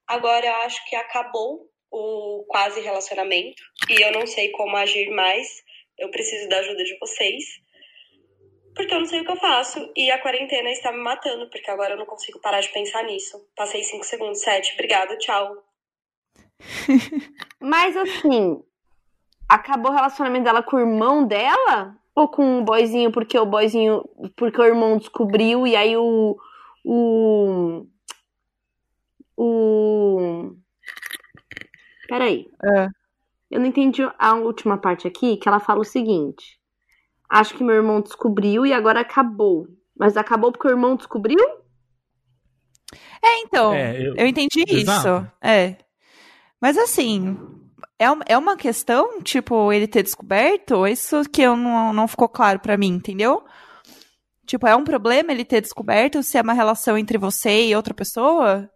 Agora 0.06 0.46
eu 0.46 0.54
acho 0.56 0.84
que 0.88 0.96
acabou 0.96 1.70
o 1.90 2.44
quase 2.48 2.80
relacionamento 2.80 3.62
e 3.88 4.02
eu 4.02 4.12
não 4.12 4.26
sei 4.26 4.50
como 4.50 4.76
agir 4.76 5.10
mais. 5.10 5.62
Eu 5.96 6.10
preciso 6.10 6.48
da 6.48 6.58
ajuda 6.58 6.82
de 6.82 6.98
vocês. 6.98 7.44
Porque 8.74 8.92
eu 8.92 8.98
não 8.98 9.06
sei 9.06 9.20
o 9.20 9.24
que 9.24 9.30
eu 9.30 9.36
faço 9.36 9.92
e 9.94 10.10
a 10.10 10.20
quarentena 10.20 10.68
está 10.70 10.90
me 10.90 10.98
matando, 10.98 11.48
porque 11.48 11.70
agora 11.70 11.94
eu 11.94 11.98
não 11.98 12.06
consigo 12.06 12.40
parar 12.40 12.60
de 12.60 12.72
pensar 12.72 13.04
nisso. 13.04 13.48
Passei 13.54 13.84
cinco 13.84 14.04
segundos, 14.04 14.40
sete. 14.40 14.72
Obrigada, 14.74 15.16
tchau. 15.18 15.64
Mas 17.60 17.96
assim, 17.96 18.64
acabou 19.48 19.90
o 19.90 19.94
relacionamento 19.94 20.44
dela 20.44 20.62
com 20.62 20.76
o 20.76 20.80
irmão 20.80 21.26
dela? 21.26 21.96
Ou 22.14 22.28
com 22.28 22.60
o 22.60 22.64
boyzinho, 22.64 23.10
porque 23.10 23.36
o 23.38 23.44
boyzinho. 23.46 24.04
Porque 24.36 24.60
o 24.60 24.64
irmão 24.64 24.96
descobriu 24.96 25.66
e 25.66 25.74
aí 25.74 25.96
o. 25.96 26.36
O. 26.84 27.86
O. 29.36 30.54
Peraí. 32.08 32.46
É. 32.62 32.88
Eu 33.50 33.60
não 33.60 33.66
entendi 33.66 34.02
a 34.18 34.34
última 34.34 34.78
parte 34.78 35.06
aqui, 35.06 35.36
que 35.36 35.48
ela 35.48 35.60
fala 35.60 35.80
o 35.80 35.84
seguinte. 35.84 36.58
Acho 37.28 37.54
que 37.54 37.64
meu 37.64 37.74
irmão 37.74 38.00
descobriu 38.00 38.64
e 38.66 38.72
agora 38.72 39.00
acabou. 39.00 39.66
Mas 39.96 40.16
acabou 40.16 40.52
porque 40.52 40.66
o 40.68 40.70
irmão 40.70 40.96
descobriu? 40.96 41.38
É, 43.22 43.40
então. 43.40 43.72
É, 43.72 44.00
eu- 44.00 44.14
eu... 44.16 44.26
entendi 44.26 44.64
Exato. 44.68 45.08
isso. 45.08 45.32
É. 45.40 45.76
Mas 46.60 46.76
assim. 46.78 47.36
É, 47.98 48.06
é 48.34 48.38
uma 48.38 48.56
questão, 48.56 49.22
tipo, 49.22 49.72
ele 49.72 49.86
ter 49.86 50.02
descoberto? 50.02 50.86
Isso 50.86 51.22
que 51.30 51.42
eu 51.42 51.56
não, 51.56 51.92
não 51.92 52.08
ficou 52.08 52.28
claro 52.28 52.58
pra 52.58 52.76
mim, 52.76 52.88
entendeu? 52.88 53.44
Tipo, 54.46 54.66
é 54.66 54.76
um 54.76 54.84
problema 54.84 55.32
ele 55.32 55.44
ter 55.44 55.60
descoberto 55.60 56.22
se 56.22 56.36
é 56.36 56.42
uma 56.42 56.52
relação 56.52 56.98
entre 56.98 57.16
você 57.16 57.66
e 57.66 57.76
outra 57.76 57.94
pessoa? 57.94 58.68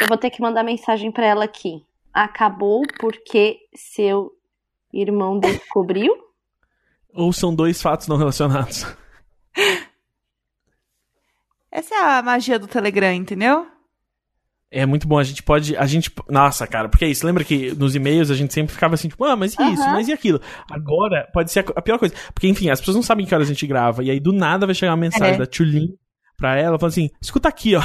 Eu 0.00 0.08
vou 0.08 0.18
ter 0.18 0.30
que 0.30 0.42
mandar 0.42 0.62
mensagem 0.62 1.10
pra 1.10 1.26
ela 1.26 1.44
aqui. 1.44 1.86
Acabou 2.12 2.82
porque 2.98 3.58
seu 3.74 4.30
irmão 4.92 5.38
descobriu? 5.38 6.12
Ou 7.14 7.32
são 7.32 7.54
dois 7.54 7.80
fatos 7.80 8.08
não 8.08 8.16
relacionados. 8.16 8.84
Essa 11.72 11.94
é 11.94 11.98
a 12.18 12.22
magia 12.22 12.58
do 12.58 12.66
Telegram, 12.66 13.12
entendeu? 13.12 13.66
É 14.72 14.86
muito 14.86 15.08
bom, 15.08 15.18
a 15.18 15.24
gente 15.24 15.42
pode. 15.42 15.76
A 15.76 15.84
gente. 15.84 16.12
Nossa, 16.28 16.64
cara, 16.66 16.88
porque 16.88 17.04
é 17.04 17.08
isso. 17.08 17.26
Lembra 17.26 17.42
que 17.42 17.74
nos 17.74 17.96
e-mails 17.96 18.30
a 18.30 18.34
gente 18.34 18.54
sempre 18.54 18.72
ficava 18.72 18.94
assim, 18.94 19.08
tipo, 19.08 19.24
ah, 19.24 19.34
mas 19.34 19.52
e 19.58 19.62
isso, 19.72 19.82
Aham. 19.82 19.92
mas 19.94 20.06
e 20.06 20.12
aquilo? 20.12 20.40
Agora 20.70 21.28
pode 21.32 21.50
ser 21.50 21.60
a, 21.60 21.64
a 21.76 21.82
pior 21.82 21.98
coisa. 21.98 22.14
Porque, 22.32 22.46
enfim, 22.46 22.70
as 22.70 22.78
pessoas 22.78 22.94
não 22.94 23.02
sabem 23.02 23.26
que 23.26 23.34
horas 23.34 23.48
a 23.48 23.52
gente 23.52 23.66
grava. 23.66 24.04
E 24.04 24.10
aí 24.10 24.20
do 24.20 24.32
nada 24.32 24.66
vai 24.66 24.74
chegar 24.74 24.92
uma 24.92 24.98
mensagem 24.98 25.34
É. 25.34 25.38
da 25.38 25.46
Tulin 25.46 25.88
pra 26.36 26.56
ela, 26.56 26.78
falando 26.78 26.92
assim: 26.92 27.10
escuta 27.20 27.48
aqui, 27.48 27.74
ó. 27.74 27.82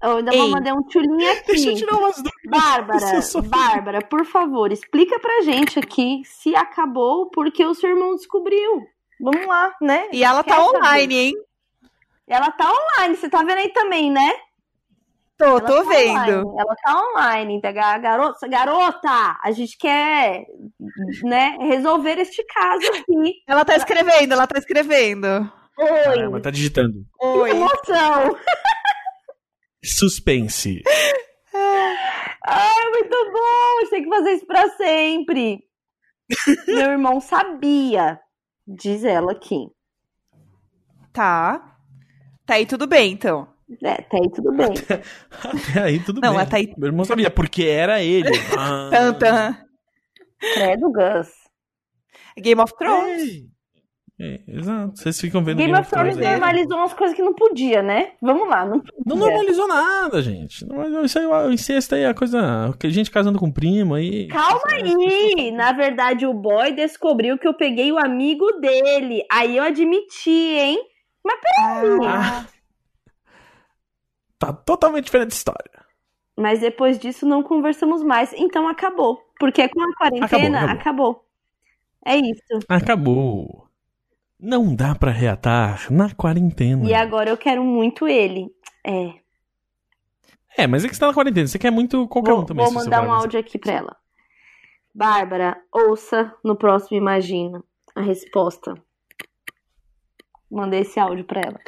Eu 0.00 0.18
ainda 0.18 0.32
Ei. 0.32 0.38
vou 0.38 0.50
mandar 0.50 0.74
um 0.74 0.82
tchulinho 0.86 1.26
aqui. 1.32 1.46
Deixa 1.48 1.70
eu 1.70 1.74
tirar 1.74 1.96
umas 1.96 2.14
dúvidas. 2.16 2.32
Bárbara, 2.48 3.20
Bárbara, 3.48 4.02
por 4.02 4.24
favor, 4.24 4.70
explica 4.70 5.18
pra 5.18 5.42
gente 5.42 5.76
aqui 5.80 6.22
se 6.24 6.54
acabou 6.54 7.28
porque 7.30 7.64
o 7.66 7.74
seu 7.74 7.90
irmão 7.90 8.14
descobriu. 8.14 8.82
Vamos 9.20 9.44
lá, 9.44 9.72
né? 9.82 10.06
E 10.12 10.22
ela 10.22 10.44
tá 10.44 10.54
Quer 10.54 10.64
saber? 10.64 10.76
online, 10.78 11.14
hein? 11.16 11.34
Ela 12.28 12.52
tá 12.52 12.70
online, 12.70 13.16
você 13.16 13.28
tá 13.28 13.38
vendo 13.42 13.58
aí 13.58 13.72
também, 13.72 14.08
né? 14.12 14.32
Tô, 15.38 15.44
Ela 15.44 15.60
tô 15.60 15.84
tá 15.84 15.88
vendo. 15.88 16.18
online, 16.18 16.54
ela 16.58 16.74
tá 16.82 17.00
online. 17.00 17.60
Tá, 17.60 17.70
ga- 17.72 17.98
garota, 17.98 18.48
garota, 18.48 19.38
a 19.44 19.52
gente 19.52 19.78
quer 19.78 20.44
né, 21.22 21.56
resolver 21.60 22.18
este 22.18 22.44
caso 22.44 22.84
aqui. 22.88 23.34
Ela 23.46 23.64
tá 23.64 23.76
escrevendo, 23.76 24.32
ela 24.32 24.46
tá 24.48 24.58
escrevendo. 24.58 25.26
Oi, 25.78 26.28
mas 26.28 26.42
tá 26.42 26.50
digitando. 26.50 27.04
Oi. 27.22 27.50
emoção. 27.50 28.36
Suspense. 29.84 30.82
Ai, 31.54 32.90
muito 32.90 33.32
bom, 33.32 33.78
a 33.78 33.80
gente 33.82 33.90
tem 33.90 34.02
que 34.02 34.08
fazer 34.08 34.32
isso 34.32 34.46
pra 34.46 34.68
sempre. 34.70 35.60
Meu 36.66 36.90
irmão 36.90 37.20
sabia, 37.20 38.18
diz 38.66 39.04
ela 39.04 39.32
aqui. 39.32 39.66
Tá. 41.12 41.76
Tá 42.44 42.54
aí 42.54 42.66
tudo 42.66 42.86
bem, 42.86 43.12
então. 43.12 43.48
É, 43.84 43.92
até 43.92 44.16
aí 44.16 44.30
tudo 44.34 44.52
bem. 44.52 44.68
Até 45.44 45.80
aí 45.82 45.98
tudo 46.00 46.20
Não, 46.22 46.32
bem. 46.34 46.40
até 46.42 46.56
aí- 46.56 46.74
Meu 46.76 46.88
irmão 46.88 47.04
sabia, 47.04 47.30
porque 47.30 47.64
era 47.64 48.02
ele. 48.02 48.30
Ah. 48.58 48.88
Tan, 48.90 49.12
tan. 49.14 49.56
Credo, 50.54 50.90
Gus. 50.92 51.28
Game 52.38 52.60
of 52.60 52.72
Thrones. 52.78 53.22
Ei. 53.22 53.44
É, 54.20 54.40
exato. 54.48 54.96
Vocês 54.96 55.20
ficam 55.20 55.44
vendo 55.44 55.58
Game 55.58 55.72
of 55.78 55.88
Thrones 55.88 56.16
aí. 56.18 56.24
normalizou 56.24 56.76
umas 56.78 56.92
coisas 56.92 57.14
que 57.14 57.22
não 57.22 57.34
podia, 57.34 57.82
né? 57.82 58.12
Vamos 58.20 58.48
lá, 58.48 58.64
não 58.64 58.82
Não 59.06 59.14
normalizou 59.16 59.68
nada, 59.68 60.20
gente. 60.22 60.64
Isso 61.04 61.18
aí, 61.20 61.26
o 61.26 61.52
incesto 61.52 61.94
aí 61.94 62.02
é 62.02 62.08
a 62.08 62.14
coisa. 62.14 62.74
Gente 62.86 63.12
casando 63.12 63.38
com 63.38 63.50
primo 63.52 63.94
aí. 63.94 64.26
Calma 64.26 64.60
aí! 64.72 65.52
Na 65.52 65.70
verdade, 65.72 66.26
o 66.26 66.34
boy 66.34 66.72
descobriu 66.72 67.38
que 67.38 67.46
eu 67.46 67.54
peguei 67.54 67.92
o 67.92 67.98
amigo 67.98 68.44
dele. 68.60 69.22
Aí 69.30 69.56
eu 69.56 69.62
admiti, 69.62 70.30
hein? 70.30 70.78
Mas 71.24 71.38
peraí. 71.40 71.98
Ah. 72.06 72.46
Tá 74.38 74.52
totalmente 74.52 75.06
diferente 75.06 75.28
de 75.28 75.34
história. 75.34 75.84
Mas 76.36 76.60
depois 76.60 76.98
disso 76.98 77.26
não 77.26 77.42
conversamos 77.42 78.02
mais. 78.02 78.32
Então 78.32 78.68
acabou. 78.68 79.20
Porque 79.38 79.68
com 79.68 79.82
a 79.82 79.94
quarentena, 79.94 80.58
Acabou, 80.60 80.80
acabou. 80.80 81.28
É 82.06 82.16
isso. 82.16 82.60
Acabou. 82.68 83.68
Não 84.38 84.74
dá 84.74 84.94
pra 84.94 85.10
reatar 85.10 85.92
na 85.92 86.14
quarentena. 86.14 86.88
E 86.88 86.94
agora 86.94 87.30
eu 87.30 87.36
quero 87.36 87.64
muito 87.64 88.06
ele. 88.06 88.54
É. 88.84 89.14
É, 90.56 90.66
mas 90.66 90.84
é 90.84 90.88
que 90.88 90.94
você 90.94 91.00
tá 91.00 91.08
na 91.08 91.14
quarentena. 91.14 91.46
Você 91.46 91.58
quer 91.58 91.72
muito 91.72 92.06
qualquer 92.06 92.32
Vou, 92.32 92.42
um 92.42 92.46
também. 92.46 92.64
vou 92.64 92.74
mandar 92.74 93.04
um 93.06 93.12
áudio 93.12 93.40
aqui 93.40 93.58
pra 93.58 93.72
ela. 93.72 93.96
Bárbara, 94.94 95.60
ouça 95.72 96.32
no 96.44 96.56
próximo 96.56 96.96
Imagina 96.96 97.62
a 97.94 98.00
resposta. 98.00 98.74
Mandei 100.50 100.80
esse 100.80 100.98
áudio 101.00 101.24
pra 101.24 101.40
ela. 101.40 101.60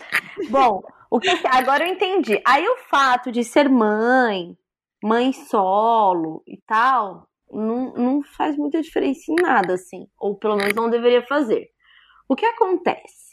Bom, 0.48 0.82
o 1.10 1.18
que 1.18 1.28
agora 1.46 1.86
eu 1.86 1.92
entendi. 1.92 2.40
Aí 2.46 2.66
o 2.68 2.76
fato 2.88 3.32
de 3.32 3.42
ser 3.42 3.68
mãe, 3.68 4.56
mãe 5.02 5.32
solo 5.32 6.42
e 6.46 6.56
tal, 6.66 7.26
não, 7.50 7.92
não 7.94 8.22
faz 8.22 8.56
muita 8.56 8.80
diferença 8.80 9.22
em 9.30 9.34
nada, 9.42 9.74
assim. 9.74 10.06
Ou 10.18 10.36
pelo 10.36 10.56
menos 10.56 10.74
não 10.74 10.88
deveria 10.88 11.22
fazer. 11.26 11.68
O 12.28 12.36
que 12.36 12.46
acontece? 12.46 13.30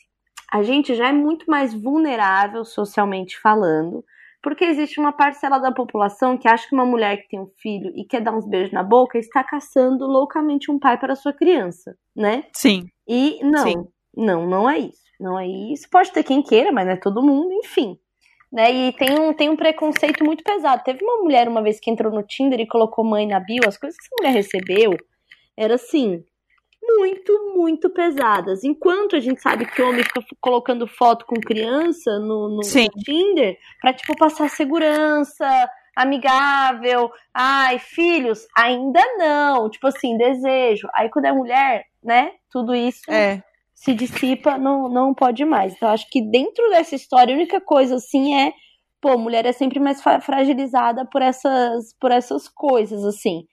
A 0.52 0.64
gente 0.64 0.96
já 0.96 1.10
é 1.10 1.12
muito 1.12 1.46
mais 1.48 1.74
vulnerável 1.74 2.66
socialmente 2.66 3.40
falando, 3.40 4.04
porque 4.42 4.64
existe 4.64 5.00
uma 5.00 5.12
parcela 5.12 5.60
da 5.60 5.72
população 5.72 6.38
que 6.38 6.48
acha 6.48 6.68
que 6.68 6.74
uma 6.74 6.86
mulher 6.86 7.18
que 7.18 7.28
tem 7.28 7.40
um 7.40 7.52
filho 7.58 7.92
e 7.96 8.06
quer 8.06 8.22
dar 8.22 8.34
uns 8.34 8.48
beijos 8.48 8.72
na 8.72 8.82
boca 8.82 9.20
está 9.20 9.44
caçando 9.44 10.08
loucamente 10.08 10.72
um 10.72 10.80
pai 10.80 10.98
para 10.98 11.16
sua 11.16 11.34
criança, 11.34 11.98
né? 12.16 12.46
Sim. 12.54 12.88
E 13.08 13.44
não, 13.44 13.64
Sim. 13.64 13.88
não, 14.16 14.48
não 14.48 14.70
é 14.70 14.80
isso. 14.80 15.07
Não 15.20 15.40
é 15.40 15.48
isso. 15.48 15.88
Pode 15.90 16.12
ter 16.12 16.24
quem 16.24 16.42
queira, 16.44 16.72
mas 16.72 16.86
não 16.86 16.94
é 16.94 16.98
todo 16.98 17.24
mundo, 17.24 17.52
enfim. 17.54 17.98
Né? 18.52 18.72
E 18.72 18.94
tem 18.94 19.20
um, 19.20 19.34
tem 19.34 19.50
um 19.50 19.56
preconceito 19.58 20.24
muito 20.24 20.44
pesado. 20.44 20.84
Teve 20.84 21.04
uma 21.04 21.18
mulher 21.18 21.48
uma 21.50 21.62
vez 21.62 21.80
que 21.80 21.90
entrou 21.92 22.12
no 22.14 22.24
Tinder 22.24 22.60
e 22.60 22.68
colocou 22.68 23.04
mãe 23.04 23.28
na 23.28 23.40
bio, 23.40 23.68
as 23.68 23.78
coisas 23.78 23.98
que 23.98 24.06
essa 24.06 24.16
mulher 24.20 24.34
recebeu 24.34 24.92
era 25.58 25.76
assim, 25.76 26.24
muito, 26.82 27.54
muito 27.56 27.90
pesadas. 27.90 28.64
Enquanto 28.64 29.16
a 29.16 29.20
gente 29.20 29.42
sabe 29.42 29.66
que 29.66 29.82
o 29.82 29.90
homem 29.90 30.04
fica 30.04 30.22
colocando 30.40 30.88
foto 30.88 31.26
com 31.26 31.36
criança 31.42 32.20
no, 32.20 32.48
no- 32.56 32.62
Tinder 33.04 33.58
pra, 33.82 33.92
tipo, 33.94 34.16
passar 34.16 34.50
segurança, 34.50 35.70
amigável. 35.96 37.12
Ai, 37.34 37.80
filhos, 37.80 38.48
ainda 38.56 39.02
não. 39.18 39.70
Tipo 39.70 39.88
assim, 39.88 40.18
desejo. 40.18 40.88
Aí 40.96 41.10
quando 41.10 41.26
é 41.26 41.32
mulher, 41.34 41.84
né? 42.04 42.32
Tudo 42.52 42.74
isso 42.74 43.12
É. 43.12 43.44
se 43.78 43.94
dissipa, 43.94 44.58
não, 44.58 44.90
não 44.90 45.14
pode 45.14 45.46
mais. 45.46 45.76
Então, 45.76 45.90
acho 45.90 46.10
que 46.10 46.20
dentro 46.20 46.68
dessa 46.72 46.96
história, 46.96 47.32
a 47.32 47.38
única 47.38 47.62
coisa 47.62 47.96
assim 47.96 48.36
é, 48.36 48.52
pô, 49.00 49.16
mulher 49.20 49.46
é 49.46 49.52
sempre 49.52 49.80
mais 49.80 50.02
fragilizada 50.02 51.06
por 51.06 51.22
essas, 51.22 51.94
por 52.00 52.12
essas 52.12 52.50
coisas, 52.50 53.06
assim. 53.06 53.44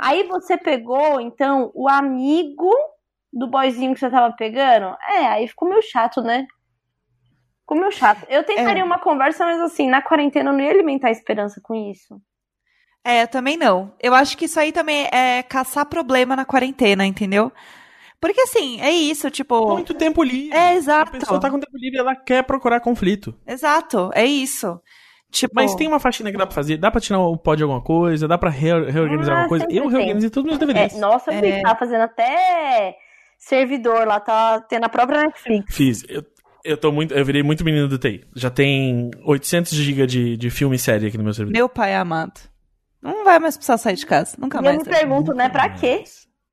Aí 0.00 0.22
você 0.24 0.56
pegou, 0.56 1.20
então, 1.20 1.70
o 1.74 1.86
amigo 1.90 2.70
do 3.30 3.46
boyzinho 3.46 3.92
que 3.92 4.00
você 4.00 4.08
tava 4.10 4.34
pegando? 4.34 4.96
É, 5.10 5.26
aí 5.26 5.46
ficou 5.46 5.68
meio 5.68 5.82
chato, 5.82 6.22
né? 6.22 6.46
Ficou 7.60 7.78
meio 7.78 7.92
chato. 7.92 8.24
Eu 8.30 8.42
tentaria 8.44 8.82
É. 8.82 8.84
uma 8.84 8.98
conversa, 8.98 9.44
mas 9.44 9.60
assim, 9.60 9.90
na 9.90 10.00
quarentena 10.00 10.50
eu 10.50 10.54
não 10.54 10.64
ia 10.64 10.70
alimentar 10.70 11.10
esperança 11.10 11.60
com 11.62 11.74
isso. 11.74 12.18
É, 13.04 13.22
eu 13.22 13.28
também 13.28 13.58
não. 13.58 13.92
Eu 14.00 14.14
acho 14.14 14.38
que 14.38 14.46
isso 14.46 14.58
aí 14.58 14.72
também 14.72 15.06
é 15.12 15.42
caçar 15.42 15.84
problema 15.84 16.34
na 16.34 16.46
quarentena, 16.46 17.04
entendeu? 17.04 17.52
Porque 18.20 18.40
assim, 18.40 18.80
é 18.80 18.90
isso, 18.90 19.30
tipo. 19.30 19.74
Muito 19.74 19.94
tempo 19.94 20.22
livre. 20.22 20.56
É, 20.56 20.68
A 20.68 20.74
exato. 20.74 21.12
pessoa 21.12 21.40
tá 21.40 21.50
com 21.50 21.58
tempo 21.60 21.76
livre, 21.76 21.98
ela 21.98 22.14
quer 22.16 22.42
procurar 22.44 22.80
conflito. 22.80 23.34
Exato, 23.46 24.10
é 24.14 24.24
isso. 24.24 24.80
Tipo. 25.30 25.54
Mas 25.54 25.74
tem 25.74 25.86
uma 25.88 25.98
faxina 26.00 26.30
que 26.30 26.38
dá 26.38 26.46
pra 26.46 26.54
fazer, 26.54 26.76
dá 26.78 26.90
pra 26.90 27.00
tirar 27.00 27.18
o 27.20 27.36
pó 27.36 27.54
de 27.54 27.62
alguma 27.62 27.82
coisa, 27.82 28.26
dá 28.28 28.38
pra 28.38 28.48
re- 28.48 28.90
reorganizar 28.90 29.34
Ah, 29.36 29.42
alguma 29.42 29.48
coisa. 29.48 29.64
Eu 29.68 29.82
tem. 29.82 29.90
reorganizei 29.90 30.30
todos 30.30 30.50
os 30.52 30.58
meus 30.58 30.72
DVDs. 30.74 30.96
É, 30.96 30.98
nossa, 31.00 31.30
eu 31.32 31.44
É. 31.44 31.60
tava 31.62 31.78
fazendo 31.78 32.00
até 32.02 32.96
servidor 33.38 34.06
lá, 34.06 34.18
tá 34.20 34.60
tendo 34.62 34.84
a 34.84 34.88
própria 34.88 35.22
Netflix. 35.22 35.74
Fiz. 35.74 36.02
Eu, 36.08 36.24
eu 36.64 36.76
tô 36.76 36.90
muito. 36.90 37.12
Eu 37.12 37.24
virei 37.24 37.42
muito 37.42 37.64
menino 37.64 37.86
do 37.88 37.98
TI. 37.98 38.24
Já 38.34 38.50
tem 38.50 39.10
800 39.24 39.72
GB 39.72 40.06
de, 40.06 40.36
de 40.36 40.50
filme 40.50 40.76
e 40.76 40.78
série 40.78 41.06
aqui 41.08 41.18
no 41.18 41.24
meu 41.24 41.34
servidor. 41.34 41.58
Meu 41.58 41.68
pai 41.68 41.94
amado. 41.94 42.40
Não 43.02 43.24
vai 43.24 43.38
mais 43.38 43.56
precisar 43.56 43.78
sair 43.78 43.96
de 43.96 44.06
casa. 44.06 44.36
Nunca 44.38 44.58
E 44.58 44.60
eu 44.60 44.64
mais. 44.64 44.78
me 44.78 44.84
né? 44.84 44.98
pergunto, 44.98 45.34
né, 45.34 45.48
pra 45.48 45.68
quê? 45.68 46.02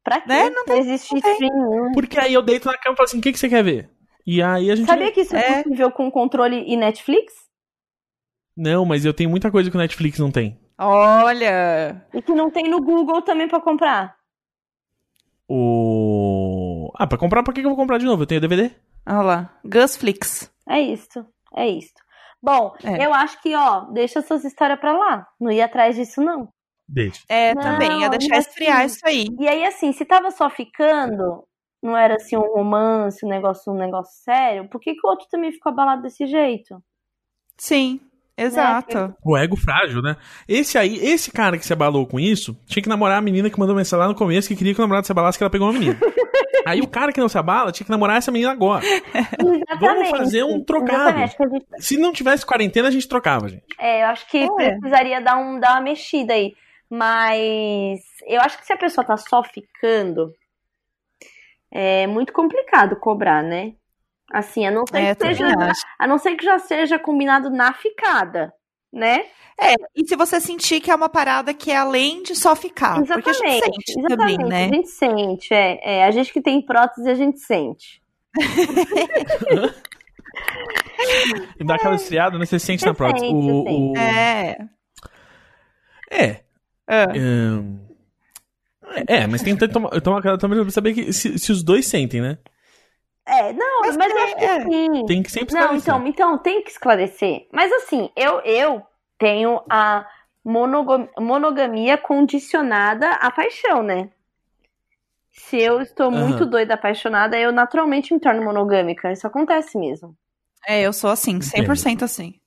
Pra 0.03 0.19
quê? 0.21 0.27
Né? 0.27 0.49
Não 0.49 0.65
Não 0.67 0.77
existe 0.77 1.15
stream 1.15 1.37
nenhum. 1.39 1.91
Porque 1.93 2.19
aí 2.19 2.33
eu 2.33 2.41
deito 2.41 2.67
na 2.67 2.77
cama 2.77 2.93
e 2.93 2.97
falo 2.97 3.05
assim: 3.07 3.19
o 3.19 3.21
que, 3.21 3.31
que 3.31 3.39
você 3.39 3.47
quer 3.49 3.63
ver? 3.63 3.89
E 4.25 4.41
aí 4.41 4.69
a 4.71 4.75
gente. 4.75 4.85
Sabia 4.87 5.11
que 5.11 5.21
isso 5.21 5.35
é 5.35 5.59
É. 5.59 5.63
possível 5.63 5.91
com 5.91 6.11
controle 6.11 6.63
e 6.67 6.75
Netflix? 6.75 7.33
Não, 8.55 8.85
mas 8.85 9.03
eu 9.05 9.13
tenho 9.13 9.29
muita 9.29 9.49
coisa 9.49 9.69
que 9.71 9.75
o 9.75 9.79
Netflix 9.79 10.19
não 10.19 10.29
tem. 10.31 10.59
Olha. 10.77 12.05
E 12.13 12.21
que 12.21 12.33
não 12.33 12.49
tem 12.51 12.69
no 12.69 12.81
Google 12.81 13.21
também 13.21 13.47
pra 13.47 13.59
comprar. 13.61 14.15
O. 15.47 16.91
Ah, 16.95 17.07
pra 17.07 17.17
comprar, 17.17 17.43
pra 17.43 17.53
que 17.53 17.61
que 17.61 17.65
eu 17.65 17.69
vou 17.71 17.77
comprar 17.77 17.97
de 17.97 18.05
novo? 18.05 18.23
Eu 18.23 18.27
tenho 18.27 18.41
DVD? 18.41 18.71
Olha 19.07 19.21
lá. 19.21 19.59
Gusflix. 19.65 20.51
É 20.67 20.79
isso, 20.79 21.25
é 21.55 21.67
isso. 21.67 21.93
Bom, 22.41 22.73
É. 22.83 23.05
eu 23.05 23.13
acho 23.13 23.41
que, 23.41 23.55
ó, 23.55 23.81
deixa 23.91 24.19
essas 24.19 24.43
histórias 24.43 24.79
pra 24.79 24.91
lá. 24.97 25.27
Não 25.39 25.51
ia 25.51 25.65
atrás 25.65 25.95
disso, 25.95 26.21
não. 26.21 26.49
Deixa. 26.87 27.21
É, 27.29 27.53
Não, 27.55 27.61
também. 27.61 28.01
Ia 28.01 28.09
deixar 28.09 28.37
esfriar 28.37 28.81
assim- 28.81 28.95
isso 28.95 29.07
aí. 29.07 29.27
E 29.39 29.47
aí, 29.47 29.65
assim, 29.65 29.91
se 29.93 30.03
tava 30.05 30.31
só 30.31 30.49
ficando, 30.49 31.43
não 31.81 31.95
era 31.97 32.15
assim 32.15 32.35
um 32.37 32.41
romance, 32.55 33.25
um 33.25 33.29
negócio, 33.29 33.71
um 33.73 33.77
negócio 33.77 34.21
sério, 34.23 34.67
por 34.69 34.79
que, 34.81 34.93
que 34.93 35.05
o 35.05 35.09
outro 35.09 35.25
também 35.31 35.51
ficou 35.51 35.71
abalado 35.71 36.01
desse 36.01 36.25
jeito? 36.25 36.81
Sim, 37.57 37.99
exato. 38.37 39.15
O 39.23 39.37
ego 39.37 39.55
frágil, 39.55 40.01
né? 40.01 40.15
Esse 40.47 40.77
aí, 40.77 40.97
esse 40.97 41.31
cara 41.31 41.57
que 41.57 41.65
se 41.65 41.71
abalou 41.73 42.05
com 42.05 42.19
isso, 42.19 42.57
tinha 42.65 42.81
que 42.83 42.89
namorar 42.89 43.17
a 43.19 43.21
menina 43.21 43.49
que 43.49 43.59
mandou 43.59 43.75
mensagem 43.75 44.01
lá 44.05 44.07
no 44.11 44.15
começo 44.17 44.47
que 44.47 44.55
queria 44.55 44.73
que 44.73 44.79
o 44.79 44.83
namorado 44.83 45.05
se 45.05 45.11
abalasse 45.11 45.37
que 45.37 45.43
ela 45.43 45.51
pegou 45.51 45.67
uma 45.69 45.73
menina. 45.79 45.97
aí 46.65 46.79
o 46.81 46.87
cara 46.87 47.11
que 47.11 47.19
não 47.19 47.29
se 47.29 47.37
abala 47.37 47.71
tinha 47.71 47.85
que 47.85 47.91
namorar 47.91 48.17
essa 48.17 48.31
menina 48.31 48.51
agora. 48.51 48.83
Exatamente. 48.85 50.09
fazer 50.11 50.43
um 50.43 50.63
trocado. 50.63 51.17
Gente- 51.19 51.35
Se 51.79 51.97
não 51.97 52.11
tivesse 52.11 52.45
quarentena, 52.45 52.87
a 52.87 52.91
gente 52.91 53.07
trocava, 53.07 53.47
gente. 53.49 53.63
É, 53.79 54.03
eu 54.03 54.07
acho 54.07 54.27
que 54.29 54.47
precisaria 54.55 55.21
dar, 55.21 55.37
um, 55.37 55.59
dar 55.59 55.73
uma 55.73 55.81
mexida 55.81 56.33
aí. 56.33 56.53
Mas 56.95 58.01
eu 58.27 58.39
acho 58.41 58.59
que 58.59 58.67
se 58.67 58.73
a 58.73 58.77
pessoa 58.77 59.03
tá 59.03 59.17
só 59.17 59.43
ficando, 59.43 60.31
é 61.71 62.05
muito 62.05 62.31
complicado 62.31 62.95
cobrar, 62.97 63.41
né? 63.41 63.73
Assim, 64.31 64.63
a 64.67 64.71
não 64.71 64.85
ser, 64.85 64.97
É, 64.97 65.15
que, 65.15 65.25
seja, 65.25 65.47
a 65.97 66.07
não 66.07 66.19
ser 66.19 66.35
que 66.35 66.45
já 66.45 66.59
seja 66.59 66.99
combinado 66.99 67.49
na 67.49 67.73
ficada, 67.73 68.53
né? 68.91 69.25
É, 69.59 69.73
e 69.95 70.07
se 70.07 70.15
você 70.15 70.39
sentir 70.39 70.81
que 70.81 70.91
é 70.91 70.95
uma 70.95 71.09
parada 71.09 71.51
que 71.51 71.71
é 71.71 71.77
além 71.77 72.21
de 72.21 72.35
só 72.35 72.55
ficar. 72.55 72.99
Ah, 72.99 73.03
Porque 73.05 73.29
a 73.29 73.33
gente 73.33 73.47
exatamente, 73.47 73.91
sente 73.91 73.99
exatamente. 73.99 74.37
também, 74.37 74.49
né? 74.49 74.65
A 74.65 74.73
gente 74.75 74.87
sente, 74.89 75.53
é, 75.53 75.79
é. 75.99 76.05
A 76.05 76.11
gente 76.11 76.31
que 76.31 76.41
tem 76.41 76.61
prótese, 76.61 77.09
a 77.09 77.15
gente 77.15 77.39
sente. 77.39 78.03
Dá 81.65 81.75
aquela 81.75 81.95
esfriada, 81.95 82.37
né? 82.37 82.45
Você 82.45 82.59
sente 82.59 82.81
Você 82.81 82.85
na 82.87 82.93
prótese. 82.93 83.25
sente, 83.25 83.35
O, 83.35 83.91
o- 83.93 83.97
É. 83.97 84.57
É. 86.11 86.42
Ah. 86.87 87.05
É, 89.07 89.25
mas 89.27 89.41
tem 89.41 89.55
que 89.55 89.67
tomar, 89.67 89.89
tomar 90.01 90.21
cuidado 90.21 90.39
também 90.39 90.61
pra 90.61 90.71
saber 90.71 90.93
que 90.93 91.11
se, 91.13 91.37
se 91.39 91.51
os 91.51 91.63
dois 91.63 91.87
sentem, 91.87 92.21
né? 92.21 92.37
É, 93.25 93.53
não, 93.53 93.81
mas, 93.81 93.97
Mas 93.97 94.11
eu 94.11 94.21
acho 94.23 94.35
que 94.35 94.45
é, 94.45 94.61
sim. 94.61 95.05
Tem 95.07 95.23
que 95.23 95.31
sempre 95.31 95.53
Não, 95.53 95.75
esclarecer. 95.75 95.93
então, 95.93 96.07
então 96.07 96.37
tem 96.37 96.61
que 96.61 96.69
esclarecer. 96.69 97.47
Mas 97.51 97.71
assim, 97.71 98.09
eu, 98.15 98.39
eu 98.41 98.81
tenho 99.17 99.61
a 99.69 100.05
monogamia 100.45 101.97
condicionada 101.97 103.09
à 103.11 103.31
paixão, 103.31 103.81
né? 103.81 104.09
Se 105.31 105.57
eu 105.59 105.81
estou 105.81 106.11
Aham. 106.11 106.25
muito 106.25 106.45
doida, 106.45 106.75
apaixonada, 106.75 107.37
eu 107.37 107.51
naturalmente 107.51 108.13
me 108.13 108.19
torno 108.19 108.43
monogâmica. 108.43 109.11
Isso 109.11 109.25
acontece 109.25 109.77
mesmo. 109.77 110.15
É, 110.67 110.81
eu 110.81 110.93
sou 110.93 111.09
assim, 111.09 111.41
100% 111.41 112.03
assim. 112.03 112.39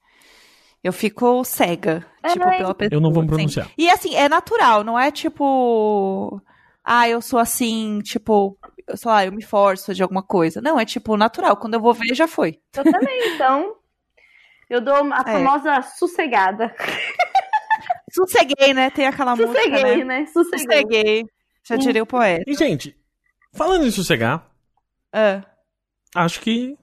Eu 0.87 0.93
fico 0.93 1.43
cega, 1.45 2.07
É, 2.23 2.29
tipo, 2.29 2.45
mas- 2.47 2.59
pela 2.59 2.75
pessoa. 2.75 2.97
Eu 2.97 3.01
não 3.01 3.11
vou 3.13 3.23
me 3.23 3.29
assim. 3.29 3.35
pronunciar. 3.37 3.71
E 3.77 3.91
assim, 3.91 4.15
é 4.15 4.29
natural, 4.29 4.85
não 4.85 4.97
é 4.99 5.11
tipo. 5.11 6.41
Ah, 6.85 7.09
eu 7.09 7.21
sou 7.21 7.41
assim, 7.41 7.99
tipo, 8.05 8.57
eu- 8.87 8.97
sei 8.97 9.11
lá, 9.11 9.25
eu 9.27 9.33
me 9.33 9.43
forço 9.43 9.93
de 9.93 10.01
alguma 10.03 10.23
coisa. 10.23 10.61
Não, 10.61 10.79
é 10.79 10.85
tipo 10.85 11.17
natural. 11.17 11.57
Quando 11.57 11.75
eu 11.75 11.81
vou 11.81 11.93
ver, 11.93 12.15
já 12.15 12.29
foi. 12.29 12.61
Eu 12.77 12.85
também, 12.85 13.19
então. 13.35 13.75
Eu 14.71 14.81
dou 14.81 14.95
a 14.95 15.25
É. 15.27 15.33
famosa 15.33 15.83
sossegada. 15.83 16.73
Sosseguei, 18.13 18.73
né? 18.73 18.91
Tem 18.91 19.07
aquela 19.07 19.35
música, 19.37 19.53
Sosseguei, 19.53 20.05
né? 20.05 20.21
né? 20.21 20.27
Sosseguei. 20.27 20.59
Sosseguei. 20.83 21.25
Já 21.69 21.77
diria 21.77 22.03
o 22.03 22.07
poeta. 22.07 22.45
E, 22.47 22.55
gente, 22.55 22.97
falando 23.53 23.85
em 23.87 23.91
sossegar, 23.91 24.49
Ah, 25.13 25.43
acho 26.15 26.41
que 26.41 26.77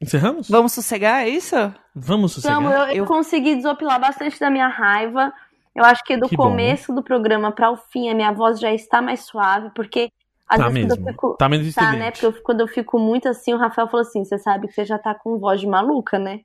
encerramos? 0.00 0.48
vamos 0.48 0.72
sossegar, 0.72 1.24
é 1.24 1.28
isso? 1.28 1.54
Vamos 1.94 2.32
sossegar? 2.32 2.60
Então, 2.60 2.72
eu, 2.72 2.80
eu 2.88 2.94
Eu- 2.96 3.06
consegui 3.06 3.54
desopilar 3.56 4.00
bastante 4.00 4.38
da 4.38 4.50
minha 4.50 4.68
raiva. 4.68 5.32
Eu 5.74 5.84
acho 5.84 6.02
que 6.04 6.16
do 6.16 6.28
Que 6.28 6.36
bom. 6.36 6.44
começo 6.44 6.94
do 6.94 7.02
programa 7.02 7.52
para 7.52 7.70
o 7.70 7.76
fim, 7.76 8.08
a 8.08 8.14
minha 8.14 8.32
voz 8.32 8.58
já 8.58 8.72
está 8.72 9.02
mais 9.02 9.20
suave, 9.20 9.70
porque 9.74 10.10
às 10.48 10.58
Tá 10.58 10.68
vezes 10.68 10.82
quando 10.84 10.88
mesmo. 10.90 11.08
eu 11.08 11.12
fico. 11.12 11.36
Tá 11.38 11.48
menos 11.48 11.74
Tá, 11.74 11.92
né? 11.92 12.10
Porque 12.10 12.26
eu- 12.26 12.42
quando 12.42 12.60
eu 12.60 12.68
fico 12.68 12.98
muito 12.98 13.28
assim, 13.28 13.52
o 13.52 13.58
Rafael 13.58 13.86
falou 13.88 14.00
assim: 14.06 14.24
você 14.24 14.38
sabe 14.38 14.68
que 14.68 14.72
você 14.74 14.84
já 14.86 14.98
tá 14.98 15.14
com 15.14 15.38
voz 15.38 15.60
de 15.60 15.66
maluca, 15.66 16.18
né? 16.18 16.40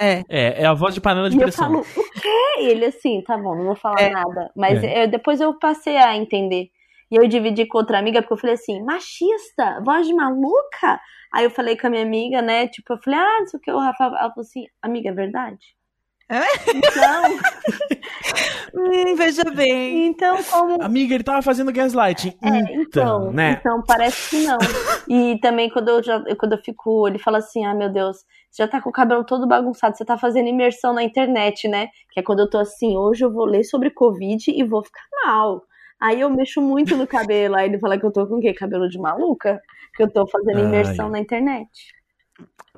É. 0.00 0.22
É, 0.28 0.62
é 0.62 0.66
a 0.66 0.72
voz 0.74 0.94
de 0.94 1.00
panela 1.00 1.28
de 1.30 1.36
E 1.36 1.38
eu 1.38 1.42
pressão. 1.44 1.66
falo, 1.66 1.80
o 1.80 2.10
quê? 2.20 2.60
E 2.60 2.66
ele 2.66 2.86
assim, 2.86 3.22
tá 3.22 3.36
bom, 3.36 3.54
não 3.54 3.64
vou 3.66 3.76
falar 3.76 4.00
É. 4.00 4.10
nada. 4.10 4.50
Mas 4.56 4.82
É. 4.82 5.04
eu- 5.04 5.08
depois 5.08 5.40
eu 5.40 5.54
passei 5.58 5.96
a 5.96 6.16
entender. 6.16 6.68
E 7.10 7.16
eu 7.16 7.28
dividi 7.28 7.66
com 7.66 7.78
outra 7.78 7.98
amiga, 7.98 8.20
porque 8.22 8.32
eu 8.32 8.38
falei 8.38 8.54
assim, 8.54 8.82
machista, 8.82 9.80
voz 9.84 10.06
de 10.06 10.14
maluca? 10.14 11.00
Aí 11.34 11.44
eu 11.44 11.50
falei 11.50 11.76
com 11.76 11.88
a 11.88 11.90
minha 11.90 12.04
amiga, 12.04 12.40
né? 12.40 12.68
Tipo, 12.68 12.92
eu 12.92 12.98
falei, 13.02 13.18
ah, 13.18 13.40
não 13.40 13.46
sei 13.48 13.58
o 13.58 13.60
que, 13.60 13.72
o 13.72 13.78
Rafael. 13.80 14.10
Ela 14.10 14.30
falou 14.30 14.42
assim, 14.42 14.66
amiga, 14.80 15.08
é 15.08 15.12
verdade? 15.12 15.58
É? 16.30 16.42
Então, 16.74 17.22
Hum, 18.74 19.14
veja 19.14 19.44
bem. 19.44 20.06
então, 20.06 20.42
como. 20.44 20.82
Amiga, 20.82 21.14
ele 21.14 21.22
tava 21.22 21.42
fazendo 21.42 21.72
gaslighting. 21.72 22.36
É, 22.42 22.48
então, 22.48 22.80
então, 22.80 23.32
né? 23.32 23.56
então 23.60 23.82
parece 23.86 24.30
que 24.30 24.46
não. 24.46 24.58
E 25.08 25.38
também 25.40 25.70
quando 25.70 25.88
eu 25.88 26.02
já 26.02 26.22
quando 26.36 26.52
eu 26.52 26.58
fico, 26.58 27.06
ele 27.06 27.18
fala 27.18 27.38
assim: 27.38 27.64
"Ah, 27.64 27.74
meu 27.74 27.92
Deus, 27.92 28.18
você 28.50 28.62
já 28.62 28.68
tá 28.68 28.80
com 28.80 28.88
o 28.90 28.92
cabelo 28.92 29.24
todo 29.24 29.46
bagunçado, 29.46 29.96
você 29.96 30.04
tá 30.04 30.18
fazendo 30.18 30.48
imersão 30.48 30.92
na 30.92 31.04
internet, 31.04 31.68
né?" 31.68 31.88
Que 32.12 32.20
é 32.20 32.22
quando 32.22 32.40
eu 32.40 32.50
tô 32.50 32.58
assim, 32.58 32.96
hoje 32.96 33.24
eu 33.24 33.32
vou 33.32 33.44
ler 33.44 33.62
sobre 33.62 33.90
covid 33.90 34.50
e 34.50 34.64
vou 34.64 34.82
ficar 34.82 35.04
mal. 35.24 35.62
Aí 36.00 36.20
eu 36.20 36.28
mexo 36.30 36.60
muito 36.60 36.96
no 36.96 37.06
cabelo, 37.06 37.56
aí 37.56 37.68
ele 37.68 37.78
fala 37.78 37.98
que 37.98 38.04
eu 38.04 38.12
tô 38.12 38.26
com 38.26 38.36
o 38.36 38.40
quê? 38.40 38.52
Cabelo 38.52 38.88
de 38.88 38.98
maluca? 38.98 39.60
Que 39.96 40.02
eu 40.02 40.10
tô 40.10 40.26
fazendo 40.26 40.58
Ai. 40.58 40.64
imersão 40.64 41.08
na 41.08 41.18
internet. 41.20 41.68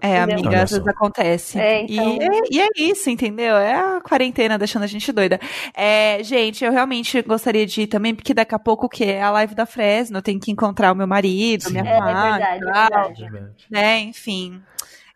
É, 0.03 0.19
Entendeu? 0.19 0.35
amiga, 0.35 0.49
Olha 0.51 0.63
às 0.65 0.71
vezes 0.71 0.87
acontece. 0.87 1.59
É, 1.59 1.83
então- 1.85 2.19
e, 2.19 2.23
é, 2.23 2.41
e 2.51 2.61
é 2.61 2.69
isso, 2.77 3.09
entendeu? 3.09 3.57
É 3.57 3.97
a 3.97 4.01
quarentena 4.03 4.59
deixando 4.59 4.83
a 4.83 4.87
gente 4.87 5.11
doida. 5.11 5.41
É, 5.75 6.23
gente, 6.23 6.63
eu 6.63 6.71
realmente 6.71 7.23
gostaria 7.23 7.65
de 7.65 7.83
ir 7.83 7.87
também, 7.87 8.15
porque 8.15 8.35
daqui 8.35 8.55
a 8.55 8.59
pouco 8.59 8.85
o 8.85 8.89
quê? 8.91 9.05
É 9.05 9.23
a 9.23 9.31
live 9.31 9.55
da 9.55 9.65
Fresno, 9.65 10.19
eu 10.19 10.23
tenho 10.23 10.39
que 10.39 10.51
encontrar 10.53 10.93
o 10.93 10.95
meu 10.95 11.07
marido, 11.07 11.63
Sim. 11.65 11.73
me 11.73 11.79
É, 11.89 11.93
é 11.93 11.97
arrumar, 11.97 12.31
verdade, 12.39 13.25
é 13.25 13.31
verdade. 13.31 13.67
Né? 13.71 13.99
Enfim. 14.01 14.61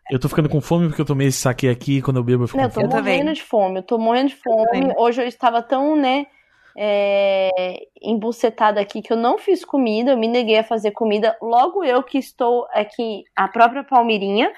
Eu 0.09 0.19
tô 0.19 0.27
ficando 0.27 0.49
com 0.49 0.59
fome 0.59 0.87
porque 0.87 1.01
eu 1.01 1.05
tomei 1.05 1.27
esse 1.27 1.37
saque 1.37 1.69
aqui 1.69 1.97
e 1.97 2.01
quando 2.01 2.17
eu 2.17 2.23
bebo 2.23 2.43
eu 2.43 2.47
fico 2.47 2.57
Não, 2.57 2.65
eu 2.65 2.69
com 2.71 2.73
tô 2.73 2.81
Eu 2.81 2.89
fome. 2.89 2.99
também. 3.03 3.19
morrendo 3.19 3.35
de 3.35 3.43
fome, 3.43 3.77
eu 3.77 3.83
tô 3.83 3.97
morrendo 3.99 4.29
de 4.29 4.35
fome. 4.35 4.93
Hoje 4.97 5.21
eu 5.21 5.27
estava 5.27 5.61
tão, 5.61 5.95
né, 5.95 6.25
é, 6.77 7.87
embucetada 8.01 8.79
aqui 8.79 9.01
que 9.01 9.11
eu 9.11 9.17
não 9.17 9.37
fiz 9.37 9.63
comida, 9.65 10.11
eu 10.11 10.17
me 10.17 10.27
neguei 10.27 10.57
a 10.57 10.63
fazer 10.63 10.91
comida. 10.91 11.37
Logo 11.41 11.83
eu 11.83 12.03
que 12.03 12.17
estou 12.17 12.67
aqui, 12.73 13.23
a 13.35 13.47
própria 13.47 13.83
Palmeirinha, 13.83 14.51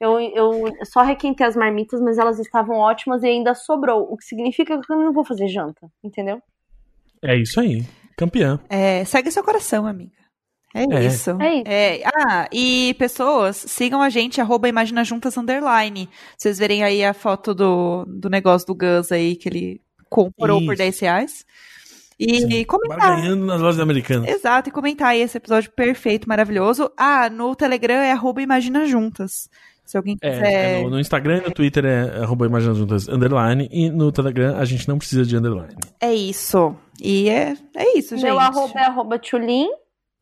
eu, 0.00 0.18
eu 0.18 0.72
só 0.84 1.02
requentei 1.02 1.46
as 1.46 1.54
marmitas, 1.54 2.00
mas 2.00 2.18
elas 2.18 2.38
estavam 2.38 2.76
ótimas 2.76 3.22
e 3.22 3.28
ainda 3.28 3.54
sobrou, 3.54 4.06
o 4.10 4.16
que 4.16 4.24
significa 4.24 4.80
que 4.80 4.92
eu 4.92 4.96
não 4.96 5.12
vou 5.12 5.24
fazer 5.24 5.48
janta, 5.48 5.90
entendeu? 6.02 6.42
É 7.22 7.36
isso 7.36 7.60
aí. 7.60 7.84
Campeã. 8.16 8.58
É, 8.68 9.04
segue 9.04 9.30
seu 9.30 9.44
coração, 9.44 9.86
amiga. 9.86 10.20
É, 10.74 10.84
É. 10.84 11.04
isso. 11.04 11.30
É 11.40 11.54
isso. 11.54 11.64
É, 11.66 12.02
ah, 12.04 12.48
e 12.52 12.94
pessoas, 12.98 13.56
sigam 13.56 14.00
a 14.00 14.08
gente, 14.08 14.40
arroba 14.40 14.68
Imagina 14.68 15.04
Juntas 15.04 15.36
Underline. 15.36 16.08
Vocês 16.36 16.58
verem 16.58 16.82
aí 16.82 17.04
a 17.04 17.12
foto 17.12 17.54
do, 17.54 18.04
do 18.06 18.30
negócio 18.30 18.66
do 18.66 18.74
Gus 18.74 19.10
aí, 19.10 19.36
que 19.36 19.48
ele 19.48 19.80
comprou 20.10 20.58
por 20.60 20.74
Isso. 20.74 20.82
10 20.82 21.00
reais. 21.00 21.46
E 22.18 22.40
Sim. 22.40 22.64
comentar. 22.64 22.98
Barganhando 22.98 23.46
nas 23.46 23.62
lojas 23.62 23.80
americanas. 23.80 24.28
Exato, 24.28 24.68
e 24.68 24.72
comentar 24.72 25.08
aí 25.08 25.22
esse 25.22 25.38
episódio 25.38 25.70
perfeito, 25.70 26.28
maravilhoso. 26.28 26.90
Ah, 26.94 27.30
no 27.30 27.56
Telegram 27.56 27.94
é 27.94 28.12
arroba 28.12 28.42
Imagina 28.42 28.84
Juntas. 28.84 29.48
Se 29.86 29.96
alguém 29.96 30.18
É, 30.20 30.30
quiser. 30.30 30.52
é 30.52 30.82
no, 30.82 30.90
no 30.90 31.00
Instagram 31.00 31.38
e 31.38 31.48
no 31.48 31.50
Twitter 31.50 31.84
é 31.86 32.22
arroba 32.22 32.44
Imagina 32.44 32.74
Juntas 32.74 33.08
underline 33.08 33.68
e 33.72 33.88
no 33.88 34.12
Telegram 34.12 34.58
a 34.58 34.64
gente 34.66 34.86
não 34.86 34.98
precisa 34.98 35.24
de 35.24 35.34
underline. 35.36 35.74
É 35.98 36.12
isso. 36.12 36.76
E 37.00 37.30
é, 37.30 37.56
é 37.74 37.96
isso, 37.98 38.14
gente. 38.16 38.26
Meu 38.26 38.38
arroba 38.38 38.78
é 38.78 38.84
arroba 38.84 39.18
tchulin, 39.18 39.68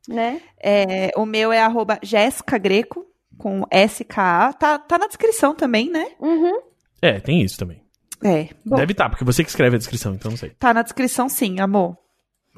né? 0.09 0.41
É, 0.63 1.11
o 1.17 1.27
meu 1.27 1.53
é 1.53 1.61
arroba 1.61 1.99
Jéssica 2.01 2.57
Greco, 2.59 3.05
com 3.37 3.65
SKA. 3.89 4.53
Tá, 4.53 4.79
tá 4.79 4.99
na 4.99 5.09
descrição 5.09 5.53
também, 5.55 5.91
né? 5.91 6.07
Uhum. 6.21 6.61
É, 7.03 7.19
tem 7.19 7.43
isso 7.43 7.59
também. 7.59 7.83
É. 8.25 8.49
Bom, 8.65 8.77
Deve 8.77 8.93
estar, 8.93 9.09
porque 9.09 9.25
você 9.25 9.43
que 9.45 9.51
escreve 9.51 9.77
a 9.77 9.79
descrição, 9.79 10.15
então 10.15 10.31
não 10.31 10.39
sei. 10.39 10.51
tá 10.51 10.75
na 10.75 10.83
descrição 10.83 11.29
sim, 11.29 11.61
amor. 11.61 11.97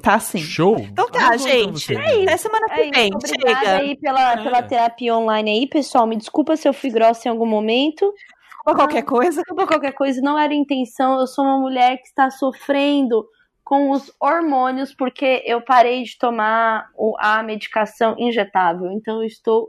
Tá 0.01 0.19
sim. 0.19 0.39
Show! 0.39 0.79
Então 0.79 1.07
tá, 1.11 1.27
então, 1.35 1.37
gente. 1.37 1.71
você. 1.85 1.95
Até 1.95 2.37
semana 2.37 2.65
que 2.69 2.73
É 2.81 2.85
isso, 2.87 2.91
vem. 2.95 3.13
obrigada 3.13 3.59
Chega. 3.59 3.77
aí 3.77 3.95
pela, 3.97 4.33
É. 4.33 4.43
pela 4.43 4.63
terapia 4.63 5.15
online 5.15 5.51
aí, 5.51 5.67
pessoal. 5.67 6.07
Me 6.07 6.15
desculpa 6.17 6.55
se 6.57 6.67
eu 6.67 6.73
fui 6.73 6.89
grossa 6.89 7.27
em 7.27 7.31
algum 7.31 7.45
momento. 7.45 8.11
Ou 8.65 8.73
qualquer 8.73 9.03
coisa. 9.03 9.41
Desculpa 9.41 9.67
qualquer 9.67 9.91
coisa, 9.93 10.19
não 10.21 10.37
era 10.39 10.53
intenção. 10.55 11.19
Eu 11.19 11.27
sou 11.27 11.45
uma 11.45 11.59
mulher 11.59 11.97
que 11.97 12.07
está 12.07 12.31
sofrendo 12.31 13.23
com 13.63 13.91
os 13.91 14.11
hormônios 14.19 14.93
porque 14.95 15.43
eu 15.45 15.61
parei 15.61 16.01
de 16.03 16.17
tomar 16.17 16.87
o- 16.97 17.15
a 17.19 17.43
medicação 17.43 18.15
injetável. 18.17 18.91
Então 18.91 19.21
eu 19.21 19.27
estou. 19.27 19.67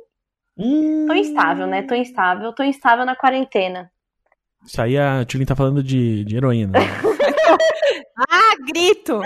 Hum, 0.56 1.05
Tô 1.06 1.14
instável, 1.14 1.66
né? 1.66 1.82
Tô 1.82 1.94
instável. 1.94 2.55
Tô 2.55 2.62
instável 2.62 3.05
na 3.05 3.14
quarentena. 3.16 3.90
Isso 4.66 4.80
aí 4.80 4.97
a 4.98 5.24
Tulin 5.24 5.44
tá 5.44 5.56
falando 5.56 5.82
de, 5.82 6.24
de 6.24 6.36
heroína. 6.36 6.78
né? 6.78 6.86
Ah, 8.30 8.55
grito! 8.66 9.20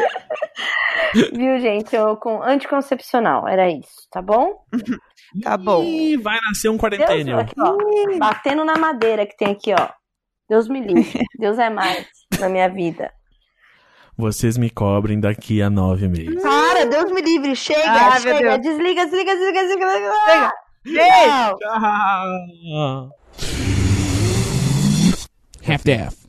Viu, 1.35 1.59
gente? 1.61 1.95
Eu 1.95 2.17
com 2.17 2.43
anticoncepcional. 2.43 3.47
Era 3.47 3.69
isso, 3.71 4.07
tá 4.11 4.23
bom? 4.23 4.53
Tá 5.43 5.57
bom. 5.57 5.83
Ih, 5.83 6.17
vai 6.17 6.39
nascer 6.49 6.69
um 6.71 6.79
Deus, 6.79 6.81
quarentênio. 6.81 7.39
aqui, 7.39 7.55
batendo 8.19 8.65
na 8.65 8.77
madeira 8.79 9.27
que 9.27 9.37
tem 9.37 9.49
aqui, 9.51 9.75
ó. 9.75 9.89
Deus 10.49 10.67
me 10.69 10.81
livre. 10.81 11.21
Deus 11.39 11.59
é 11.59 11.69
mais 11.69 12.07
na 12.41 12.49
minha 12.49 12.69
vida. 12.69 13.13
Vocês 14.17 14.57
me 14.57 14.71
cobrem 14.71 15.21
daqui 15.21 15.61
a 15.61 15.69
nove 15.69 16.09
meses. 16.09 16.41
Para, 16.43 16.87
Deus 16.87 17.11
me 17.13 17.21
livre. 17.21 17.55
Chega, 17.55 17.83
Ah, 17.87 18.19
chega. 18.19 18.57
Desliga, 18.57 19.05
desliga, 19.05 19.35
desliga, 19.35 19.63
desliga. 19.63 20.53
desliga. 20.85 21.05
Tchau. 21.27 21.59
Tchau! 21.59 23.11
half 25.67 25.83
daff. 25.83 26.26